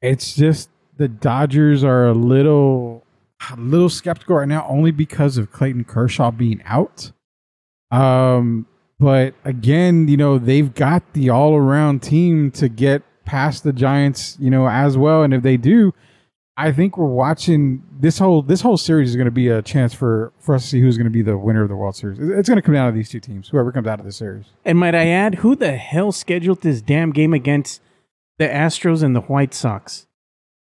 It's 0.00 0.34
just 0.34 0.68
the 0.96 1.08
Dodgers 1.08 1.84
are 1.84 2.06
a 2.06 2.14
little 2.14 3.04
a 3.50 3.56
little 3.56 3.88
skeptical 3.88 4.36
right 4.36 4.48
now, 4.48 4.66
only 4.68 4.90
because 4.90 5.36
of 5.36 5.50
Clayton 5.50 5.84
Kershaw 5.84 6.30
being 6.30 6.62
out. 6.64 7.10
Um, 7.90 8.66
but 8.98 9.34
again, 9.44 10.08
you 10.08 10.16
know 10.16 10.38
they've 10.38 10.72
got 10.72 11.12
the 11.12 11.30
all 11.30 11.56
around 11.56 12.02
team 12.02 12.50
to 12.52 12.68
get 12.68 13.02
past 13.24 13.64
the 13.64 13.72
Giants, 13.72 14.36
you 14.38 14.50
know, 14.50 14.68
as 14.68 14.96
well. 14.96 15.22
And 15.22 15.34
if 15.34 15.42
they 15.42 15.56
do, 15.56 15.92
I 16.62 16.70
think 16.70 16.96
we're 16.96 17.06
watching 17.06 17.82
this 17.98 18.18
whole 18.18 18.40
this 18.40 18.60
whole 18.60 18.76
series 18.76 19.10
is 19.10 19.16
going 19.16 19.24
to 19.24 19.32
be 19.32 19.48
a 19.48 19.62
chance 19.62 19.92
for 19.92 20.32
for 20.38 20.54
us 20.54 20.62
to 20.62 20.68
see 20.68 20.80
who's 20.80 20.96
going 20.96 21.06
to 21.06 21.10
be 21.10 21.20
the 21.20 21.36
winner 21.36 21.64
of 21.64 21.68
the 21.68 21.74
World 21.74 21.96
Series. 21.96 22.20
It's 22.20 22.48
going 22.48 22.56
to 22.56 22.62
come 22.62 22.74
down 22.74 22.88
to 22.88 22.96
these 22.96 23.08
two 23.08 23.18
teams, 23.18 23.48
whoever 23.48 23.72
comes 23.72 23.88
out 23.88 23.98
of 23.98 24.06
the 24.06 24.12
series. 24.12 24.44
And 24.64 24.78
might 24.78 24.94
I 24.94 25.08
add, 25.08 25.36
who 25.36 25.56
the 25.56 25.76
hell 25.76 26.12
scheduled 26.12 26.60
this 26.60 26.80
damn 26.80 27.10
game 27.10 27.34
against 27.34 27.82
the 28.38 28.46
Astros 28.46 29.02
and 29.02 29.16
the 29.16 29.22
White 29.22 29.54
Sox 29.54 30.06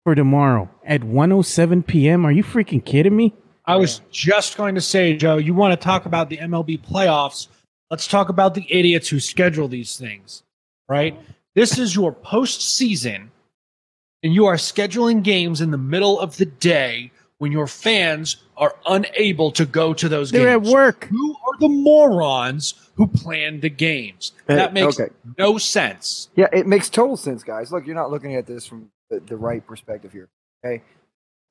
for 0.03 0.15
tomorrow 0.15 0.71
at 0.83 1.01
1:07 1.01 1.85
p.m.? 1.85 2.25
Are 2.25 2.31
you 2.31 2.43
freaking 2.43 2.83
kidding 2.83 3.15
me? 3.15 3.35
I 3.65 3.75
was 3.75 4.01
just 4.09 4.57
going 4.57 4.73
to 4.73 4.81
say, 4.81 5.15
Joe, 5.15 5.37
you 5.37 5.53
want 5.53 5.79
to 5.79 5.85
talk 5.85 6.07
about 6.07 6.29
the 6.29 6.37
MLB 6.37 6.81
playoffs? 6.81 7.47
Let's 7.91 8.07
talk 8.07 8.29
about 8.29 8.55
the 8.55 8.65
idiots 8.67 9.07
who 9.07 9.19
schedule 9.19 9.67
these 9.67 9.97
things, 9.97 10.41
right? 10.89 11.15
This 11.53 11.77
is 11.77 11.95
your 11.95 12.11
postseason, 12.11 13.27
and 14.23 14.33
you 14.33 14.45
are 14.45 14.55
scheduling 14.55 15.23
games 15.23 15.61
in 15.61 15.71
the 15.71 15.77
middle 15.77 16.19
of 16.19 16.37
the 16.37 16.45
day 16.45 17.11
when 17.39 17.51
your 17.51 17.67
fans 17.67 18.37
are 18.57 18.75
unable 18.85 19.51
to 19.51 19.65
go 19.65 19.93
to 19.95 20.07
those 20.07 20.29
They're 20.31 20.57
games. 20.59 20.67
at 20.67 20.73
work. 20.73 21.05
Who 21.05 21.31
are 21.47 21.57
the 21.59 21.69
morons 21.69 22.75
who 22.95 23.07
planned 23.07 23.63
the 23.63 23.69
games? 23.69 24.33
Uh, 24.47 24.55
That 24.55 24.73
makes 24.73 24.99
okay. 24.99 25.11
no 25.39 25.57
sense. 25.57 26.29
Yeah, 26.35 26.47
it 26.53 26.67
makes 26.67 26.87
total 26.89 27.17
sense, 27.17 27.43
guys. 27.43 27.71
Look, 27.71 27.87
you're 27.87 27.95
not 27.95 28.11
looking 28.11 28.35
at 28.35 28.45
this 28.45 28.67
from 28.67 28.89
the, 29.09 29.19
the 29.21 29.37
right 29.37 29.65
perspective 29.65 30.11
here. 30.11 30.29
Okay, 30.63 30.83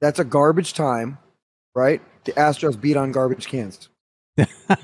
that's 0.01 0.21
a 0.21 0.25
garbage 0.25 0.75
time, 0.75 1.19
right? 1.75 2.01
The 2.25 2.33
Astros 2.33 2.81
beat 2.81 2.97
on 2.97 3.11
garbage 3.11 3.49
cans. 3.49 3.89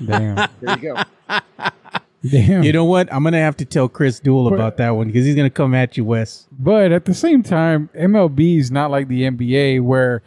Damn, 0.05 0.49
There 0.59 0.77
you 0.77 0.93
go. 0.93 1.01
damn. 2.31 2.63
You 2.63 2.71
know 2.73 2.85
what? 2.85 3.11
I'm 3.13 3.23
gonna 3.23 3.39
have 3.39 3.57
to 3.57 3.65
tell 3.65 3.87
Chris 3.89 4.19
Duel 4.19 4.49
But- 4.49 4.55
about 4.55 4.77
that 4.77 4.91
one 4.95 5.07
because 5.07 5.25
he's 5.25 5.35
gonna 5.35 5.49
come 5.49 5.73
at 5.73 5.97
you, 5.97 6.03
Wes. 6.05 6.47
But 6.57 6.91
at 6.91 7.05
the 7.05 7.13
same 7.13 7.43
time, 7.43 7.89
MLB 7.95 8.57
is 8.57 8.71
not 8.71 8.91
like 8.91 9.07
the 9.07 9.23
NBA 9.23 9.79
where 9.81 10.21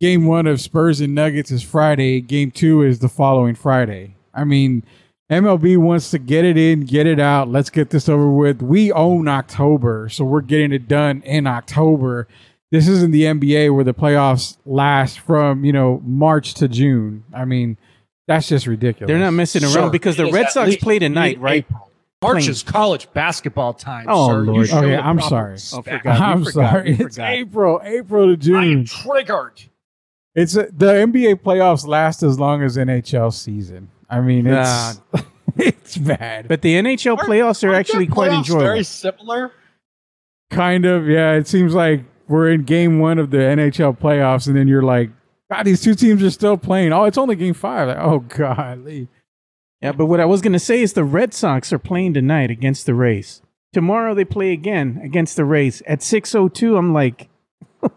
game 0.00 0.26
one 0.26 0.46
of 0.46 0.60
Spurs 0.60 1.00
and 1.00 1.14
Nuggets 1.14 1.50
is 1.50 1.62
Friday, 1.62 2.20
game 2.20 2.50
two 2.50 2.82
is 2.82 2.98
the 2.98 3.08
following 3.08 3.54
Friday. 3.54 4.16
I 4.34 4.44
mean, 4.44 4.82
MLB 5.30 5.76
wants 5.78 6.10
to 6.10 6.18
get 6.18 6.44
it 6.44 6.56
in, 6.58 6.80
get 6.80 7.06
it 7.06 7.18
out. 7.18 7.48
Let's 7.48 7.70
get 7.70 7.90
this 7.90 8.08
over 8.08 8.30
with. 8.30 8.60
We 8.60 8.92
own 8.92 9.26
October, 9.28 10.08
so 10.10 10.24
we're 10.24 10.42
getting 10.42 10.72
it 10.72 10.86
done 10.88 11.22
in 11.24 11.46
October. 11.46 12.28
This 12.70 12.88
isn't 12.88 13.12
the 13.12 13.22
NBA 13.22 13.72
where 13.74 13.84
the 13.84 13.94
playoffs 13.94 14.58
last 14.66 15.20
from, 15.20 15.64
you 15.64 15.72
know, 15.72 16.02
March 16.04 16.54
to 16.54 16.68
June. 16.68 17.24
I 17.32 17.44
mean, 17.44 17.78
that's 18.26 18.48
just 18.48 18.66
ridiculous. 18.66 19.08
They're 19.08 19.18
not 19.18 19.32
messing 19.32 19.62
around 19.64 19.72
Sir, 19.72 19.90
because 19.90 20.16
the 20.16 20.30
Red 20.30 20.50
Sox 20.50 20.68
least 20.70 20.80
play 20.80 20.98
tonight, 20.98 21.38
right? 21.40 21.64
mid-April. 21.68 21.90
March 22.22 22.34
Playing. 22.36 22.50
is 22.50 22.62
college 22.62 23.12
basketball 23.12 23.74
time. 23.74 24.06
Oh, 24.08 24.28
sir. 24.30 24.38
Lord. 24.40 24.68
show 24.68 24.78
Okay, 24.78 24.96
I'm 24.96 25.20
sorry. 25.20 25.58
Oh, 25.74 25.82
I'm 26.06 26.42
forgot, 26.44 26.70
sorry. 26.70 26.96
It's. 26.98 27.18
April, 27.18 27.80
April 27.84 28.28
to 28.28 28.36
June. 28.38 28.54
I 28.56 28.64
am 28.64 28.84
June. 28.86 29.02
triggered. 29.02 29.62
It's 30.34 30.56
uh, 30.56 30.68
the 30.74 30.86
NBA 30.86 31.42
playoffs 31.42 31.86
last 31.86 32.22
as 32.22 32.38
long 32.40 32.62
as 32.62 32.78
NHL 32.78 33.30
season. 33.30 33.90
I 34.08 34.20
mean, 34.20 34.46
it's 34.46 35.00
it's 35.58 35.98
bad. 35.98 36.48
But 36.48 36.62
the 36.62 36.76
NHL 36.76 37.18
Aren't- 37.18 37.28
playoffs 37.28 37.62
are 37.62 37.74
actually 37.74 38.06
quite 38.06 38.30
playoffs 38.30 38.38
enjoyable. 38.38 38.64
Very 38.64 38.84
similar. 38.84 39.52
kind 40.50 40.86
of, 40.86 41.06
yeah. 41.06 41.32
It 41.32 41.46
seems 41.46 41.74
like 41.74 42.04
we're 42.26 42.50
in 42.50 42.62
game 42.62 43.00
one 43.00 43.18
of 43.18 43.30
the 43.32 43.36
NHL 43.38 43.98
playoffs, 43.98 44.46
and 44.46 44.56
then 44.56 44.66
you're 44.66 44.82
like, 44.82 45.10
God, 45.50 45.64
these 45.64 45.82
two 45.82 45.94
teams 45.94 46.22
are 46.22 46.30
still 46.30 46.56
playing. 46.56 46.92
Oh, 46.92 47.04
it's 47.04 47.18
only 47.18 47.36
game 47.36 47.54
five. 47.54 47.88
Like, 47.88 47.98
oh 47.98 48.18
God, 48.28 48.86
Yeah, 49.80 49.92
but 49.92 50.06
what 50.06 50.20
I 50.20 50.24
was 50.24 50.40
gonna 50.40 50.58
say 50.58 50.80
is 50.82 50.92
the 50.94 51.04
Red 51.04 51.34
Sox 51.34 51.72
are 51.72 51.78
playing 51.78 52.14
tonight 52.14 52.50
against 52.50 52.86
the 52.86 52.94
Rays. 52.94 53.42
Tomorrow 53.72 54.14
they 54.14 54.24
play 54.24 54.52
again 54.52 55.00
against 55.02 55.36
the 55.36 55.44
Rays 55.44 55.82
at 55.86 55.98
6:02. 56.00 56.78
I'm 56.78 56.92
like, 56.94 57.28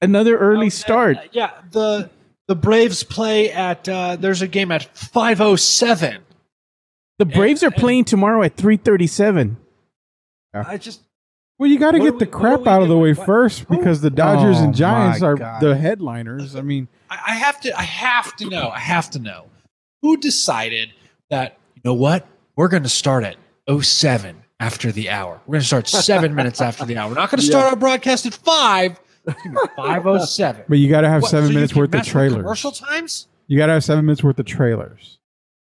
another 0.00 0.36
early 0.38 0.66
Oh, 0.66 0.70
start. 0.70 1.16
uh, 1.16 1.22
yeah, 1.32 1.50
the 1.70 2.10
the 2.46 2.56
Braves 2.56 3.02
play 3.02 3.52
at. 3.52 3.88
Uh, 3.88 4.16
there's 4.16 4.42
a 4.42 4.48
game 4.48 4.72
at 4.72 4.84
five 4.96 5.40
oh 5.40 5.56
seven. 5.56 6.22
The 7.18 7.26
Braves 7.26 7.62
are 7.62 7.70
playing 7.70 8.04
tomorrow 8.06 8.42
at 8.42 8.56
3:37. 8.56 9.56
I 10.54 10.76
just 10.76 11.02
Well, 11.58 11.68
you 11.68 11.78
got 11.78 11.92
to 11.92 11.98
get 11.98 12.14
are 12.14 12.18
the 12.18 12.24
we- 12.24 12.30
crap 12.30 12.66
out 12.66 12.82
of 12.82 12.88
the 12.88 12.96
way 12.96 13.12
What- 13.14 13.26
first 13.26 13.66
oh, 13.68 13.76
because 13.76 14.00
the 14.00 14.10
Dodgers 14.10 14.58
Oh, 14.58 14.64
and 14.64 14.74
Giants 14.74 15.22
are 15.22 15.34
God. 15.34 15.60
the 15.60 15.76
headliners. 15.76 16.54
I 16.54 16.60
mean, 16.62 16.88
I, 17.10 17.18
I 17.28 17.34
have 17.34 17.60
to 17.62 17.76
I 17.78 17.82
have 17.82 18.36
to 18.36 18.48
know 18.48 18.68
I 18.68 18.78
have 18.78 19.10
to 19.10 19.18
know 19.18 19.46
who 20.02 20.16
decided 20.16 20.90
that 21.30 21.58
you 21.74 21.82
know 21.84 21.94
what 21.94 22.26
we're 22.56 22.68
going 22.68 22.84
to 22.84 22.88
start 22.88 23.24
at 23.24 23.36
07 23.82 24.36
after 24.60 24.92
the 24.92 25.10
hour. 25.10 25.40
We're 25.46 25.52
going 25.52 25.62
to 25.62 25.66
start 25.66 25.88
seven 25.88 26.34
minutes 26.34 26.60
after 26.60 26.84
the 26.84 26.96
hour. 26.96 27.08
We're 27.08 27.14
not 27.16 27.30
going 27.30 27.40
to 27.40 27.46
start 27.46 27.66
our 27.66 27.76
broadcast 27.76 28.26
at 28.26 28.34
five. 28.34 28.98
Five 29.76 30.06
oh 30.06 30.24
seven. 30.24 30.64
but 30.68 30.78
you 30.78 30.88
got 30.88 31.02
to 31.02 31.08
have 31.08 31.22
seven 31.24 31.52
minutes 31.52 31.74
worth 31.74 31.94
of 31.94 32.02
trailers. 32.02 32.36
Commercial 32.42 32.72
times. 32.72 33.26
You 33.46 33.58
got 33.58 33.66
to 33.66 33.72
have 33.74 33.84
seven 33.84 34.06
minutes 34.06 34.22
worth 34.22 34.38
of 34.38 34.46
trailers. 34.46 35.18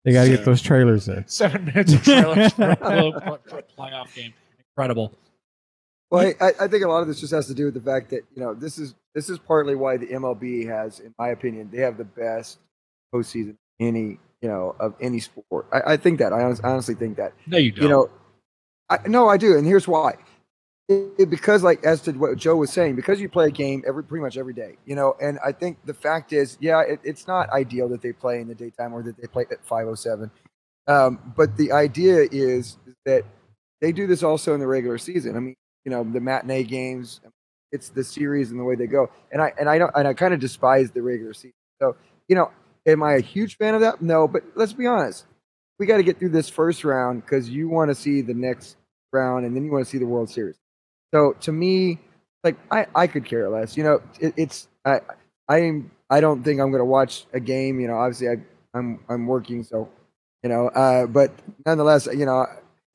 They 0.03 0.11
got 0.11 0.25
to 0.25 0.29
get 0.29 0.43
those 0.45 0.61
trailers 0.61 1.07
in. 1.07 1.25
Seven 1.27 1.65
minutes 1.65 1.93
of 1.93 2.03
trailers 2.03 2.51
for 2.53 2.69
a 2.71 3.63
playoff 3.77 4.13
game. 4.13 4.33
Incredible. 4.71 5.13
Well, 6.11 6.33
I, 6.39 6.51
I 6.61 6.67
think 6.67 6.83
a 6.83 6.87
lot 6.87 7.01
of 7.01 7.07
this 7.07 7.19
just 7.19 7.33
has 7.33 7.47
to 7.47 7.53
do 7.53 7.65
with 7.65 7.73
the 7.73 7.81
fact 7.81 8.09
that 8.11 8.21
you 8.35 8.41
know 8.41 8.53
this 8.53 8.77
is 8.77 8.93
this 9.13 9.29
is 9.29 9.39
partly 9.39 9.75
why 9.75 9.97
the 9.97 10.07
MLB 10.07 10.67
has, 10.67 10.99
in 10.99 11.13
my 11.17 11.29
opinion, 11.29 11.69
they 11.71 11.81
have 11.81 11.97
the 11.97 12.03
best 12.05 12.59
postseason 13.13 13.55
any 13.79 14.19
you 14.41 14.49
know 14.49 14.75
of 14.79 14.93
any 15.01 15.19
sport. 15.19 15.67
I, 15.73 15.93
I 15.93 15.97
think 15.97 16.19
that 16.19 16.31
I 16.31 16.43
honestly 16.63 16.95
think 16.95 17.17
that 17.17 17.33
No, 17.47 17.57
you 17.57 17.71
don't. 17.71 17.83
you 17.83 17.89
know, 17.89 18.09
I, 18.89 18.99
no, 19.07 19.27
I 19.27 19.37
do, 19.37 19.57
and 19.57 19.65
here's 19.65 19.87
why. 19.87 20.15
It, 20.87 21.11
it- 21.17 21.29
because, 21.31 21.63
like, 21.63 21.83
as 21.83 22.01
to 22.01 22.11
what 22.11 22.37
Joe 22.37 22.55
was 22.57 22.71
saying, 22.71 22.95
because 22.95 23.19
you 23.19 23.27
play 23.27 23.47
a 23.47 23.51
game 23.51 23.83
every 23.87 24.03
pretty 24.03 24.21
much 24.21 24.37
every 24.37 24.53
day, 24.53 24.75
you 24.85 24.95
know, 24.95 25.15
and 25.19 25.39
I 25.43 25.51
think 25.51 25.79
the 25.85 25.95
fact 25.95 26.31
is, 26.31 26.57
yeah, 26.61 26.81
it, 26.81 26.99
it's 27.03 27.27
not 27.27 27.49
ideal 27.49 27.89
that 27.89 28.03
they 28.03 28.13
play 28.13 28.39
in 28.39 28.47
the 28.47 28.53
daytime 28.53 28.93
or 28.93 29.01
that 29.01 29.17
they 29.19 29.25
play 29.27 29.45
at 29.49 29.65
5:07. 29.67 30.29
Um, 30.87 31.33
but 31.35 31.57
the 31.57 31.71
idea 31.71 32.27
is 32.31 32.77
that 33.05 33.23
they 33.81 33.91
do 33.91 34.05
this 34.05 34.21
also 34.21 34.53
in 34.53 34.59
the 34.59 34.67
regular 34.67 34.99
season. 34.99 35.35
I 35.35 35.39
mean, 35.39 35.55
you 35.85 35.91
know, 35.91 36.03
the 36.03 36.19
matinee 36.19 36.63
games, 36.63 37.21
it's 37.71 37.89
the 37.89 38.03
series 38.03 38.51
and 38.51 38.59
the 38.59 38.63
way 38.63 38.75
they 38.75 38.87
go, 38.87 39.09
and 39.31 39.41
I 39.41 39.53
and 39.59 39.69
I 39.69 39.77
don't 39.77 39.91
and 39.95 40.07
I 40.07 40.13
kind 40.13 40.33
of 40.33 40.39
despise 40.39 40.91
the 40.91 41.01
regular 41.01 41.33
season. 41.33 41.53
So, 41.81 41.95
you 42.27 42.35
know, 42.35 42.51
am 42.85 43.03
I 43.03 43.13
a 43.13 43.21
huge 43.21 43.57
fan 43.57 43.75
of 43.75 43.81
that? 43.81 44.01
No, 44.01 44.27
but 44.27 44.43
let's 44.55 44.73
be 44.73 44.87
honest 44.87 45.25
we 45.79 45.85
got 45.85 45.97
to 45.97 46.03
get 46.03 46.17
through 46.19 46.29
this 46.29 46.49
first 46.49 46.83
round 46.83 47.23
because 47.23 47.49
you 47.49 47.69
want 47.69 47.89
to 47.89 47.95
see 47.95 48.21
the 48.21 48.33
next 48.33 48.77
round 49.11 49.45
and 49.45 49.55
then 49.55 49.65
you 49.65 49.71
want 49.71 49.85
to 49.85 49.89
see 49.89 49.97
the 49.97 50.05
World 50.05 50.29
Series. 50.29 50.55
So 51.13 51.33
to 51.41 51.51
me, 51.51 51.99
like 52.43 52.55
I, 52.71 52.87
I 52.95 53.07
could 53.07 53.25
care 53.25 53.49
less. 53.49 53.75
You 53.75 53.83
know, 53.83 54.01
it, 54.19 54.33
it's 54.37 54.67
I 54.85 55.01
I'm 55.49 55.91
I 56.09 56.21
don't 56.21 56.43
think 56.43 56.59
I'm 56.61 56.71
gonna 56.71 56.85
watch 56.85 57.25
a 57.33 57.39
game. 57.39 57.79
You 57.79 57.87
know, 57.87 57.97
obviously 57.97 58.29
I 58.29 58.35
I'm 58.73 58.99
I'm 59.09 59.27
working, 59.27 59.63
so 59.63 59.89
you 60.43 60.49
know. 60.49 60.67
Uh, 60.69 61.07
but 61.07 61.31
nonetheless, 61.65 62.07
you 62.07 62.25
know, 62.25 62.45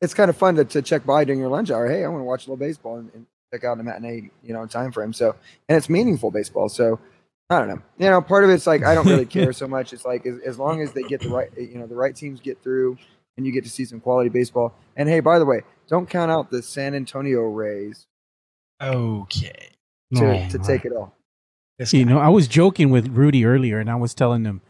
it's 0.00 0.14
kind 0.14 0.30
of 0.30 0.36
fun 0.36 0.56
to, 0.56 0.64
to 0.64 0.82
check 0.82 1.04
by 1.04 1.24
during 1.24 1.40
your 1.40 1.50
lunch 1.50 1.70
hour. 1.70 1.88
Hey, 1.88 2.04
I 2.04 2.08
want 2.08 2.20
to 2.20 2.24
watch 2.24 2.46
a 2.46 2.50
little 2.50 2.56
baseball 2.56 2.96
and, 2.96 3.10
and 3.14 3.26
check 3.52 3.64
out 3.64 3.76
the 3.78 3.84
matinee, 3.84 4.30
you 4.42 4.52
know, 4.52 4.66
time 4.66 4.92
frame. 4.92 5.12
So 5.12 5.34
and 5.68 5.76
it's 5.76 5.88
meaningful 5.88 6.30
baseball. 6.30 6.68
So 6.68 6.98
I 7.48 7.58
don't 7.58 7.68
know. 7.68 7.82
You 7.98 8.10
know, 8.10 8.20
part 8.20 8.44
of 8.44 8.50
it's 8.50 8.66
like 8.66 8.84
I 8.84 8.94
don't 8.94 9.06
really 9.06 9.26
care 9.38 9.52
so 9.52 9.66
much. 9.66 9.92
It's 9.92 10.04
like 10.04 10.24
as, 10.26 10.38
as 10.40 10.58
long 10.58 10.80
as 10.80 10.92
they 10.92 11.02
get 11.02 11.20
the 11.20 11.28
right, 11.28 11.50
you 11.56 11.78
know, 11.78 11.86
the 11.86 11.96
right 11.96 12.14
teams 12.14 12.40
get 12.40 12.62
through, 12.62 12.96
and 13.36 13.46
you 13.46 13.52
get 13.52 13.64
to 13.64 13.70
see 13.70 13.84
some 13.84 14.00
quality 14.00 14.30
baseball. 14.30 14.74
And 14.96 15.08
hey, 15.08 15.20
by 15.20 15.38
the 15.38 15.44
way, 15.46 15.62
don't 15.88 16.08
count 16.08 16.30
out 16.30 16.50
the 16.50 16.62
San 16.62 16.94
Antonio 16.94 17.42
Rays 17.42 18.06
okay. 18.80 19.70
to, 20.14 20.26
Oh, 20.26 20.48
to 20.48 20.58
my. 20.58 20.64
take 20.64 20.84
it 20.84 20.92
all. 20.92 21.14
You 21.92 22.04
know, 22.04 22.18
I 22.18 22.28
was 22.28 22.46
joking 22.46 22.90
with 22.90 23.08
Rudy 23.08 23.46
earlier, 23.46 23.78
and 23.78 23.90
I 23.90 23.94
was 23.94 24.12
telling 24.12 24.44
him 24.44 24.60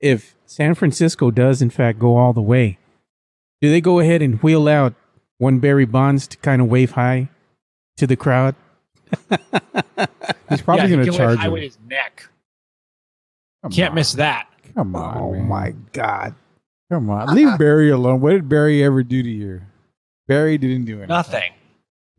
if 0.00 0.36
San 0.46 0.74
Francisco 0.76 1.32
does, 1.32 1.60
in 1.60 1.70
fact, 1.70 1.98
go 1.98 2.16
all 2.16 2.32
the 2.32 2.40
way, 2.42 2.78
do 3.64 3.70
they 3.70 3.80
go 3.80 3.98
ahead 3.98 4.20
and 4.20 4.42
wheel 4.42 4.68
out 4.68 4.92
one 5.38 5.58
Barry 5.58 5.86
Bonds 5.86 6.26
to 6.26 6.36
kind 6.36 6.60
of 6.60 6.68
wave 6.68 6.90
high 6.90 7.30
to 7.96 8.06
the 8.06 8.14
crowd? 8.14 8.54
He's 10.50 10.60
probably 10.60 10.90
yeah, 10.90 10.96
going 10.96 11.06
to 11.06 11.12
charge 11.12 11.38
highway 11.38 11.60
him. 11.60 11.64
his 11.64 11.78
neck. 11.88 12.28
Come 13.62 13.72
Can't 13.72 13.92
on. 13.92 13.94
miss 13.94 14.12
that. 14.12 14.50
Come 14.74 14.94
on, 14.94 15.16
oh 15.16 15.32
man. 15.32 15.48
my 15.48 15.74
God! 15.94 16.34
Come 16.92 17.08
on. 17.08 17.34
Leave 17.34 17.56
Barry 17.58 17.88
alone. 17.88 18.20
What 18.20 18.32
did 18.32 18.50
Barry 18.50 18.84
ever 18.84 19.02
do 19.02 19.22
to 19.22 19.30
you? 19.30 19.62
Barry 20.28 20.58
didn't 20.58 20.84
do 20.84 20.96
anything. 20.96 21.08
Nothing. 21.08 21.52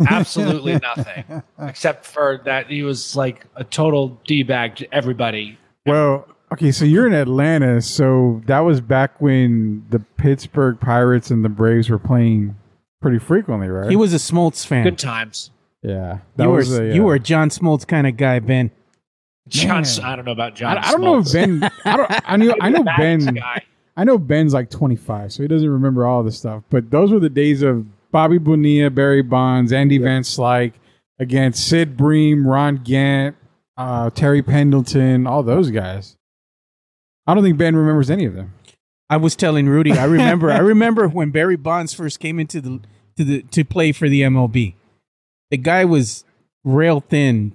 Absolutely 0.07 0.73
nothing. 0.81 1.43
Except 1.59 2.07
for 2.07 2.41
that 2.45 2.71
he 2.71 2.81
was 2.81 3.15
like 3.15 3.45
a 3.55 3.63
total 3.63 4.19
D 4.25 4.41
bag 4.41 4.77
to 4.77 4.91
everybody. 4.91 5.59
Well, 5.85 6.27
okay, 6.56 6.72
so 6.72 6.86
you're 6.86 7.08
in 7.08 7.14
Atlanta, 7.14 7.82
so 7.82 8.41
that 8.45 8.60
was 8.60 8.82
back 8.82 9.22
when 9.22 9.86
the 9.89 9.99
Pittsburgh 9.99 10.80
Pirates 10.80 11.32
and 11.32 11.43
the 11.43 11.49
Braves 11.49 11.89
were 11.89 11.99
playing 11.99 12.56
pretty 13.01 13.20
frequently, 13.20 13.68
right? 13.68 13.89
He 13.89 13.95
was 13.95 14.14
a 14.14 14.18
Smoltz 14.18 14.66
fan. 14.66 14.84
Good 14.84 14.97
times. 14.97 15.51
yeah. 15.82 16.20
That 16.36 16.43
you 16.45 16.49
were 16.49 16.56
was 16.56 16.78
a, 16.78 16.93
you 16.93 17.03
uh, 17.03 17.06
were 17.06 17.16
a 17.16 17.20
John 17.20 17.49
Smoltz 17.49 17.88
kind 17.88 18.08
of 18.08 18.18
guy, 18.18 18.39
Ben. 18.39 18.72
John, 19.47 19.84
Man. 19.84 19.99
I 20.03 20.16
don't 20.16 20.26
know 20.26 20.32
about 20.32 20.56
John. 20.56 20.78
I, 20.78 20.88
I 20.88 20.91
don't 20.91 21.01
know 21.01 21.20
if 21.20 21.32
Ben. 21.32 21.70
I 21.86 21.97
don't. 21.97 22.12
I 22.26 22.38
knew. 22.38 22.56
I 22.60 22.70
know 22.70 22.84
Ben. 22.84 23.20
guy. 23.36 23.64
I 23.97 24.03
know 24.03 24.18
Ben's 24.18 24.53
like 24.53 24.70
25, 24.70 25.32
so 25.32 25.43
he 25.43 25.47
doesn't 25.47 25.70
remember 25.70 26.06
all 26.06 26.24
this 26.24 26.38
stuff. 26.38 26.64
But 26.70 26.89
those 26.91 27.12
were 27.12 27.20
the 27.20 27.30
days 27.30 27.62
of 27.62 27.86
Bobby 28.12 28.38
Bonilla, 28.39 28.89
Barry 28.89 29.22
Bonds, 29.22 29.72
Andy 29.72 29.97
Van 29.99 30.24
Slyke 30.24 30.74
against 31.20 31.66
Sid 31.68 31.95
Bream, 31.95 32.45
Ron 32.45 32.78
Gant, 32.78 33.36
uh, 33.78 34.10
Terry 34.10 34.41
Pendleton, 34.41 35.28
all 35.28 35.43
those 35.43 35.70
guys. 35.72 36.14
I 37.28 37.34
don't 37.34 37.43
think 37.43 37.57
Ben 37.57 37.76
remembers 37.76 38.09
any 38.09 38.26
of 38.26 38.34
them. 38.36 38.53
I 39.09 39.17
was 39.17 39.36
telling 39.36 39.67
Rudy, 39.67 39.91
I 39.93 40.05
remember 40.05 40.51
I 40.51 40.57
remember 40.73 41.07
when 41.07 41.32
Barry 41.32 41.55
Bonds 41.55 41.93
first 41.93 42.19
came 42.19 42.39
into 42.39 42.61
the 42.61 42.82
to 43.17 43.23
the 43.23 43.41
to 43.43 43.63
play 43.63 43.91
for 43.91 44.09
the 44.09 44.21
MLB. 44.21 44.76
The 45.51 45.57
guy 45.57 45.86
was 45.86 46.23
rail 46.63 46.99
thin. 47.01 47.53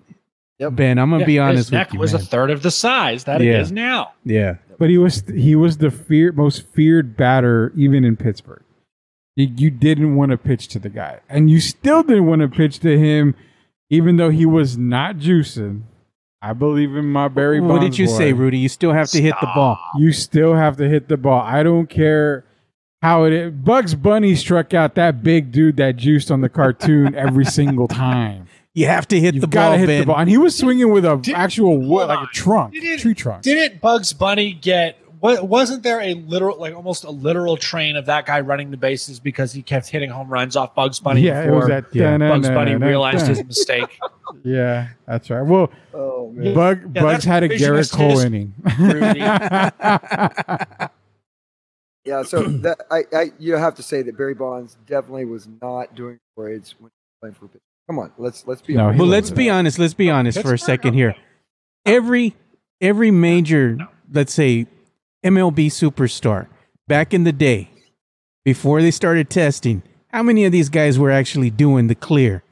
Yep. 0.59 0.75
Ben, 0.77 0.99
I'm 0.99 1.11
gonna 1.11 1.21
Yeah, 1.21 1.27
be 1.27 1.35
his 1.37 1.41
honest 1.41 1.73
neck 1.73 1.87
with 1.89 1.95
you. 1.95 2.01
was 2.01 2.13
man. 2.13 2.23
a 2.23 2.25
third 2.25 2.51
of 2.51 2.63
the 2.63 2.71
size 2.71 3.25
that 3.25 3.41
Yeah. 3.41 3.53
it 3.55 3.61
is 3.61 3.73
now. 3.73 4.13
yeah. 4.25 4.57
But 4.79 4.91
he 4.91 4.99
was 4.99 5.25
he 5.29 5.55
was 5.57 5.79
the 5.79 5.91
fear 5.91 6.33
most 6.33 6.67
feared 6.69 7.17
batter 7.17 7.73
even 7.77 8.05
in 8.05 8.17
Pittsburgh. 8.17 8.63
You, 9.37 9.49
you 9.57 9.71
didn't 9.71 10.17
want 10.17 10.31
to 10.33 10.37
pitch 10.39 10.69
to 10.69 10.79
the 10.79 10.89
guy, 10.89 11.21
and 11.29 11.51
you 11.51 11.61
still 11.61 12.03
didn't 12.03 12.27
want 12.27 12.43
to 12.43 12.49
pitch 12.49 12.79
to 12.81 12.99
him, 12.99 13.35
even 13.89 14.17
though 14.17 14.31
he 14.31 14.45
was 14.47 14.77
not 14.77 15.17
juicing. 15.17 15.83
I 16.43 16.53
believe 16.55 16.97
in 16.97 17.05
my 17.07 17.29
Barry 17.29 17.61
Bonds. 17.61 17.73
What 17.73 17.81
did 17.83 17.99
you 17.99 18.07
boy. 18.07 18.13
say, 18.19 18.33
Rudy? 18.33 18.59
You 18.59 18.69
still 18.69 18.93
have 18.93 19.11
to 19.11 19.21
hit 19.21 19.35
the 19.41 19.47
ball. 19.55 19.79
You 19.97 20.13
still 20.13 20.55
have 20.55 20.77
to 20.79 20.89
hit 20.89 21.09
the 21.09 21.17
ball. 21.19 21.41
I 21.43 21.63
don't 21.63 21.87
care 21.89 22.45
how 23.03 23.25
it 23.25 23.33
is. 23.33 23.53
Bugs 23.53 23.95
Bunny 23.95 24.35
struck 24.37 24.73
out 24.73 24.95
that 24.95 25.23
big 25.23 25.53
dude 25.53 25.77
that 25.77 25.97
juiced 25.97 26.31
on 26.31 26.41
the 26.41 26.49
cartoon 26.49 27.15
every 27.17 27.45
single 27.45 27.89
time. 27.89 28.47
You 28.73 28.87
have 28.87 29.07
to 29.09 29.19
hit 29.21 29.33
the 29.33 29.33
ball. 29.33 29.35
You've 29.35 29.41
the 29.43 29.47
got 29.49 29.63
ball, 29.65 29.73
to 29.73 29.79
hit 29.79 29.87
Ben. 29.89 30.01
the 30.01 30.07
ball, 30.07 30.17
and 30.19 30.31
he 30.31 30.39
was 30.39 30.57
swinging 30.57 30.91
with 30.93 31.05
a 31.05 31.17
Did- 31.17 31.35
actual 31.35 31.77
wood, 31.79 32.09
like 32.09 32.27
a 32.29 32.33
trunk, 32.33 32.73
Didn't- 32.73 33.01
tree 33.01 33.15
trunk. 33.15 33.43
Didn't 33.43 33.81
Bugs 33.81 34.13
Bunny 34.13 34.53
get? 34.53 34.97
What 35.21 35.47
wasn't 35.47 35.83
there 35.83 36.01
a 36.01 36.15
literal, 36.15 36.59
like 36.59 36.75
almost 36.75 37.05
a 37.05 37.11
literal 37.11 37.57
train 37.57 37.97
of 37.97 38.07
that 38.07 38.27
guy 38.27 38.41
running 38.41 38.71
the 38.71 38.77
bases 38.79 39.21
because 39.21 39.53
he 39.53 39.63
kept 39.63 39.89
hitting 39.89 40.11
home 40.11 40.29
runs 40.29 40.57
off 40.57 40.75
Bugs 40.75 40.99
Bunny 40.99 41.21
yeah, 41.21 41.43
it 41.43 41.45
before 41.45 41.59
was 41.59 41.69
that. 41.69 41.95
Yeah. 41.95 42.17
Bugs 42.17 42.49
Bunny 42.49 42.75
realized 42.75 43.27
his 43.27 43.45
mistake? 43.45 43.99
Yeah, 44.45 44.91
that's 45.07 45.29
right. 45.29 45.43
Well, 45.43 45.73
Oh 45.93 46.31
man. 46.31 46.55
Bug 46.55 46.95
Yeah, 46.95 47.03
Bugs 47.03 47.25
had 47.25 47.43
a 47.43 47.49
Gerrit 47.49 47.93
Cole 47.93 48.11
his- 48.11 48.25
inning. 48.25 48.55
Yeah, 52.05 52.23
so 52.23 52.43
that 52.43 52.81
I, 52.91 53.05
I 53.13 53.33
you 53.39 53.57
have 53.57 53.75
to 53.75 53.83
say 53.83 54.03
that 54.03 54.17
Barry 54.17 54.35
Bonds 54.35 54.77
definitely 54.87 55.27
was 55.27 55.49
not 55.61 55.95
doing 55.95 56.19
grades 56.37 56.75
when 56.79 56.91
playing 57.21 57.35
for 57.35 57.47
Pittsburgh. 57.47 57.61
Come 57.89 57.99
on, 57.99 58.13
let's 58.19 58.47
let's 58.47 58.63
be 58.63 58.75
No, 58.75 58.87
honest. 58.87 58.99
Well, 59.01 59.09
let's 59.09 59.31
be 59.31 59.51
honest. 59.51 59.79
Let's 59.79 59.95
be 59.95 60.11
oh, 60.11 60.15
honest 60.15 60.41
for 60.41 60.55
a 60.55 60.59
second 60.59 60.95
here. 60.95 61.15
Every 61.85 62.37
every 62.81 63.11
major, 63.11 63.79
let's 64.13 64.33
say, 64.33 64.67
MLB 65.25 65.67
superstar 65.67 66.47
back 66.89 67.13
in 67.13 67.25
the 67.25 67.33
day, 67.33 67.71
before 68.45 68.81
they 68.83 68.91
started 68.91 69.29
testing, 69.29 69.83
how 70.09 70.23
many 70.23 70.45
of 70.45 70.53
these 70.53 70.69
guys 70.69 70.99
were 70.99 71.11
actually 71.11 71.51
doing 71.51 71.87
the 71.87 71.95
clear, 71.95 72.43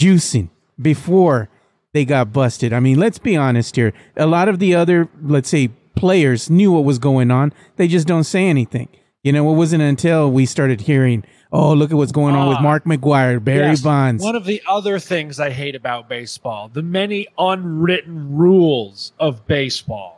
juicing 0.00 0.48
before 0.80 1.48
they 1.94 2.04
got 2.04 2.32
busted? 2.32 2.72
I 2.72 2.80
mean, 2.80 2.98
let's 2.98 3.18
be 3.18 3.36
honest 3.36 3.76
here. 3.76 3.92
A 4.16 4.26
lot 4.26 4.48
of 4.48 4.58
the 4.58 4.74
other, 4.74 5.08
let's 5.22 5.48
say, 5.48 5.68
players 5.94 6.50
knew 6.50 6.72
what 6.72 6.84
was 6.84 6.98
going 6.98 7.30
on. 7.30 7.52
They 7.76 7.88
just 7.88 8.06
don't 8.06 8.24
say 8.24 8.46
anything. 8.46 8.88
You 9.22 9.32
know, 9.32 9.50
it 9.50 9.54
wasn't 9.56 9.82
until 9.82 10.30
we 10.30 10.46
started 10.46 10.82
hearing, 10.82 11.24
"Oh, 11.52 11.72
look 11.72 11.90
at 11.90 11.96
what's 11.96 12.12
going 12.12 12.34
on 12.34 12.48
with 12.48 12.58
Ah. 12.58 12.62
Mark 12.62 12.84
McGwire, 12.84 13.42
Barry 13.42 13.66
Yes, 13.68 13.80
Bonds." 13.82 14.22
One 14.22 14.36
of 14.36 14.44
the 14.44 14.62
other 14.68 14.98
things 14.98 15.40
I 15.40 15.50
hate 15.50 15.74
about 15.74 16.08
baseball, 16.08 16.70
the 16.72 16.82
many 16.82 17.26
unwritten 17.38 18.36
rules 18.36 19.12
of 19.18 19.46
baseball. 19.46 20.17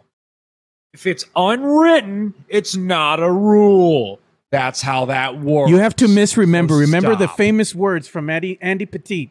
If 0.92 1.06
it's 1.06 1.24
unwritten, 1.36 2.34
it's 2.48 2.76
not 2.76 3.22
a 3.22 3.30
rule. 3.30 4.18
That's 4.50 4.82
how 4.82 5.04
that 5.06 5.38
works. 5.40 5.70
You 5.70 5.76
have 5.78 5.94
to 5.96 6.08
misremember. 6.08 6.74
So 6.74 6.80
Remember 6.80 7.14
the 7.14 7.28
famous 7.28 7.74
words 7.74 8.08
from 8.08 8.28
Andy, 8.28 8.58
Andy 8.60 8.86
Pettitte. 8.86 9.30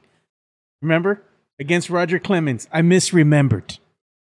Remember? 0.82 1.22
Against 1.60 1.90
Roger 1.90 2.20
Clemens. 2.20 2.70
I 2.72 2.82
misremembered. 2.82 3.80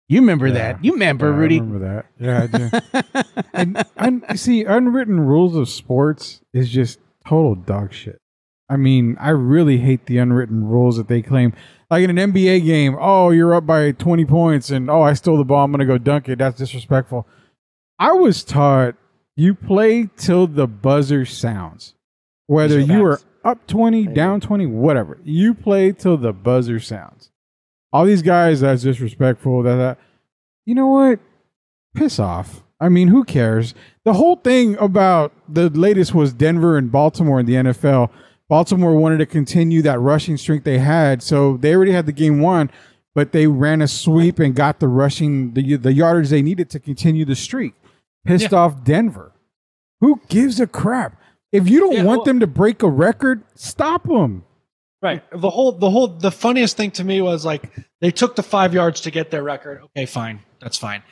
You 0.07 0.21
remember 0.21 0.47
Yeah. 0.47 0.53
that. 0.53 0.83
You 0.83 0.93
remember, 0.93 1.27
Yeah, 1.29 1.33
I 1.35 1.37
Rudy. 1.37 1.59
remember 1.59 1.79
that. 1.85 2.05
Yeah, 2.19 2.43
I 2.43 3.01
do. 3.03 3.43
and 3.53 3.85
un, 3.97 4.35
see, 4.37 4.63
unwritten 4.63 5.19
rules 5.19 5.55
of 5.55 5.69
sports 5.69 6.41
is 6.51 6.69
just 6.69 6.97
total 7.27 7.53
dog 7.53 7.93
shit. 7.93 8.17
I 8.67 8.77
mean, 8.77 9.15
I 9.19 9.29
really 9.29 9.77
hate 9.77 10.07
the 10.07 10.17
unwritten 10.17 10.63
rules 10.67 10.97
that 10.97 11.07
they 11.07 11.21
claim. 11.21 11.53
Like 11.89 12.03
in 12.03 12.17
an 12.17 12.31
NBA 12.31 12.65
game, 12.65 12.95
oh, 12.99 13.31
you're 13.31 13.55
up 13.55 13.65
by 13.65 13.91
20 13.91 14.25
points, 14.25 14.69
and 14.69 14.89
oh, 14.89 15.01
I 15.01 15.13
stole 15.13 15.37
the 15.37 15.43
ball, 15.43 15.65
I'm 15.65 15.71
going 15.71 15.79
to 15.79 15.85
go 15.85 15.97
dunk 15.97 16.29
it. 16.29 16.37
That's 16.37 16.57
disrespectful. 16.57 17.27
I 17.97 18.13
was 18.13 18.43
taught 18.43 18.95
you 19.35 19.55
play 19.55 20.09
till 20.15 20.47
the 20.47 20.67
buzzer 20.67 21.25
sounds. 21.25 21.95
Whether 22.47 22.79
you 22.79 23.05
are 23.05 23.19
up 23.43 23.67
20, 23.67 24.07
down 24.07 24.41
20, 24.41 24.65
whatever. 24.65 25.19
You 25.23 25.53
play 25.53 25.91
till 25.91 26.17
the 26.17 26.33
buzzer 26.33 26.79
sounds. 26.79 27.29
All 27.91 28.05
these 28.05 28.21
guys, 28.21 28.61
that's 28.61 28.83
disrespectful. 28.83 29.63
That, 29.63 29.75
that 29.75 29.97
you 30.65 30.75
know 30.75 30.87
what? 30.87 31.19
Piss 31.95 32.19
off. 32.19 32.63
I 32.79 32.89
mean, 32.89 33.09
who 33.09 33.23
cares? 33.23 33.73
The 34.05 34.13
whole 34.13 34.37
thing 34.37 34.77
about 34.77 35.33
the 35.47 35.69
latest 35.69 36.13
was 36.13 36.33
Denver 36.33 36.77
and 36.77 36.91
Baltimore 36.91 37.39
in 37.39 37.45
the 37.45 37.53
NFL. 37.53 38.09
Baltimore 38.49 38.95
wanted 38.95 39.19
to 39.19 39.25
continue 39.25 39.81
that 39.83 39.99
rushing 39.99 40.35
streak 40.35 40.63
they 40.63 40.79
had, 40.79 41.21
so 41.23 41.55
they 41.57 41.73
already 41.75 41.91
had 41.91 42.07
the 42.07 42.11
game 42.11 42.41
won, 42.41 42.71
but 43.13 43.31
they 43.31 43.45
ran 43.47 43.81
a 43.81 43.87
sweep 43.87 44.39
and 44.39 44.55
got 44.55 44.79
the 44.79 44.87
rushing 44.87 45.53
the 45.53 45.75
the 45.77 45.93
yardage 45.93 46.29
they 46.29 46.41
needed 46.41 46.69
to 46.71 46.79
continue 46.79 47.25
the 47.25 47.35
streak. 47.35 47.73
Pissed 48.25 48.53
off 48.53 48.83
Denver. 48.83 49.31
Who 50.01 50.19
gives 50.29 50.59
a 50.59 50.67
crap? 50.67 51.19
If 51.51 51.69
you 51.69 51.79
don't 51.79 51.93
Yeah, 51.93 52.03
want 52.03 52.19
well- 52.19 52.25
them 52.25 52.39
to 52.41 52.47
break 52.47 52.83
a 52.83 52.89
record, 52.89 53.43
stop 53.55 54.03
them. 54.07 54.43
Right. 55.01 55.23
The 55.31 55.49
whole 55.49 55.71
the 55.71 55.89
whole 55.89 56.07
the 56.07 56.31
funniest 56.31 56.75
thing 56.75 56.91
to 56.91 57.03
me 57.05 57.21
was 57.21 57.45
like 57.45 57.71
they 58.01 58.11
took 58.11 58.35
the 58.35 58.43
five 58.43 58.73
yards 58.73 59.01
to 59.01 59.11
get 59.11 59.31
their 59.31 59.43
record. 59.43 59.81
Okay, 59.95 60.05
fine. 60.05 60.39
That's 60.59 60.77
fine. 60.77 61.03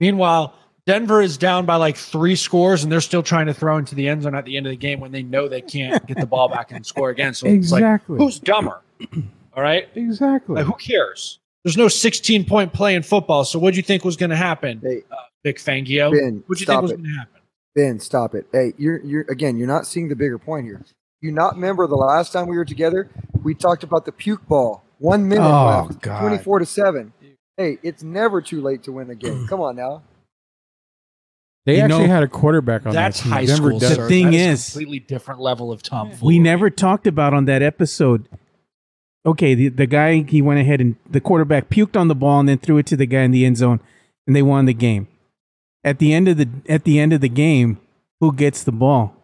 Meanwhile, 0.00 0.54
Denver 0.86 1.20
is 1.20 1.36
down 1.36 1.66
by 1.66 1.76
like 1.76 1.96
three 1.96 2.36
scores 2.36 2.82
and 2.84 2.92
they're 2.92 3.00
still 3.00 3.22
trying 3.22 3.46
to 3.46 3.54
throw 3.54 3.76
into 3.76 3.94
the 3.96 4.08
end 4.08 4.22
zone 4.22 4.34
at 4.36 4.44
the 4.44 4.56
end 4.56 4.66
of 4.66 4.70
the 4.70 4.76
game 4.76 5.00
when 5.00 5.10
they 5.10 5.22
know 5.24 5.48
they 5.48 5.60
can't 5.60 6.06
get 6.06 6.16
the 6.18 6.26
ball 6.26 6.48
back 6.48 6.70
and 6.70 6.86
score 6.86 7.10
again. 7.10 7.34
So 7.34 7.48
Exactly. 7.48 8.14
it's 8.14 8.20
like 8.20 8.26
who's 8.26 8.38
dumber? 8.38 8.82
All 9.56 9.62
right. 9.62 9.88
Exactly. 9.96 10.54
Like 10.56 10.66
who 10.66 10.74
cares? 10.74 11.40
There's 11.64 11.76
no 11.76 11.88
16 11.88 12.44
point 12.44 12.72
play 12.72 12.94
in 12.94 13.02
football. 13.02 13.44
So 13.44 13.58
what 13.58 13.72
do 13.72 13.78
you 13.78 13.82
think 13.82 14.04
was 14.04 14.16
going 14.16 14.30
to 14.30 14.36
happen, 14.36 14.80
Hey, 14.82 15.02
uh, 15.10 15.16
Vic 15.44 15.58
Fangio? 15.58 16.12
Ben, 16.12 16.44
What 16.46 16.56
do 16.56 16.60
you 16.60 16.64
stop 16.66 16.74
think 16.74 16.82
was 16.82 16.90
it. 16.92 16.96
going 16.98 17.04
to 17.10 17.18
happen? 17.18 17.40
Ben, 17.74 17.98
stop 18.00 18.34
it. 18.36 18.46
Hey, 18.52 18.72
you're 18.78 19.04
you're 19.04 19.26
again, 19.28 19.56
you're 19.56 19.66
not 19.66 19.86
seeing 19.86 20.08
the 20.08 20.14
bigger 20.16 20.38
point 20.38 20.66
here. 20.66 20.82
You 21.20 21.32
not 21.32 21.56
remember 21.56 21.86
the 21.88 21.96
last 21.96 22.32
time 22.32 22.46
we 22.46 22.56
were 22.56 22.64
together? 22.64 23.10
We 23.42 23.54
talked 23.54 23.82
about 23.82 24.04
the 24.04 24.12
puke 24.12 24.46
ball. 24.46 24.84
One 24.98 25.28
minute 25.28 25.44
Oh, 25.44 25.86
left. 25.88 26.00
God. 26.00 26.20
Twenty-four 26.20 26.60
to 26.60 26.66
seven. 26.66 27.12
Hey, 27.56 27.78
it's 27.82 28.02
never 28.04 28.40
too 28.40 28.60
late 28.62 28.84
to 28.84 28.92
win 28.92 29.10
a 29.10 29.14
game. 29.16 29.46
Come 29.48 29.60
on 29.60 29.74
now. 29.76 30.02
They 31.66 31.76
You 31.76 31.82
actually 31.82 32.06
know- 32.06 32.14
had 32.14 32.22
a 32.22 32.28
quarterback 32.28 32.86
on 32.86 32.94
That's 32.94 33.18
that 33.18 33.22
team. 33.24 33.32
high 33.32 33.44
Denver 33.44 33.68
school. 33.70 33.78
does- 33.78 33.94
sir. 33.96 34.08
thing 34.08 34.26
That 34.30 34.34
is- 34.34 34.68
a 34.68 34.72
completely 34.72 34.98
different 35.00 35.40
level 35.40 35.70
of 35.70 35.82
tomfoolery. 35.82 36.36
we 36.36 36.38
never 36.38 36.70
talked 36.70 37.06
about 37.06 37.34
on 37.34 37.44
that 37.44 37.60
episode. 37.62 38.28
Okay, 39.26 39.54
the, 39.54 39.68
the 39.68 39.86
guy 39.86 40.22
he 40.22 40.40
went 40.40 40.60
ahead 40.60 40.80
and 40.80 40.94
the 41.10 41.20
quarterback 41.20 41.68
puked 41.68 41.96
on 42.00 42.06
the 42.08 42.14
ball 42.14 42.38
and 42.40 42.48
then 42.48 42.58
threw 42.58 42.78
it 42.78 42.86
to 42.86 42.96
the 42.96 43.06
guy 43.06 43.22
in 43.22 43.32
the 43.32 43.44
end 43.44 43.56
zone, 43.58 43.80
and 44.26 44.34
they 44.36 44.42
won 44.42 44.64
the 44.66 44.72
game. 44.74 45.08
At 45.84 45.98
the 45.98 46.14
end 46.14 46.28
of 46.28 46.36
the 46.36 46.48
at 46.68 46.84
the 46.84 46.98
end 47.00 47.12
of 47.12 47.20
the 47.20 47.28
game, 47.28 47.78
who 48.20 48.32
gets 48.32 48.62
the 48.64 48.72
ball? 48.72 49.14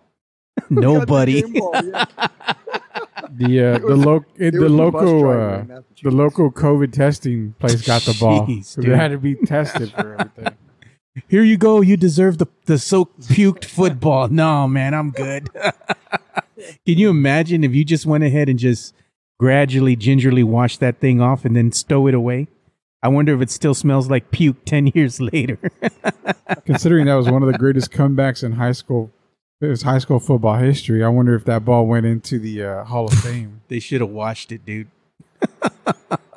Nobody. 0.69 1.43
Game 1.43 1.53
ball, 1.55 1.73
yeah. 1.85 2.05
the 3.31 3.61
uh, 3.61 3.77
It 3.77 3.83
the 3.83 3.87
was- 3.87 4.05
lo- 4.05 4.25
it 4.37 4.51
the 4.53 4.61
was 4.61 4.73
the 4.73 4.79
bus 4.91 4.93
local 5.03 5.29
uh, 5.31 5.59
in 5.61 5.83
the 6.03 6.11
local 6.11 6.51
COVID 6.51 6.93
testing 6.93 7.55
place 7.61 7.81
got 7.87 8.03
the 8.03 8.17
ball. 8.21 8.47
Jeez, 8.47 8.65
so 8.67 8.81
they 8.83 8.97
had 8.97 9.13
to 9.13 9.19
be 9.19 9.35
tested 9.37 9.93
for 9.93 10.15
everything. 10.19 10.57
Here 11.29 11.43
you 11.43 11.57
go. 11.59 11.81
You 11.81 11.97
deserve 11.97 12.39
the 12.39 12.47
the 12.65 12.79
soaked 12.79 13.21
puked 13.29 13.65
football. 13.65 14.29
No, 14.29 14.67
man, 14.67 14.95
I'm 14.95 15.11
good. 15.11 15.51
Can 15.57 16.99
you 16.99 17.11
imagine 17.11 17.65
if 17.65 17.75
you 17.75 17.85
just 17.85 18.07
went 18.07 18.25
ahead 18.25 18.49
and 18.49 18.59
just 18.59 18.95
gradually, 19.39 19.97
gingerly 19.97 20.43
washed 20.43 20.81
that 20.81 21.01
thing 21.01 21.21
off 21.21 21.45
and 21.45 21.55
then 21.57 21.73
stow 21.73 22.07
it 22.07 22.15
away? 22.15 22.49
I 23.03 23.09
wonder 23.09 23.35
if 23.35 23.41
it 23.43 23.51
still 23.51 23.75
smells 23.75 24.09
like 24.09 24.31
puke 24.31 24.65
ten 24.65 24.87
years 24.95 25.21
later. 25.21 25.59
Considering 26.65 27.07
that 27.07 27.15
was 27.15 27.29
one 27.29 27.43
of 27.43 27.51
the 27.51 27.59
greatest 27.59 27.91
comebacks 27.91 28.43
in 28.43 28.53
high 28.53 28.73
school, 28.73 29.11
it 29.61 29.67
was 29.67 29.83
high 29.83 29.99
school 29.99 30.19
football 30.21 30.57
history. 30.57 31.05
I 31.05 31.09
wonder 31.09 31.35
if 31.35 31.45
that 31.45 31.65
ball 31.65 31.87
went 31.87 32.07
into 32.07 32.39
the 32.39 32.63
uh, 32.63 32.85
Hall 32.85 33.07
of 33.07 33.15
Fame. 33.15 33.61
they 33.69 33.81
should 33.81 34.01
have 34.01 34.11
washed 34.11 34.51
it, 34.53 34.65
dude. 34.65 34.89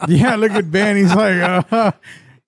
yeah, 0.07 0.35
look 0.35 0.51
at 0.51 0.69
Ben. 0.71 0.97
He's 0.97 1.13
like 1.13 1.65
uh, 1.71 1.91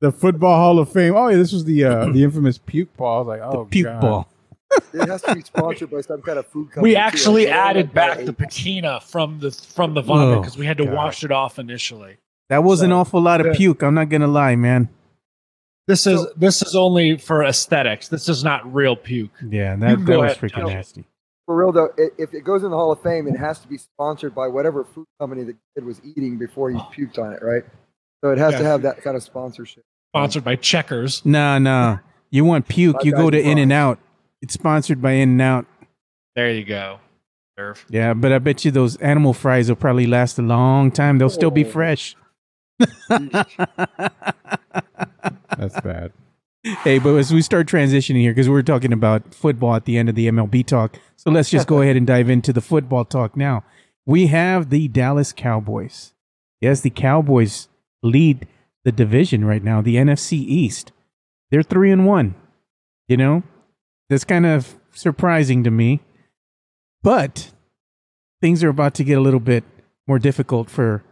the 0.01 0.11
football 0.11 0.55
Hall 0.55 0.79
of 0.79 0.91
Fame. 0.91 1.15
Oh 1.15 1.27
yeah, 1.29 1.37
this 1.37 1.51
was 1.51 1.65
the 1.65 1.83
uh, 1.83 2.05
the 2.11 2.23
infamous 2.23 2.57
puke 2.57 2.95
ball. 2.97 3.15
I 3.15 3.19
was 3.19 3.27
like, 3.27 3.41
oh 3.41 3.65
Puke 3.65 3.85
God. 3.85 4.01
ball. 4.01 4.27
It 4.93 5.07
has 5.07 5.21
to 5.23 5.33
be 5.35 5.41
sponsored 5.41 5.89
by 5.89 6.01
some 6.01 6.21
kind 6.21 6.37
of 6.37 6.45
food 6.47 6.71
company. 6.71 6.91
We 6.91 6.95
actually 6.97 7.45
Like, 7.45 7.55
added 7.55 7.93
back 7.93 8.25
the 8.25 8.33
patina 8.33 8.99
from 8.99 9.39
the 9.39 9.51
from 9.51 9.93
the 9.93 10.01
vomit 10.01 10.37
Oh, 10.37 10.41
because 10.41 10.57
we 10.57 10.65
had 10.65 10.77
to 10.77 10.85
God. 10.85 10.93
wash 10.93 11.23
it 11.23 11.31
off 11.31 11.57
initially. 11.57 12.17
That 12.49 12.63
was 12.63 12.81
an 12.81 12.91
awful 12.91 13.21
lot 13.21 13.39
of 13.41 13.47
Yeah. 13.47 13.53
puke. 13.55 13.81
I'm 13.81 13.93
not 13.93 14.09
gonna 14.09 14.27
lie, 14.27 14.55
man. 14.57 14.89
This 15.87 16.05
is 16.05 16.19
So- 16.21 16.31
this 16.35 16.61
is 16.61 16.75
only 16.75 17.17
for 17.17 17.43
aesthetics. 17.45 18.09
This 18.09 18.27
is 18.27 18.43
not 18.43 18.71
real 18.73 18.95
puke. 18.97 19.31
Yeah, 19.41 19.73
You 19.75 19.79
that, 19.79 20.05
that 20.05 20.17
was 20.19 20.31
ahead 20.33 20.37
freaking 20.37 20.55
tell. 20.55 20.67
nasty. 20.69 21.05
For 21.45 21.55
real 21.55 21.71
though, 21.71 21.89
i- 21.97 22.09
if 22.17 22.33
it 22.33 22.41
goes 22.43 22.63
in 22.65 22.71
the 22.71 22.75
Hall 22.75 22.91
of 22.91 23.01
Fame, 23.01 23.25
it 23.29 23.37
has 23.37 23.59
to 23.59 23.69
be 23.69 23.77
sponsored 23.77 24.35
by 24.35 24.47
whatever 24.49 24.83
food 24.83 25.05
company 25.17 25.43
the 25.43 25.55
kid 25.75 25.85
was 25.85 26.01
eating 26.03 26.37
before 26.37 26.69
he 26.69 26.77
puked 26.77 27.17
on 27.17 27.31
it, 27.31 27.41
right? 27.41 27.63
So 28.21 28.31
it 28.31 28.37
has 28.37 28.51
Yeah. 28.53 28.59
to 28.59 28.63
have 28.65 28.81
that 28.81 29.01
kind 29.01 29.15
of 29.15 29.23
sponsorship. 29.23 29.83
Sponsored 30.11 30.43
by 30.43 30.55
Checkers. 30.55 31.25
Nah, 31.25 31.59
nah. 31.59 31.97
You 32.29 32.45
want 32.45 32.67
puke? 32.67 33.03
You 33.03 33.11
go 33.11 33.29
to 33.29 33.39
In 33.39 33.57
and 33.57 33.71
Out. 33.71 33.99
It's 34.41 34.53
sponsored 34.53 35.01
by 35.01 35.11
In 35.13 35.29
and 35.31 35.41
Out. 35.41 35.65
There 36.35 36.49
you 36.51 36.63
go. 36.63 36.99
Serve. 37.57 37.85
Yeah, 37.89 38.13
but 38.13 38.31
I 38.31 38.39
bet 38.39 38.63
you 38.65 38.71
those 38.71 38.97
animal 38.97 39.33
fries 39.33 39.69
will 39.69 39.75
probably 39.75 40.05
last 40.07 40.37
a 40.37 40.41
long 40.43 40.91
time. 40.91 41.17
They'll 41.17 41.29
still 41.29 41.51
be 41.51 41.65
Oh. 41.65 41.69
fresh. 41.69 42.15
That's 45.57 45.79
bad. 45.81 46.11
Hey, 46.83 46.99
but 46.99 47.15
as 47.15 47.33
we 47.33 47.41
start 47.41 47.67
transitioning 47.67 48.19
here, 48.21 48.31
because 48.31 48.49
we're 48.49 48.61
talking 48.61 48.91
about 48.93 49.33
football 49.33 49.75
at 49.75 49.85
the 49.85 49.97
end 49.97 50.09
of 50.09 50.15
the 50.15 50.27
MLB 50.27 50.65
talk, 50.65 50.99
so 51.15 51.31
let's 51.31 51.49
just 51.49 51.67
go 51.67 51.81
ahead 51.83 51.95
and 51.95 52.05
dive 52.05 52.29
into 52.29 52.51
the 52.53 52.61
football 52.61 53.05
talk 53.05 53.35
now. 53.37 53.63
We 54.05 54.27
have 54.27 54.69
the 54.69 54.87
Dallas 54.87 55.31
Cowboys. 55.33 56.13
Yes, 56.61 56.81
the 56.81 56.89
Cowboys 56.89 57.67
lead 58.03 58.47
the 58.87 58.91
division 58.93 59.43
right 59.43 59.65
now, 59.65 59.81
the 59.81 59.97
NFC 59.97 60.31
East. 60.31 60.93
They're 61.51 61.61
three 61.61 61.91
and 61.91 62.05
one. 62.05 62.35
You 63.09 63.17
know, 63.17 63.43
that's 64.09 64.23
kind 64.23 64.45
of 64.45 64.77
surprising 64.93 65.65
to 65.65 65.71
me, 65.71 65.99
but 67.03 67.51
things 68.39 68.63
are 68.63 68.69
about 68.69 68.93
to 68.93 69.03
get 69.03 69.17
a 69.17 69.21
little 69.21 69.41
bit 69.41 69.65
more 70.07 70.19
difficult 70.19 70.69
for 70.69 71.03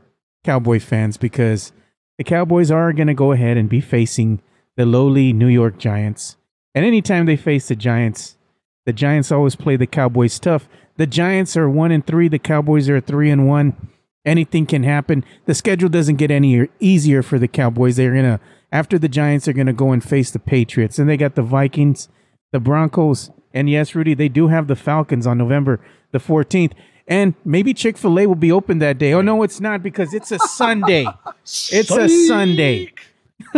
Cowboy 0.45 0.79
fans 0.79 1.17
because 1.17 1.73
the 2.17 2.23
Cowboys 2.23 2.71
are 2.71 2.93
going 2.93 3.07
to 3.07 3.13
go 3.13 3.33
ahead 3.33 3.57
and 3.57 3.67
be 3.67 3.81
facing 3.81 4.41
the 4.77 4.85
lowly 4.85 5.33
New 5.33 5.47
York 5.49 5.77
Giants. 5.77 6.37
And 6.73 6.85
anytime 6.85 7.25
they 7.25 7.35
face 7.35 7.67
the 7.67 7.75
Giants, 7.75 8.37
the 8.85 8.93
Giants 8.93 9.33
always 9.33 9.57
play 9.57 9.75
the 9.75 9.85
Cowboys 9.85 10.39
tough. 10.39 10.69
The 10.95 11.07
Giants 11.07 11.57
are 11.57 11.69
one 11.69 11.91
and 11.91 12.07
three. 12.07 12.29
The 12.29 12.39
Cowboys 12.39 12.87
are 12.87 13.01
three 13.01 13.29
and 13.29 13.49
one. 13.49 13.89
Anything 14.25 14.65
can 14.65 14.83
happen. 14.83 15.23
The 15.45 15.53
schedule 15.53 15.89
doesn't 15.89 16.15
get 16.15 16.31
any 16.31 16.67
easier 16.79 17.21
for 17.21 17.37
the 17.37 17.47
Cowboys. 17.47 17.95
They're 17.95 18.13
gonna 18.13 18.39
after 18.71 18.97
the 18.97 19.07
Giants, 19.07 19.45
they're 19.45 19.53
gonna 19.53 19.73
go 19.73 19.91
and 19.91 20.03
face 20.03 20.31
the 20.31 20.39
Patriots, 20.39 20.97
and 20.97 21.07
they 21.07 21.17
got 21.17 21.35
the 21.35 21.43
Vikings, 21.43 22.09
the 22.51 22.59
Broncos, 22.59 23.31
and 23.53 23.69
yes, 23.69 23.95
Rudy, 23.95 24.13
they 24.13 24.29
do 24.29 24.47
have 24.47 24.67
the 24.67 24.75
Falcons 24.75 25.27
on 25.27 25.37
November 25.37 25.79
the 26.11 26.19
fourteenth. 26.19 26.73
And 27.07 27.35
maybe 27.45 27.73
Chick 27.75 27.97
Fil 27.97 28.19
A 28.19 28.25
will 28.25 28.33
be 28.33 28.51
open 28.51 28.79
that 28.79 28.97
day. 28.97 29.13
Oh 29.13 29.21
no, 29.21 29.43
it's 29.43 29.59
not 29.59 29.83
because 29.83 30.13
it's 30.13 30.31
a 30.31 30.39
Sunday. 30.39 31.05
It's 31.43 31.91
a 31.91 32.09
Sunday. 32.09 32.91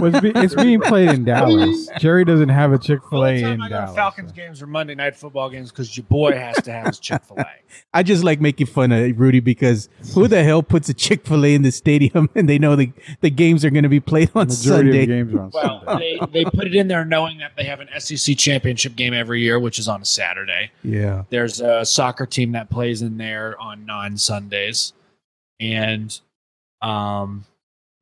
Well, 0.02 0.06
it's, 0.16 0.20
be, 0.22 0.32
it's 0.36 0.56
being 0.56 0.80
played 0.82 1.10
in 1.10 1.24
Dallas. 1.26 1.90
Jerry 2.00 2.24
doesn't 2.24 2.50
have 2.50 2.72
a 2.72 2.78
Chick 2.78 3.00
Fil 3.10 3.26
A 3.26 3.36
the 3.36 3.42
time 3.42 3.54
in 3.54 3.62
I 3.62 3.70
go 3.70 3.76
Dallas. 3.76 3.96
Falcons 3.96 4.32
games 4.32 4.62
or 4.62 4.68
Monday 4.68 4.96
night 4.96 5.16
football 5.16 5.50
games 5.50 5.72
because 5.72 5.96
your 5.98 6.06
boy 6.06 6.34
has 6.34 6.56
to 6.64 6.72
have 6.72 6.88
his 6.88 7.00
Chick 7.00 7.24
Fil 7.24 7.40
A. 7.40 7.46
I 7.94 8.04
just 8.04 8.24
like 8.24 8.40
making 8.40 8.68
fun 8.68 8.92
of 8.92 9.20
Rudy 9.20 9.40
because 9.40 9.90
who 10.14 10.28
the 10.28 10.44
hell 10.44 10.62
puts 10.64 10.88
a 10.90 10.94
Chick 10.94 11.26
Fil 11.26 11.46
A 11.46 11.54
in 11.56 11.64
the 11.64 11.72
stadium 11.72 12.30
and 12.36 12.48
they 12.48 12.60
know 12.60 12.76
the 12.76 12.92
the 13.22 13.30
games 13.30 13.66
are 13.66 13.70
going 13.70 13.84
to 13.84 13.90
be 13.90 14.00
played 14.00 14.30
on 14.36 14.48
Majority 14.48 14.92
Sunday? 14.92 15.02
of 15.02 15.08
the 15.08 15.14
games 15.16 15.34
are 15.34 15.40
on 15.42 15.52
Well, 15.54 15.84
Sunday. 15.86 16.18
they, 16.32 16.44
they 16.44 16.50
put 16.50 16.68
it 16.68 16.76
in 16.76 16.88
there 16.88 17.04
knowing 17.06 17.40
that 17.40 17.52
they 17.58 17.64
have 17.66 17.80
an 17.80 17.90
SEC 18.00 18.38
championship 18.38 18.96
game 18.96 19.14
every 19.14 19.42
year, 19.42 19.60
which 19.60 19.80
is 19.80 19.88
on 19.88 20.02
a 20.02 20.06
Saturday. 20.06 20.72
Yeah, 20.84 21.24
There's 21.30 21.60
a 21.62 21.86
soccer 21.86 22.26
team 22.26 22.52
that 22.54 22.70
plays 22.70 23.02
in 23.02 23.18
there 23.18 23.60
on 23.60 23.86
non 23.86 24.18
Sundays, 24.18 24.94
and 25.60 26.20
um, 26.82 27.46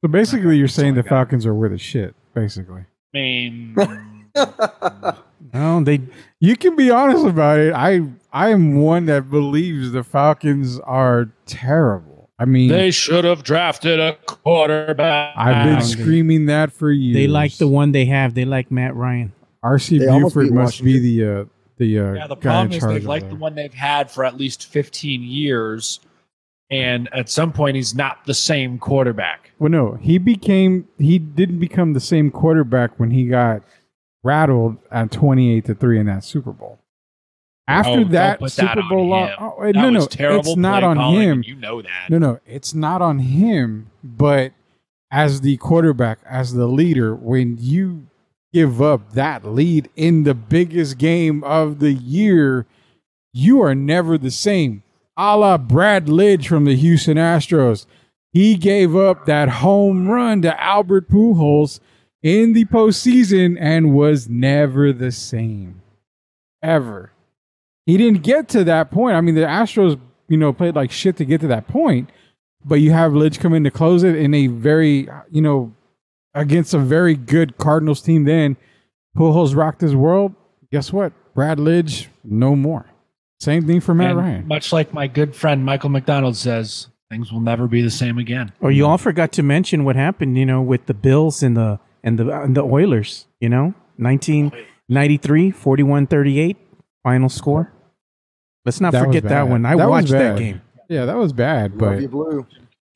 So 0.05 0.09
basically, 0.09 0.55
you're 0.57 0.67
saying 0.67 0.93
the 0.93 0.99
Something 0.99 1.03
like 1.03 1.05
that. 1.05 1.15
Falcons 1.15 1.45
are 1.47 1.55
worth 1.55 1.71
a 1.71 1.79
shit. 1.79 2.13
Basically, 2.35 2.81
I 2.81 3.17
mean, 3.17 3.73
no, 5.51 5.83
they 5.83 5.99
you 6.39 6.55
can 6.55 6.75
be 6.75 6.91
honest 6.91 7.25
about 7.25 7.57
it. 7.57 7.73
I 7.73 8.03
I 8.31 8.49
am 8.49 8.75
one 8.75 9.07
that 9.07 9.31
believes 9.31 9.93
the 9.93 10.03
Falcons 10.03 10.79
are 10.81 11.31
terrible. 11.47 12.29
I 12.37 12.45
mean, 12.45 12.69
they 12.69 12.91
should 12.91 13.23
have 13.25 13.41
drafted 13.41 13.99
a 13.99 14.15
quarterback. 14.27 15.33
I've 15.35 15.65
been 15.65 15.81
screaming 15.81 16.45
that 16.45 16.71
for 16.71 16.91
years. 16.91 17.15
they 17.15 17.25
like 17.25 17.57
the 17.57 17.67
one 17.67 17.91
they 17.91 18.05
have. 18.05 18.35
They 18.35 18.45
like 18.45 18.69
Matt 18.69 18.95
Ryan. 18.95 19.33
RC 19.63 19.97
They 20.01 20.07
almost 20.07 20.35
Buford 20.35 20.49
beat 20.49 20.53
must 20.53 20.83
be 20.83 20.99
the 20.99 21.39
uh, 21.39 21.45
the 21.77 21.99
uh, 21.99 22.13
Yeah, 22.13 22.27
the 22.27 22.35
guy 22.35 22.41
problem 22.41 22.67
in 22.67 22.73
is 22.73 22.79
charge 22.79 22.93
they've 22.93 23.01
of 23.01 23.07
liked 23.07 23.23
there. 23.23 23.29
the 23.31 23.39
one 23.39 23.55
they've 23.55 23.73
had 23.73 24.11
for 24.11 24.23
at 24.23 24.37
least 24.37 24.67
15 24.67 25.23
years, 25.23 25.99
and 26.69 27.07
at 27.13 27.29
some 27.29 27.51
point 27.53 27.75
he's 27.75 27.93
not 27.95 28.25
the 28.25 28.33
same 28.33 28.77
quarterback. 28.79 29.51
Well, 29.59 29.69
no, 29.71 29.93
he 30.01 30.17
became 30.17 30.87
he 30.97 31.19
didn't 31.19 31.59
become 31.59 31.93
the 31.93 31.99
same 31.99 32.31
quarterback 32.31 32.99
when 32.99 33.11
he 33.11 33.27
got 33.27 33.61
rattled 34.23 34.77
at 34.91 35.11
twenty 35.11 35.53
eight 35.55 35.65
to 35.65 35.75
three 35.75 35.99
in 35.99 36.05
that 36.07 36.23
Super 36.23 36.51
Bowl. 36.51 36.79
After 37.67 38.01
Oh, 38.01 38.03
that 38.05 38.39
put 38.39 38.51
that 38.53 38.75
Super 38.75 38.81
on 38.81 38.89
Bowl, 38.89 39.09
lo- 39.09 39.25
him. 39.25 39.35
oh, 39.39 39.63
That 39.63 39.75
no, 39.75 39.89
no, 39.89 40.05
terrible. 40.05 40.39
it's 40.51 40.55
not 40.57 40.83
on 40.83 41.15
him. 41.15 41.43
You 41.45 41.55
know 41.55 41.81
that. 41.81 42.07
No, 42.09 42.17
no, 42.19 42.39
it's 42.45 42.73
not 42.75 43.01
on 43.01 43.19
him. 43.19 43.89
But 44.03 44.51
as 45.11 45.41
the 45.41 45.57
quarterback, 45.57 46.19
as 46.29 46.53
the 46.53 46.67
leader, 46.67 47.15
when 47.15 47.57
you 47.59 48.05
give 48.53 48.81
up 48.83 49.13
that 49.13 49.43
lead 49.45 49.89
in 49.95 50.23
the 50.23 50.35
biggest 50.35 50.97
game 50.99 51.43
of 51.43 51.79
the 51.79 51.91
year, 51.93 52.67
you 53.33 53.61
are 53.61 53.73
never 53.73 54.17
the 54.17 54.31
same. 54.31 54.83
A 55.17 55.37
la 55.37 55.57
Brad 55.57 56.07
Lidge 56.07 56.47
from 56.47 56.65
the 56.65 56.75
Houston 56.75 57.17
Astros. 57.17 57.85
He 58.31 58.55
gave 58.55 58.95
up 58.95 59.25
that 59.25 59.47
home 59.47 60.09
run 60.09 60.41
to 60.41 60.61
Albert 60.61 61.09
Pujols 61.09 61.79
in 62.21 62.53
the 62.53 62.65
postseason 62.65 63.55
and 63.59 63.93
was 63.93 64.27
never 64.27 64.91
the 64.91 65.11
same. 65.11 65.81
Ever. 66.61 67.11
He 67.85 67.97
didn't 67.97 68.23
get 68.23 68.49
to 68.49 68.63
that 68.65 68.91
point. 68.91 69.15
I 69.15 69.21
mean, 69.21 69.35
the 69.35 69.41
Astros, 69.41 69.99
you 70.27 70.37
know, 70.37 70.51
played 70.51 70.75
like 70.75 70.91
shit 70.91 71.15
to 71.17 71.25
get 71.25 71.39
to 71.41 71.47
that 71.47 71.67
point, 71.67 72.09
but 72.65 72.75
you 72.75 72.91
have 72.91 73.13
Lidge 73.13 73.39
come 73.39 73.53
in 73.53 73.63
to 73.63 73.71
close 73.71 74.03
it 74.03 74.15
in 74.15 74.33
a 74.33 74.47
very, 74.47 75.07
you 75.31 75.41
know, 75.41 75.73
against 76.33 76.73
a 76.73 76.79
very 76.79 77.15
good 77.15 77.57
Cardinals 77.57 78.01
team. 78.01 78.25
Then 78.25 78.57
Pujols 79.15 79.55
rocked 79.55 79.81
his 79.81 79.95
world. 79.95 80.33
Guess 80.71 80.91
what? 80.91 81.13
Brad 81.35 81.57
Lidge, 81.57 82.07
no 82.23 82.55
more. 82.55 82.85
Same 83.45 83.67
thing 83.67 83.79
for 83.79 83.93
Matt 83.93 84.09
And 84.09 84.17
Ryan. 84.17 84.47
Much 84.47 84.73
like 84.73 84.91
my 84.91 85.05
good 85.05 85.35
friend 85.35 85.63
Michael 85.63 85.89
McDonald 85.89 86.35
says, 86.35 86.87
things 87.11 87.31
will 87.31 87.41
never 87.41 87.67
be 87.67 87.83
the 87.83 87.91
same 87.91 88.17
again. 88.17 88.51
Or 88.59 88.71
you 88.71 88.87
all 88.87 88.97
forgot 88.97 89.31
to 89.33 89.43
mention 89.43 89.83
what 89.83 89.95
happened, 89.95 90.35
you 90.35 90.47
know, 90.47 90.63
with 90.63 90.87
the 90.87 90.95
Bills 90.95 91.43
and 91.43 91.55
the 91.55 91.79
and 92.03 92.17
the 92.17 92.41
and 92.41 92.57
the 92.57 92.63
Oilers. 92.63 93.27
You 93.39 93.49
know, 93.49 93.75
1993, 93.97 95.51
41-38 95.51 96.55
final 97.03 97.29
score. 97.29 97.71
Let's 98.65 98.81
not 98.81 98.93
That 98.93 99.05
forget 99.05 99.23
that 99.25 99.47
one. 99.47 99.63
I 99.63 99.75
That 99.75 99.89
watched 99.91 100.09
that 100.09 100.39
game. 100.39 100.63
Yeah, 100.89 101.05
that 101.05 101.15
was 101.17 101.31
bad. 101.31 101.73
Love 101.73 101.79
But 101.79 102.01
you, 102.01 102.07
blue. 102.09 102.47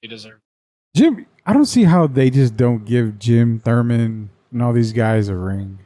He 0.01 0.07
deserves. 0.07 0.41
Jim, 0.95 1.27
I 1.45 1.53
don't 1.53 1.67
see 1.67 1.83
how 1.83 2.07
they 2.07 2.31
just 2.31 2.57
don't 2.57 2.85
give 2.85 3.19
Jim 3.19 3.59
Thurman 3.59 4.31
and 4.51 4.63
all 4.63 4.73
these 4.73 4.93
guys 4.93 5.27
a 5.29 5.35
ring. 5.35 5.77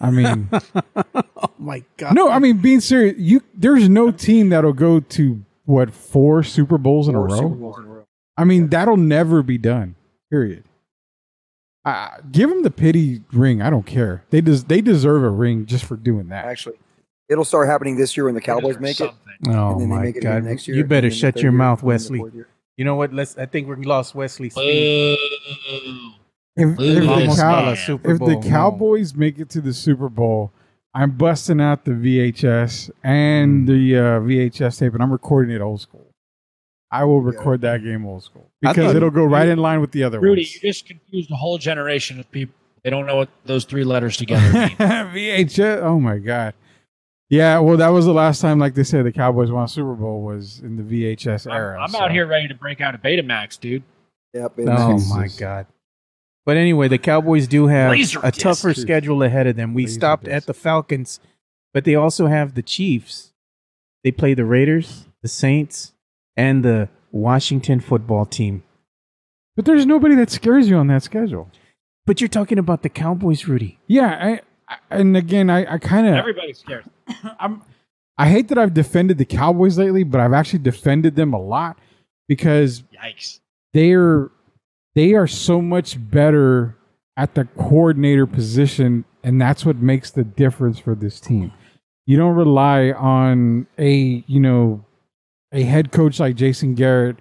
I 0.00 0.10
mean, 0.10 0.48
oh 0.52 1.22
my 1.58 1.84
god! 1.96 2.14
no, 2.14 2.28
I 2.30 2.38
mean 2.38 2.58
being 2.58 2.80
serious. 2.80 3.16
You 3.18 3.42
there's 3.54 3.88
no 3.88 4.10
team 4.10 4.48
that'll 4.50 4.72
go 4.72 5.00
to 5.00 5.42
what 5.64 5.92
four 5.92 6.42
Super 6.42 6.78
Bowls 6.78 7.08
in 7.08 7.14
a 7.14 7.18
Four 7.18 7.30
Super 7.30 7.42
row. 7.44 7.48
Bowls 7.50 7.78
in 7.78 7.84
a 7.84 7.88
row. 7.88 8.04
I 8.36 8.44
mean 8.44 8.68
that'll 8.68 8.96
never 8.96 9.42
be 9.42 9.58
done. 9.58 9.96
Period. 10.30 10.64
Uh, 11.84 12.08
give 12.30 12.50
them 12.50 12.62
the 12.62 12.70
pity 12.70 13.22
ring. 13.32 13.62
I 13.62 13.70
don't 13.70 13.86
care. 13.86 14.24
They 14.30 14.40
des- 14.40 14.64
they 14.66 14.80
deserve 14.80 15.22
a 15.22 15.30
ring 15.30 15.64
just 15.66 15.84
for 15.84 15.96
doing 15.96 16.28
that. 16.28 16.44
Actually, 16.44 16.76
it'll 17.30 17.44
start 17.46 17.66
happening 17.68 17.96
this 17.96 18.16
year 18.16 18.26
when 18.26 18.34
the 18.34 18.40
Cowboys 18.42 18.78
make 18.78 18.96
deserves 18.96 19.14
it. 19.14 19.46
something. 19.46 19.56
Oh 19.56 19.72
and 19.72 19.80
then 19.80 19.88
they 19.88 19.94
my 19.96 20.02
make 20.02 20.16
it 20.16 20.22
god! 20.22 20.44
next 20.44 20.68
year. 20.68 20.76
You 20.76 20.84
better 20.84 20.96
and 20.96 21.04
then 21.04 21.10
the 21.10 21.16
shut 21.16 21.36
your 21.36 21.44
year, 21.44 21.52
mouth, 21.52 21.82
and 21.82 21.90
then 21.90 21.98
the 22.12 22.20
Wesley. 22.22 22.44
You 22.76 22.84
know 22.84 22.94
what? 22.96 23.12
Let's. 23.14 23.38
I 23.38 23.46
think 23.46 23.68
we 23.68 23.76
lost 23.84 24.14
Wesley. 24.14 24.50
Boo. 24.50 25.16
If, 26.56 26.76
Boo. 26.76 26.84
if 26.84 27.02
the, 27.02 27.26
Cow- 27.36 27.36
got 27.36 27.72
a 27.72 27.76
Super 27.76 28.10
if 28.12 28.18
the 28.18 28.48
Cowboys 28.48 29.14
make 29.14 29.38
it 29.38 29.48
to 29.50 29.60
the 29.60 29.72
Super 29.72 30.08
Bowl, 30.08 30.52
I'm 30.94 31.12
busting 31.12 31.60
out 31.60 31.84
the 31.84 31.92
VHS 31.92 32.90
and 33.04 33.66
Mm. 33.66 33.66
the 33.66 33.96
uh, 33.96 34.20
VHS 34.20 34.78
tape, 34.78 34.94
and 34.94 35.02
I'm 35.02 35.12
recording 35.12 35.54
it 35.54 35.60
old 35.60 35.80
school. 35.80 36.06
I 36.90 37.04
will 37.04 37.20
record 37.20 37.60
that 37.60 37.82
game 37.84 38.06
old 38.06 38.24
school 38.24 38.50
because 38.62 38.94
it'll 38.94 39.10
go 39.10 39.24
right 39.24 39.46
in 39.48 39.58
line 39.58 39.80
with 39.82 39.92
the 39.92 40.02
other 40.04 40.18
Rudy, 40.20 40.40
ones. 40.42 40.54
you 40.54 40.60
just 40.62 40.86
confused 40.86 41.30
a 41.30 41.36
whole 41.36 41.58
generation 41.58 42.18
of 42.18 42.30
people. 42.30 42.54
They 42.82 42.88
don't 42.90 43.04
know 43.06 43.16
what 43.16 43.28
those 43.44 43.64
three 43.64 43.84
letters 43.84 44.16
together 44.16 44.50
mean. 44.52 44.70
VHS. 44.78 45.82
Oh 45.82 46.00
my 46.00 46.16
god. 46.18 46.54
Yeah, 47.28 47.58
well, 47.58 47.76
that 47.76 47.88
was 47.88 48.06
the 48.06 48.14
last 48.14 48.40
time, 48.40 48.58
like 48.58 48.74
they 48.74 48.84
said, 48.84 49.04
the 49.04 49.12
Cowboys 49.12 49.50
won 49.52 49.64
a 49.64 49.68
Super 49.68 49.92
Bowl 49.92 50.22
was 50.22 50.60
in 50.60 50.76
the 50.78 50.82
VHS 50.82 51.46
I'm, 51.46 51.52
era. 51.52 51.82
I'm 51.82 51.90
so- 51.90 52.00
out 52.00 52.10
here 52.10 52.26
ready 52.26 52.48
to 52.48 52.54
break 52.54 52.80
out 52.80 52.94
a 52.94 52.98
Betamax, 52.98 53.60
dude. 53.60 53.82
Yep. 54.32 54.52
Oh 54.66 54.98
my 55.14 55.28
god! 55.38 55.66
But 56.48 56.56
anyway, 56.56 56.88
the 56.88 56.96
Cowboys 56.96 57.46
do 57.46 57.66
have 57.66 57.90
Laser 57.90 58.20
a 58.22 58.32
tougher 58.32 58.72
schedule 58.72 59.22
ahead 59.22 59.46
of 59.46 59.56
them. 59.56 59.74
We 59.74 59.82
Laser 59.82 59.98
stopped 59.98 60.24
disc. 60.24 60.34
at 60.34 60.46
the 60.46 60.54
Falcons, 60.54 61.20
but 61.74 61.84
they 61.84 61.94
also 61.94 62.26
have 62.26 62.54
the 62.54 62.62
Chiefs. 62.62 63.34
They 64.02 64.12
play 64.12 64.32
the 64.32 64.46
Raiders, 64.46 65.08
the 65.20 65.28
Saints, 65.28 65.92
and 66.38 66.64
the 66.64 66.88
Washington 67.12 67.80
football 67.80 68.24
team. 68.24 68.62
But 69.56 69.66
there's 69.66 69.84
nobody 69.84 70.14
that 70.14 70.30
scares 70.30 70.70
you 70.70 70.78
on 70.78 70.86
that 70.86 71.02
schedule. 71.02 71.50
But 72.06 72.22
you're 72.22 72.28
talking 72.28 72.58
about 72.58 72.82
the 72.82 72.88
Cowboys, 72.88 73.46
Rudy. 73.46 73.78
Yeah, 73.86 74.06
I, 74.18 74.40
I, 74.72 74.78
and 74.88 75.18
again, 75.18 75.50
I, 75.50 75.74
I 75.74 75.76
kind 75.76 76.06
of 76.06 76.14
Everybody's 76.14 76.60
scared. 76.60 76.86
I'm 77.38 77.60
I 78.16 78.30
hate 78.30 78.48
that 78.48 78.56
I've 78.56 78.72
defended 78.72 79.18
the 79.18 79.26
Cowboys 79.26 79.76
lately, 79.76 80.02
but 80.02 80.18
I've 80.18 80.32
actually 80.32 80.60
defended 80.60 81.14
them 81.14 81.34
a 81.34 81.38
lot 81.38 81.78
because 82.26 82.84
Yikes. 83.04 83.40
they're 83.74 84.30
they 84.98 85.14
are 85.14 85.28
so 85.28 85.62
much 85.62 85.96
better 86.10 86.76
at 87.16 87.36
the 87.36 87.44
coordinator 87.56 88.26
position, 88.26 89.04
and 89.22 89.40
that's 89.40 89.64
what 89.64 89.76
makes 89.76 90.10
the 90.10 90.24
difference 90.24 90.80
for 90.80 90.96
this 90.96 91.20
team. 91.20 91.52
You 92.06 92.16
don't 92.16 92.34
rely 92.34 92.90
on 92.90 93.68
a 93.78 94.24
you 94.26 94.40
know 94.40 94.84
a 95.52 95.62
head 95.62 95.92
coach 95.92 96.18
like 96.18 96.34
Jason 96.34 96.74
Garrett, 96.74 97.16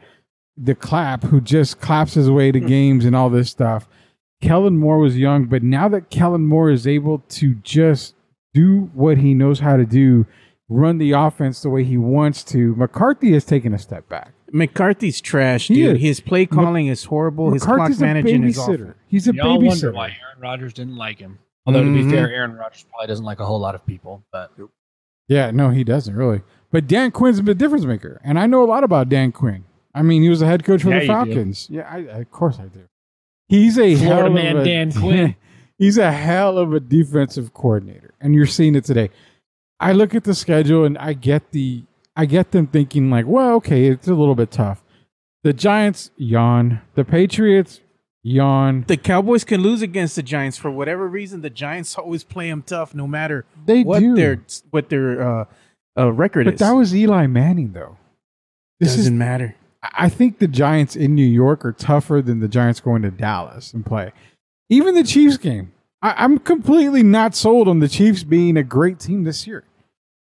the 0.57 0.73
clap 0.73 1.25
who 1.25 1.39
just 1.39 1.79
claps 1.79 2.15
his 2.15 2.31
way 2.31 2.51
to 2.51 2.59
games 2.59 3.05
and 3.05 3.15
all 3.15 3.29
this 3.29 3.51
stuff. 3.51 3.87
Kellen 4.41 4.79
Moore 4.79 4.97
was 4.97 5.15
young, 5.15 5.45
but 5.45 5.61
now 5.61 5.87
that 5.87 6.09
Kellen 6.09 6.47
Moore 6.47 6.71
is 6.71 6.87
able 6.87 7.19
to 7.29 7.53
just 7.61 8.15
do 8.55 8.89
what 8.95 9.19
he 9.19 9.35
knows 9.35 9.59
how 9.59 9.77
to 9.77 9.85
do, 9.85 10.25
run 10.67 10.97
the 10.97 11.11
offense 11.11 11.61
the 11.61 11.69
way 11.69 11.83
he 11.83 11.97
wants 11.97 12.43
to, 12.45 12.75
McCarthy 12.75 13.33
has 13.33 13.45
taken 13.45 13.75
a 13.75 13.79
step 13.79 14.09
back. 14.09 14.33
McCarthy's 14.51 15.19
trash, 15.21 15.67
dude. 15.67 15.95
is. 15.97 16.01
His 16.01 16.19
play 16.19 16.45
calling 16.45 16.87
is 16.87 17.03
horrible. 17.05 17.51
His 17.51 17.63
clock 17.63 17.91
managing 17.99 18.43
is 18.43 18.57
awful. 18.57 18.75
babysitter. 18.75 18.93
He's 19.07 19.27
a 19.27 19.31
We 19.33 19.39
all 19.41 19.61
wonder 19.61 19.91
why 19.91 20.07
Aaron 20.07 20.39
Rodgers 20.41 20.73
didn't 20.73 20.95
like 20.95 21.19
him. 21.19 21.39
Although 21.65 21.83
to 21.83 21.89
Mhm. 21.89 22.05
be 22.09 22.09
fair, 22.15 22.31
Aaron 22.33 22.55
Rodgers 22.55 22.85
probably 22.89 23.07
doesn't 23.07 23.25
like 23.25 23.39
a 23.39 23.45
whole 23.45 23.59
lot 23.59 23.75
of 23.75 23.85
people. 23.85 24.23
But 24.31 24.51
Yeah, 25.27 25.51
no, 25.51 25.69
he 25.71 25.83
doesn't 25.83 26.15
really. 26.15 26.41
But 26.71 26.87
Dan 26.87 27.11
Quinn's 27.11 27.39
a 27.39 27.53
difference 27.53 27.83
maker, 27.85 28.21
and 28.23 28.39
I 28.39 28.45
know 28.45 28.63
a 28.63 28.65
lot 28.67 28.83
about 28.83 29.09
Dan 29.09 29.31
Quinn. 29.33 29.65
I 29.93 30.01
mean, 30.01 30.21
he 30.21 30.29
was 30.29 30.41
a 30.41 30.45
head 30.45 30.63
coach 30.63 30.83
for 30.83 30.89
Yeah, 30.91 30.99
the. 30.99 31.07
Falcons. 31.07 31.67
Yeah, 31.69 31.87
I, 31.89 31.97
of 32.19 32.31
course 32.31 32.59
I 32.59 32.67
do. 32.67 32.81
He's 33.49 33.77
a 33.79 33.95
Florida 33.95 34.23
hell 34.23 34.29
man 34.31 34.55
of 34.57 34.61
a, 34.61 34.65
Dan 34.65 34.91
Quinn. 34.93 35.35
he's 35.77 35.97
a 35.97 36.11
hell 36.11 36.57
of 36.57 36.73
a 36.73 36.79
defensive 36.79 37.53
coordinator, 37.53 38.13
and 38.21 38.33
you're 38.35 38.45
seeing 38.45 38.75
it 38.75 38.83
today. 38.85 39.09
I 39.79 39.91
look 39.93 40.15
at 40.15 40.23
the 40.23 40.33
schedule 40.35 40.85
and 40.85 40.97
I 40.97 41.13
get 41.13 41.51
the 41.51 41.83
I 42.17 42.25
get 42.25 42.51
them 42.51 42.65
thinking 42.67 43.09
like, 43.11 43.25
well, 43.27 43.53
okay, 43.55 43.85
it's 43.85 44.07
a 44.07 44.13
little 44.15 44.35
bit 44.35 44.49
tough. 44.51 44.83
The 45.43 45.53
Giants 45.53 46.09
yawn. 46.17 46.81
The 46.95 47.05
Patriots 47.05 47.79
yawn. 48.23 48.85
The 48.87 48.97
Cowboys 48.97 49.43
can 49.43 49.61
lose 49.61 49.83
against 49.83 50.15
the 50.15 50.23
Giants 50.23 50.57
for 50.57 50.71
whatever 50.71 51.07
reason. 51.07 51.41
The 51.41 51.51
Giants 51.51 51.95
always 51.95 52.23
play 52.23 52.49
them 52.49 52.63
tough, 52.63 52.95
no 52.95 53.07
matter 53.07 53.45
They 53.65 53.83
what 53.83 53.99
do. 53.99 54.15
their 54.15 54.41
what 54.71 54.89
their 54.89 55.21
uh, 55.21 55.45
uh, 55.97 56.11
record 56.11 56.45
but 56.45 56.55
is. 56.55 56.59
But 56.59 56.65
that 56.65 56.71
was 56.73 56.95
Eli 56.95 57.27
Manning, 57.27 57.73
though. 57.73 57.97
This 58.79 58.95
doesn't 58.95 59.13
is 59.13 59.17
matter. 59.17 59.55
I 59.81 60.09
think 60.09 60.39
the 60.39 60.47
Giants 60.47 60.95
in 60.95 61.13
New 61.15 61.23
York 61.25 61.63
are 61.63 61.71
tougher 61.71 62.21
than 62.21 62.39
the 62.39 62.47
Giants 62.47 62.79
going 62.79 63.03
to 63.03 63.11
Dallas 63.11 63.73
and 63.73 63.85
play. 63.85 64.11
Even 64.69 64.95
the 64.95 65.03
Chiefs 65.03 65.37
game, 65.37 65.71
I, 66.01 66.15
I'm 66.17 66.39
completely 66.39 67.03
not 67.03 67.35
sold 67.35 67.67
on 67.67 67.79
the 67.79 67.87
Chiefs 67.87 68.23
being 68.23 68.57
a 68.57 68.63
great 68.63 68.99
team 68.99 69.23
this 69.23 69.45
year. 69.47 69.63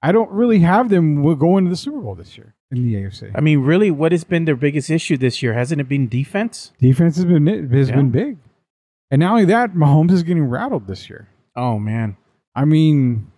I 0.01 0.11
don't 0.11 0.31
really 0.31 0.59
have 0.59 0.89
them 0.89 1.17
w- 1.17 1.35
going 1.35 1.63
to 1.65 1.69
the 1.69 1.75
Super 1.77 1.99
Bowl 1.99 2.15
this 2.15 2.37
year 2.37 2.55
in 2.71 2.83
the 2.83 2.95
AFC. 2.95 3.31
I 3.35 3.41
mean, 3.41 3.59
really, 3.59 3.91
what 3.91 4.11
has 4.11 4.23
been 4.23 4.45
their 4.45 4.55
biggest 4.55 4.89
issue 4.89 5.17
this 5.17 5.43
year? 5.43 5.53
Hasn't 5.53 5.79
it 5.81 5.87
been 5.89 6.07
defense? 6.07 6.71
Defense 6.79 7.15
has 7.17 7.25
been 7.25 7.45
has 7.71 7.89
Yeah. 7.89 7.95
been 7.95 8.09
big, 8.09 8.37
and 9.11 9.19
not 9.19 9.31
only 9.31 9.45
that, 9.45 9.73
Mahomes 9.73 10.11
is 10.11 10.23
getting 10.23 10.45
rattled 10.45 10.87
this 10.87 11.09
year. 11.09 11.27
Oh 11.55 11.77
man, 11.79 12.17
I 12.55 12.65
mean, 12.65 13.31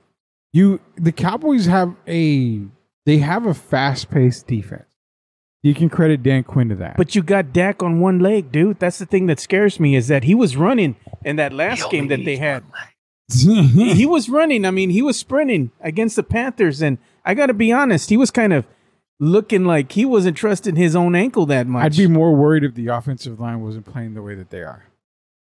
you 0.53 0.80
the 0.95 1.11
Cowboys 1.11 1.65
have 1.65 1.95
a 2.07 2.61
they 3.06 3.18
have 3.18 3.45
a 3.45 3.53
fast 3.53 4.10
paced 4.10 4.48
defense. 4.48 4.85
You 5.64 5.73
can 5.73 5.90
credit 5.90 6.23
Dan 6.23 6.44
Quinn 6.44 6.68
to 6.69 6.76
that. 6.76 6.98
but 6.98 7.15
you 7.15 7.23
got 7.23 7.53
Dak 7.53 7.81
on 7.81 8.02
one 8.02 8.19
leg, 8.19 8.52
dude. 8.52 8.80
That's 8.80 8.98
the 8.99 9.06
thing 9.06 9.27
that 9.27 9.40
scares 9.40 9.80
me 9.80 9.95
is 9.95 10.10
that 10.10 10.26
he 10.26 10.35
was 10.35 10.57
running 10.57 10.98
in 11.23 11.38
that 11.38 11.53
last 11.53 11.90
game 11.90 12.10
that 12.10 12.26
they 12.26 12.35
had. 12.35 12.64
He 13.32 14.06
was 14.06 14.30
running. 14.30 14.66
I 14.66 14.72
mean, 14.72 14.90
he 14.90 15.02
was 15.02 15.18
sprinting 15.18 15.72
against 15.82 16.16
the 16.16 16.24
Panthers, 16.24 16.82
and 16.82 16.98
I 17.26 17.34
got 17.34 17.48
to 17.48 17.54
be 17.54 17.72
honest, 17.72 18.10
he 18.10 18.18
was 18.18 18.32
kind 18.32 18.54
of 18.54 18.66
looking 19.20 19.66
like 19.66 19.91
he 19.94 20.06
wasn't 20.06 20.36
trusting 20.38 20.76
his 20.76 20.95
own 20.95 21.16
ankle 21.16 21.45
that 21.48 21.68
much. 21.68 21.86
I'd 21.86 21.98
be 21.98 22.08
more 22.08 22.36
worried 22.36 22.64
if 22.64 22.76
the 22.76 22.88
offensive 22.88 23.40
line 23.40 23.62
wasn't 23.62 23.86
playing 23.86 24.14
the 24.14 24.22
way 24.22 24.36
that 24.36 24.50
they 24.50 24.62
are, 24.62 24.86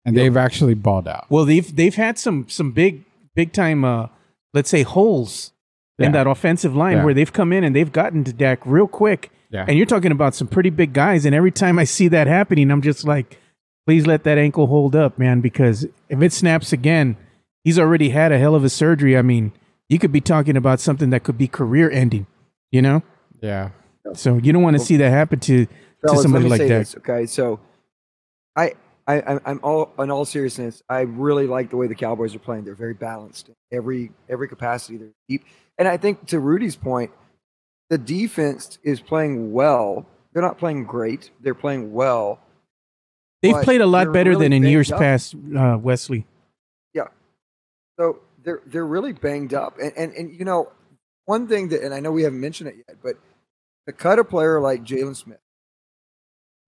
and 0.04 0.16
they've 0.16 0.36
actually 0.36 0.74
balled 0.74 1.08
out. 1.08 1.26
well, 1.30 1.44
they've 1.44 1.74
they've 1.74 1.94
had 1.94 2.18
some 2.18 2.46
some 2.48 2.72
big 2.72 3.04
big 3.34 3.52
time, 3.52 3.84
uh, 3.84 4.08
let's 4.52 4.68
say 4.68 4.82
holes 4.82 5.52
Yeah. 5.98 6.06
in 6.06 6.12
that 6.12 6.26
offensive 6.26 6.76
line 6.76 6.98
Yeah. 6.98 7.04
where 7.04 7.14
they've 7.14 7.32
come 7.32 7.52
in 7.52 7.64
and 7.64 7.74
they've 7.74 7.92
gotten 7.92 8.24
to 8.24 8.32
Dak 8.32 8.60
real 8.66 8.86
quick. 8.86 9.30
Yeah. 9.50 9.64
And 9.66 9.76
you're 9.76 9.86
talking 9.86 10.12
about 10.12 10.34
some 10.34 10.48
pretty 10.48 10.70
big 10.70 10.92
guys, 10.92 11.24
and 11.24 11.34
every 11.34 11.50
time 11.50 11.78
I 11.78 11.84
see 11.84 12.08
that 12.08 12.26
happening, 12.26 12.70
I'm 12.70 12.82
just 12.82 13.04
like, 13.06 13.38
please 13.86 14.06
let 14.06 14.24
that 14.24 14.36
ankle 14.38 14.66
hold 14.66 14.94
up, 14.96 15.18
man, 15.18 15.40
because 15.40 15.86
if 16.08 16.20
it 16.22 16.32
snaps 16.32 16.72
again, 16.72 17.16
he's 17.64 17.78
already 17.78 18.10
had 18.10 18.32
a 18.32 18.38
hell 18.38 18.54
of 18.54 18.64
a 18.64 18.68
surgery. 18.68 19.16
I 19.16 19.22
mean, 19.22 19.52
you 19.88 19.98
could 19.98 20.12
be 20.12 20.20
talking 20.20 20.56
about 20.56 20.80
something 20.80 21.10
that 21.10 21.22
could 21.24 21.36
be 21.38 21.46
career 21.48 21.90
ending, 21.90 22.26
you 22.70 22.82
know? 22.82 23.02
Yeah, 23.40 23.70
So 24.14 24.36
you 24.36 24.52
don't 24.52 24.62
want 24.62 24.76
to 24.78 24.84
see 24.84 24.96
that 24.98 25.10
happen 25.10 25.40
to, 25.40 25.66
to 26.06 26.16
somebody 26.16 26.44
let 26.44 26.50
like 26.50 26.58
say 26.60 26.68
Dak. 26.68 26.80
this, 26.80 26.96
okay, 26.98 27.26
so 27.26 27.58
I, 28.56 28.74
I, 29.06 29.20
I- 29.20 29.40
I'm 29.46 29.60
all 29.62 29.92
in 29.98 30.10
all 30.10 30.24
seriousness. 30.24 30.82
I 30.88 31.00
really 31.00 31.46
like 31.46 31.70
the 31.70 31.76
way 31.76 31.88
the 31.88 31.94
Cowboys 31.96 32.34
are 32.34 32.38
playing. 32.38 32.64
They're 32.64 32.74
very 32.76 32.94
balanced 32.94 33.50
every 33.72 34.12
every 34.28 34.48
capacity. 34.48 34.96
They're 34.98 35.08
deep, 35.28 35.44
and 35.76 35.88
I 35.88 35.96
think 35.96 36.26
to 36.28 36.38
Rudy's 36.38 36.76
point, 36.76 37.10
the 37.90 37.98
defense 37.98 38.78
is 38.84 39.00
playing 39.00 39.52
well. 39.52 40.06
They're 40.32 40.42
not 40.42 40.56
playing 40.58 40.84
great. 40.84 41.30
They're 41.40 41.54
playing 41.54 41.92
well. 41.92 42.38
They've 43.42 43.60
played 43.64 43.80
a 43.80 43.86
lot 43.86 44.12
better 44.12 44.30
really 44.30 44.44
than 44.46 44.52
in 44.52 44.62
years 44.62 44.92
up. 44.92 45.00
past, 45.00 45.34
uh, 45.34 45.76
Wesley. 45.82 46.26
So 48.02 48.18
they're 48.42 48.62
they're 48.66 48.86
really 48.86 49.12
banged 49.12 49.54
up, 49.54 49.78
and 49.80 49.92
and 49.96 50.12
and 50.14 50.36
you 50.36 50.44
know 50.44 50.72
one 51.26 51.46
thing 51.46 51.68
that, 51.68 51.82
and 51.82 51.94
I 51.94 52.00
know 52.00 52.10
we 52.10 52.24
haven't 52.24 52.40
mentioned 52.40 52.70
it 52.70 52.76
yet, 52.88 52.96
but 53.00 53.14
to 53.86 53.92
cut 53.92 54.18
a 54.18 54.24
player 54.24 54.60
like 54.60 54.82
Jaylon 54.82 55.14
Smith 55.14 55.38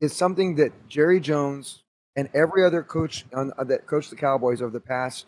is 0.01 0.15
something 0.15 0.55
that 0.57 0.89
Jerry 0.89 1.19
Jones 1.19 1.83
and 2.15 2.29
every 2.35 2.65
other 2.65 2.85
coach 2.85 3.25
on, 3.35 3.53
uh, 3.59 3.65
that 3.65 3.89
coached 3.89 4.11
the 4.11 4.17
Cowboys 4.17 4.63
over 4.63 4.71
the 4.71 4.79
past 4.79 5.27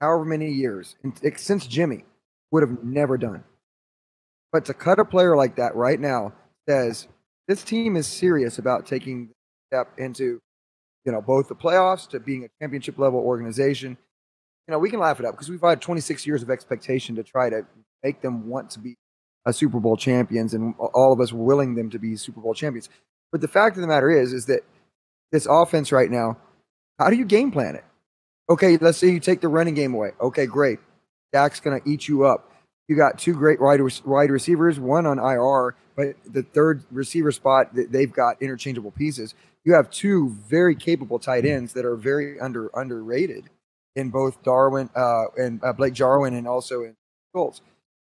however 0.00 0.24
many 0.24 0.50
years, 0.50 0.96
since 1.36 1.66
Jimmy, 1.66 2.04
would 2.50 2.62
have 2.62 2.82
never 2.82 3.18
done. 3.18 3.44
But 4.50 4.64
to 4.66 4.74
cut 4.74 4.98
a 4.98 5.04
player 5.04 5.36
like 5.36 5.56
that 5.56 5.76
right 5.76 6.00
now 6.00 6.32
says 6.66 7.06
this 7.48 7.62
team 7.62 7.96
is 7.96 8.06
serious 8.06 8.58
about 8.58 8.86
taking 8.86 9.28
step 9.68 9.92
into, 9.98 10.40
you 11.04 11.12
know, 11.12 11.20
both 11.20 11.48
the 11.48 11.54
playoffs 11.54 12.08
to 12.10 12.20
being 12.20 12.44
a 12.44 12.48
championship 12.62 12.98
level 12.98 13.20
organization 13.20 13.98
you 14.66 14.72
know, 14.72 14.78
we 14.78 14.90
can 14.90 15.00
laugh 15.00 15.20
it 15.20 15.26
up 15.26 15.34
because 15.34 15.48
we've 15.48 15.60
had 15.60 15.80
26 15.80 16.26
years 16.26 16.42
of 16.42 16.50
expectation 16.50 17.14
to 17.16 17.22
try 17.22 17.50
to 17.50 17.66
make 18.02 18.22
them 18.22 18.48
want 18.48 18.70
to 18.70 18.78
be 18.78 18.96
a 19.46 19.52
Super 19.52 19.78
Bowl 19.78 19.96
champions, 19.96 20.54
and 20.54 20.74
all 20.78 21.12
of 21.12 21.20
us 21.20 21.32
willing 21.32 21.74
them 21.74 21.90
to 21.90 21.98
be 21.98 22.16
Super 22.16 22.40
Bowl 22.40 22.54
champions. 22.54 22.88
But 23.30 23.42
the 23.42 23.48
fact 23.48 23.76
of 23.76 23.82
the 23.82 23.88
matter 23.88 24.10
is, 24.10 24.32
is 24.32 24.46
that 24.46 24.60
this 25.32 25.46
offense 25.46 25.92
right 25.92 26.10
now, 26.10 26.38
how 26.98 27.10
do 27.10 27.16
you 27.16 27.26
game 27.26 27.50
plan 27.50 27.74
it? 27.74 27.84
Okay, 28.48 28.76
let's 28.78 28.98
say 28.98 29.10
you 29.10 29.20
take 29.20 29.40
the 29.40 29.48
running 29.48 29.74
game 29.74 29.92
away. 29.94 30.12
Okay, 30.20 30.46
great. 30.46 30.78
Dak's 31.32 31.60
going 31.60 31.78
to 31.80 31.88
eat 31.88 32.08
you 32.08 32.24
up. 32.24 32.50
You 32.88 32.96
got 32.96 33.18
two 33.18 33.34
great 33.34 33.60
wide, 33.60 33.80
wide 34.04 34.30
receivers, 34.30 34.78
one 34.78 35.06
on 35.06 35.18
IR, 35.18 35.74
but 35.96 36.16
the 36.30 36.42
third 36.42 36.84
receiver 36.90 37.32
spot, 37.32 37.70
they've 37.72 38.12
got 38.12 38.40
interchangeable 38.40 38.90
pieces. 38.90 39.34
You 39.64 39.74
have 39.74 39.90
two 39.90 40.36
very 40.48 40.76
capable 40.76 41.18
tight 41.18 41.44
ends 41.44 41.72
that 41.72 41.84
are 41.84 41.96
very 41.96 42.38
under 42.38 42.70
underrated 42.74 43.48
in 43.96 44.10
both 44.10 44.42
Darwin 44.42 44.90
uh, 44.94 45.24
and 45.36 45.62
uh, 45.62 45.72
Blake 45.72 45.94
Jarwin 45.94 46.34
and 46.34 46.48
also 46.48 46.82
in 46.82 46.96
Schultz. 47.32 47.60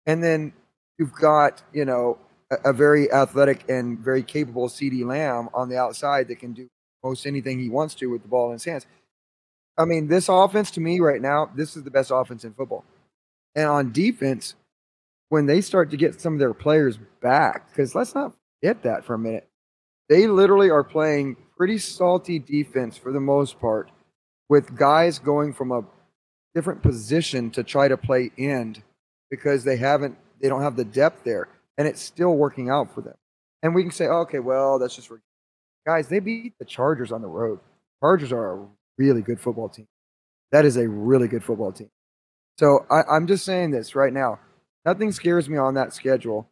And 0.05 0.23
then 0.23 0.53
you've 0.97 1.13
got, 1.13 1.63
you 1.73 1.85
know, 1.85 2.17
a, 2.51 2.69
a 2.69 2.73
very 2.73 3.11
athletic 3.11 3.69
and 3.69 3.99
very 3.99 4.23
capable 4.23 4.67
CeeDee 4.67 5.05
Lamb 5.05 5.49
on 5.53 5.69
the 5.69 5.77
outside 5.77 6.27
that 6.27 6.39
can 6.39 6.53
do 6.53 6.67
most 7.03 7.25
anything 7.25 7.59
he 7.59 7.69
wants 7.69 7.95
to 7.95 8.07
with 8.07 8.21
the 8.21 8.27
ball 8.27 8.47
in 8.47 8.53
his 8.53 8.65
hands. 8.65 8.85
I 9.77 9.85
mean, 9.85 10.07
this 10.07 10.27
offense 10.27 10.71
to 10.71 10.81
me 10.81 10.99
right 10.99 11.21
now, 11.21 11.49
this 11.55 11.77
is 11.77 11.83
the 11.83 11.91
best 11.91 12.11
offense 12.13 12.43
in 12.43 12.53
football. 12.53 12.83
And 13.55 13.67
on 13.67 13.91
defense, 13.91 14.55
when 15.29 15.45
they 15.45 15.61
start 15.61 15.91
to 15.91 15.97
get 15.97 16.19
some 16.19 16.33
of 16.33 16.39
their 16.39 16.53
players 16.53 16.99
back, 17.21 17.69
because 17.69 17.95
let's 17.95 18.13
not 18.13 18.33
forget 18.59 18.83
that 18.83 19.05
for 19.05 19.13
a 19.13 19.19
minute, 19.19 19.47
they 20.09 20.27
literally 20.27 20.69
are 20.69 20.83
playing 20.83 21.37
pretty 21.55 21.77
salty 21.77 22.39
defense 22.39 22.97
for 22.97 23.11
the 23.11 23.19
most 23.19 23.59
part 23.59 23.89
with 24.49 24.75
guys 24.75 25.19
going 25.19 25.53
from 25.53 25.71
a 25.71 25.83
different 26.55 26.81
position 26.81 27.51
to 27.51 27.63
try 27.63 27.87
to 27.87 27.95
play 27.95 28.31
end 28.37 28.81
because 29.29 29.63
they 29.63 29.77
haven't 29.77 30.17
they 30.41 30.49
don't 30.49 30.63
have 30.63 30.75
the 30.75 30.83
depth 30.83 31.23
there 31.23 31.47
and 31.77 31.87
it's 31.87 32.01
still 32.01 32.35
working 32.35 32.69
out 32.69 32.93
for 32.93 33.01
them. 33.01 33.13
And 33.61 33.75
we 33.75 33.83
can 33.83 33.91
say 33.91 34.07
oh, 34.07 34.21
okay 34.21 34.39
well 34.39 34.79
that's 34.79 34.95
just 34.95 35.11
guys 35.85 36.07
they 36.07 36.19
beat 36.19 36.53
the 36.59 36.65
chargers 36.65 37.11
on 37.11 37.21
the 37.21 37.27
road. 37.27 37.59
Chargers 38.01 38.31
are 38.31 38.57
a 38.57 38.67
really 38.97 39.21
good 39.21 39.39
football 39.39 39.69
team. 39.69 39.87
That 40.51 40.65
is 40.65 40.77
a 40.77 40.89
really 40.89 41.27
good 41.27 41.43
football 41.43 41.71
team. 41.71 41.91
So 42.57 42.85
I, 42.91 43.03
i'm 43.03 43.27
just 43.27 43.45
saying 43.45 43.71
this 43.71 43.95
right 43.95 44.11
now. 44.11 44.39
Nothing 44.85 45.11
scares 45.11 45.47
me 45.47 45.57
on 45.57 45.75
that 45.75 45.93
schedule. 45.93 46.49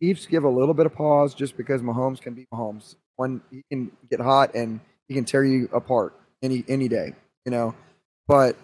Chiefs 0.00 0.26
give 0.26 0.44
a 0.44 0.48
little 0.48 0.74
bit 0.74 0.86
of 0.86 0.94
pause 0.94 1.34
just 1.34 1.56
because 1.56 1.82
mahomes 1.82 2.20
can 2.20 2.34
beat 2.34 2.48
mahomes. 2.54 2.94
When 3.16 3.42
he 3.50 3.62
can 3.70 3.90
get 4.10 4.20
hot 4.20 4.54
and 4.54 4.80
he 5.08 5.14
can 5.14 5.24
tear 5.24 5.44
you 5.44 5.68
apart 5.72 6.14
any 6.42 6.64
any 6.68 6.88
day 6.88 7.14
you 7.44 7.52
know. 7.52 7.74
But 8.28 8.56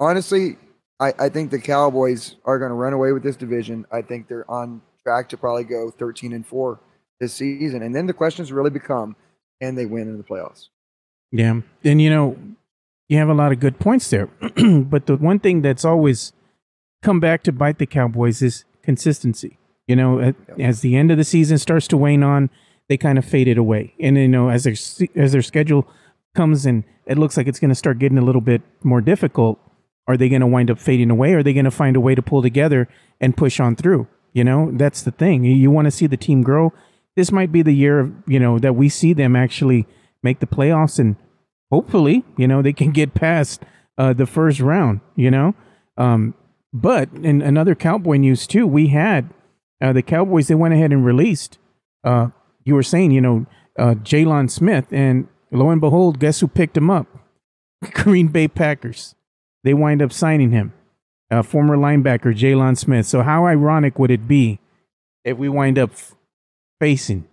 honestly, 0.00 0.56
I, 1.00 1.12
I 1.18 1.28
think 1.28 1.50
the 1.50 1.60
Cowboys 1.60 2.36
are 2.44 2.58
going 2.58 2.70
to 2.70 2.74
run 2.74 2.92
away 2.92 3.12
with 3.12 3.22
this 3.22 3.36
division. 3.36 3.86
I 3.92 4.02
think 4.02 4.28
they're 4.28 4.50
on 4.50 4.82
track 5.02 5.28
to 5.30 5.36
probably 5.36 5.64
go 5.64 5.90
13 5.90 6.32
and 6.32 6.46
4 6.46 6.80
this 7.20 7.34
season. 7.34 7.82
And 7.82 7.94
then 7.94 8.06
the 8.06 8.12
questions 8.12 8.52
really 8.52 8.70
become 8.70 9.16
can 9.60 9.74
they 9.74 9.86
win 9.86 10.02
in 10.02 10.18
the 10.18 10.24
playoffs? 10.24 10.68
Yeah. 11.32 11.60
And 11.84 12.00
you 12.00 12.10
know, 12.10 12.36
you 13.08 13.18
have 13.18 13.28
a 13.28 13.34
lot 13.34 13.52
of 13.52 13.60
good 13.60 13.78
points 13.78 14.08
there. 14.10 14.26
but 14.84 15.06
the 15.06 15.16
one 15.16 15.38
thing 15.38 15.62
that's 15.62 15.84
always 15.84 16.32
come 17.02 17.20
back 17.20 17.42
to 17.44 17.52
bite 17.52 17.78
the 17.78 17.86
Cowboys 17.86 18.42
is 18.42 18.64
consistency. 18.82 19.58
You 19.86 19.96
know, 19.96 20.20
at, 20.20 20.36
as 20.58 20.80
the 20.80 20.96
end 20.96 21.10
of 21.10 21.16
the 21.16 21.24
season 21.24 21.58
starts 21.58 21.88
to 21.88 21.96
wane 21.96 22.22
on, 22.22 22.50
they 22.88 22.96
kind 22.96 23.18
of 23.18 23.24
faded 23.24 23.58
away. 23.58 23.94
And 23.98 24.16
you 24.16 24.28
know, 24.28 24.50
as 24.50 24.64
their 24.64 24.74
as 25.14 25.32
their 25.32 25.42
schedule 25.42 25.88
comes 26.34 26.66
and 26.66 26.84
it 27.06 27.18
looks 27.18 27.36
like 27.36 27.46
it's 27.46 27.58
going 27.58 27.70
to 27.70 27.74
start 27.74 27.98
getting 27.98 28.18
a 28.18 28.24
little 28.24 28.40
bit 28.40 28.62
more 28.82 29.00
difficult, 29.00 29.58
are 30.06 30.16
they 30.16 30.28
going 30.28 30.40
to 30.40 30.46
wind 30.46 30.70
up 30.70 30.78
fading 30.78 31.10
away? 31.10 31.34
Or 31.34 31.38
are 31.38 31.42
they 31.42 31.52
going 31.52 31.64
to 31.64 31.70
find 31.70 31.96
a 31.96 32.00
way 32.00 32.14
to 32.14 32.22
pull 32.22 32.42
together 32.42 32.88
and 33.20 33.36
push 33.36 33.60
on 33.60 33.76
through? 33.76 34.06
You 34.32 34.44
know, 34.44 34.70
that's 34.72 35.02
the 35.02 35.10
thing. 35.10 35.44
You, 35.44 35.70
want 35.70 35.86
to 35.86 35.90
see 35.90 36.06
the 36.06 36.16
team 36.16 36.42
grow. 36.42 36.72
This 37.16 37.32
might 37.32 37.50
be 37.50 37.62
the 37.62 37.72
year, 37.72 38.00
of, 38.00 38.12
you 38.26 38.38
know, 38.38 38.58
that 38.58 38.74
we 38.74 38.88
see 38.88 39.12
them 39.12 39.34
actually 39.34 39.86
make 40.22 40.40
the 40.40 40.46
playoffs 40.46 40.98
and 40.98 41.16
hopefully, 41.70 42.24
you 42.36 42.46
know, 42.46 42.62
they 42.62 42.72
can 42.72 42.90
get 42.90 43.14
past 43.14 43.62
uh, 43.96 44.12
the 44.12 44.26
first 44.26 44.60
round, 44.60 45.00
you 45.16 45.30
know. 45.30 45.54
Um, 45.96 46.34
but 46.72 47.08
in 47.12 47.42
another 47.42 47.74
Cowboy 47.74 48.16
news 48.16 48.46
too, 48.46 48.66
we 48.66 48.88
had 48.88 49.30
uh, 49.80 49.92
the 49.92 50.02
Cowboys. 50.02 50.48
They 50.48 50.54
went 50.54 50.74
ahead 50.74 50.92
and 50.92 51.04
released. 51.04 51.58
Uh, 52.04 52.28
you 52.64 52.74
were 52.74 52.82
saying, 52.82 53.10
you 53.10 53.20
know, 53.20 53.46
uh, 53.78 53.94
Jaylon 53.94 54.50
Smith, 54.50 54.86
and 54.90 55.28
lo 55.50 55.70
and 55.70 55.80
behold, 55.80 56.18
guess 56.18 56.40
who 56.40 56.48
picked 56.48 56.76
him 56.76 56.90
up? 56.90 57.06
Green 57.92 58.28
Bay 58.28 58.48
Packers. 58.48 59.14
They 59.64 59.74
wind 59.74 60.02
up 60.02 60.12
signing 60.12 60.50
him, 60.50 60.72
uh, 61.30 61.42
former 61.42 61.76
linebacker 61.76 62.34
Jaylon 62.34 62.76
Smith. 62.76 63.06
So 63.06 63.22
how 63.22 63.46
ironic 63.46 63.98
would 63.98 64.10
it 64.10 64.28
be 64.28 64.60
if 65.24 65.36
we 65.36 65.48
wind 65.48 65.78
up 65.78 65.90
facing 66.80 67.26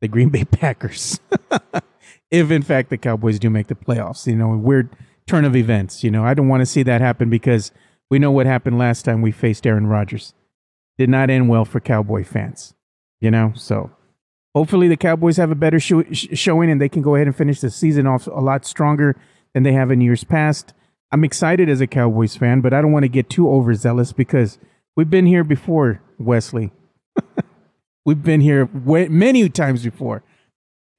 the 0.00 0.08
Green 0.08 0.28
Bay 0.28 0.44
Packers? 0.50 1.20
if 2.30 2.50
in 2.50 2.62
fact 2.62 2.90
the 2.90 2.98
Cowboys 2.98 3.38
do 3.38 3.50
make 3.50 3.68
the 3.68 3.74
playoffs, 3.74 4.26
you 4.26 4.36
know, 4.36 4.52
a 4.52 4.58
weird 4.58 4.94
turn 5.26 5.44
of 5.44 5.56
events. 5.56 6.02
You 6.02 6.10
know, 6.10 6.24
I 6.24 6.34
don't 6.34 6.48
want 6.48 6.62
to 6.62 6.66
see 6.66 6.82
that 6.82 7.00
happen 7.00 7.30
because 7.30 7.70
we 8.10 8.18
know 8.18 8.30
what 8.30 8.46
happened 8.46 8.78
last 8.78 9.04
time 9.04 9.22
we 9.22 9.32
faced 9.32 9.66
Aaron 9.66 9.86
Rodgers. 9.86 10.34
Did 10.96 11.10
not 11.10 11.30
end 11.30 11.48
well 11.48 11.64
for 11.64 11.80
Cowboy 11.80 12.24
fans. 12.24 12.74
You 13.20 13.30
know, 13.30 13.52
so 13.54 13.90
hopefully 14.54 14.88
the 14.88 14.96
Cowboys 14.96 15.36
have 15.36 15.50
a 15.50 15.54
better 15.54 15.80
show- 15.80 16.04
sh- 16.12 16.28
showing 16.32 16.70
and 16.70 16.80
they 16.80 16.88
can 16.88 17.02
go 17.02 17.14
ahead 17.14 17.26
and 17.26 17.36
finish 17.36 17.60
the 17.60 17.70
season 17.70 18.06
off 18.06 18.26
a 18.26 18.40
lot 18.40 18.64
stronger 18.64 19.16
than 19.54 19.62
they 19.62 19.72
have 19.72 19.90
in 19.90 20.00
years 20.00 20.24
past. 20.24 20.72
I'm 21.10 21.24
excited 21.24 21.68
as 21.68 21.80
a 21.80 21.86
Cowboys 21.86 22.36
fan, 22.36 22.60
but 22.60 22.74
I 22.74 22.82
don't 22.82 22.92
want 22.92 23.04
to 23.04 23.08
get 23.08 23.30
too 23.30 23.48
overzealous 23.48 24.12
because 24.12 24.58
we've 24.96 25.08
been 25.08 25.26
here 25.26 25.44
before, 25.44 26.02
Wesley. 26.18 26.70
we've 28.04 28.22
been 28.22 28.40
here 28.40 28.66
way, 28.66 29.08
many 29.08 29.48
times 29.48 29.82
before. 29.84 30.22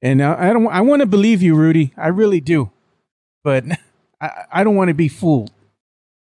And 0.02 0.20
uh, 0.20 0.36
I 0.38 0.52
don't. 0.52 0.66
I 0.68 0.80
want 0.80 1.00
to 1.00 1.06
believe 1.06 1.42
you, 1.42 1.54
Rudy. 1.54 1.92
I 1.96 2.08
really 2.08 2.40
do, 2.40 2.70
but 3.44 3.64
I, 4.20 4.44
I 4.50 4.64
don't 4.64 4.74
want 4.74 4.88
to 4.88 4.94
be 4.94 5.08
fooled. 5.08 5.52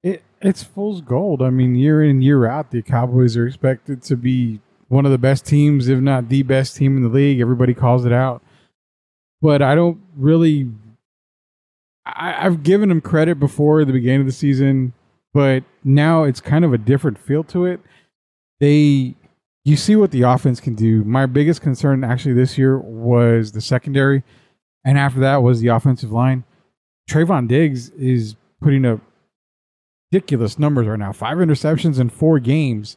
It, 0.02 0.22
it's 0.40 0.62
fool's 0.62 1.00
gold. 1.00 1.40
I 1.40 1.48
mean, 1.50 1.74
year 1.74 2.04
in 2.04 2.20
year 2.20 2.46
out, 2.46 2.70
the 2.70 2.82
Cowboys 2.82 3.36
are 3.36 3.46
expected 3.46 4.02
to 4.02 4.16
be 4.16 4.60
one 4.94 5.04
of 5.04 5.10
the 5.10 5.18
best 5.18 5.44
teams, 5.44 5.88
if 5.88 5.98
not 5.98 6.28
the 6.28 6.44
best 6.44 6.76
team 6.76 6.96
in 6.96 7.02
the 7.02 7.08
league. 7.08 7.40
Everybody 7.40 7.74
calls 7.74 8.06
it 8.06 8.12
out, 8.12 8.42
but 9.42 9.60
I 9.60 9.74
don't 9.74 10.00
really. 10.16 10.70
I, 12.06 12.46
I've 12.46 12.62
given 12.62 12.90
them 12.90 13.00
credit 13.00 13.40
before 13.40 13.84
the 13.84 13.92
beginning 13.92 14.20
of 14.20 14.26
the 14.26 14.32
season, 14.32 14.92
but 15.32 15.64
now 15.82 16.22
it's 16.22 16.40
kind 16.40 16.64
of 16.64 16.72
a 16.72 16.78
different 16.78 17.18
feel 17.18 17.42
to 17.44 17.64
it. 17.64 17.80
They, 18.60 19.16
you 19.64 19.76
see 19.76 19.96
what 19.96 20.12
the 20.12 20.22
offense 20.22 20.60
can 20.60 20.76
do. 20.76 21.02
My 21.02 21.26
biggest 21.26 21.60
concern 21.60 22.04
actually 22.04 22.34
this 22.34 22.56
year 22.56 22.78
was 22.78 23.50
the 23.50 23.60
secondary, 23.60 24.22
and 24.84 24.96
after 24.96 25.18
that 25.20 25.42
was 25.42 25.60
the 25.60 25.68
offensive 25.68 26.12
line. 26.12 26.44
Trevon 27.10 27.48
Diggs 27.48 27.90
is 27.90 28.36
putting 28.62 28.86
up 28.86 29.00
ridiculous 30.12 30.56
numbers 30.56 30.86
right 30.86 31.00
now. 31.00 31.12
Five 31.12 31.38
interceptions 31.38 31.98
in 31.98 32.10
four 32.10 32.38
games. 32.38 32.96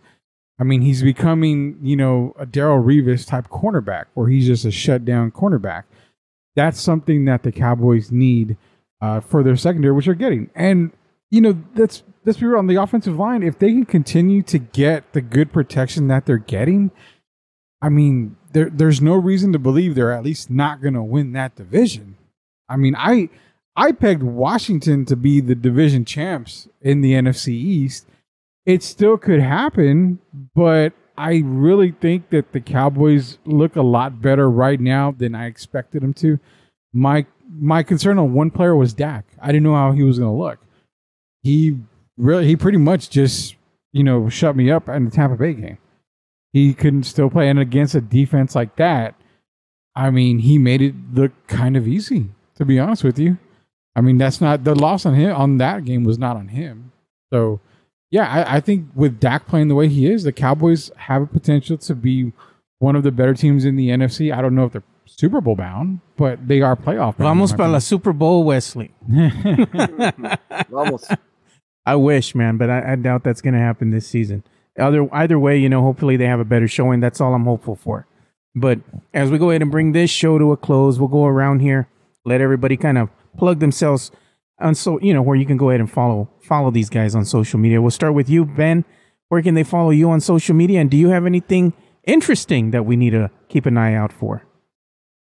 I 0.59 0.63
mean, 0.63 0.81
he's 0.81 1.03
becoming, 1.03 1.77
you 1.81 1.95
know, 1.95 2.35
a 2.39 2.45
Darrelle 2.45 2.83
Revis 2.83 3.27
type 3.27 3.47
cornerback 3.49 4.05
where 4.15 4.27
he's 4.27 4.47
just 4.47 4.65
a 4.65 4.71
shutdown 4.71 5.31
cornerback. 5.31 5.83
That's 6.55 6.81
something 6.81 7.25
that 7.25 7.43
the 7.43 7.51
Cowboys 7.51 8.11
need 8.11 8.57
uh, 8.99 9.19
for 9.19 9.43
their 9.43 9.55
secondary, 9.55 9.93
which 9.93 10.05
they're 10.05 10.15
getting. 10.15 10.49
And, 10.55 10.91
you 11.29 11.41
know, 11.41 11.61
that's 11.75 12.01
let's 12.25 12.39
be 12.39 12.47
real 12.47 12.57
on 12.57 12.67
the 12.67 12.81
offensive 12.81 13.17
line. 13.17 13.43
If 13.43 13.59
they 13.59 13.69
can 13.69 13.85
continue 13.85 14.41
to 14.43 14.57
get 14.57 15.13
the 15.13 15.21
good 15.21 15.53
protection 15.53 16.07
that 16.07 16.25
they're 16.25 16.37
getting, 16.37 16.89
I 17.81 17.89
mean, 17.89 18.35
there 18.53 18.71
there's 18.71 19.01
no 19.01 19.13
reason 19.13 19.53
to 19.53 19.59
believe 19.59 19.93
they're 19.93 20.11
at 20.11 20.23
least 20.23 20.49
not 20.49 20.81
going 20.81 20.95
to 20.95 21.03
win 21.03 21.33
that 21.33 21.55
division. 21.55 22.17
I 22.67 22.77
mean, 22.77 22.95
I 22.97 23.29
I 23.75 23.91
pegged 23.91 24.23
Washington 24.23 25.05
to 25.05 25.15
be 25.15 25.39
the 25.39 25.53
division 25.53 26.03
champs 26.03 26.67
in 26.81 27.01
the 27.01 27.13
NFC 27.13 27.49
East. 27.49 28.06
It 28.67 28.83
still 28.83 29.17
could 29.17 29.39
happen, 29.39 30.19
but 30.53 30.91
I 31.17 31.41
really 31.45 31.91
think 31.91 32.29
that 32.31 32.51
the 32.51 32.59
Cowboys 32.59 33.37
look 33.45 33.77
a 33.77 33.81
lot 33.81 34.21
better 34.21 34.49
right 34.49 34.79
now 34.79 35.11
than 35.11 35.33
I 35.33 35.45
expected 35.45 36.03
them 36.03 36.13
to. 36.15 36.37
My 36.93 37.25
my 37.49 37.81
concern 37.81 38.19
on 38.19 38.33
one 38.33 38.51
player 38.51 38.75
was 38.75 38.93
Dak. 38.93 39.25
I 39.41 39.47
didn't 39.47 39.63
know 39.63 39.73
how 39.73 39.93
he 39.93 40.03
was 40.03 40.19
going 40.19 40.31
to 40.31 40.37
look. 40.37 40.59
He 41.43 41.77
really 42.17 42.45
he 42.45 42.57
pretty 42.57 42.77
much 42.77 43.09
just, 43.09 43.55
you 43.93 44.03
know, 44.03 44.27
shut 44.27 44.57
me 44.57 44.69
up 44.69 44.89
in 44.89 45.05
the 45.05 45.11
Tampa 45.11 45.37
Bay 45.37 45.53
game. 45.53 45.77
He 46.51 46.73
couldn't 46.73 47.03
still 47.03 47.29
play 47.29 47.49
and 47.49 47.59
against 47.59 47.95
a 47.95 48.01
defense 48.01 48.53
like 48.53 48.75
that, 48.75 49.15
I 49.95 50.11
mean, 50.11 50.39
he 50.39 50.57
made 50.57 50.81
it 50.81 50.93
look 51.13 51.31
kind 51.47 51.77
of 51.77 51.87
easy, 51.87 52.29
to 52.55 52.65
be 52.65 52.79
honest 52.79 53.03
with 53.03 53.17
you. 53.17 53.37
I 53.95 54.01
mean, 54.01 54.17
that's 54.17 54.41
not 54.41 54.63
the 54.63 54.75
loss 54.75 55.05
on 55.05 55.15
him 55.15 55.35
on 55.35 55.57
that 55.57 55.85
game 55.85 56.03
was 56.03 56.19
not 56.19 56.35
on 56.35 56.49
him. 56.49 56.91
So, 57.31 57.61
yeah, 58.09 58.27
I, 58.27 58.57
I 58.57 58.59
think 58.59 58.87
with 58.95 59.19
Dak 59.19 59.47
playing 59.47 59.67
the 59.67 59.75
way 59.75 59.87
he 59.87 60.09
is, 60.09 60.23
the 60.23 60.31
Cowboys 60.31 60.91
have 60.95 61.21
a 61.21 61.27
potential 61.27 61.77
to 61.77 61.95
be 61.95 62.31
one 62.79 62.95
of 62.95 63.03
the 63.03 63.11
better 63.11 63.33
teams 63.33 63.65
in 63.65 63.75
the 63.75 63.89
NFC. 63.89 64.33
I 64.33 64.41
don't 64.41 64.55
know 64.55 64.65
if 64.65 64.73
they're 64.73 64.83
Super 65.05 65.41
Bowl 65.41 65.55
bound, 65.55 66.01
but 66.15 66.47
they 66.47 66.61
are 66.61 66.75
playoff 66.75 67.17
bound. 67.17 67.29
Vamos 67.29 67.51
in 67.51 67.57
para 67.57 67.69
la. 67.69 67.79
Super 67.79 68.13
Bowl, 68.13 68.43
Wesley. 68.43 68.93
Almost. 70.73 71.11
I 71.85 71.95
wish, 71.95 72.35
man, 72.35 72.57
but 72.57 72.69
I, 72.69 72.93
I 72.93 72.95
doubt 72.95 73.23
that's 73.23 73.41
going 73.41 73.53
to 73.53 73.59
happen 73.59 73.91
this 73.91 74.07
season. 74.07 74.43
Either 74.77 75.07
either 75.13 75.39
way, 75.39 75.57
you 75.57 75.69
know, 75.69 75.81
hopefully 75.81 76.17
they 76.17 76.25
have 76.25 76.39
a 76.39 76.45
better 76.45 76.67
showing. 76.67 76.99
That's 76.99 77.19
all 77.19 77.33
I'm 77.33 77.45
hopeful 77.45 77.75
for. 77.75 78.05
But 78.55 78.79
as 79.13 79.31
we 79.31 79.37
go 79.37 79.49
ahead 79.49 79.61
and 79.61 79.71
bring 79.71 79.91
this 79.91 80.09
show 80.09 80.37
to 80.37 80.51
a 80.51 80.57
close, 80.57 80.99
we'll 80.99 81.07
go 81.07 81.25
around 81.25 81.59
here, 81.59 81.87
let 82.25 82.41
everybody 82.41 82.77
kind 82.77 82.97
of 82.97 83.09
plug 83.37 83.59
themselves 83.59 84.11
on 84.59 84.75
so 84.75 84.99
you 85.01 85.13
know 85.13 85.21
where 85.21 85.35
you 85.35 85.45
can 85.45 85.57
go 85.57 85.69
ahead 85.69 85.79
and 85.79 85.89
follow 85.89 86.29
follow 86.41 86.71
these 86.71 86.89
guys 86.89 87.15
on 87.15 87.25
social 87.25 87.59
media. 87.59 87.81
We'll 87.81 87.91
start 87.91 88.13
with 88.13 88.29
you, 88.29 88.45
Ben. 88.45 88.85
Where 89.29 89.41
can 89.41 89.55
they 89.55 89.63
follow 89.63 89.89
you 89.89 90.09
on 90.09 90.21
social 90.21 90.55
media? 90.55 90.79
And 90.79 90.89
do 90.89 90.97
you 90.97 91.09
have 91.09 91.25
anything 91.25 91.73
interesting 92.05 92.71
that 92.71 92.85
we 92.85 92.95
need 92.95 93.11
to 93.11 93.29
keep 93.49 93.65
an 93.65 93.77
eye 93.77 93.93
out 93.93 94.11
for? 94.13 94.43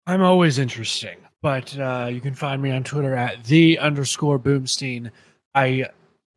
I'm 0.07 0.23
always 0.23 0.59
interesting, 0.59 1.19
but 1.43 1.79
uh, 1.79 2.09
you 2.11 2.21
can 2.21 2.35
find 2.35 2.63
me 2.63 2.71
on 2.71 2.83
Twitter 2.83 3.15
at 3.15 3.45
the 3.45 3.79
underscore 3.79 4.39
Boomstein. 4.39 5.11
I 5.55 5.87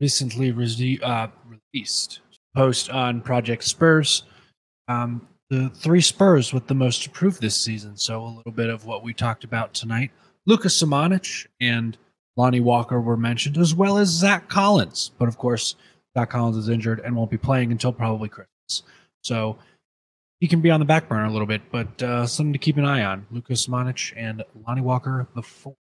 recently 0.02 0.52
re- 0.52 0.99
uh, 1.02 1.28
released 1.74 2.20
post 2.56 2.90
on 2.90 3.22
Project 3.22 3.64
Spurs, 3.64 4.24
um, 4.88 5.28
the 5.49 5.70
three 5.70 6.02
Spurs 6.02 6.53
with 6.53 6.68
the 6.68 6.76
most 6.76 7.07
improved 7.07 7.41
this 7.41 7.56
season. 7.56 7.95
So 7.95 8.24
a 8.24 8.28
little 8.28 8.52
bit 8.52 8.70
of 8.70 8.86
what 8.86 9.03
we 9.03 9.14
talked 9.14 9.44
about 9.44 9.74
tonight. 9.74 10.11
Lucas 10.45 10.82
Samanic 10.82 11.48
and 11.61 11.98
Lonnie 12.35 12.60
Walker 12.60 12.99
were 12.99 13.18
mentioned, 13.18 13.57
as 13.57 13.76
well 13.76 13.97
as 13.97 14.10
Zach 14.10 14.49
Collins. 14.49 15.11
But 15.18 15.27
of 15.27 15.38
course, 15.38 15.76
Zach 16.18 16.30
Collins 16.30 16.57
is 16.57 16.69
injured 16.69 16.99
and 16.99 17.15
won't 17.15 17.31
be 17.31 17.38
playing 17.38 17.72
until 17.72 17.91
probably 17.91 18.30
Christmas. 18.30 18.84
So 19.23 19.57
he 20.39 20.47
can 20.47 20.61
be 20.61 20.72
on 20.72 20.80
the 20.80 20.85
back 20.85 21.07
burner 21.07 21.26
a 21.26 21.31
little 21.31 21.47
bit, 21.47 21.61
but 21.72 22.01
uh, 22.03 22.27
something 22.27 22.53
to 22.53 22.60
keep 22.60 22.77
an 22.77 22.85
eye 22.85 23.03
on. 23.03 23.26
Luka 23.31 23.53
Samanic 23.53 24.14
and 24.18 24.43
Lonnie 24.68 24.81
Walker 24.81 25.27
the 25.35 25.41
fourth. 25.41 25.77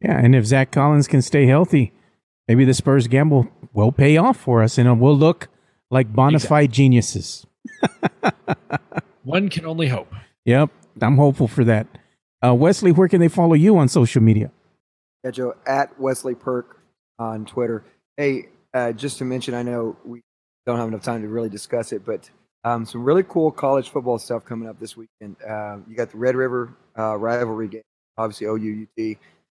Yeah, 0.00 0.18
and 0.18 0.34
if 0.34 0.44
Zach 0.44 0.70
Collins 0.70 1.08
can 1.08 1.22
stay 1.22 1.46
healthy, 1.46 1.92
maybe 2.46 2.64
the 2.64 2.74
Spurs 2.74 3.08
gamble 3.08 3.48
will 3.72 3.90
pay 3.90 4.16
off 4.16 4.36
for 4.36 4.62
us, 4.62 4.78
and 4.78 5.00
we'll 5.00 5.16
look 5.16 5.48
like 5.90 6.12
bona 6.12 6.38
fide 6.38 6.72
geniuses. 6.72 7.46
One 9.24 9.48
can 9.48 9.66
only 9.66 9.88
hope. 9.88 10.12
Yep, 10.44 10.70
I'm 11.00 11.16
hopeful 11.16 11.48
for 11.48 11.64
that. 11.64 11.86
Uh, 12.44 12.54
Wesley, 12.54 12.92
where 12.92 13.08
can 13.08 13.20
they 13.20 13.28
follow 13.28 13.54
you 13.54 13.76
on 13.76 13.88
social 13.88 14.22
media? 14.22 14.52
Yeah, 15.24 15.30
Joe, 15.30 15.54
at 15.66 15.98
Wesley 15.98 16.34
Perk 16.34 16.80
on 17.18 17.44
Twitter. 17.44 17.84
Hey, 18.16 18.48
uh, 18.74 18.92
just 18.92 19.18
to 19.18 19.24
mention, 19.24 19.54
I 19.54 19.62
know 19.62 19.96
we 20.04 20.22
don't 20.66 20.78
have 20.78 20.88
enough 20.88 21.02
time 21.02 21.22
to 21.22 21.28
really 21.28 21.48
discuss 21.48 21.92
it, 21.92 22.04
but 22.04 22.30
um, 22.64 22.84
some 22.84 23.02
really 23.02 23.24
cool 23.24 23.50
college 23.50 23.88
football 23.88 24.18
stuff 24.18 24.44
coming 24.44 24.68
up 24.68 24.78
this 24.78 24.96
weekend. 24.96 25.36
Uh, 25.42 25.78
you 25.88 25.96
got 25.96 26.10
the 26.10 26.18
Red 26.18 26.36
River 26.36 26.76
uh, 26.98 27.16
rivalry 27.16 27.68
game, 27.68 27.82
obviously 28.16 28.46
OU 28.46 28.86
UT. 28.98 29.16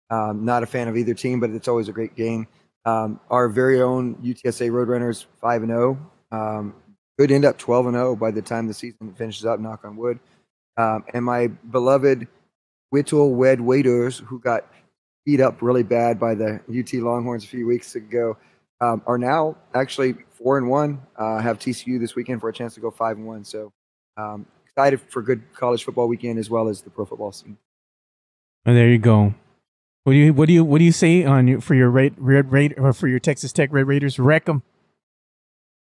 Um, 0.10 0.46
not 0.46 0.64
a 0.64 0.66
fan 0.66 0.88
of 0.88 0.98
either 0.98 1.14
team, 1.14 1.40
but 1.40 1.52
it's 1.52 1.68
always 1.68 1.90
a 1.90 1.94
great 1.94 2.16
game. 2.16 2.48
Um, 2.86 3.20
our 3.30 3.48
very 3.48 3.82
own 3.82 4.16
UTSA 4.16 4.72
Roadrunners, 4.72 5.26
5 5.42 5.64
and 5.64 5.72
0. 5.72 6.12
Um, 6.32 6.76
could 7.18 7.32
end 7.32 7.46
up 7.46 7.58
12 7.58 7.88
and 7.88 7.96
0 7.96 8.16
by 8.16 8.32
the 8.32 8.42
time 8.42 8.68
the 8.68 8.74
season 8.74 9.14
finishes 9.16 9.46
up, 9.46 9.60
knock 9.60 9.86
on 9.86 9.96
wood. 9.96 10.20
Um, 10.78 11.04
and 11.14 11.24
my 11.24 11.48
beloved 11.48 12.28
Whittle 12.90 13.36
Wed 13.36 13.62
Waiters, 13.62 14.20
who 14.20 14.40
got 14.40 14.66
beat 15.26 15.42
up 15.42 15.62
really 15.62 15.84
bad 15.84 16.20
by 16.20 16.36
the 16.36 16.60
UT 16.70 16.94
Longhorns 16.94 17.44
a 17.44 17.48
few 17.48 17.68
weeks 17.68 17.96
ago, 17.96 18.38
um, 18.80 19.02
are 19.06 19.18
now 19.18 19.56
actually 19.74 20.16
four 20.32 20.58
and 20.58 20.70
one. 20.70 21.02
Uh, 21.16 21.40
have 21.40 21.60
TCU 21.60 22.00
this 22.00 22.16
weekend 22.16 22.42
for 22.42 22.50
a 22.50 22.54
chance 22.54 22.74
to 22.74 22.80
go 22.80 22.90
five 22.90 23.18
and 23.18 23.26
one. 23.26 23.44
So 23.44 23.72
um, 24.18 24.46
excited 24.66 25.00
for 25.02 25.22
good 25.22 25.42
college 25.54 25.84
football 25.84 26.08
weekend 26.08 26.40
as 26.40 26.50
well 26.50 26.68
as 26.68 26.82
the 26.82 26.90
pro 26.90 27.06
football 27.06 27.32
scene. 27.32 27.58
Oh, 28.66 28.74
there 28.74 28.90
you 28.90 28.98
go. 28.98 29.34
What 30.04 30.14
do 30.14 30.18
you 30.18 30.34
what 30.34 30.48
do 30.48 30.54
you 30.54 30.64
what 30.64 30.80
do 30.80 30.84
you 30.84 30.92
say 30.92 31.24
on 31.24 31.48
your, 31.48 31.62
for 31.62 31.76
your 31.76 31.90
Red 31.90 32.16
Red 32.18 32.52
Raid 32.52 32.74
or 32.78 32.92
for 32.92 33.08
your 33.08 33.20
Texas 33.20 33.54
Tech 33.54 33.72
Red 33.72 33.88
Raiders? 33.88 34.18
Wreck 34.18 34.46
them. 34.46 34.64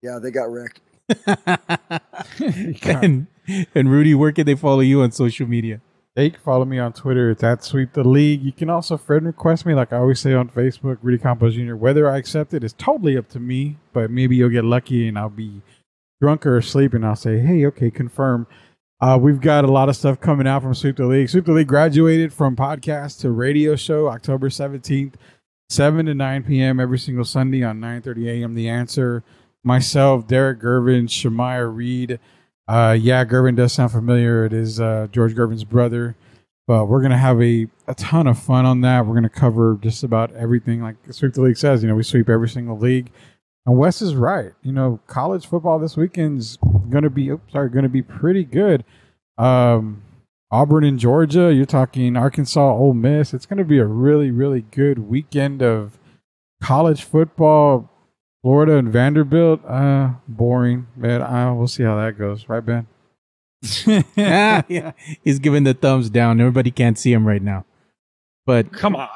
Yeah, 0.02 0.20
they 0.22 0.32
got 0.32 0.50
wrecked. 0.50 0.80
and 2.86 3.28
and 3.74 3.92
Rudy, 3.92 4.14
where 4.14 4.32
can 4.32 4.46
they 4.46 4.56
follow 4.56 4.80
you 4.80 5.02
on 5.02 5.12
social 5.12 5.48
media? 5.48 5.82
They 6.16 6.30
can 6.30 6.40
follow 6.40 6.64
me 6.64 6.80
on 6.80 6.94
Twitter. 6.94 7.30
It's 7.30 7.44
at 7.44 7.64
Sweep 7.64 7.92
the 7.92 8.04
League. 8.06 8.42
You 8.42 8.54
can 8.54 8.70
also 8.70 8.96
friend 8.96 9.26
request 9.26 9.66
me, 9.66 9.74
like 9.74 9.92
I 9.92 9.98
always 9.98 10.22
say 10.22 10.34
on 10.34 10.48
Facebook, 10.48 10.98
Rudy 11.02 11.22
Campos 11.22 11.56
Jr. 11.56 11.76
Whether 11.76 12.10
I 12.10 12.18
accept 12.18 12.54
it 12.54 12.64
is 12.64 12.72
totally 12.72 13.18
up 13.18 13.28
to 13.30 13.40
me, 13.40 13.78
but 13.92 14.10
maybe 14.10 14.38
you'll 14.38 14.50
get 14.50 14.64
lucky 14.64 15.10
and 15.10 15.20
I'll 15.20 15.30
be 15.30 15.62
drunk 16.22 16.46
or 16.46 16.58
asleep 16.58 16.94
and 16.94 17.06
I'll 17.06 17.18
say, 17.18 17.40
hey, 17.40 17.66
okay, 17.66 17.92
confirm. 17.92 18.48
Uh, 19.02 19.20
we've 19.22 19.42
got 19.42 19.66
a 19.66 19.72
lot 19.72 19.90
of 19.90 19.98
stuff 19.98 20.22
coming 20.22 20.48
out 20.48 20.62
from 20.62 20.74
Sweep 20.74 20.96
the 20.96 21.06
League. 21.06 21.30
Sweep 21.30 21.46
the 21.46 21.52
League 21.52 21.68
graduated 21.68 22.32
from 22.32 22.56
podcast 22.56 23.20
to 23.20 23.32
radio 23.32 23.76
show 23.76 24.08
October 24.08 24.48
17th, 24.48 25.16
7 25.70 26.06
to 26.06 26.14
9 26.14 26.44
p.m. 26.44 26.80
every 26.80 26.98
single 26.98 27.26
Sunday 27.26 27.62
on 27.62 27.82
9.30 27.82 28.28
a.m. 28.28 28.56
The 28.56 28.70
Answer. 28.70 29.22
Myself, 29.66 30.28
Derrick 30.28 30.60
Gervin, 30.62 31.10
Shamaya 31.10 31.76
Reed, 31.76 32.20
uh, 32.68 32.98
yeah, 33.00 33.24
Gervin 33.26 33.56
does 33.56 33.74
sound 33.74 33.92
familiar. 33.92 34.46
It 34.46 34.54
is 34.54 34.80
uh, 34.80 35.08
George 35.12 35.36
Gervin's 35.36 35.64
brother. 35.64 36.16
But 36.68 36.86
we're 36.86 37.02
gonna 37.02 37.18
have 37.18 37.40
a, 37.42 37.68
a 37.88 37.94
ton 37.94 38.26
of 38.26 38.40
fun 38.40 38.66
on 38.66 38.82
that. 38.82 39.06
We're 39.06 39.14
gonna 39.14 39.30
cover 39.30 39.78
just 39.82 40.04
about 40.04 40.34
everything. 40.34 40.82
Like 40.82 40.96
Sweep 41.12 41.34
the 41.34 41.42
League 41.42 41.58
says, 41.58 41.84
you 41.84 41.90
know, 41.90 41.96
we 41.96 42.02
sweep 42.02 42.28
every 42.28 42.50
single 42.50 42.78
league. 42.78 43.12
And 43.68 43.78
Wes 43.78 44.02
is 44.02 44.16
right. 44.16 44.52
You 44.64 44.72
know, 44.72 45.00
college 45.06 45.46
football 45.46 45.78
this 45.78 45.96
weekend's 45.96 46.58
gonna 46.90 47.12
be 47.12 47.30
oops, 47.30 47.54
sorry, 47.54 47.70
gonna 47.70 47.90
be 47.90 48.02
pretty 48.02 48.44
good. 48.44 48.84
Um, 49.38 50.02
Auburn 50.50 50.84
and 50.84 50.98
Georgia. 50.98 51.54
You're 51.54 51.66
talking 51.66 52.18
Arkansas, 52.18 52.74
Ole 52.74 52.96
Miss. 52.96 53.34
It's 53.34 53.46
gonna 53.46 53.64
be 53.64 53.78
a 53.78 53.86
really, 53.86 54.32
really 54.32 54.62
good 54.62 54.98
weekend 54.98 55.62
of 55.62 56.00
college 56.64 57.04
football. 57.04 57.92
Florida 58.46 58.78
and 58.78 58.90
Vanderbilt, 58.90 59.66
uh, 59.66 60.12
boring, 60.28 60.86
but 60.96 61.20
uh, 61.20 61.52
we'll 61.56 61.66
see 61.66 61.82
how 61.82 61.96
that 61.98 62.16
goes, 62.16 62.48
right, 62.48 62.64
Ben? 62.64 62.86
ah, 64.20 64.64
yeah, 64.70 64.92
he's 65.24 65.40
giving 65.40 65.64
the 65.64 65.74
thumbs 65.74 66.12
down. 66.12 66.40
Everybody 66.40 66.70
can't 66.70 66.96
see 67.00 67.12
him 67.12 67.26
right 67.28 67.42
now, 67.42 67.66
but 68.46 68.72
Come 68.72 68.96
on. 68.96 69.10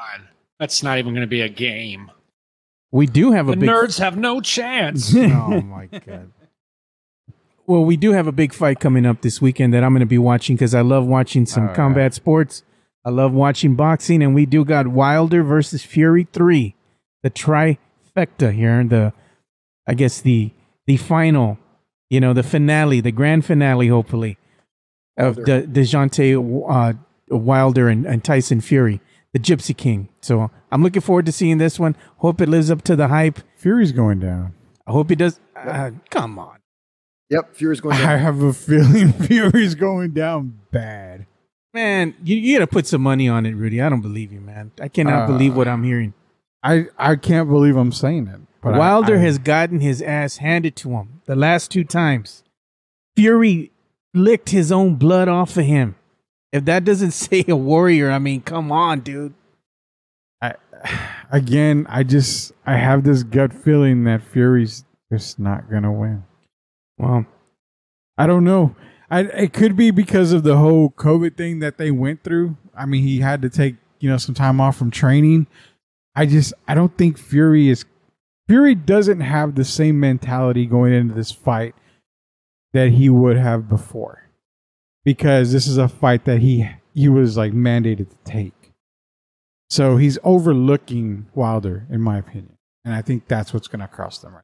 That's 0.58 0.82
not 0.82 0.98
even 0.98 1.14
going 1.14 1.20
to 1.22 1.30
be 1.30 1.42
a 1.42 1.48
game. 1.48 2.10
we 2.90 3.06
do 3.06 3.30
have 3.30 3.48
a 3.48 3.54
big. 3.54 3.68
nerds 3.70 4.00
have 4.00 4.16
no 4.18 4.40
chance. 4.40 5.14
oh 5.16 5.60
my 5.60 5.86
god. 6.06 6.32
Well, 7.68 7.84
we 7.84 7.96
do 7.96 8.10
have 8.10 8.26
a 8.26 8.32
big 8.32 8.52
fight 8.52 8.80
coming 8.80 9.06
up 9.06 9.22
this 9.22 9.40
weekend 9.40 9.72
that 9.74 9.84
I'm 9.84 9.92
going 9.92 10.00
to 10.00 10.06
be 10.06 10.18
watching 10.18 10.56
because 10.56 10.74
I 10.74 10.80
love 10.80 11.06
watching 11.06 11.46
some 11.46 11.68
Oh, 11.68 11.72
combat 11.72 12.14
sports. 12.14 12.64
I 13.04 13.10
love 13.10 13.32
watching 13.32 13.76
boxing, 13.76 14.24
and 14.24 14.34
we 14.34 14.44
do 14.44 14.64
got 14.64 14.88
Wilder 14.88 15.44
versus 15.44 15.84
Fury 15.84 16.26
three, 16.32 16.74
the 17.22 17.30
trifecta 17.30 18.52
here. 18.52 18.82
The, 18.82 19.12
I 19.86 19.94
guess 19.94 20.20
the 20.20 20.52
the 20.86 20.96
final, 20.96 21.58
you 22.08 22.20
know, 22.20 22.32
the 22.32 22.42
finale, 22.42 23.00
the 23.00 23.12
grand 23.12 23.44
finale, 23.44 23.88
hopefully, 23.88 24.38
of. 25.16 25.36
De, 25.44 25.62
Deontay 25.66 26.34
uh, 26.68 26.92
Wilder 27.36 27.88
and, 27.88 28.06
and 28.06 28.24
Tyson 28.24 28.60
Fury, 28.60 29.00
the 29.32 29.38
Gypsy 29.38 29.76
King. 29.76 30.08
So 30.20 30.50
I'm 30.72 30.82
looking 30.82 31.02
forward 31.02 31.26
to 31.26 31.32
seeing 31.32 31.58
this 31.58 31.78
one. 31.78 31.94
Hope 32.18 32.40
it 32.40 32.48
lives 32.48 32.70
up 32.70 32.82
to 32.82 32.96
the 32.96 33.08
hype. 33.08 33.38
Fury's 33.56 33.92
going 33.92 34.18
down. 34.20 34.54
I 34.86 34.92
hope 34.92 35.10
he 35.10 35.16
does. 35.16 35.38
Uh, 35.54 35.92
come 36.10 36.38
on. 36.38 36.58
Yep, 37.28 37.54
Fury's 37.54 37.80
going 37.80 37.96
down. 37.98 38.08
I 38.08 38.16
have 38.16 38.42
a 38.42 38.52
feeling 38.52 39.12
Fury's 39.26 39.76
going 39.76 40.12
down 40.12 40.58
bad. 40.72 41.26
Man, 41.72 42.16
you, 42.24 42.36
you 42.36 42.58
got 42.58 42.64
to 42.64 42.66
put 42.66 42.88
some 42.88 43.02
money 43.02 43.28
on 43.28 43.46
it, 43.46 43.52
Rudy. 43.52 43.80
I 43.80 43.88
don't 43.88 44.00
believe 44.00 44.32
you, 44.32 44.40
man. 44.40 44.72
I 44.80 44.88
cannot 44.88 45.22
Uh, 45.22 45.26
believe 45.28 45.56
what 45.56 45.68
I'm 45.68 45.84
hearing. 45.84 46.14
I 46.64 46.86
I 46.98 47.14
can't 47.14 47.48
believe 47.48 47.76
I'm 47.76 47.92
saying 47.92 48.26
it. 48.26 48.40
But 48.62 48.74
I- 48.74 48.78
Wilder 48.78 49.16
I- 49.16 49.20
has 49.20 49.38
gotten 49.38 49.80
his 49.80 50.02
ass 50.02 50.38
handed 50.38 50.76
to 50.76 50.90
him 50.90 51.20
the 51.26 51.36
last 51.36 51.70
two 51.70 51.84
times. 51.84 52.42
Fury 53.16 53.70
licked 54.14 54.50
his 54.50 54.70
own 54.72 54.96
blood 54.96 55.28
off 55.28 55.56
of 55.56 55.64
him. 55.64 55.94
If 56.52 56.64
that 56.64 56.84
doesn't 56.84 57.10
say 57.24 57.44
a 57.48 57.56
warrior, 57.56 58.10
I 58.10 58.18
mean, 58.18 58.42
come 58.42 58.70
on, 58.72 59.00
dude. 59.00 59.34
I, 60.42 60.54
again, 61.30 61.86
I 61.88 62.02
just 62.02 62.52
I 62.66 62.76
have 62.76 63.04
this 63.04 63.22
gut 63.22 63.52
feeling 63.52 64.04
that 64.04 64.22
Fury's 64.22 64.84
just 65.12 65.38
not 65.38 65.70
gonna 65.70 65.92
win. 65.92 66.24
Well, 66.98 67.26
I 68.18 68.26
don't 68.26 68.44
know. 68.44 68.74
I 69.10 69.20
it 69.20 69.52
could 69.52 69.76
be 69.76 69.90
because 69.90 70.32
of 70.32 70.42
the 70.42 70.56
whole 70.56 70.90
COVID 70.90 71.36
thing 71.36 71.58
that 71.60 71.78
they 71.78 71.90
went 71.90 72.22
through. 72.22 72.56
I 72.76 72.86
mean, 72.86 73.02
he 73.02 73.20
had 73.20 73.42
to 73.42 73.50
take 73.50 73.76
you 73.98 74.08
know 74.08 74.18
some 74.18 74.34
time 74.34 74.60
off 74.60 74.76
from 74.76 74.90
training. 74.90 75.46
I 76.14 76.26
just 76.26 76.52
I 76.68 76.74
don't 76.74 76.96
think 76.96 77.18
Fury 77.18 77.68
is 77.68 77.84
Fury 78.50 78.74
doesn't 78.74 79.20
have 79.20 79.54
the 79.54 79.64
same 79.64 80.00
mentality 80.00 80.66
going 80.66 80.92
into 80.92 81.14
this 81.14 81.30
fight 81.30 81.72
that 82.72 82.88
he 82.88 83.08
would 83.08 83.36
have 83.36 83.68
before, 83.68 84.28
because 85.04 85.52
this 85.52 85.68
is 85.68 85.78
a 85.78 85.86
fight 85.86 86.24
that 86.24 86.40
he 86.40 86.68
he 86.92 87.08
was 87.08 87.36
like 87.36 87.52
mandated 87.52 88.10
to 88.10 88.16
take. 88.24 88.72
So 89.68 89.98
he's 89.98 90.18
overlooking 90.24 91.28
Wilder, 91.32 91.86
in 91.90 92.00
my 92.00 92.18
opinion, 92.18 92.56
and 92.84 92.92
I 92.92 93.02
think 93.02 93.28
that's 93.28 93.54
what's 93.54 93.68
going 93.68 93.82
to 93.82 93.86
cost 93.86 94.22
them. 94.22 94.34
Right? 94.34 94.42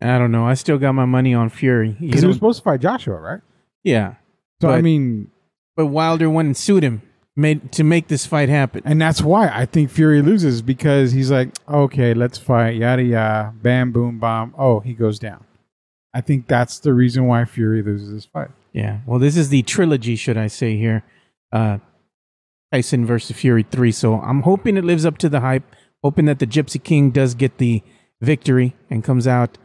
I 0.00 0.18
don't 0.18 0.32
know. 0.32 0.46
I 0.46 0.54
still 0.54 0.78
got 0.78 0.92
my 0.92 1.04
money 1.04 1.34
on 1.34 1.50
Fury. 1.50 1.94
Because 2.00 2.22
he 2.22 2.26
was 2.26 2.36
supposed 2.36 2.60
to 2.60 2.64
fight 2.64 2.80
Joshua, 2.80 3.20
right? 3.20 3.42
yeah, 3.84 4.14
So 4.62 4.70
I 4.70 4.80
mean, 4.80 5.30
but 5.76 5.88
Wilder 5.88 6.30
went 6.30 6.46
and 6.46 6.56
sued 6.56 6.82
him 6.82 7.02
made 7.36 7.70
to 7.72 7.84
make 7.84 8.08
this 8.08 8.26
fight 8.26 8.48
happen. 8.48 8.82
And 8.84 9.00
that's 9.00 9.22
why 9.22 9.48
I 9.48 9.66
think 9.66 9.90
Fury 9.90 10.22
loses 10.22 10.62
because 10.62 11.12
he's 11.12 11.30
like, 11.30 11.50
okay, 11.68 12.14
let's 12.14 12.38
fight, 12.38 12.76
yada 12.76 13.02
yada, 13.02 13.54
bam, 13.62 13.92
boom, 13.92 14.18
bomb. 14.18 14.54
Oh, 14.58 14.80
he 14.80 14.94
goes 14.94 15.18
down. 15.18 15.44
I 16.14 16.22
think 16.22 16.48
that's 16.48 16.78
the 16.78 16.94
reason 16.94 17.26
why 17.26 17.44
Fury 17.44 17.82
loses 17.82 18.10
this 18.10 18.24
fight. 18.24 18.48
Yeah. 18.72 19.00
Well, 19.06 19.18
this 19.18 19.36
is 19.36 19.50
the 19.50 19.62
trilogy, 19.62 20.16
should 20.16 20.38
I 20.38 20.46
say 20.46 20.76
here? 20.76 21.04
Uh, 21.52 21.78
Tyson 22.72 23.06
versus 23.06 23.36
Fury 23.36 23.64
three. 23.70 23.92
So 23.92 24.20
I'm 24.20 24.42
hoping 24.42 24.76
it 24.76 24.84
lives 24.84 25.04
up 25.06 25.18
to 25.18 25.28
the 25.28 25.40
hype. 25.40 25.64
Hoping 26.02 26.26
that 26.26 26.38
the 26.38 26.46
Gypsy 26.46 26.82
King 26.82 27.10
does 27.10 27.34
get 27.34 27.58
the 27.58 27.82
victory 28.20 28.76
and 28.90 29.02
comes 29.02 29.26
out 29.26 29.58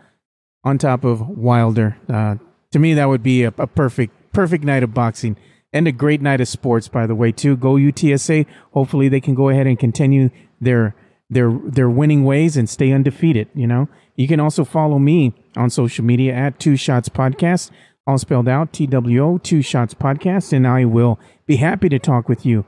on 0.64 0.78
top 0.78 1.04
of 1.04 1.28
Wilder. 1.28 1.98
Uh, 2.10 2.36
to 2.72 2.80
me, 2.80 2.94
that 2.94 3.10
would 3.10 3.22
be 3.22 3.44
a, 3.44 3.54
a 3.58 3.68
perfect, 3.68 4.14
perfect 4.34 4.64
night 4.64 4.82
of 4.82 4.94
boxing 4.94 5.36
and 5.74 5.88
a 5.88 5.92
great 5.92 6.22
night 6.22 6.42
of 6.42 6.48
sports. 6.48 6.88
By 6.88 7.08
the 7.08 7.16
way, 7.16 7.32
too. 7.32 7.56
Go 7.56 7.76
UTSA. 7.76 8.46
Hopefully, 8.74 9.10
they 9.10 9.22
can 9.22 9.36
go 9.36 9.50
ahead 9.50 9.68
and 9.68 9.80
continue 9.80 10.30
their 10.60 10.96
their 11.30 11.52
their 11.64 11.90
winning 11.90 12.24
ways 12.24 12.58
and 12.58 12.70
stay 12.70 12.92
undefeated. 12.92 13.48
You 13.56 13.68
know, 13.68 13.88
you 14.16 14.28
can 14.28 14.40
also 14.40 14.66
follow 14.66 15.00
me 15.00 15.34
on 15.56 15.70
social 15.70 16.04
media 16.06 16.34
at 16.34 16.60
Two 16.60 16.76
Shots 16.76 17.10
Podcast, 17.10 17.72
all 18.06 18.18
spelled 18.18 18.48
out 18.48 18.74
T 18.74 18.86
W 18.86 19.24
O 19.24 19.38
Two 19.38 19.62
Shots 19.62 19.94
Podcast, 19.94 20.54
and 20.54 20.68
I 20.68 20.86
will 20.86 21.20
be 21.48 21.56
happy 21.56 21.90
to 21.90 22.00
talk 22.00 22.28
with 22.30 22.46
you 22.46 22.66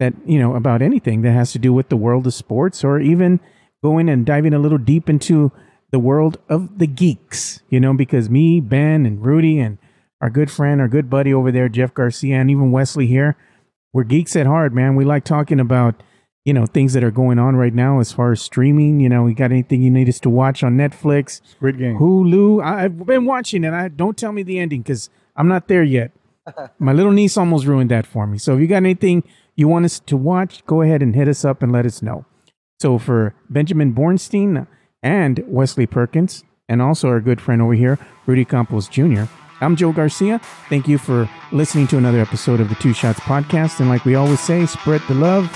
that 0.00 0.14
you 0.26 0.38
know 0.38 0.56
about 0.56 0.82
anything 0.82 1.22
that 1.22 1.32
has 1.32 1.52
to 1.52 1.58
do 1.58 1.72
with 1.72 1.88
the 1.88 1.96
world 1.96 2.26
of 2.26 2.34
sports 2.34 2.82
or 2.82 2.98
even 2.98 3.38
going 3.82 4.08
and 4.08 4.26
diving 4.26 4.52
a 4.52 4.58
little 4.58 4.78
deep 4.78 5.08
into 5.08 5.52
the 5.90 5.98
world 5.98 6.38
of 6.48 6.78
the 6.78 6.86
geeks. 6.86 7.62
You 7.70 7.78
know, 7.80 7.94
because 7.94 8.28
me, 8.28 8.60
Ben, 8.60 9.06
and 9.06 9.24
Rudy, 9.24 9.60
and 9.60 9.78
our 10.20 10.30
good 10.30 10.50
friend, 10.50 10.80
our 10.80 10.88
good 10.88 11.08
buddy 11.08 11.32
over 11.32 11.50
there, 11.50 11.68
Jeff 11.68 11.94
Garcia, 11.94 12.36
and 12.36 12.50
even 12.50 12.72
Wesley 12.72 13.06
here, 13.06 13.36
we're 13.92 14.04
geeks 14.04 14.36
at 14.36 14.46
heart, 14.46 14.72
man. 14.72 14.96
We 14.96 15.04
like 15.04 15.24
talking 15.24 15.60
about 15.60 16.02
you 16.44 16.54
know 16.54 16.66
things 16.66 16.92
that 16.94 17.04
are 17.04 17.10
going 17.10 17.38
on 17.38 17.56
right 17.56 17.74
now 17.74 18.00
as 18.00 18.12
far 18.12 18.32
as 18.32 18.40
streaming. 18.40 19.00
You 19.00 19.08
know, 19.08 19.22
we 19.22 19.34
got 19.34 19.50
anything 19.50 19.82
you 19.82 19.90
need 19.90 20.08
us 20.08 20.20
to 20.20 20.30
watch 20.30 20.62
on 20.62 20.76
Netflix, 20.76 21.40
Squid 21.46 21.78
Game. 21.78 21.98
Hulu. 21.98 22.62
I, 22.62 22.84
I've 22.84 23.06
been 23.06 23.24
watching 23.24 23.64
it. 23.64 23.72
I 23.72 23.88
don't 23.88 24.16
tell 24.16 24.32
me 24.32 24.42
the 24.42 24.58
ending 24.58 24.82
because 24.82 25.10
I'm 25.36 25.48
not 25.48 25.68
there 25.68 25.82
yet. 25.82 26.12
My 26.78 26.92
little 26.92 27.12
niece 27.12 27.36
almost 27.36 27.66
ruined 27.66 27.90
that 27.90 28.06
for 28.06 28.26
me. 28.26 28.38
So 28.38 28.54
if 28.54 28.60
you 28.60 28.66
got 28.66 28.76
anything 28.76 29.24
you 29.56 29.68
want 29.68 29.84
us 29.84 30.00
to 30.00 30.16
watch, 30.16 30.64
go 30.66 30.82
ahead 30.82 31.02
and 31.02 31.14
hit 31.14 31.28
us 31.28 31.44
up 31.44 31.62
and 31.62 31.72
let 31.72 31.84
us 31.86 32.02
know. 32.02 32.24
So 32.80 32.98
for 32.98 33.34
Benjamin 33.50 33.94
Bornstein 33.94 34.66
and 35.02 35.44
Wesley 35.46 35.86
Perkins, 35.86 36.44
and 36.68 36.80
also 36.80 37.08
our 37.08 37.20
good 37.20 37.40
friend 37.40 37.60
over 37.60 37.74
here, 37.74 37.98
Rudy 38.26 38.44
Campos 38.44 38.88
Jr., 38.88 39.24
I'm 39.62 39.76
Joe 39.76 39.92
Garcia. 39.92 40.38
Thank 40.68 40.88
you 40.88 40.96
for 40.96 41.28
listening 41.52 41.86
to 41.88 41.98
another 41.98 42.18
episode 42.20 42.60
of 42.60 42.70
the 42.70 42.74
Two 42.76 42.94
Shots 42.94 43.20
Podcast. 43.20 43.80
And 43.80 43.88
like 43.90 44.04
we 44.06 44.14
always 44.14 44.40
say, 44.40 44.64
spread 44.64 45.02
the 45.06 45.14
love, 45.14 45.46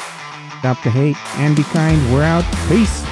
stop 0.58 0.82
the 0.82 0.90
hate, 0.90 1.16
and 1.38 1.56
be 1.56 1.62
kind. 1.64 2.12
We're 2.12 2.22
out. 2.22 2.44
Peace. 2.68 3.02